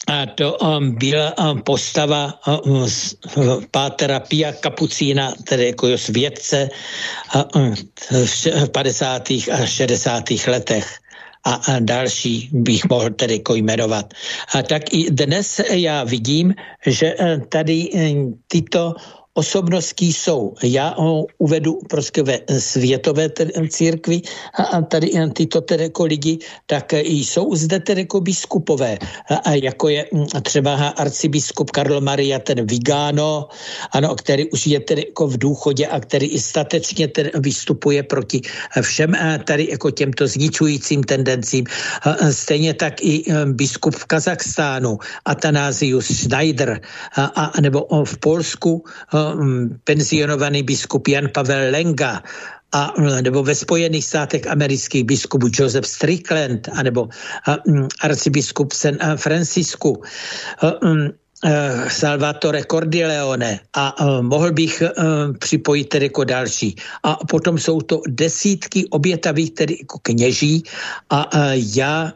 a 0.09 0.27
to 0.27 0.57
um, 0.57 0.95
byla 0.95 1.39
um, 1.39 1.63
postava 1.63 2.41
um, 2.65 2.87
pátera 3.71 4.21
Pia 4.21 4.53
Kapucína, 4.53 5.33
tedy 5.45 5.67
jako 5.67 5.99
svědce 5.99 6.69
um, 7.55 7.75
v 8.11 8.69
50. 8.73 9.31
a 9.31 9.67
60. 9.67 10.25
letech 10.47 10.99
a, 11.45 11.55
a 11.55 11.79
další 11.81 12.49
bych 12.53 12.89
mohl 12.89 13.11
tedy 13.11 13.35
jako 13.35 13.55
jmenovat. 13.55 14.15
A 14.55 14.63
tak 14.63 14.83
i 14.93 15.11
dnes 15.11 15.61
já 15.71 16.05
vidím, 16.05 16.55
že 16.87 17.15
eh, 17.19 17.41
tady 17.49 17.89
eh, 17.95 18.15
tyto 18.49 18.95
osobností 19.39 20.13
jsou. 20.13 20.59
Já 20.63 20.95
ho 20.99 21.27
uvedu 21.39 21.79
prostě 21.87 22.23
ve 22.23 22.39
světové 22.59 23.31
církvi 23.71 24.21
a 24.59 24.83
tady 24.83 25.15
tyto 25.33 25.61
tedy 25.61 25.95
jako 25.95 26.05
lidi, 26.05 26.39
tak 26.67 26.93
jsou 27.07 27.55
zde 27.55 27.81
tedy 27.81 28.01
jako 28.01 28.21
biskupové, 28.21 28.99
a 29.45 29.51
jako 29.55 29.89
je 29.89 30.03
hm, 30.11 30.43
třeba 30.43 30.75
arcibiskup 30.99 31.71
Karl 31.71 32.01
Maria 32.01 32.39
ten 32.39 32.67
Vigano, 32.67 33.47
ano, 33.95 34.15
který 34.19 34.51
už 34.51 34.67
je 34.67 34.81
tedy 34.81 35.05
jako 35.15 35.27
v 35.27 35.39
důchodě 35.39 35.87
a 35.87 36.01
který 36.01 36.27
i 36.27 36.39
statečně 36.41 37.09
tedy 37.09 37.31
vystupuje 37.39 38.03
proti 38.03 38.41
všem 38.83 39.15
tady 39.45 39.69
jako 39.71 39.91
těmto 39.91 40.27
zničujícím 40.27 41.05
tendencím. 41.05 41.65
Stejně 42.31 42.75
tak 42.75 42.99
i 43.07 43.23
hm, 43.23 43.55
biskup 43.55 43.95
v 43.95 44.05
Kazachstánu, 44.05 44.99
Atanázius 45.25 46.07
Schneider, 46.07 46.81
a, 47.15 47.25
a, 47.25 47.61
nebo 47.61 47.87
v 48.05 48.19
Polsku 48.19 48.83
Mm, 49.13 49.28
penzionovaný 49.85 50.63
biskup 50.63 51.09
Jan 51.09 51.29
Pavel 51.35 51.73
Lenga, 51.73 52.23
a, 52.73 52.93
nebo 53.01 53.43
ve 53.43 53.55
Spojených 53.55 54.05
státech 54.05 54.47
amerických 54.47 55.05
biskup 55.05 55.45
Joseph 55.49 55.87
Strickland, 55.87 56.69
anebo 56.73 57.09
a, 57.49 57.57
mm, 57.67 57.89
arcibiskup 58.01 58.73
San 58.73 58.99
Francisku, 59.17 60.03
mm, 60.85 61.09
Salvatore 61.89 62.67
Cordileone 62.67 63.61
a 63.77 63.95
mohl 64.21 64.53
bych 64.53 64.83
připojit 65.39 65.89
tedy 65.89 66.07
jako 66.07 66.25
další. 66.25 66.77
A 67.03 67.15
potom 67.15 67.59
jsou 67.59 67.81
to 67.81 68.01
desítky 68.09 68.89
obětavých 68.91 69.51
tedy 69.51 69.77
jako 69.81 69.99
kněží 70.03 70.63
a 71.11 71.31
já 71.55 72.13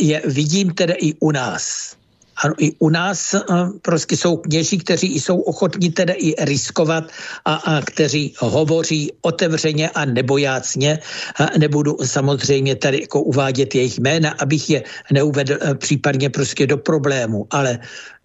je 0.00 0.22
vidím 0.24 0.74
tedy 0.74 0.92
i 0.92 1.14
u 1.20 1.30
nás. 1.30 1.96
Ano, 2.42 2.54
i 2.58 2.72
u 2.78 2.88
nás 2.90 3.34
prostě 3.82 4.16
jsou 4.16 4.36
kněží, 4.36 4.78
kteří 4.78 5.20
jsou 5.20 5.40
ochotní 5.40 5.90
tedy 5.90 6.12
i 6.12 6.44
riskovat 6.44 7.04
a, 7.44 7.54
a 7.54 7.80
kteří 7.80 8.34
hovoří 8.38 9.10
otevřeně 9.22 9.90
a 9.90 10.04
nebojácně. 10.04 10.98
A 11.36 11.58
nebudu 11.58 11.96
samozřejmě 12.04 12.76
tady 12.76 13.00
jako 13.00 13.22
uvádět 13.22 13.74
jejich 13.74 13.98
jména, 13.98 14.34
abych 14.38 14.70
je 14.70 14.82
neuvedl 15.12 15.58
e, 15.60 15.74
případně 15.74 16.30
prostě 16.30 16.66
do 16.66 16.76
problému, 16.76 17.46
ale 17.50 17.78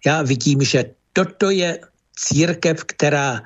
já 0.06 0.22
vidím, 0.22 0.62
že 0.62 0.84
toto 1.12 1.50
je 1.50 1.78
církev, 2.18 2.84
která 2.84 3.42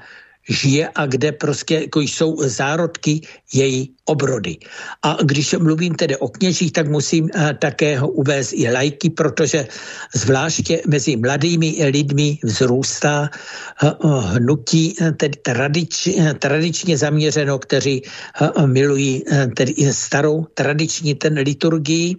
žije 0.49 0.89
a 0.94 1.07
kde 1.07 1.32
prostě 1.32 1.74
jako 1.74 2.01
jsou 2.01 2.36
zárodky 2.49 3.20
její 3.53 3.94
obrody. 4.05 4.57
A 5.03 5.16
když 5.23 5.55
mluvím 5.55 5.95
tedy 5.95 6.16
o 6.16 6.29
kněžích, 6.29 6.73
tak 6.73 6.89
musím 6.89 7.24
uh, 7.24 7.53
také 7.59 7.99
ho 7.99 8.09
uvést 8.09 8.53
i 8.53 8.70
lajky, 8.73 9.11
protože 9.11 9.66
zvláště 10.15 10.83
mezi 10.87 11.16
mladými 11.16 11.77
lidmi 11.87 12.39
vzrůstá 12.43 13.31
uh, 13.83 14.24
hnutí 14.24 14.95
uh, 15.01 15.11
tedy 15.11 15.39
tradič, 15.43 16.09
tradičně 16.39 16.99
zaměřeno, 16.99 17.59
kteří 17.59 18.03
milují 18.66 19.24
tedy 19.57 19.74
starou 19.93 20.47
tradiční 20.55 21.15
ten 21.15 21.35
liturgii 21.39 22.16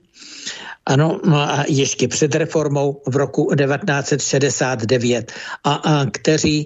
ano, 0.86 1.20
no 1.26 1.38
a 1.40 1.66
ještě 1.68 2.08
před 2.08 2.36
reformou 2.36 3.02
v 3.08 3.16
roku 3.16 3.56
1969 3.56 5.32
a, 5.64 5.74
a 5.74 6.06
kteří 6.06 6.66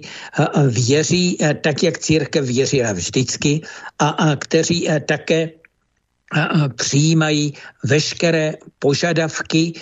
věří 0.68 1.38
tak, 1.60 1.82
jak 1.82 1.98
církev 1.98 2.44
věřila 2.44 2.92
vždycky 2.92 3.60
a, 3.98 4.08
a 4.08 4.36
kteří 4.36 4.88
také 5.08 5.56
přijímají 6.76 7.56
veškeré 7.84 8.60
požadavky 8.78 9.72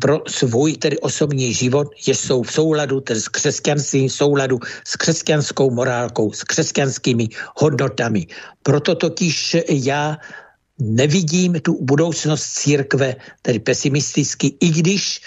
pro 0.00 0.24
svůj 0.26 0.76
tedy 0.76 0.98
osobní 0.98 1.54
život, 1.54 1.92
že 1.94 2.14
jsou 2.14 2.42
v 2.42 2.52
souladu 2.52 3.00
tedy 3.00 3.20
s 3.20 3.28
křesťanstvím, 3.28 4.08
v 4.08 4.12
souladu 4.12 4.58
s 4.84 4.96
křesťanskou 4.96 5.70
morálkou, 5.70 6.32
s 6.32 6.42
křesťanskými 6.42 7.28
hodnotami. 7.60 8.26
Proto 8.62 8.94
totiž 8.94 9.56
já 9.68 10.18
nevidím 10.80 11.60
tu 11.60 11.78
budoucnost 11.84 12.44
církve, 12.64 13.16
tedy 13.42 13.58
pesimisticky, 13.58 14.56
i 14.60 14.68
když 14.70 15.20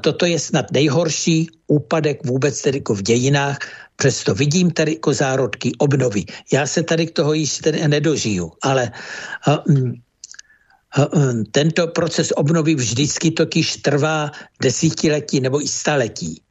toto 0.00 0.26
je 0.26 0.38
snad 0.38 0.72
nejhorší 0.72 1.46
úpadek 1.66 2.26
vůbec 2.26 2.62
tedy 2.62 2.78
jako 2.78 2.94
v 2.94 3.02
dějinách, 3.02 3.58
přesto 4.00 4.34
vidím 4.34 4.70
tady 4.70 4.92
jako 4.92 5.12
zárodky 5.14 5.72
obnovy. 5.78 6.24
Já 6.52 6.66
se 6.66 6.82
tady 6.82 7.06
k 7.06 7.20
toho 7.20 7.32
již 7.32 7.60
nedožiju, 7.86 8.52
ale 8.62 8.88
eh, 8.88 9.58
mm, 9.68 11.44
tento 11.52 11.86
proces 11.86 12.32
obnovy 12.36 12.74
vždycky 12.74 13.30
totiž 13.30 13.76
trvá 13.84 14.30
desítiletí 14.62 15.40
nebo 15.40 15.60
i 15.60 15.68
staletí. 15.68 16.42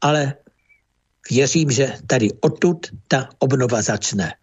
Ale 0.00 0.34
věřím, 1.30 1.70
že 1.70 1.96
tady 2.06 2.28
odtud 2.40 2.86
ta 3.08 3.28
obnova 3.38 3.82
začne. 3.82 4.34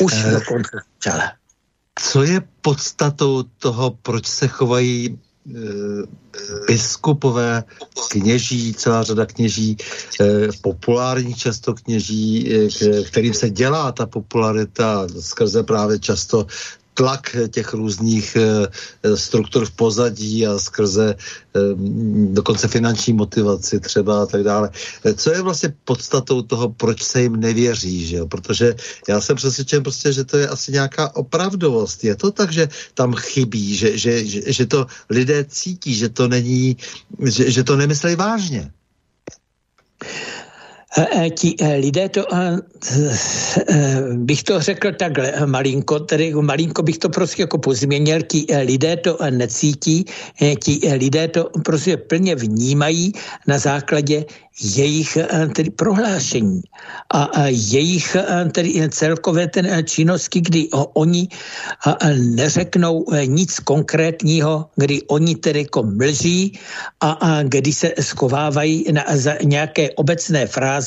Už 0.00 0.12
uh, 0.12 0.30
dokonce 0.30 0.76
co 2.00 2.22
je 2.22 2.40
podstatou 2.60 3.42
toho, 3.42 3.90
proč 3.90 4.26
se 4.26 4.48
chovají 4.48 5.18
biskupové, 6.66 7.64
kněží, 8.10 8.74
celá 8.74 9.02
řada 9.02 9.26
kněží, 9.26 9.76
e, 10.20 10.48
populární 10.62 11.34
často 11.34 11.74
kněží, 11.74 12.54
e, 12.54 12.68
kterým 13.02 13.34
se 13.34 13.50
dělá 13.50 13.92
ta 13.92 14.06
popularita 14.06 15.06
skrze 15.20 15.62
právě 15.62 15.98
často 15.98 16.46
tlak 17.00 17.36
těch 17.48 17.72
různých 17.72 18.36
eh, 18.36 19.16
struktur 19.16 19.64
v 19.64 19.70
pozadí 19.70 20.46
a 20.46 20.58
skrze 20.60 21.16
eh, 21.16 21.60
dokonce 22.36 22.68
finanční 22.68 23.16
motivaci 23.16 23.80
třeba 23.80 24.22
a 24.22 24.26
tak 24.26 24.44
dále. 24.44 24.68
Eh, 25.04 25.14
co 25.14 25.32
je 25.32 25.40
vlastně 25.40 25.72
podstatou 25.84 26.42
toho, 26.44 26.76
proč 26.76 27.02
se 27.02 27.22
jim 27.22 27.40
nevěří, 27.40 28.06
že 28.06 28.16
jo? 28.16 28.26
Protože 28.28 28.76
já 29.08 29.20
jsem 29.20 29.36
přesvědčen 29.36 29.82
prostě, 29.82 30.12
že 30.12 30.24
to 30.28 30.36
je 30.36 30.48
asi 30.48 30.72
nějaká 30.72 31.16
opravdovost. 31.16 32.04
Je 32.04 32.12
to 32.16 32.30
tak, 32.36 32.52
že 32.52 32.68
tam 32.92 33.16
chybí, 33.16 33.76
že, 33.76 33.96
že, 33.96 34.24
že, 34.24 34.52
že 34.52 34.64
to 34.68 34.86
lidé 35.08 35.44
cítí, 35.48 35.96
že 35.96 36.08
to 36.12 36.28
není, 36.28 36.76
že, 37.24 37.48
že 37.50 37.64
to 37.64 37.80
nemyslí 37.80 38.12
vážně. 38.16 38.68
Ti 41.38 41.54
lidé 41.78 42.08
to, 42.08 42.26
bych 44.12 44.42
to 44.42 44.60
řekl 44.60 44.92
takhle, 44.92 45.32
malinko, 45.46 46.00
tedy 46.00 46.34
malinko 46.34 46.82
bych 46.82 46.98
to 46.98 47.08
prostě 47.08 47.42
jako 47.42 47.58
pozměnil, 47.58 48.22
ti 48.22 48.46
lidé 48.64 48.96
to 48.96 49.18
necítí, 49.30 50.04
ti 50.64 50.80
lidé 50.94 51.28
to 51.28 51.50
prostě 51.64 51.96
plně 51.96 52.34
vnímají 52.34 53.12
na 53.46 53.58
základě 53.58 54.24
jejich 54.60 55.16
eh, 55.16 55.48
tedy 55.56 55.70
prohlášení 55.70 56.60
a 57.14 57.46
jejich 57.48 58.16
eh, 58.16 58.44
tedy 58.52 58.88
celkové 58.88 59.48
ten 59.48 59.66
eh, 59.66 59.82
činnosti, 59.82 60.40
kdy 60.40 60.68
oni 60.94 61.28
neřeknou 62.34 63.04
nic 63.26 63.58
konkrétního, 63.60 64.68
kdy 64.76 65.02
oni 65.02 65.34
tedy 65.36 65.58
jako 65.58 65.82
mlží 65.82 66.58
a 67.00 67.42
kdy 67.42 67.72
se 67.72 67.92
schovávají 68.00 68.84
na, 68.92 69.04
za 69.14 69.34
nějaké 69.44 69.90
obecné 69.90 70.46
fráze, 70.46 70.79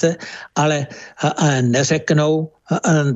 ale 0.55 0.87
neřeknou 1.61 2.51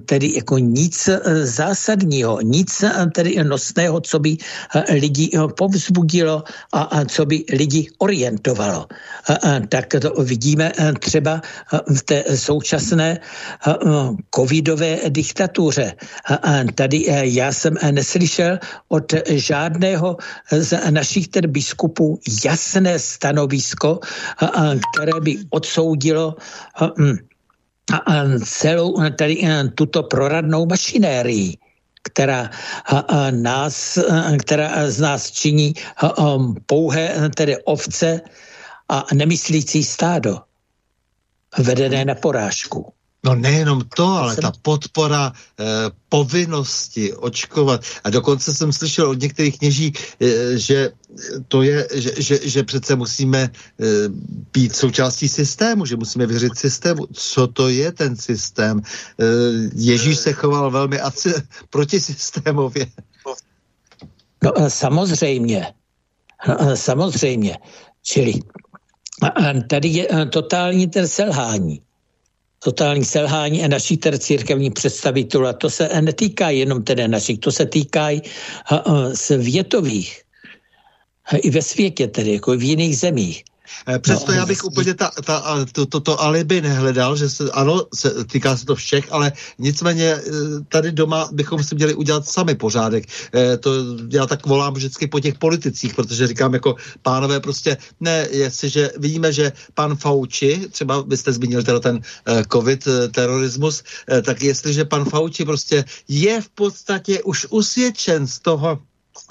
tedy 0.05 0.33
jako 0.35 0.57
nic 0.57 1.07
e, 1.07 1.19
zásadního, 1.45 2.41
nic 2.41 2.83
e, 2.83 2.91
tedy 3.15 3.43
nosného, 3.43 4.01
co 4.01 4.19
by 4.19 4.37
e, 4.75 4.93
lidi 4.93 5.31
povzbudilo 5.57 6.43
a 6.73 7.05
co 7.05 7.25
by 7.25 7.43
lidi 7.53 7.87
orientovalo. 7.97 8.87
Tak 9.69 9.85
to 10.01 10.23
vidíme 10.23 10.71
třeba 10.99 11.41
v 11.95 12.01
té 12.03 12.23
současné 12.35 13.19
covidové 14.35 14.97
diktatuře. 15.09 15.93
Tady 16.75 17.05
já 17.21 17.51
jsem 17.51 17.73
neslyšel 17.91 18.59
od 18.87 19.13
žádného 19.27 20.17
z 20.51 20.91
našich 20.91 21.27
tedy 21.27 21.47
biskupů 21.47 22.19
jasné 22.45 22.99
stanovisko, 22.99 23.99
které 24.93 25.19
by 25.21 25.37
odsoudilo 25.49 26.35
celou 28.43 29.09
tady 29.15 29.47
tuto 29.75 30.03
proradnou 30.03 30.65
mašinérii 30.65 31.57
která 32.07 32.49
nás, 33.31 33.99
která 34.39 34.91
z 34.91 34.99
nás 34.99 35.31
činí 35.31 35.73
pouhé 36.65 37.29
tedy 37.35 37.57
ovce 37.57 38.21
a 38.89 39.05
nemyslící 39.13 39.83
stádo 39.83 40.39
vedené 41.57 42.05
na 42.05 42.15
porážku. 42.15 42.93
No 43.25 43.35
nejenom 43.35 43.81
to, 43.95 44.07
ale 44.07 44.35
ta 44.35 44.51
podpora 44.61 45.33
eh, 45.35 45.65
povinnosti 46.09 47.13
očkovat. 47.13 47.81
A 48.03 48.09
dokonce 48.09 48.53
jsem 48.53 48.73
slyšel 48.73 49.09
od 49.09 49.19
některých 49.19 49.57
kněží, 49.57 49.93
eh, 49.93 50.57
že 50.57 50.91
to 51.47 51.61
je, 51.61 51.87
že, 51.93 52.11
že, 52.17 52.39
že 52.49 52.63
přece 52.63 52.95
musíme 52.95 53.49
eh, 53.49 53.85
být 54.53 54.75
součástí 54.75 55.29
systému, 55.29 55.85
že 55.85 55.95
musíme 55.95 56.25
věřit 56.25 56.57
systému. 56.57 57.05
Co 57.13 57.47
to 57.47 57.69
je 57.69 57.91
ten 57.91 58.15
systém? 58.15 58.81
Eh, 59.19 59.25
Ježíš 59.75 60.17
se 60.17 60.33
choval 60.33 60.71
velmi 60.71 60.99
asi 60.99 61.33
protisystémově. 61.69 62.85
No 64.43 64.69
samozřejmě. 64.69 65.73
No, 66.47 66.75
samozřejmě. 66.75 67.57
Čili 68.03 68.33
tady 69.69 69.87
je 69.87 70.07
totální 70.29 70.87
ten 70.87 71.07
selhání 71.07 71.81
totální 72.59 73.05
selhání 73.05 73.67
naší 73.67 73.97
tedy 73.97 74.19
církevní 74.19 74.71
představitelů. 74.71 75.47
A 75.47 75.53
to 75.53 75.69
se 75.69 76.01
netýká 76.01 76.49
jenom 76.49 76.83
tedy 76.83 77.07
našich, 77.07 77.39
to 77.39 77.51
se 77.51 77.65
týká 77.65 78.09
světových. 79.13 80.26
I 81.35 81.49
ve 81.49 81.61
světě 81.61 82.07
tedy, 82.07 82.33
jako 82.33 82.57
v 82.57 82.63
jiných 82.63 82.97
zemích. 82.97 83.43
Eh, 83.87 83.99
přesto 83.99 84.31
no, 84.31 84.37
já 84.37 84.45
bych 84.45 84.63
úplně 84.63 84.93
ta, 84.93 85.11
ta, 85.25 85.65
to, 85.71 85.85
to, 85.85 85.99
to 85.99 86.21
alibi 86.21 86.61
nehledal, 86.61 87.15
že 87.15 87.29
se, 87.29 87.51
ano, 87.51 87.85
se, 87.93 88.23
týká 88.23 88.57
se 88.57 88.65
to 88.65 88.75
všech, 88.75 89.11
ale 89.11 89.31
nicméně 89.59 90.05
eh, 90.05 90.21
tady 90.69 90.91
doma 90.91 91.29
bychom 91.31 91.63
si 91.63 91.75
měli 91.75 91.93
udělat 91.93 92.27
sami 92.27 92.55
pořádek. 92.55 93.05
E, 93.35 93.57
to 93.57 93.71
já 94.11 94.25
tak 94.25 94.45
volám 94.45 94.73
vždycky 94.73 95.07
po 95.07 95.19
těch 95.19 95.35
politicích, 95.35 95.95
protože 95.95 96.27
říkám 96.27 96.53
jako 96.53 96.75
pánové 97.01 97.39
prostě 97.39 97.77
ne, 97.99 98.27
jestliže 98.31 98.91
vidíme, 98.97 99.33
že 99.33 99.51
pan 99.73 99.95
Fauci, 99.95 100.67
třeba 100.71 101.03
byste 101.03 101.33
zmínil 101.33 101.63
teda 101.63 101.79
ten 101.79 102.01
e, 102.25 102.43
covid 102.51 102.87
terorismus, 103.11 103.83
e, 104.11 104.21
tak 104.21 104.41
jestliže 104.41 104.85
pan 104.85 105.05
Fauci 105.05 105.45
prostě 105.45 105.85
je 106.07 106.41
v 106.41 106.49
podstatě 106.49 107.23
už 107.23 107.47
usvědčen 107.49 108.27
z 108.27 108.39
toho, 108.39 108.79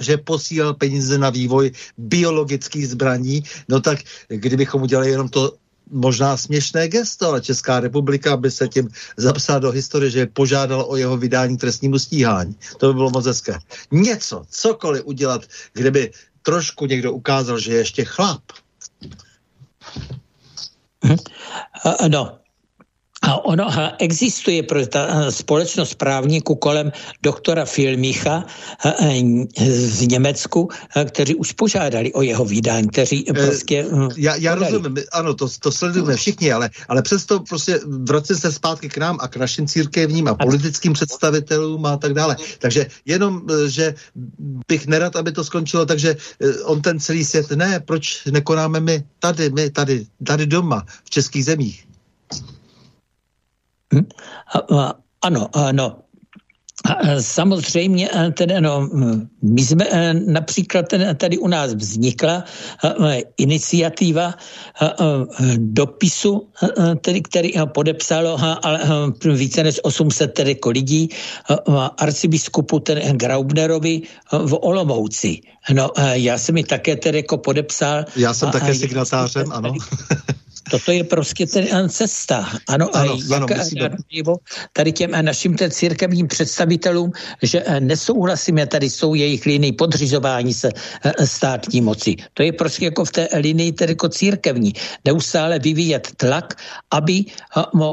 že 0.01 0.16
posílal 0.16 0.74
peníze 0.74 1.18
na 1.18 1.31
vývoj 1.31 1.70
biologických 1.98 2.89
zbraní, 2.89 3.44
no 3.68 3.81
tak 3.81 3.98
kdybychom 4.28 4.82
udělali 4.82 5.10
jenom 5.10 5.28
to 5.28 5.56
možná 5.90 6.36
směšné 6.36 6.89
gesto, 6.89 7.28
ale 7.28 7.40
Česká 7.40 7.81
republika 7.81 8.36
by 8.36 8.51
se 8.51 8.68
tím 8.68 8.89
zapsala 9.16 9.59
do 9.59 9.70
historie, 9.70 10.10
že 10.10 10.27
požádal 10.27 10.85
o 10.89 10.97
jeho 10.97 11.16
vydání 11.16 11.56
trestnímu 11.56 11.98
stíhání. 11.98 12.56
To 12.78 12.89
by 12.89 12.94
bylo 12.94 13.10
moc 13.10 13.27
hezké. 13.27 13.59
Něco, 13.90 14.44
cokoliv 14.51 15.02
udělat, 15.06 15.44
kdyby 15.73 16.12
trošku 16.43 16.86
někdo 16.86 17.12
ukázal, 17.12 17.59
že 17.59 17.73
je 17.73 17.78
ještě 17.78 18.05
chlap. 18.05 18.43
No, 22.09 22.39
a 23.27 23.44
ono 23.44 23.66
existuje 23.98 24.62
pro 24.62 24.86
ta 24.86 25.31
společnost 25.31 25.94
právníků 25.94 26.55
kolem 26.55 26.93
doktora 27.23 27.65
Filmicha 27.65 28.44
z 29.66 30.07
Německu, 30.07 30.69
kteří 31.11 31.35
už 31.35 31.53
požádali 31.53 32.12
o 32.12 32.23
jeho 32.23 32.44
vydání, 32.44 32.89
kteří 32.89 33.31
eh, 33.31 33.32
prostě... 33.32 33.86
Hm, 33.93 34.09
já, 34.16 34.36
já 34.36 34.55
rozumím, 34.55 34.97
ano, 35.12 35.35
to, 35.35 35.48
to 35.61 35.73
sledujeme 35.73 36.16
všichni, 36.16 36.53
ale, 36.53 36.70
ale 36.89 37.03
přesto 37.03 37.40
prostě 37.40 37.81
vracím 37.86 38.36
se 38.36 38.53
zpátky 38.53 38.89
k 38.89 38.98
nám 38.98 39.19
a 39.20 39.28
k 39.28 39.36
našim 39.36 39.66
církevním 39.66 40.28
a 40.28 40.35
politickým 40.35 40.93
představitelům 40.93 41.86
a 41.86 41.97
tak 41.97 42.15
dále. 42.15 42.36
Takže 42.59 42.86
jenom, 43.05 43.43
eh, 43.51 43.69
že 43.69 43.94
bych 44.69 44.86
nerad, 44.86 45.16
aby 45.16 45.32
to 45.32 45.44
skončilo, 45.44 45.86
takže 45.86 46.16
eh, 46.16 46.62
on 46.62 46.82
ten 46.82 47.01
celý 47.01 47.24
svět, 47.24 47.51
ne, 47.51 47.81
proč 47.81 48.24
nekonáme 48.31 48.81
my 48.81 49.05
tady, 49.19 49.51
my 49.51 49.70
tady, 49.70 50.07
tady 50.27 50.47
doma, 50.47 50.86
v 51.05 51.11
českých 51.11 51.44
zemích. 51.44 51.85
Hm? 53.97 54.06
Ano, 55.23 55.48
ano. 55.52 55.97
Samozřejmě, 57.20 58.10
tedy, 58.32 58.60
no, 58.60 58.89
my 59.43 59.62
jsme 59.64 59.85
například 60.27 60.86
tady 61.16 61.39
u 61.39 61.48
nás 61.48 61.74
vznikla 61.74 62.44
iniciativa 63.36 64.35
dopisu, 65.56 66.48
tedy, 67.01 67.20
který 67.23 67.52
podepsalo 67.74 68.39
ale 68.62 68.81
více 69.35 69.62
než 69.62 69.81
800 69.82 70.35
tedy 70.35 70.51
jako 70.51 70.70
lidí 70.70 71.09
arcibiskupu 71.98 72.78
tedy 72.78 73.02
Graubnerovi 73.12 74.02
v 74.32 74.55
Olomouci. 74.60 75.40
No, 75.73 75.90
já 76.12 76.39
jsem 76.39 76.55
mi 76.55 76.64
také 76.64 76.97
tedy 76.97 77.18
jako 77.18 77.39
podepsal. 77.39 78.05
Já 78.16 78.35
jsem 78.35 78.51
také 78.51 78.74
signatářem, 78.74 79.52
ano. 79.52 79.74
Toto 80.70 80.93
je 80.93 81.05
prostě 81.05 81.47
ten 81.47 81.66
eh, 81.70 81.88
cesta. 81.88 82.48
Ano, 82.68 82.90
ano, 82.97 83.12
a 83.12 83.34
jak 83.34 83.51
ano 83.51 84.36
tady 84.72 84.93
těm 84.93 85.14
eh, 85.14 85.22
našim 85.22 85.55
ten 85.55 85.70
církevním 85.70 86.28
představitelům, 86.28 87.12
že 87.43 87.62
eh, 87.66 87.80
nesouhlasíme, 87.80 88.66
tady 88.66 88.90
jsou 88.90 89.14
jejich 89.14 89.47
linii 89.47 89.72
podřizování 89.72 90.55
se 90.55 90.70
státní 91.24 91.80
moci. 91.80 92.16
To 92.34 92.43
je 92.43 92.52
prostě 92.52 92.84
jako 92.84 93.05
v 93.05 93.10
té 93.10 93.28
linii 93.34 93.72
tedy 93.72 93.93
jako 93.93 94.09
církevní. 94.09 94.72
Neustále 95.05 95.59
vyvíjet 95.59 96.09
tlak, 96.16 96.55
aby 96.90 97.24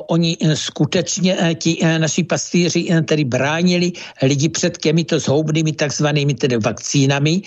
oni 0.08 0.38
skutečně 0.54 1.56
ti 1.56 1.80
naši 1.98 2.24
pastýři 2.24 2.88
tedy 3.06 3.24
bránili 3.24 3.92
lidi 4.22 4.50
před 4.50 4.78
těmito 4.78 5.20
zhoubnými 5.20 5.72
takzvanými 5.72 6.34
tedy 6.34 6.58
vakcínami, 6.58 7.42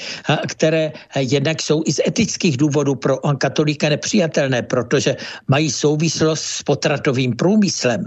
které 0.48 0.92
jednak 1.18 1.62
jsou 1.62 1.82
i 1.86 1.92
z 1.92 2.00
etických 2.06 2.56
důvodů 2.56 2.94
pro 2.94 3.18
katolíka 3.38 3.88
nepřijatelné, 3.88 4.62
protože 4.62 5.15
mají 5.48 5.70
souvislost 5.70 6.44
s 6.44 6.62
potratovým 6.62 7.36
průmyslem. 7.36 8.04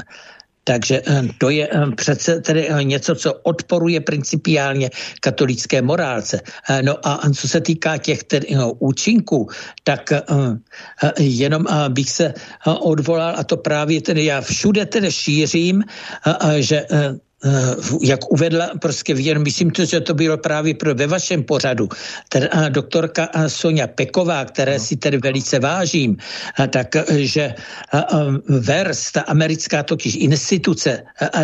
Takže 0.69 1.01
eh, 1.01 1.21
to 1.37 1.49
je 1.49 1.65
eh, 1.65 1.91
přece 1.95 2.41
tedy 2.41 2.69
eh, 2.69 2.83
něco, 2.83 3.15
co 3.15 3.33
odporuje 3.33 4.01
principiálně 4.01 4.89
katolické 5.21 5.81
morálce. 5.81 6.41
No 6.81 7.07
a 7.07 7.25
co 7.33 7.47
se 7.47 7.61
týká 7.61 7.97
těch 7.97 8.23
tedy, 8.23 8.47
no, 8.55 8.71
účinků, 8.77 9.49
tak 9.83 10.13
jenom 11.17 11.65
bych 11.89 12.09
se 12.09 12.33
odvolal, 12.63 13.33
a 13.37 13.43
to 13.43 13.57
právě 13.57 14.01
tedy 14.01 14.25
já 14.25 14.41
všude 14.41 14.85
tedy 14.85 15.11
šířím, 15.11 15.83
že 16.59 16.85
jak 18.01 18.31
uvedla, 18.31 18.69
prostě 18.81 19.13
jenom 19.17 19.43
myslím 19.43 19.71
to, 19.71 19.85
že 19.85 19.99
to 19.99 20.13
bylo 20.13 20.37
právě 20.37 20.73
pro 20.73 20.95
ve 20.95 21.07
vašem 21.07 21.43
pořadu, 21.43 21.89
teda 22.29 22.69
doktorka 22.69 23.29
Sonja 23.47 23.87
Peková, 23.87 24.45
které 24.45 24.73
no. 24.73 24.79
si 24.79 24.95
tedy 24.97 25.17
velice 25.17 25.59
vážím, 25.59 26.17
tak, 26.69 26.95
že 27.09 27.55
VERS, 28.47 29.11
ta 29.11 29.21
americká 29.21 29.83
totiž 29.83 30.15
instituce, 30.15 31.03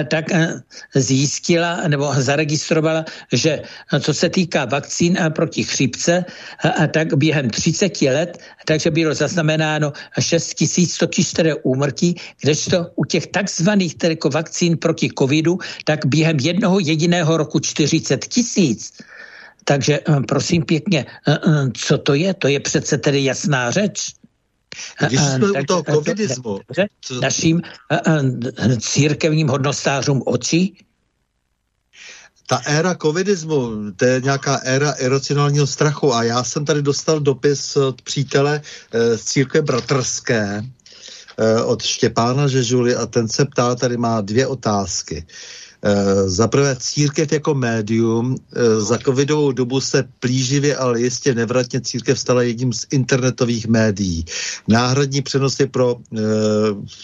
tak 0.09 0.25
zjistila 0.95 1.87
nebo 1.87 2.13
zaregistrovala, 2.17 3.05
že 3.31 3.61
co 3.99 4.13
se 4.13 4.29
týká 4.29 4.65
vakcín 4.65 5.17
proti 5.35 5.63
chřipce, 5.63 6.25
tak 6.91 7.13
během 7.13 7.49
30 7.49 8.01
let, 8.01 8.37
takže 8.65 8.91
bylo 8.91 9.13
zaznamenáno 9.15 9.93
6 10.19 10.53
tisíc 10.53 10.97
totiž 10.97 11.33
tedy 11.33 11.53
úmrtí, 11.63 12.15
kdežto 12.41 12.87
u 12.95 13.05
těch 13.05 13.27
takzvaných 13.27 13.95
jako 14.03 14.29
vakcín 14.29 14.77
proti 14.77 15.09
covidu, 15.19 15.57
tak 15.83 16.05
během 16.05 16.37
jednoho 16.39 16.79
jediného 16.79 17.37
roku 17.37 17.59
40 17.59 18.25
tisíc. 18.25 18.93
Takže 19.63 19.99
eh, 19.99 20.21
prosím 20.27 20.63
pěkně, 20.63 21.05
eh, 21.27 21.33
eh, 21.33 21.71
co 21.73 21.97
to 21.97 22.13
je? 22.13 22.33
To 22.33 22.47
je 22.47 22.59
přece 22.59 22.97
tedy 22.97 23.23
jasná 23.23 23.71
řeč. 23.71 24.13
Když 25.07 25.19
jsme 25.19 25.53
tak, 25.53 25.63
u 25.63 25.65
toho 25.65 25.83
covidismu... 25.83 26.59
Co... 27.01 27.21
Naším 27.21 27.61
církevním 28.79 29.47
hodnostářům 29.47 30.23
očí? 30.25 30.85
Ta 32.47 32.61
éra 32.65 32.95
covidismu, 32.95 33.91
to 33.95 34.05
je 34.05 34.21
nějaká 34.21 34.55
éra 34.63 34.93
emocionálního 34.97 35.67
strachu 35.67 36.13
a 36.13 36.23
já 36.23 36.43
jsem 36.43 36.65
tady 36.65 36.81
dostal 36.81 37.19
dopis 37.19 37.75
od 37.75 38.01
přítele 38.01 38.61
z 39.15 39.23
církve 39.23 39.61
bratrské, 39.61 40.63
od 41.65 41.81
Štěpána 41.81 42.47
Žežuly 42.47 42.95
a 42.95 43.05
ten 43.05 43.27
se 43.27 43.45
ptá, 43.45 43.75
tady 43.75 43.97
má 43.97 44.21
dvě 44.21 44.47
otázky. 44.47 45.25
Eh, 45.85 46.29
za 46.29 46.47
prvé 46.47 46.75
církev 46.79 47.31
jako 47.31 47.53
médium 47.53 48.35
eh, 48.35 48.81
za 48.81 48.97
covidovou 48.97 49.51
dobu 49.51 49.81
se 49.81 50.03
plíživě, 50.19 50.75
ale 50.75 51.01
jistě 51.01 51.35
nevratně 51.35 51.81
církev 51.81 52.19
stala 52.19 52.41
jedním 52.41 52.73
z 52.73 52.85
internetových 52.91 53.67
médií. 53.67 54.25
Náhradní 54.67 55.21
přenosy 55.21 55.65
pro 55.65 55.95
e, 55.95 56.21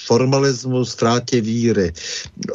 formalismu, 0.06 0.86
ztrátě 0.86 1.42
víry. 1.42 1.94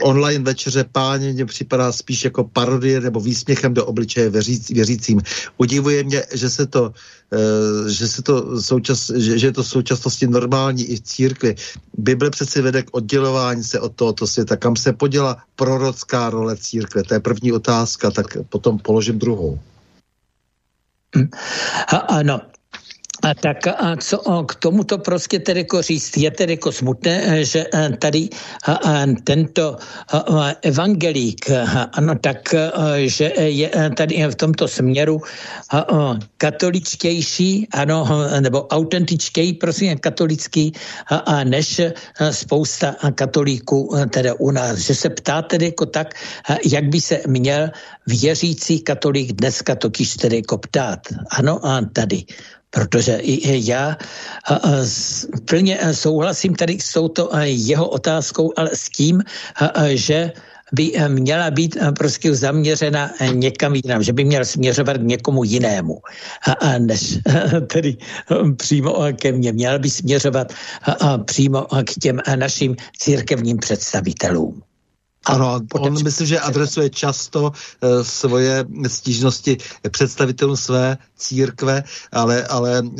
Online 0.02 0.44
večeře 0.44 0.84
páně 0.92 1.32
mě 1.32 1.46
připadá 1.46 1.92
spíš 1.92 2.24
jako 2.24 2.44
parodie 2.44 3.00
nebo 3.00 3.20
výsměchem 3.20 3.74
do 3.74 3.86
obličeje 3.86 4.30
věříc, 4.30 4.68
věřícím. 4.68 5.20
Udivuje 5.56 6.04
mě, 6.04 6.22
že 6.34 6.50
se 6.50 6.66
to 6.66 6.92
Eh, 6.92 6.92
že, 7.88 8.08
se 8.08 8.22
to 8.22 8.62
součas, 8.62 9.10
že, 9.10 9.38
že 9.38 9.46
je 9.46 9.52
to 9.52 9.62
v 9.62 9.68
současnosti 9.68 10.26
normální 10.26 10.84
i 10.84 10.96
v 10.96 11.00
církvi. 11.00 11.54
Bible 11.98 12.30
přeci 12.30 12.62
vede 12.62 12.82
k 12.82 12.94
oddělování 12.96 13.64
se 13.64 13.80
od 13.80 13.94
tohoto 13.94 14.26
světa. 14.26 14.56
Kam 14.56 14.76
se 14.76 14.92
poděla 14.92 15.36
prorocká 15.56 16.30
role 16.30 16.56
církve? 16.56 17.02
To 17.02 17.14
je 17.14 17.20
první 17.20 17.52
otázka, 17.52 18.10
tak 18.10 18.26
potom 18.48 18.78
položím 18.78 19.18
druhou. 19.18 19.58
A, 21.88 21.96
ano, 21.96 22.40
A 23.26 23.34
tak 23.34 23.66
a 23.66 23.96
co 23.98 24.18
k 24.46 24.54
tomuto 24.54 24.98
prostě 24.98 25.38
tedy 25.38 25.60
jako 25.60 25.82
říct, 25.82 26.16
je 26.16 26.30
tedy 26.30 26.52
jako 26.52 26.72
smutné, 26.72 27.44
že 27.44 27.66
tady 27.98 28.28
tento 29.24 29.76
evangelík, 30.62 31.50
ano, 31.92 32.14
tak, 32.20 32.54
že 33.06 33.32
je 33.36 33.70
tady 33.96 34.26
v 34.30 34.34
tomto 34.34 34.68
směru 34.68 35.20
katoličtější, 36.38 37.68
ano, 37.72 38.06
nebo 38.40 38.66
autentičtěji, 38.66 39.52
prosím, 39.52 39.98
katolický, 39.98 40.72
než 41.44 41.80
spousta 42.30 42.94
katolíků 43.14 43.90
teda 44.10 44.34
u 44.38 44.50
nás. 44.50 44.78
Že 44.78 44.94
se 44.94 45.10
ptá 45.10 45.42
tedy 45.42 45.64
jako 45.74 45.86
tak, 45.86 46.14
jak 46.72 46.84
by 46.84 47.00
se 47.00 47.20
měl 47.26 47.70
věřící 48.06 48.80
katolík 48.80 49.32
dneska 49.32 49.74
totiž 49.74 50.14
tedy 50.14 50.36
jako 50.36 50.58
ptát. 50.58 51.00
Ano, 51.30 51.66
a 51.66 51.80
tady 51.92 52.22
protože 52.76 53.16
i 53.24 53.70
já 53.70 53.96
plně 55.48 55.80
souhlasím 55.92 56.54
tady 56.54 56.76
s 56.80 56.92
touto 56.92 57.30
jeho 57.44 57.88
otázkou, 57.88 58.52
ale 58.56 58.70
s 58.76 58.92
tím, 58.92 59.22
že 59.96 60.32
by 60.72 60.92
měla 61.08 61.50
být 61.50 61.76
prostě 61.98 62.34
zaměřena 62.34 63.10
někam 63.32 63.74
jinam, 63.74 64.02
že 64.02 64.12
by 64.12 64.24
měl 64.24 64.44
směřovat 64.44 64.96
k 64.96 65.08
někomu 65.08 65.44
jinému, 65.44 66.00
než 66.78 67.18
tedy 67.72 67.96
přímo 68.56 69.00
ke 69.16 69.32
mně. 69.32 69.52
Měl 69.52 69.78
by 69.78 69.90
směřovat 69.90 70.52
přímo 71.24 71.66
k 71.84 71.90
těm 72.00 72.20
našim 72.36 72.76
církevním 72.98 73.56
představitelům. 73.56 74.62
Ano, 75.26 75.60
on 75.72 76.02
myslím, 76.04 76.26
že 76.26 76.40
adresuje 76.40 76.90
často 76.90 77.42
uh, 77.42 77.52
svoje 78.02 78.64
stížnosti 78.86 79.56
představitelům 79.90 80.56
své 80.56 80.98
církve, 81.16 81.84
ale, 82.12 82.46
ale 82.46 82.82
uh, 82.82 82.90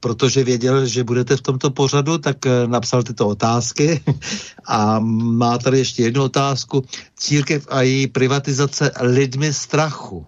protože 0.00 0.44
věděl, 0.44 0.86
že 0.86 1.04
budete 1.04 1.36
v 1.36 1.40
tomto 1.40 1.70
pořadu, 1.70 2.18
tak 2.18 2.36
uh, 2.46 2.70
napsal 2.70 3.02
tyto 3.02 3.28
otázky 3.28 4.00
a 4.66 4.98
má 5.00 5.58
tady 5.58 5.78
ještě 5.78 6.02
jednu 6.02 6.22
otázku. 6.22 6.84
Církev 7.16 7.66
a 7.70 7.82
její 7.82 8.06
privatizace 8.06 8.90
lidmi 9.00 9.52
strachu 9.54 10.26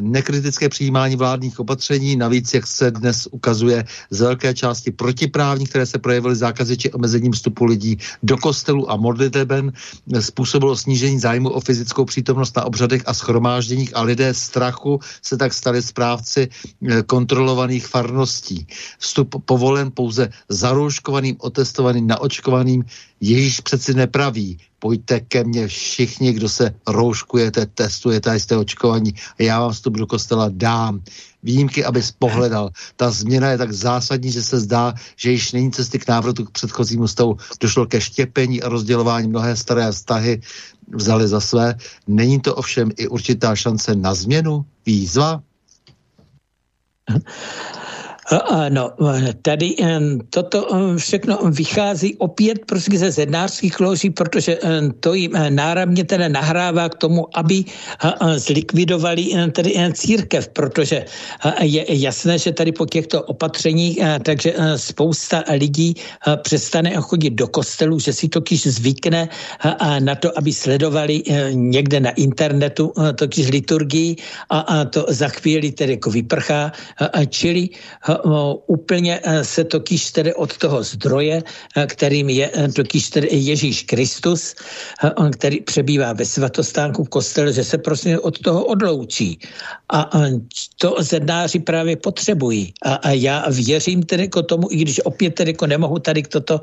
nekritické 0.00 0.68
přijímání 0.68 1.16
vládních 1.16 1.60
opatření, 1.60 2.16
navíc, 2.16 2.54
jak 2.54 2.66
se 2.66 2.90
dnes 2.90 3.28
ukazuje, 3.30 3.84
z 4.10 4.20
velké 4.20 4.54
části 4.54 4.90
protiprávní, 4.90 5.66
které 5.66 5.86
se 5.86 5.98
projevily 5.98 6.36
zákazy 6.36 6.76
či 6.76 6.92
omezením 6.92 7.32
vstupu 7.32 7.64
lidí 7.64 7.98
do 8.22 8.36
kostelu 8.36 8.90
a 8.90 8.96
modliteben, 8.96 9.72
způsobilo 10.20 10.76
snížení 10.76 11.20
zájmu 11.20 11.48
o 11.48 11.60
fyzickou 11.60 12.04
přítomnost 12.04 12.56
na 12.56 12.64
obřadech 12.64 13.02
a 13.06 13.14
schromážděních 13.14 13.96
a 13.96 14.02
lidé 14.02 14.34
strachu 14.34 15.00
se 15.22 15.36
tak 15.36 15.52
stali 15.52 15.82
správci 15.82 16.48
eh, 16.48 17.02
kontrolovaných 17.02 17.86
farností. 17.86 18.66
Vstup 18.98 19.34
povolen 19.44 19.90
pouze 19.94 20.28
zarouškovaným, 20.48 21.36
otestovaným, 21.38 22.06
naočkovaným, 22.06 22.84
jejíž 23.24 23.60
přeci 23.60 23.94
nepraví, 23.94 24.58
pojďte 24.78 25.20
ke 25.20 25.44
mně 25.44 25.68
všichni, 25.68 26.32
kdo 26.32 26.48
se 26.48 26.74
rouškujete, 26.86 27.66
testujete 27.66 28.30
a 28.30 28.34
jste 28.34 28.56
očkovaní 28.56 29.14
a 29.38 29.42
já 29.42 29.60
vám 29.60 29.72
vstup 29.72 29.94
do 29.96 30.06
kostela 30.06 30.50
dám. 30.52 31.00
Výjimky, 31.42 31.84
abys 31.84 32.12
pohledal. 32.12 32.70
Ta 32.96 33.10
změna 33.10 33.50
je 33.50 33.58
tak 33.58 33.72
zásadní, 33.72 34.32
že 34.32 34.42
se 34.42 34.60
zdá, 34.60 34.94
že 35.16 35.30
již 35.30 35.52
není 35.52 35.72
cesty 35.72 35.98
k 35.98 36.08
návratu 36.08 36.44
k 36.44 36.50
předchozímu 36.50 37.08
stavu. 37.08 37.36
Došlo 37.60 37.86
ke 37.86 38.00
štěpení 38.00 38.62
a 38.62 38.68
rozdělování 38.68 39.28
mnohé 39.28 39.56
staré 39.56 39.92
vztahy 39.92 40.40
vzali 40.88 41.28
za 41.28 41.40
své. 41.40 41.74
Není 42.06 42.40
to 42.40 42.54
ovšem 42.54 42.90
i 42.96 43.08
určitá 43.08 43.56
šance 43.56 43.94
na 43.94 44.14
změnu? 44.14 44.64
Výzva? 44.86 45.42
No, 48.68 48.90
tady 49.42 49.76
toto 50.30 50.68
všechno 50.96 51.38
vychází 51.50 52.16
opět 52.16 52.58
prostě 52.66 52.98
ze 52.98 53.10
zednářských 53.10 53.80
loží, 53.80 54.10
protože 54.10 54.58
to 55.00 55.14
jim 55.14 55.32
náramně 55.48 56.04
teda 56.04 56.28
nahrává 56.28 56.88
k 56.88 56.94
tomu, 56.94 57.28
aby 57.34 57.64
zlikvidovali 58.36 59.28
tedy 59.52 59.76
církev, 59.92 60.48
protože 60.48 61.04
je 61.60 61.84
jasné, 61.88 62.38
že 62.38 62.52
tady 62.52 62.72
po 62.72 62.86
těchto 62.86 63.22
opatřeních, 63.22 63.98
takže 64.22 64.54
spousta 64.76 65.44
lidí 65.52 65.94
přestane 66.42 66.94
chodit 66.96 67.30
do 67.30 67.48
kostelu, 67.48 67.98
že 67.98 68.12
si 68.12 68.28
totiž 68.28 68.66
zvykne 68.66 69.28
na 69.98 70.14
to, 70.14 70.38
aby 70.38 70.52
sledovali 70.52 71.22
někde 71.52 72.00
na 72.00 72.10
internetu 72.10 72.92
totiž 73.14 73.48
liturgii 73.48 74.16
a 74.50 74.84
to 74.84 75.06
za 75.08 75.28
chvíli 75.28 75.72
tedy 75.72 75.92
jako 75.92 76.10
vyprchá, 76.10 76.72
čili 77.28 77.68
úplně 78.66 79.20
eh, 79.22 79.44
se 79.44 79.64
totiž 79.64 80.10
tedy 80.10 80.34
od 80.34 80.58
toho 80.58 80.82
zdroje, 80.82 81.42
eh, 81.42 81.86
kterým 81.86 82.28
je 82.28 82.50
eh, 82.54 82.68
totiž 82.68 83.10
tedy 83.10 83.28
Ježíš 83.32 83.82
Kristus, 83.82 84.54
který 85.32 85.60
přebývá 85.60 86.12
ve 86.12 86.24
svatostánku 86.24 87.04
v 87.04 87.08
kostele, 87.08 87.52
že 87.52 87.64
se 87.64 87.78
prostě 87.78 88.18
od 88.18 88.38
toho 88.38 88.64
odloučí. 88.64 89.38
A 89.92 90.10
to 90.78 90.96
zednáři 91.00 91.58
právě 91.58 91.96
potřebují. 91.96 92.72
A, 92.82 92.94
a 92.94 93.10
já 93.10 93.44
věřím 93.50 94.02
tedy 94.02 94.28
k 94.28 94.42
tomu, 94.42 94.68
i 94.70 94.76
když 94.76 95.00
opět 95.04 95.34
tedy 95.34 95.50
jako 95.50 95.66
nemohu 95.66 95.98
tady 95.98 96.22
toto 96.22 96.60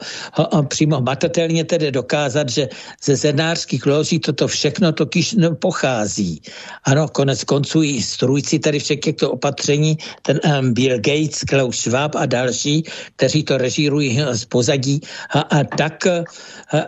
přímo 0.67 1.01
matatelně 1.01 1.63
tedy 1.63 1.91
dokázat, 1.91 2.49
že 2.49 2.69
ze 3.03 3.15
zednářských 3.15 3.85
loží 3.85 4.19
toto 4.19 4.47
všechno 4.47 4.91
totiž 4.91 5.35
pochází. 5.59 6.41
Ano, 6.83 7.07
konec 7.07 7.43
konců 7.43 7.83
i 7.83 8.01
strůjci 8.01 8.59
tady 8.59 8.79
všech 8.79 8.99
těchto 8.99 9.31
opatření, 9.31 9.97
ten 10.21 10.39
um, 10.43 10.73
Bill 10.73 10.97
Gates, 10.97 11.40
Klaus 11.43 11.79
Schwab 11.79 12.15
a 12.15 12.25
další, 12.25 12.83
kteří 13.15 13.43
to 13.43 13.57
režírují 13.57 14.19
z 14.31 14.45
pozadí, 14.45 15.01
a, 15.29 15.39
a 15.39 15.63
tak 15.63 16.07
a, 16.07 16.23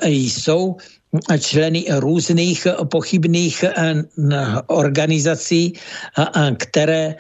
jsou 0.08 0.76
členy 1.40 1.86
různých 1.90 2.68
pochybných 2.90 3.66
organizací, 4.68 5.74
které 6.58 7.16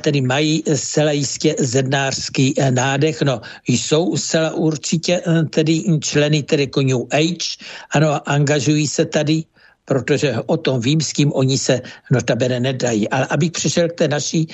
tedy 0.00 0.20
mají 0.20 0.62
zcela 0.74 1.12
jistě 1.12 1.54
zednářský 1.58 2.54
nádech. 2.70 3.22
No, 3.22 3.40
jsou 3.68 4.16
zcela 4.16 4.54
určitě 4.54 5.22
tedy 5.50 5.84
členy 6.00 6.42
tedy 6.42 6.70
New 6.82 7.00
Age, 7.10 7.60
ano, 7.90 8.28
angažují 8.28 8.88
se 8.88 9.04
tady 9.04 9.44
protože 9.86 10.34
o 10.46 10.56
tom 10.56 10.80
vím, 10.80 11.00
s 11.00 11.12
kým 11.12 11.32
oni 11.32 11.58
se 11.58 11.80
notabene 12.10 12.60
nedají. 12.60 13.08
Ale 13.08 13.26
abych 13.26 13.50
přišel 13.50 13.88
k 13.88 13.92
té 13.92 14.08
naší 14.08 14.48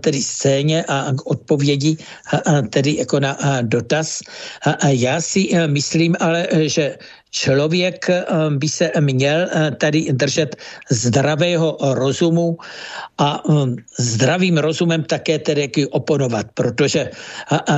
tedy 0.00 0.22
scéně 0.22 0.84
a 0.88 1.12
k 1.12 1.26
odpovědi 1.26 1.96
tedy 2.70 2.96
jako 2.96 3.20
na 3.20 3.36
dotaz, 3.62 4.22
já 4.88 5.20
si 5.20 5.50
myslím 5.66 6.16
ale, 6.20 6.48
že 6.70 6.96
člověk 7.32 8.10
eh, 8.10 8.24
by 8.60 8.68
se 8.68 8.92
měl 9.00 9.48
eh, 9.48 9.70
tady 9.80 10.12
držet 10.12 10.56
zdravého 10.90 11.76
rozumu 11.80 12.60
a 13.18 13.40
eh, 13.40 13.52
zdravým 13.98 14.58
rozumem 14.60 15.02
také 15.02 15.38
tedy 15.38 15.72
oponovat, 15.90 16.46
protože 16.54 17.10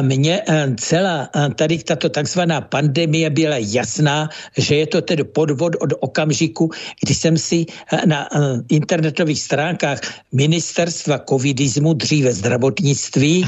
mně 0.01 0.43
celá 0.81 1.28
tady 1.55 1.78
tato 1.78 2.09
takzvaná 2.09 2.60
pandemie 2.60 3.31
byla 3.31 3.56
jasná, 3.59 4.28
že 4.56 4.74
je 4.74 4.86
to 4.86 5.01
tedy 5.02 5.24
podvod 5.24 5.76
od 5.81 5.93
okamžiku, 6.01 6.70
kdy 7.05 7.14
jsem 7.14 7.39
si 7.39 7.66
na 8.06 8.28
internetových 8.68 9.40
stránkách 9.40 10.01
ministerstva 10.32 11.18
covidismu, 11.28 11.94
dříve 11.94 12.32
zdravotnictví, 12.32 13.47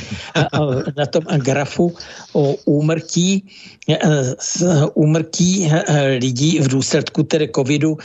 na 0.97 1.07
tom 1.07 1.25
grafu 1.25 1.95
o 2.33 2.55
úmrtí, 2.65 3.43
úmrtí 4.95 5.71
lidí 6.19 6.59
v 6.61 6.69
důsledku 6.69 7.23
tedy 7.23 7.49
covidu 7.55 7.99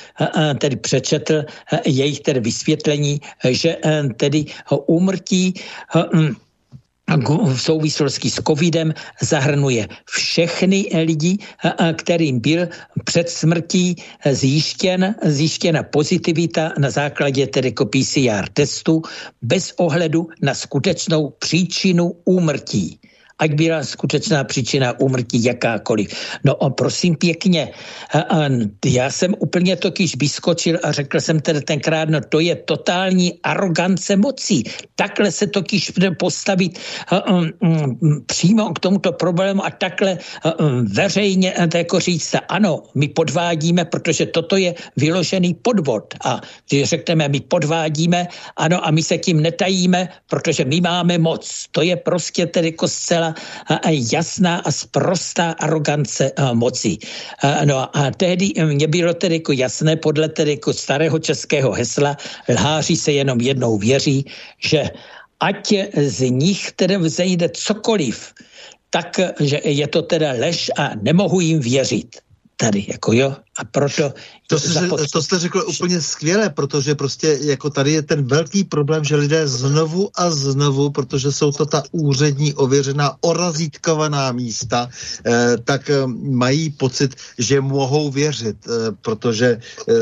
tedy 0.57 0.75
přečetl 0.75 1.43
jejich 1.85 2.19
tedy 2.19 2.39
vysvětlení, 2.39 3.21
že 3.49 3.77
tedy 4.17 4.45
úmrtí 4.87 5.53
hm, 6.15 6.35
v 7.27 7.57
souvislosti 7.61 8.29
s 8.29 8.41
covidem 8.47 8.93
zahrnuje 9.21 9.87
všechny 10.09 10.85
lidi, 11.03 11.37
kterým 11.95 12.39
byl 12.39 12.67
před 13.03 13.29
smrtí 13.29 13.95
zjištěn, 14.31 15.15
zjištěna 15.23 15.83
pozitivita 15.83 16.73
na 16.77 16.89
základě 16.89 17.47
tedy 17.47 17.71
PCR 17.71 18.47
testu 18.53 19.01
bez 19.41 19.73
ohledu 19.77 20.27
na 20.41 20.53
skutečnou 20.53 21.29
příčinu 21.29 22.11
úmrtí. 22.25 22.99
Ať 23.41 23.51
byla 23.57 23.83
skutečná 23.83 24.43
příčina 24.43 24.99
úmrtí 24.99 25.43
jakákoliv. 25.43 26.13
No 26.45 26.63
a 26.63 26.69
prosím 26.69 27.15
pěkně, 27.15 27.73
já 28.85 29.09
jsem 29.09 29.33
úplně 29.39 29.75
totiž 29.75 30.15
vyskočil 30.17 30.79
a 30.83 30.91
řekl 30.91 31.19
jsem 31.19 31.39
tedy 31.39 31.61
tenkrát, 31.61 32.09
no 32.09 32.21
to 32.21 32.39
je 32.39 32.55
totální 32.55 33.33
arogance 33.43 34.15
mocí. 34.15 34.63
Takhle 34.95 35.31
se 35.31 35.47
totiž 35.47 35.91
postavit 36.19 36.79
přímo 38.25 38.73
k 38.73 38.79
tomuto 38.79 39.11
problému 39.11 39.65
a 39.65 39.69
takhle 39.69 40.17
veřejně 40.83 41.53
jako 41.73 41.99
říct, 41.99 42.35
ano, 42.49 42.83
my 42.95 43.07
podvádíme, 43.07 43.85
protože 43.85 44.25
toto 44.25 44.57
je 44.57 44.75
vyložený 44.97 45.53
podvod. 45.53 46.13
A 46.25 46.41
když 46.69 46.89
řekneme, 46.89 47.27
my 47.29 47.39
podvádíme, 47.39 48.27
ano, 48.57 48.85
a 48.85 48.91
my 48.91 49.03
se 49.03 49.17
tím 49.17 49.41
netajíme, 49.41 50.09
protože 50.29 50.65
my 50.65 50.81
máme 50.81 51.17
moc. 51.17 51.65
To 51.71 51.81
je 51.81 51.95
prostě 51.95 52.45
tedy 52.45 52.67
jako 52.67 52.87
zcela 52.87 53.30
jasná 54.11 54.57
a 54.65 54.71
sprostá 54.71 55.51
arogance 55.51 56.31
moci. 56.53 56.97
No 57.65 57.97
a 57.97 58.11
tehdy 58.11 58.53
mě 58.65 58.87
bylo 58.87 59.13
tedy 59.13 59.35
jako 59.35 59.51
jasné 59.51 59.95
podle 59.95 60.29
tedy 60.29 60.51
jako 60.51 60.73
starého 60.73 61.19
českého 61.19 61.71
hesla 61.71 62.17
lháři 62.49 62.95
se 62.95 63.11
jenom 63.11 63.41
jednou 63.41 63.77
věří, 63.77 64.25
že 64.59 64.89
ať 65.39 65.73
z 65.95 66.19
nich 66.29 66.71
tedy 66.71 66.97
vzejde 66.97 67.49
cokoliv, 67.49 68.33
tak, 68.89 69.19
že 69.39 69.61
je 69.63 69.87
to 69.87 70.01
teda 70.01 70.31
lež 70.31 70.71
a 70.77 70.91
nemohu 71.01 71.39
jim 71.39 71.59
věřit 71.59 72.19
tady, 72.57 72.85
jako 72.87 73.13
jo, 73.13 73.35
a 73.57 73.63
proto... 73.65 74.13
To, 74.47 74.59
jste, 74.59 74.87
to 75.11 75.21
jste 75.21 75.39
řekl 75.39 75.63
úplně 75.67 76.01
skvěle, 76.01 76.49
protože 76.49 76.95
prostě 76.95 77.39
jako 77.41 77.69
tady 77.69 77.91
je 77.91 78.01
ten 78.01 78.27
velký 78.27 78.63
problém, 78.63 79.03
že 79.03 79.15
lidé 79.15 79.47
znovu 79.47 80.09
a 80.15 80.31
znovu, 80.31 80.89
protože 80.89 81.31
jsou 81.31 81.51
to 81.51 81.65
ta 81.65 81.83
úřední 81.91 82.53
ověřená 82.53 83.15
orazítkovaná 83.21 84.31
místa, 84.31 84.89
eh, 85.25 85.55
tak 85.63 85.89
eh, 85.89 86.07
mají 86.31 86.69
pocit, 86.69 87.15
že 87.37 87.61
mohou 87.61 88.11
věřit, 88.11 88.57
eh, 88.67 88.91
protože 89.01 89.59
eh, 89.87 89.93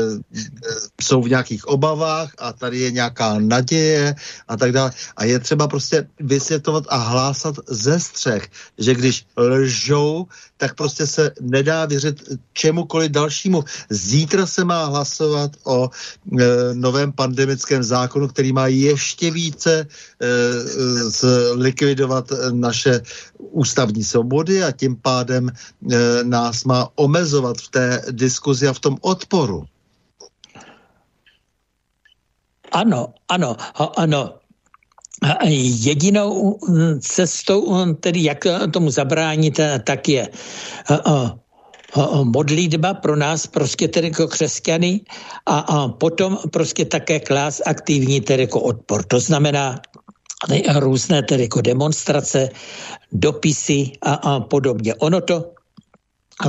jsou 1.00 1.22
v 1.22 1.28
nějakých 1.28 1.68
obavách 1.68 2.30
a 2.38 2.52
tady 2.52 2.78
je 2.78 2.90
nějaká 2.90 3.38
naděje 3.38 4.14
a 4.48 4.56
tak 4.56 4.72
dále. 4.72 4.90
A 5.16 5.24
je 5.24 5.38
třeba 5.38 5.68
prostě 5.68 6.06
vysvětlovat 6.20 6.84
a 6.88 6.96
hlásat 6.96 7.54
ze 7.68 8.00
střech, 8.00 8.50
že 8.78 8.94
když 8.94 9.26
lžou, 9.36 10.26
tak 10.56 10.74
prostě 10.74 11.06
se 11.06 11.32
nedá 11.40 11.86
věřit 11.86 12.22
čemukoliv 12.52 13.10
dalšímu. 13.40 13.64
Zítra 13.90 14.46
se 14.46 14.64
má 14.64 14.84
hlasovat 14.84 15.56
o 15.64 15.88
e, 15.88 16.74
novém 16.74 17.12
pandemickém 17.12 17.82
zákonu, 17.82 18.28
který 18.28 18.52
má 18.52 18.66
ještě 18.66 19.30
více 19.30 19.72
e, 19.80 19.86
zlikvidovat 21.10 22.32
naše 22.52 23.00
ústavní 23.38 24.04
svobody 24.04 24.62
a 24.62 24.72
tím 24.72 24.96
pádem 24.96 25.48
e, 25.48 25.54
nás 26.24 26.64
má 26.64 26.88
omezovat 26.94 27.56
v 27.56 27.68
té 27.68 28.02
diskuzi 28.10 28.68
a 28.68 28.72
v 28.72 28.80
tom 28.80 28.96
odporu. 29.00 29.64
Ano, 32.72 33.14
ano, 33.28 33.56
ano. 33.96 34.34
Jedinou 35.84 36.58
cestou, 37.00 37.92
tedy 38.00 38.24
jak 38.24 38.46
tomu 38.72 38.90
zabránit, 38.90 39.60
tak 39.84 40.08
je 40.08 40.28
modlitba 42.24 42.94
pro 42.94 43.16
nás 43.16 43.46
prostě 43.46 43.88
tedy 43.88 44.06
jako 44.06 44.28
křesťany 44.28 45.00
a, 45.46 45.58
a 45.58 45.88
potom 45.88 46.38
prostě 46.52 46.84
také 46.84 47.20
klás 47.20 47.62
aktivní 47.66 48.20
tedy 48.20 48.42
jako 48.42 48.60
odpor. 48.60 49.04
To 49.04 49.20
znamená 49.20 49.80
různé 50.74 51.22
tedy 51.22 51.42
jako 51.42 51.60
demonstrace, 51.60 52.48
dopisy 53.12 53.92
a, 54.02 54.14
a 54.14 54.40
podobně. 54.40 54.94
Ono 54.94 55.20
to 55.20 55.52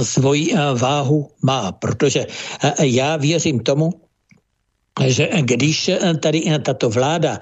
svoji 0.04 0.56
váhu 0.76 1.30
má, 1.44 1.72
protože 1.72 2.28
já 2.80 3.18
věřím 3.18 3.60
tomu, 3.60 3.90
že 5.06 5.30
když 5.42 5.92
tady 6.20 6.60
tato 6.64 6.90
vláda 6.90 7.40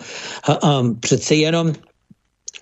přece 1.00 1.36
jenom 1.36 1.74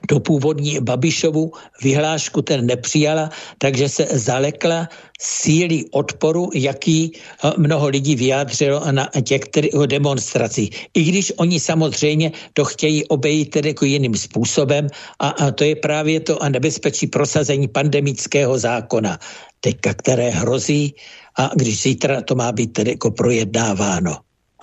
tu 0.05 0.19
původní 0.19 0.79
Babišovu 0.79 1.51
vyhlášku 1.81 2.41
ten 2.41 2.65
nepřijala, 2.65 3.29
takže 3.57 3.89
se 3.89 4.05
zalekla 4.11 4.89
síly 5.19 5.85
odporu, 5.91 6.49
jaký 6.53 7.11
eh, 7.15 7.51
mnoho 7.57 7.87
lidí 7.87 8.15
vyjádřilo 8.15 8.91
na 8.91 9.09
těch 9.23 9.41
demonstrací. 9.85 10.69
I 10.93 11.03
když 11.03 11.33
oni 11.37 11.59
samozřejmě 11.59 12.31
to 12.53 12.65
chtějí 12.65 13.07
obejít 13.07 13.49
tedy 13.49 13.69
jako 13.69 13.85
jiným 13.85 14.15
způsobem 14.15 14.87
a, 15.19 15.29
a 15.29 15.51
to 15.51 15.63
je 15.63 15.75
právě 15.75 16.19
to 16.19 16.43
a 16.43 16.49
nebezpečí 16.49 17.07
prosazení 17.07 17.67
pandemického 17.67 18.59
zákona, 18.59 19.19
teďka, 19.59 19.93
které 19.93 20.29
hrozí 20.29 20.93
a 21.37 21.49
když 21.55 21.81
zítra 21.81 22.21
to 22.21 22.35
má 22.35 22.51
být 22.51 22.73
tedy 22.73 22.91
jako 22.91 23.11
projednáváno. 23.11 24.17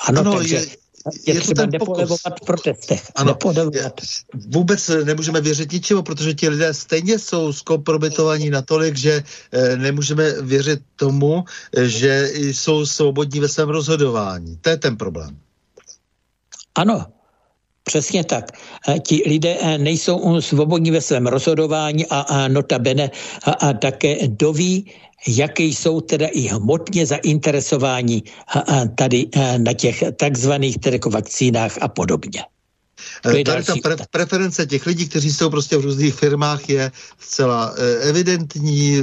Ano, 0.06 0.20
ano 0.20 0.34
takže... 0.38 0.56
Je 0.56 0.83
je, 1.26 1.34
je 1.34 1.40
třeba 1.40 1.66
nepodevovat 1.66 2.40
v 2.42 2.44
protestech. 2.46 3.02
Ano, 3.14 3.32
nepodevovat. 3.32 4.00
Vůbec 4.48 4.90
nemůžeme 5.04 5.40
věřit 5.40 5.72
ničemu, 5.72 6.02
protože 6.02 6.34
ti 6.34 6.48
lidé 6.48 6.74
stejně 6.74 7.18
jsou 7.18 7.52
zkompromitovaní 7.52 8.50
natolik, 8.50 8.96
že 8.96 9.22
eh, 9.52 9.76
nemůžeme 9.76 10.42
věřit 10.42 10.80
tomu, 10.96 11.44
že 11.82 12.30
jsou 12.34 12.86
svobodní 12.86 13.40
ve 13.40 13.48
svém 13.48 13.68
rozhodování. 13.68 14.58
To 14.60 14.70
je 14.70 14.76
ten 14.76 14.96
problém. 14.96 15.38
Ano, 16.74 17.06
Přesně 17.84 18.24
tak. 18.24 18.44
Ti 19.06 19.22
lidé 19.26 19.56
eh, 19.60 19.78
nejsou 19.78 20.40
svobodní 20.40 20.90
ve 20.90 21.00
svém 21.00 21.26
rozhodování 21.26 22.06
a, 22.06 22.48
notabene 22.48 23.10
a, 23.44 23.50
a 23.50 23.72
také 23.72 24.28
doví, 24.28 24.90
jaké 25.28 25.62
jsou 25.62 26.00
teda 26.00 26.26
i 26.26 26.40
hmotně 26.40 27.06
zainteresováni 27.06 28.22
tady 28.94 29.26
na 29.58 29.72
těch 29.72 30.04
takzvaných 30.16 30.76
vakcínách 31.06 31.78
a 31.80 31.88
podobně. 31.88 32.53
Tady 33.22 33.44
ta 33.44 33.74
pre- 33.74 33.96
preference 34.10 34.66
těch 34.66 34.86
lidí, 34.86 35.08
kteří 35.08 35.32
jsou 35.32 35.50
prostě 35.50 35.76
v 35.76 35.80
různých 35.80 36.14
firmách, 36.14 36.68
je 36.68 36.92
zcela 37.20 37.74
eh, 37.76 38.08
evidentní, 38.08 39.02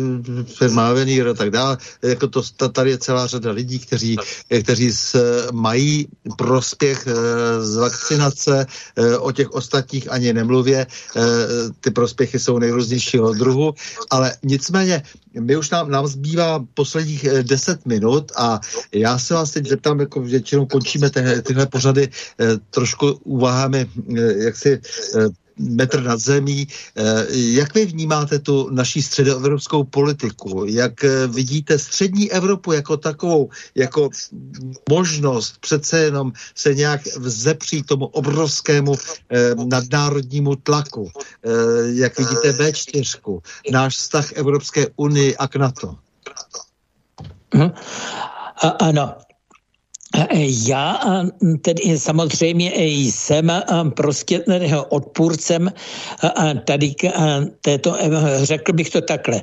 firma 0.58 0.90
Avenir 0.90 1.28
a 1.28 1.34
tak 1.34 1.50
dále. 1.50 1.78
Jako 2.02 2.28
to, 2.28 2.70
tady 2.70 2.90
je 2.90 2.98
celá 2.98 3.28
řada 3.28 3.52
lidí, 3.52 3.80
kteří, 3.80 4.18
eh, 4.50 4.64
kteří 4.64 4.92
s, 4.92 5.16
mají 5.52 6.08
prospěch 6.38 7.08
z 7.60 7.76
vakcinace, 7.76 8.66
o 9.20 9.32
těch 9.32 9.52
ostatních 9.52 10.12
ani 10.12 10.34
nemluvě. 10.34 10.88
Ty 11.80 11.92
prospěchy 11.92 12.40
jsou 12.40 12.60
nejrůznějšího 12.60 13.34
druhu, 13.34 13.74
ale 14.10 14.34
nicméně 14.44 15.04
my 15.40 15.58
už 15.58 15.70
nám, 15.70 15.92
nám 15.92 16.08
zbývá 16.08 16.66
posledních 16.74 17.24
eh, 17.24 17.44
deset 17.44 17.86
minut 17.86 18.32
a 18.38 18.60
já 18.92 19.18
se 19.18 19.34
vás 19.34 19.52
teď 19.52 19.68
zeptám, 19.68 20.00
jako 20.00 20.22
většinou 20.22 20.66
končíme 20.66 21.10
tyhle, 21.10 21.42
tyhle 21.42 21.66
pořady 21.66 22.10
eh, 22.40 22.46
trošku 22.70 23.12
úvahami, 23.24 23.90
eh, 24.18 24.34
jak 24.44 24.56
si 24.56 24.82
metr 25.62 26.04
nad 26.04 26.20
zemí. 26.20 26.68
Jak 27.30 27.74
vy 27.74 27.86
vnímáte 27.86 28.40
tu 28.40 28.70
naší 28.70 29.02
středoevropskou 29.02 29.84
politiku? 29.84 30.66
Jak 30.68 30.94
vidíte 31.28 31.80
střední 31.80 32.32
Evropu 32.32 32.72
jako 32.72 32.98
takovou, 32.98 33.50
jako 33.76 34.10
možnost 34.90 35.56
přece 35.60 36.00
jenom 36.00 36.32
se 36.56 36.76
nějak 36.76 37.02
vzepřít 37.18 37.86
tomu 37.86 38.06
obrovskému 38.06 38.96
nadnárodnímu 39.56 40.56
tlaku? 40.56 41.10
Jak 41.94 42.20
vidíte 42.20 42.52
V4, 42.52 43.40
náš 43.72 43.98
vztah 43.98 44.32
Evropské 44.32 44.88
unii 44.96 45.38
a 45.38 45.48
k 45.48 45.56
NATO? 45.56 45.96
Hmm. 47.54 47.72
A, 48.64 48.68
ano, 48.68 49.16
já 50.68 51.00
tedy 51.62 52.00
samozřejmě 52.00 52.72
jsem 52.86 53.52
prostě 53.96 54.44
odpůrcem 54.90 55.72
tady 56.66 56.96
této, 57.62 57.96
řekl 58.44 58.74
bych 58.74 58.90
to 58.90 59.02
takhle, 59.02 59.42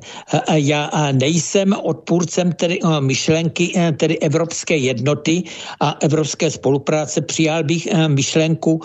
já 0.53 0.91
nejsem 1.13 1.73
odpůrcem 1.83 2.53
tedy 2.53 2.79
myšlenky 3.01 3.73
tedy 3.97 4.19
evropské 4.19 4.77
jednoty 4.77 5.43
a 5.81 5.97
evropské 6.03 6.51
spolupráce, 6.51 7.21
přijal 7.21 7.65
bych 7.65 7.89
myšlenku 8.09 8.81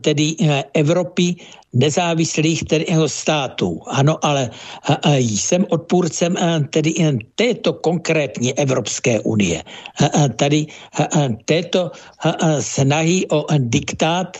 tedy 0.00 0.36
Evropy 0.74 1.34
nezávislých 1.72 2.64
tedy 2.64 2.84
jeho 2.88 3.08
států. 3.08 3.80
Ano, 3.86 4.18
ale 4.24 4.50
jsem 5.18 5.66
odpůrcem 5.68 6.36
tedy 6.70 6.94
této 7.34 7.72
konkrétní 7.72 8.58
Evropské 8.58 9.20
unie. 9.20 9.62
Tady 10.36 10.66
této 11.44 11.90
snahy 12.60 13.26
o 13.28 13.46
diktát 13.58 14.36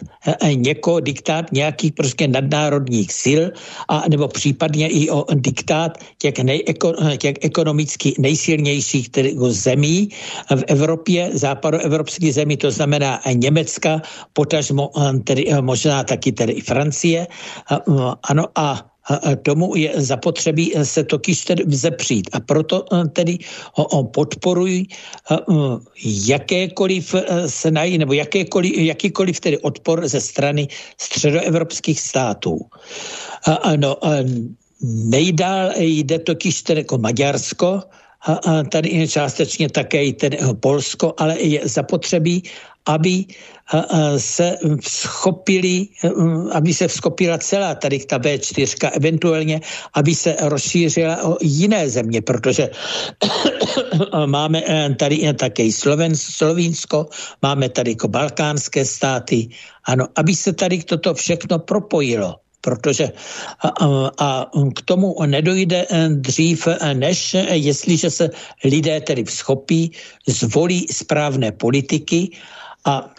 někoho, 0.55 1.01
diktát 1.01 1.53
nějakých 1.53 1.93
prostě 1.93 2.29
nadnárodních 2.29 3.13
sil 3.23 3.43
a 3.89 4.05
nebo 4.09 4.29
případně 4.29 4.89
i 4.89 5.11
o 5.11 5.25
diktát 5.35 5.99
těch, 6.19 6.39
nejeko, 6.39 6.93
těch 7.19 7.35
ekonomicky 7.41 8.15
nejsilnějších 8.19 9.09
tedy 9.09 9.37
zemí 9.49 10.09
v 10.57 10.63
Evropě, 10.67 11.31
západoevropských 11.33 12.35
zemí, 12.35 12.57
to 12.57 12.71
znamená 12.71 13.21
Německa, 13.33 14.03
potažmo 14.33 14.91
tedy 15.25 15.47
možná 15.61 16.05
taky 16.05 16.33
tedy 16.33 16.53
i 16.53 16.61
Francie, 16.61 17.22
ano, 18.23 18.47
a 18.55 18.89
tomu 19.43 19.77
je 19.77 19.93
zapotřebí 19.97 20.73
se 20.83 21.05
totiž 21.05 21.45
tedy 21.45 21.65
vzepřít. 21.67 22.31
A 22.33 22.41
proto 22.41 22.85
tedy 23.13 23.39
podporuji 24.15 24.87
jakékoliv 26.27 27.15
snahy 27.47 27.99
nebo 27.99 28.13
jakékoliv, 28.13 28.73
jakýkoliv 28.77 29.41
tedy 29.41 29.59
odpor 29.59 30.09
ze 30.09 30.21
strany 30.21 30.69
středoevropských 31.01 32.01
států. 32.01 32.61
Ano, 33.63 33.97
nejdál 34.83 35.71
jde 35.79 36.19
totiž 36.19 36.63
tedy 36.63 36.81
jako 36.81 36.99
Maďarsko, 36.99 37.83
a 38.27 38.63
tady 38.63 38.89
je 38.91 39.09
částečně 39.09 39.69
také 39.69 40.05
i 40.05 40.13
tedy 40.13 40.39
Polsko, 40.61 41.15
ale 41.19 41.41
je 41.41 41.61
zapotřebí, 41.65 42.43
aby 42.87 43.25
se 44.17 44.59
schopili, 44.83 45.89
aby 46.53 46.75
se 46.75 46.89
schopila 46.89 47.39
celá 47.39 47.75
tady 47.75 47.99
ta 48.05 48.19
B4, 48.19 48.91
eventuálně, 48.93 49.61
aby 49.95 50.15
se 50.15 50.37
rozšířila 50.41 51.23
o 51.25 51.37
jiné 51.43 51.91
země, 51.91 52.23
protože 52.23 52.71
máme 54.27 54.63
e, 54.67 54.95
tady 54.95 55.35
také 55.35 55.71
Slovensko, 55.73 57.07
máme 57.43 57.69
tady 57.69 57.91
jako 57.91 58.09
balkánské 58.09 58.85
státy, 58.85 59.49
ano, 59.85 60.09
aby 60.17 60.35
se 60.35 60.53
tady 60.53 60.83
toto 60.83 61.15
všechno 61.15 61.59
propojilo 61.59 62.43
protože 62.63 63.11
a, 63.59 63.69
a, 64.19 64.47
k 64.75 64.83
tomu 64.83 65.17
nedojde 65.27 65.87
e, 65.91 66.09
dřív, 66.09 66.67
e, 66.67 66.95
než 66.95 67.37
jestliže 67.51 68.11
se 68.11 68.31
lidé 68.65 69.01
tedy 69.01 69.27
schopí, 69.27 69.91
zvolí 70.27 70.87
správné 70.91 71.53
politiky 71.53 72.31
a 72.85 73.11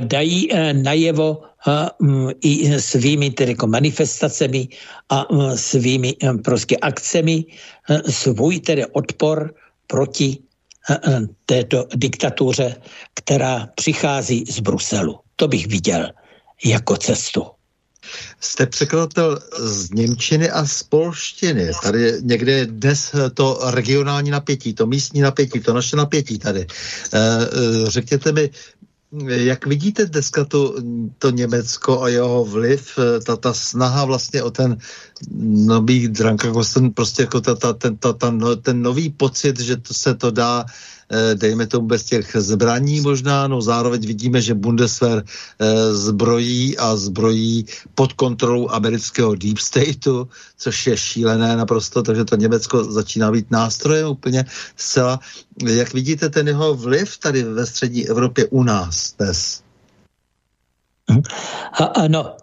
dají 0.00 0.52
e, 0.52 0.72
najevo 0.74 1.42
i 2.42 2.80
svými 2.80 3.30
tedy 3.30 3.52
jako 3.52 3.66
manifestacemi 3.66 4.68
a 5.08 5.26
svými 5.54 6.16
prostě 6.44 6.76
akcemi 6.76 7.44
svůj 8.10 8.60
tedy 8.60 8.86
odpor 8.86 9.54
proti 9.86 10.38
této 11.46 11.86
diktatuře, 11.94 12.76
která 13.14 13.68
přichází 13.74 14.44
z 14.48 14.60
Bruselu. 14.60 15.20
To 15.36 15.48
bych 15.48 15.66
viděl 15.66 16.10
jako 16.64 16.96
cestu. 16.96 17.46
Jste 18.40 18.66
překladatel 18.66 19.38
z 19.58 19.90
Němčiny 19.90 20.50
a 20.50 20.66
z 20.66 20.82
Polštiny. 20.82 21.70
Tady 21.82 22.12
někde 22.20 22.52
je 22.52 22.66
dnes 22.66 23.12
to 23.34 23.60
regionální 23.64 24.30
napětí, 24.30 24.74
to 24.74 24.86
místní 24.86 25.20
napětí, 25.20 25.60
to 25.60 25.74
naše 25.74 25.96
napětí 25.96 26.38
tady. 26.38 26.66
E, 27.14 27.48
řekněte 27.86 28.32
mi, 28.32 28.50
jak 29.26 29.66
vidíte 29.66 30.06
dneska 30.06 30.44
to, 30.44 30.74
to 31.18 31.30
Německo 31.30 32.02
a 32.02 32.08
jeho 32.08 32.44
vliv, 32.44 32.98
ta, 33.26 33.36
ta 33.36 33.54
snaha 33.54 34.04
vlastně 34.04 34.42
o 34.42 34.50
ten 34.50 34.78
nový 35.66 36.08
Drankagosten, 36.08 36.90
prostě 36.90 37.22
jako 37.22 37.40
ta, 37.40 37.54
ta, 37.54 37.72
ten, 37.72 37.96
ta, 37.96 38.12
ta, 38.12 38.30
no, 38.30 38.56
ten 38.56 38.82
nový 38.82 39.10
pocit, 39.10 39.60
že 39.60 39.76
to 39.76 39.94
se 39.94 40.14
to 40.14 40.30
dá 40.30 40.64
Eh, 40.64 41.01
dejme 41.34 41.66
tomu 41.66 41.86
bez 41.86 42.04
těch 42.04 42.36
zbraní 42.38 43.00
možná, 43.00 43.48
no 43.48 43.62
zároveň 43.62 44.06
vidíme, 44.06 44.42
že 44.42 44.54
Bundeswehr 44.54 45.22
eh, 45.22 45.94
zbrojí 45.94 46.78
a 46.78 46.96
zbrojí 46.96 47.66
pod 47.94 48.12
kontrolou 48.12 48.68
amerického 48.68 49.34
deep 49.34 49.58
stateu, 49.58 50.28
což 50.56 50.86
je 50.86 50.96
šílené 50.96 51.56
naprosto, 51.56 52.02
takže 52.02 52.24
to 52.24 52.36
Německo 52.36 52.84
začíná 52.84 53.30
být 53.30 53.50
nástrojem 53.50 54.08
úplně 54.08 54.44
zcela. 54.76 55.20
Jak 55.66 55.94
vidíte 55.94 56.28
ten 56.28 56.48
jeho 56.48 56.74
vliv 56.74 57.18
tady 57.18 57.42
ve 57.42 57.66
střední 57.66 58.08
Evropě 58.08 58.46
u 58.46 58.62
nás 58.62 59.14
dnes? 59.18 59.62
Ano, 61.94 62.36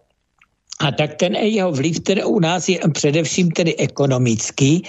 a 0.80 0.92
tak 0.92 1.20
ten 1.20 1.36
jeho 1.36 1.72
vliv 1.72 2.00
tedy 2.00 2.24
u 2.24 2.40
nás 2.40 2.70
je 2.70 2.80
především 2.94 3.52
tedy 3.52 3.76
ekonomický, 3.76 4.84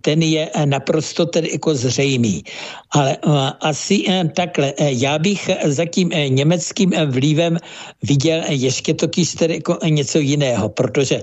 ten 0.00 0.22
je 0.22 0.50
naprosto 0.64 1.26
tedy 1.26 1.52
jako 1.52 1.74
zřejmý. 1.74 2.44
Ale 2.90 3.16
asi 3.60 4.04
e, 4.08 4.24
takhle, 4.28 4.72
e, 4.76 4.92
já 4.92 5.18
bych 5.18 5.50
za 5.64 5.84
tím 5.84 6.08
e, 6.12 6.28
německým 6.28 6.92
vlivem 7.06 7.58
viděl 8.02 8.42
ještě 8.48 8.94
totiž 8.94 9.34
tedy 9.34 9.54
jako 9.54 9.78
něco 9.88 10.18
jiného, 10.18 10.68
protože 10.68 11.22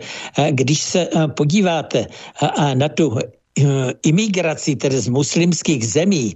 když 0.49 0.79
se 0.81 1.07
podíváte 1.37 2.05
na 2.73 2.89
tu 2.89 3.17
imigraci 4.05 4.75
tedy 4.75 4.99
z 4.99 5.07
muslimských 5.07 5.87
zemí, 5.87 6.35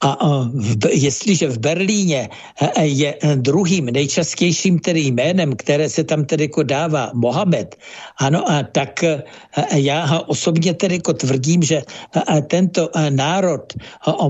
a 0.00 0.48
v, 0.54 0.76
jestliže 0.92 1.48
v 1.48 1.58
Berlíně 1.58 2.28
e, 2.60 2.70
e, 2.76 2.86
je 2.86 3.10
druhým 3.36 3.86
nejčastějším 3.86 4.78
tedy 4.78 5.00
jménem, 5.00 5.56
které 5.56 5.88
se 5.88 6.04
tam 6.04 6.24
tedy 6.24 6.44
jako 6.44 6.62
dává 6.62 7.10
Mohamed, 7.14 7.76
ano, 8.18 8.50
a 8.50 8.62
tak 8.62 9.04
e, 9.04 9.22
já 9.76 10.20
osobně 10.26 10.74
tedy 10.74 10.94
jako 10.94 11.12
tvrdím, 11.12 11.62
že 11.62 11.82
tento 12.48 12.88
národ, 13.10 13.72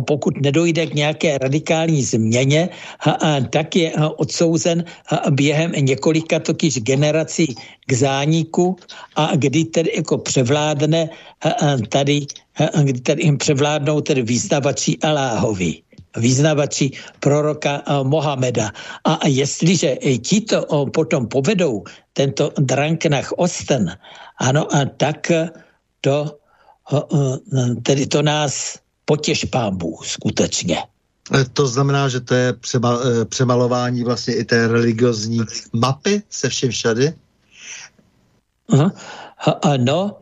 pokud 0.07 0.35
nedojde 0.43 0.87
k 0.87 0.95
nějaké 0.95 1.39
radikální 1.39 2.03
změně, 2.03 2.69
tak 3.51 3.77
je 3.77 3.93
odsouzen 4.17 4.85
během 5.31 5.73
několika 5.73 6.39
totiž 6.41 6.81
generací 6.81 7.55
k 7.91 7.93
zániku 7.93 8.77
a 9.19 9.35
kdy 9.35 9.65
tedy 9.65 9.91
jako 9.97 10.19
převládne 10.19 11.11
tady 11.89 12.27
kdy 12.83 13.01
tady 13.01 13.23
jim 13.23 13.39
převládnou 13.39 14.01
tedy 14.01 14.23
význavači 14.23 14.99
Aláhovi 15.03 15.83
význavači 16.17 16.91
proroka 17.21 17.83
Mohameda. 18.03 18.75
A 19.05 19.27
jestliže 19.27 20.19
tito 20.19 20.67
potom 20.91 21.31
povedou 21.31 21.87
tento 22.13 22.51
Dranknach 22.59 23.31
Osten, 23.39 23.95
ano, 24.43 24.67
a 24.75 24.85
tak 24.85 25.31
to, 26.01 26.39
tedy 27.83 28.07
to 28.07 28.23
nás 28.23 28.79
potěž 29.05 29.45
pámbu 29.45 30.03
skutečně. 30.03 30.83
To 31.53 31.67
znamená, 31.67 32.09
že 32.09 32.21
to 32.21 32.35
je 32.35 32.49
e, 32.51 33.25
přemalování 33.25 34.03
vlastně 34.05 34.35
i 34.35 34.45
té 34.45 34.69
religiozní 34.69 35.41
mapy 35.73 36.23
se 36.31 36.49
všem 36.49 36.71
všady? 36.71 37.15
Aha. 38.73 38.93
Ano, 39.63 40.21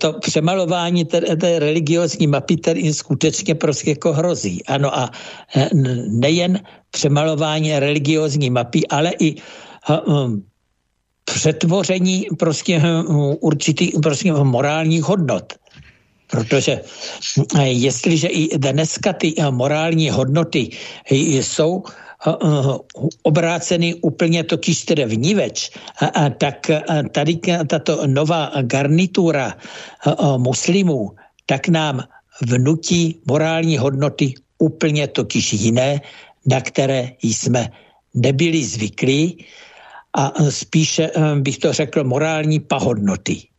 to 0.00 0.12
přemalování 0.12 1.04
té, 1.04 1.20
religiozní 1.58 2.26
mapy 2.26 2.56
tady 2.56 2.94
skutečně 2.94 3.54
prostě 3.54 3.90
jako 3.90 4.12
hrozí. 4.12 4.64
Ano 4.66 4.98
a 4.98 5.10
e, 5.56 5.68
nejen 6.08 6.60
přemalování 6.90 7.78
religiozní 7.78 8.50
mapy, 8.50 8.86
ale 8.86 9.12
i 9.18 9.36
um, 10.06 10.42
přetvoření 11.24 12.26
prostě 12.38 12.78
hm, 12.78 13.04
určitých 13.40 13.94
prostě 14.02 14.32
morálních 14.32 15.02
hodnot. 15.02 15.52
Protože 16.30 16.80
e, 17.58 17.66
jestliže 17.66 18.28
i 18.28 18.58
dneska 18.58 19.12
ty 19.12 19.34
morální 19.50 20.10
hodnoty 20.10 20.70
jsou 21.10 21.82
obrácený 23.22 23.94
úplně 23.94 24.44
totiž 24.44 24.84
tedy 24.84 25.04
vníveč, 25.04 25.70
tak 26.38 26.70
tady 27.12 27.40
tato 27.66 28.06
nová 28.06 28.52
garnitura 28.62 29.56
muslimů, 30.36 31.16
tak 31.46 31.68
nám 31.68 32.02
vnutí 32.42 33.20
morální 33.26 33.78
hodnoty 33.78 34.34
úplně 34.58 35.08
totiž 35.08 35.52
jiné, 35.52 36.00
na 36.46 36.60
které 36.60 37.08
jsme 37.22 37.68
nebyli 38.14 38.64
zvyklí 38.64 39.44
a 40.12 40.32
spíše 40.50 41.10
bych 41.40 41.58
to 41.58 41.72
řekl 41.72 42.04
morální 42.04 42.60
pahodnoty. 42.60 43.49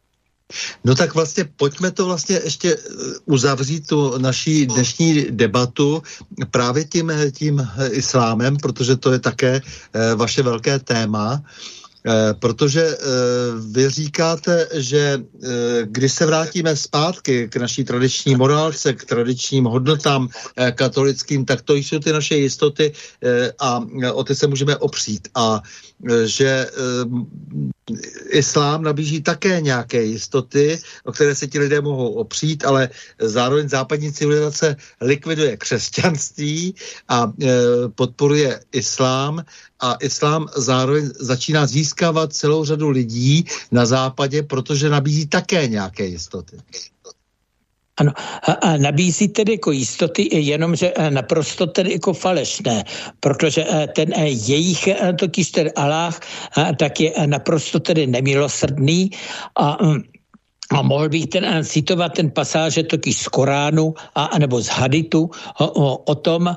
No 0.83 0.95
tak 0.95 1.15
vlastně 1.15 1.49
pojďme 1.55 1.91
to 1.91 2.05
vlastně 2.05 2.39
ještě 2.43 2.75
eh, 2.75 2.79
uzavřít 3.25 3.87
tu 3.87 4.17
naší 4.17 4.65
dnešní 4.65 5.25
debatu 5.29 6.03
právě 6.51 6.85
tím, 6.85 7.11
tím 7.31 7.67
islámem, 7.91 8.57
protože 8.57 8.95
to 8.95 9.11
je 9.11 9.19
také 9.19 9.61
eh, 9.93 10.15
vaše 10.15 10.43
velké 10.43 10.79
téma. 10.79 11.43
Eh, 12.07 12.33
protože 12.33 12.81
eh, 12.81 12.97
vy 13.71 13.89
říkáte, 13.89 14.67
že 14.73 15.21
eh, 15.21 15.47
když 15.83 16.11
se 16.11 16.25
vrátíme 16.25 16.75
zpátky 16.75 17.47
k 17.47 17.55
naší 17.55 17.83
tradiční 17.83 18.35
morálce, 18.35 18.93
k 18.93 19.05
tradičním 19.05 19.65
hodnotám 19.65 20.29
katolickým, 20.75 21.45
tak 21.45 21.61
to 21.61 21.75
jsou 21.75 21.99
ty 21.99 22.11
naše 22.11 22.35
jistoty 22.35 22.93
a 23.59 23.81
o 24.13 24.23
ty 24.23 24.35
se 24.35 24.47
můžeme 24.47 24.77
opřít. 24.77 25.27
A 25.35 25.61
že 26.25 26.67
islám 28.29 28.83
nabíží 28.83 29.21
také 29.21 29.61
nějaké 29.61 30.03
jistoty, 30.03 30.79
o 31.03 31.11
které 31.11 31.35
se 31.35 31.47
ti 31.47 31.59
lidé 31.59 31.81
mohou 31.81 32.13
opřít, 32.13 32.65
ale 32.65 32.89
zároveň 33.19 33.69
západní 33.69 34.13
civilizace 34.13 34.75
likviduje 35.01 35.57
křesťanství 35.57 36.75
a 37.07 37.33
podporuje 37.95 38.59
islám 38.71 39.45
a 39.79 39.93
islám 39.93 40.47
zároveň 40.55 41.09
začíná 41.19 41.65
získávat 41.67 42.33
celou 42.33 42.65
řadu 42.65 42.89
lidí 42.89 43.45
na 43.71 43.85
západě, 43.85 44.43
protože 44.43 44.89
nabízí 44.89 45.27
také 45.27 45.67
nějaké 45.67 46.05
jistoty. 46.05 46.57
Ano, 47.99 48.11
a, 48.47 48.51
a 48.51 48.77
nabízí 48.77 49.27
tedy 49.27 49.51
jako 49.51 49.71
jistoty, 49.71 50.29
jenomže 50.31 50.93
naprosto 51.09 51.67
tedy 51.67 51.91
jako 51.91 52.13
falešné, 52.13 52.83
protože 53.19 53.65
ten 53.95 54.13
jejich 54.47 54.89
totiž 55.19 55.51
ten 55.51 55.69
Aláh 55.75 56.19
tak 56.79 56.99
je 56.99 57.11
naprosto 57.25 57.79
tedy 57.79 58.07
nemilosrdný 58.07 59.11
a 59.55 59.77
mm, 59.83 60.01
a 60.71 60.81
mohl 60.81 61.09
bych 61.09 61.27
ten, 61.27 61.43
citovat 61.63 62.13
ten 62.13 62.31
pasáže 62.31 62.83
totiž 62.83 63.17
z 63.17 63.27
Koránu 63.27 63.93
a, 64.15 64.39
nebo 64.39 64.61
z 64.61 64.67
Haditu 64.67 65.29
o, 65.59 65.67
o, 65.67 65.97
o 65.97 66.15
tom, 66.15 66.55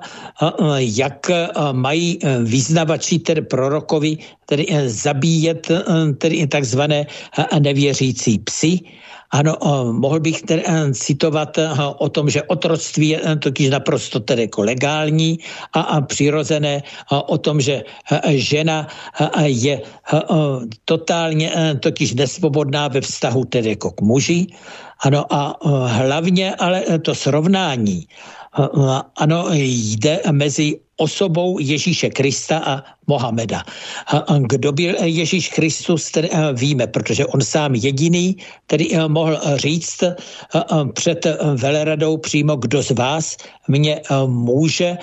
jak 0.78 1.31
mají 1.73 2.19
vyznavači 2.43 3.19
tedy 3.19 3.43
prorokovi 3.43 4.19
tedy 4.47 4.66
zabíjet 4.86 5.66
tedy 6.19 6.47
takzvané 6.47 7.06
nevěřící 7.59 8.39
psy 8.39 8.81
ano, 9.30 9.56
mohl 9.92 10.20
bych 10.20 10.42
tedy 10.42 10.62
eh, 10.66 10.92
citovat 10.92 11.59
eh, 11.59 11.68
o 11.98 12.09
tom, 12.09 12.30
že 12.30 12.42
otroctví 12.42 13.09
je 13.09 13.20
eh, 13.24 13.36
totiž 13.36 13.70
naprosto 13.70 14.20
tedy 14.20 14.42
jako 14.42 14.62
legální 14.62 15.38
a, 15.72 15.80
a 15.80 16.01
přirozené, 16.01 16.82
o 17.10 17.38
tom, 17.38 17.60
že 17.60 17.82
žena 18.26 18.88
je 19.44 19.82
totálně 20.84 21.52
totiž 21.80 22.14
nesvobodná 22.14 22.88
ve 22.88 23.01
vztahu 23.01 23.44
tedy 23.44 23.68
jako 23.68 23.90
k 23.90 24.01
muži. 24.01 24.46
Ano, 25.05 25.26
a 25.30 25.56
hlavně 25.86 26.55
ale 26.55 26.98
to 27.02 27.14
srovnání 27.14 28.06
ano, 29.16 29.46
jde 29.52 30.20
mezi 30.30 30.84
osobou 30.96 31.58
Ježíše 31.58 32.10
Krista 32.10 32.58
a 32.58 32.82
Mohameda. 33.06 33.62
Kdo 34.46 34.72
byl 34.72 34.94
Ježíš 35.04 35.48
Kristus, 35.48 36.10
ten 36.10 36.28
víme, 36.54 36.86
protože 36.86 37.26
on 37.26 37.40
sám 37.40 37.74
jediný, 37.74 38.36
který 38.66 38.88
mohl 39.08 39.40
říct 39.56 40.02
před 40.92 41.26
veleradou 41.54 42.16
přímo, 42.16 42.56
kdo 42.56 42.82
z 42.82 42.90
vás 42.90 43.36
mě 43.68 44.00
může 44.26 44.96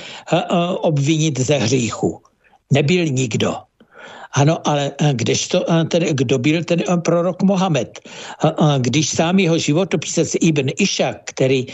obvinit 0.82 1.40
ze 1.40 1.58
hříchu. 1.58 2.22
Nebyl 2.74 3.06
nikdo. 3.06 3.56
Ano, 4.32 4.64
ale 4.64 4.96
eh, 4.96 5.12
kdežto, 5.14 5.68
eh, 5.68 5.86
tedy, 5.92 6.16
kdo 6.16 6.40
byl 6.40 6.64
ten 6.64 6.80
eh, 6.88 6.98
prorok 6.98 7.44
Mohamed? 7.44 8.00
Když 8.78 9.10
sám 9.10 9.40
jeho 9.40 9.58
životopisec 9.58 10.36
Ibn 10.42 10.70
Ishak, 10.80 11.18
který 11.26 11.66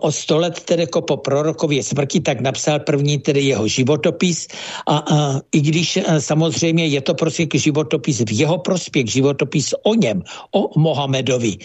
o 0.00 0.12
sto 0.12 0.38
let 0.38 0.60
tedy 0.60 0.82
jako 0.82 1.02
po 1.02 1.16
prorokově 1.16 1.82
smrti, 1.82 2.20
tak 2.20 2.40
napsal 2.40 2.80
první 2.80 3.18
tedy 3.18 3.40
jeho 3.40 3.68
životopis. 3.68 4.48
A, 4.88 5.04
i 5.52 5.60
když 5.60 5.98
samozřejmě 6.18 6.86
je 6.86 7.00
to 7.00 7.14
prostě 7.14 7.46
životopis 7.54 8.20
v 8.20 8.32
jeho 8.32 8.58
prospěch, 8.58 9.06
životopis 9.06 9.74
o 9.82 9.94
něm, 9.94 10.22
o 10.54 10.80
Mohamedovi, 10.80 11.56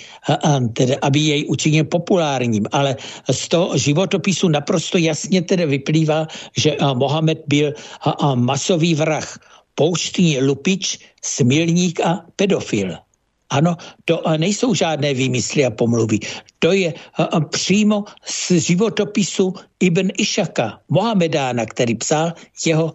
tedy, 0.73 0.97
aby 1.01 1.19
jej 1.19 1.41
učinil 1.49 1.83
populárním, 1.83 2.65
ale 2.71 2.95
z 3.31 3.47
toho 3.47 3.77
životopisu 3.77 4.49
naprosto 4.49 4.97
jasně 4.97 5.41
tedy 5.41 5.65
vyplývá, 5.65 6.27
že 6.57 6.77
Mohamed 6.93 7.41
byl 7.47 7.73
masový 8.35 8.95
vrah 8.95 9.37
pouštní 9.77 10.41
lupič, 10.41 10.99
smilník 11.21 12.01
a 12.01 12.25
pedofil. 12.35 12.97
Ano, 13.49 13.77
to 14.05 14.23
nejsou 14.37 14.73
žádné 14.73 15.13
výmysly 15.13 15.65
a 15.65 15.71
pomluvy. 15.71 16.19
To 16.59 16.71
je 16.73 16.93
přímo 17.49 18.03
z 18.25 18.51
životopisu 18.51 19.53
Ibn 19.79 20.09
Išaka, 20.17 20.81
Mohamedána, 20.89 21.65
který 21.65 21.95
psal 21.95 22.33
jeho 22.65 22.93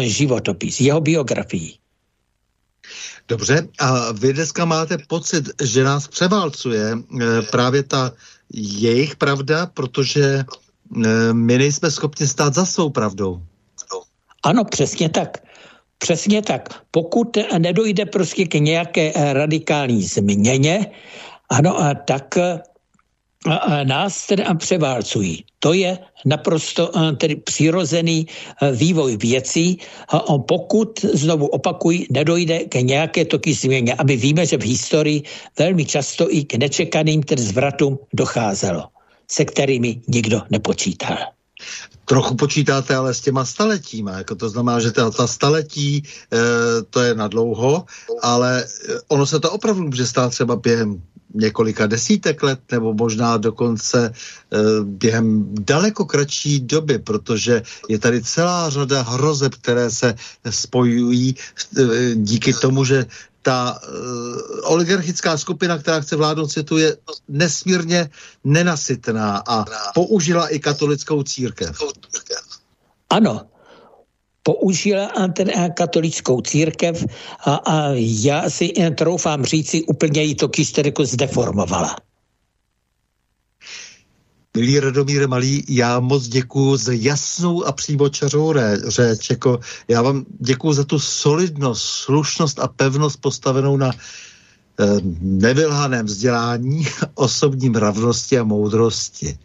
životopis, 0.00 0.80
jeho 0.80 1.00
biografii. 1.00 1.74
Dobře, 3.28 3.68
a 3.78 4.12
vy 4.12 4.32
dneska 4.32 4.64
máte 4.64 4.98
pocit, 5.08 5.50
že 5.62 5.84
nás 5.84 6.08
převálcuje 6.08 6.98
právě 7.50 7.82
ta 7.82 8.12
jejich 8.54 9.16
pravda, 9.16 9.66
protože 9.66 10.44
my 11.32 11.58
nejsme 11.58 11.90
schopni 11.90 12.28
stát 12.28 12.54
za 12.54 12.66
svou 12.66 12.90
pravdou. 12.90 13.42
Ano, 14.42 14.64
přesně 14.64 15.08
tak. 15.08 15.38
Přesně 16.02 16.42
tak. 16.42 16.68
Pokud 16.90 17.38
nedojde 17.58 18.06
prostě 18.06 18.44
k 18.44 18.54
nějaké 18.54 19.12
eh, 19.14 19.32
radikální 19.32 20.02
změně, 20.02 20.86
ano, 21.50 21.78
a 21.80 21.94
tak 21.94 22.36
eh, 22.36 22.58
nás 23.84 24.26
tedy 24.26 24.42
převálcují. 24.58 25.44
To 25.58 25.72
je 25.72 25.98
naprosto 26.26 26.90
eh, 26.90 27.12
tedy 27.12 27.36
přirozený 27.36 28.26
vývoj 28.72 29.16
věcí. 29.16 29.78
Pokud, 30.48 31.00
znovu 31.00 31.46
opakují, 31.46 32.06
nedojde 32.10 32.58
k 32.58 32.74
nějaké 32.74 33.24
toky 33.24 33.54
změně, 33.54 33.94
aby 33.94 34.16
víme, 34.16 34.46
že 34.46 34.58
v 34.58 34.66
historii 34.66 35.22
velmi 35.58 35.84
často 35.86 36.26
i 36.34 36.44
k 36.44 36.54
nečekaným 36.54 37.22
tedy 37.22 37.42
zvratům 37.42 37.98
docházelo, 38.14 38.90
se 39.30 39.44
kterými 39.44 40.02
nikdo 40.08 40.42
nepočítal 40.50 41.41
trochu 42.04 42.34
počítáte 42.34 42.96
ale 42.96 43.14
s 43.14 43.20
těma 43.20 43.44
staletíma, 43.44 44.10
jako 44.18 44.34
to 44.34 44.48
znamená, 44.48 44.80
že 44.80 44.90
ta, 44.90 45.10
ta 45.10 45.26
staletí, 45.26 45.96
e, 45.96 46.02
to 46.90 47.00
je 47.00 47.14
na 47.14 47.28
dlouho, 47.28 47.84
ale 48.22 48.64
eh, 48.64 48.98
ono 49.08 49.26
se 49.26 49.40
to 49.40 49.50
opravdu 49.50 49.82
může 49.82 50.06
stát 50.06 50.30
třeba 50.30 50.56
během 50.56 51.02
několika 51.34 51.86
desítek 51.86 52.42
let 52.42 52.60
nebo 52.72 52.94
možná 52.94 53.36
dokonce 53.36 54.06
e, 54.06 54.12
během 54.84 55.54
daleko 55.60 56.04
kratší 56.04 56.60
doby, 56.60 56.98
protože 56.98 57.62
je 57.88 57.98
tady 57.98 58.22
celá 58.22 58.70
řada 58.70 59.02
hrozeb, 59.02 59.54
které 59.54 59.90
se 59.90 60.14
spojují 60.50 61.34
e, 61.78 62.14
díky 62.14 62.52
tomu, 62.52 62.84
že 62.84 63.06
ta 63.42 63.80
uh, 63.82 64.72
oligarchická 64.72 65.38
skupina, 65.38 65.78
která 65.78 66.00
chce 66.00 66.16
vládnout 66.16 66.48
světu, 66.48 66.78
je 66.78 66.96
nesmírně 67.28 68.10
nenasytná 68.44 69.42
a 69.46 69.64
použila 69.94 70.48
i 70.48 70.58
katolickou 70.58 71.22
církev. 71.22 71.78
Ano, 73.10 73.40
použila 74.42 75.10
katolickou 75.74 76.40
církev 76.40 77.04
a, 77.44 77.54
a 77.54 77.88
já 77.96 78.50
si 78.50 78.72
troufám 78.98 79.44
říci, 79.44 79.82
úplně 79.82 80.22
ji 80.22 80.34
to 80.34 80.48
kysteriku 80.48 81.04
zdeformovala. 81.04 81.96
Milý 84.56 84.80
Radomíre 84.80 85.26
Malý, 85.26 85.64
já 85.68 86.00
moc 86.00 86.28
děkuji 86.28 86.76
za 86.76 86.92
jasnou 86.92 87.64
a 87.64 87.72
přímočařou 87.72 88.54
řeč. 88.86 89.30
Jako 89.30 89.60
já 89.88 90.02
vám 90.02 90.24
děkuji 90.40 90.72
za 90.72 90.84
tu 90.84 90.98
solidnost, 90.98 91.82
slušnost 91.82 92.58
a 92.58 92.68
pevnost 92.68 93.20
postavenou 93.20 93.76
na 93.76 93.90
eh, 93.90 94.86
nevylhaném 95.20 96.06
vzdělání, 96.06 96.86
osobní 97.14 97.68
mravnosti 97.68 98.38
a 98.38 98.44
moudrosti. 98.44 99.38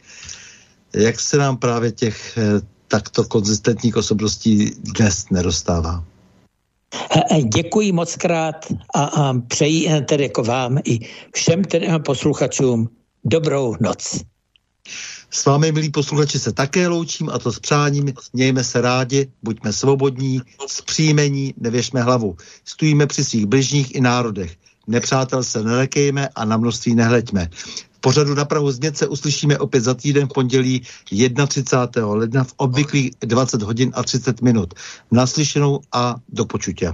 Jak 0.94 1.20
se 1.20 1.38
nám 1.38 1.58
právě 1.58 1.92
těch 1.92 2.38
eh, 2.38 2.62
takto 2.88 3.24
konzistentních 3.24 3.98
osobností 3.98 4.72
dnes 4.78 5.26
nedostává? 5.32 6.04
Děkuji 7.56 7.92
moc 7.92 8.16
krát 8.16 8.66
a, 8.96 9.04
a 9.04 9.34
přeji 9.48 9.90
eh, 9.90 10.02
tedy 10.02 10.24
jako 10.24 10.44
vám 10.44 10.78
i 10.86 11.00
všem 11.34 11.64
tedy 11.64 11.88
posluchačům 12.06 12.90
dobrou 13.24 13.76
noc. 13.80 14.24
S 15.38 15.46
vámi, 15.46 15.72
milí 15.72 15.90
posluchači, 15.90 16.40
se 16.40 16.54
také 16.54 16.88
loučím 16.88 17.30
a 17.30 17.40
to 17.40 17.52
s 17.52 17.60
přáním. 17.60 18.14
Mějme 18.34 18.64
se 18.64 18.82
rádi, 18.82 19.32
buďme 19.44 19.74
svobodní, 19.74 20.42
zpříjmení, 20.68 21.54
nevěšme 21.58 22.02
hlavu. 22.02 22.36
Stojíme 22.66 23.08
při 23.08 23.24
svých 23.24 23.46
bližních 23.46 23.96
i 23.96 24.02
národech. 24.02 24.56
Nepřátel 24.88 25.44
se 25.44 25.64
nelekejme 25.64 26.30
a 26.36 26.46
na 26.46 26.58
množství 26.58 26.96
nehleďme. 26.96 27.50
V 27.92 28.00
pořadu 28.00 28.36
na 28.36 28.46
Prahu 28.46 28.72
změt 28.72 28.98
se 28.98 29.08
uslyšíme 29.08 29.58
opět 29.58 29.84
za 29.84 29.94
týden 29.94 30.28
v 30.28 30.34
pondělí 30.34 30.82
31. 31.48 32.14
ledna 32.14 32.44
v 32.44 32.54
obvyklých 32.58 33.12
20 33.20 33.62
hodin 33.62 33.92
a 33.94 34.04
30 34.04 34.42
minut. 34.42 34.74
Naslyšenou 35.12 35.80
a 35.92 36.16
do 36.30 36.46
počutě. 36.46 36.94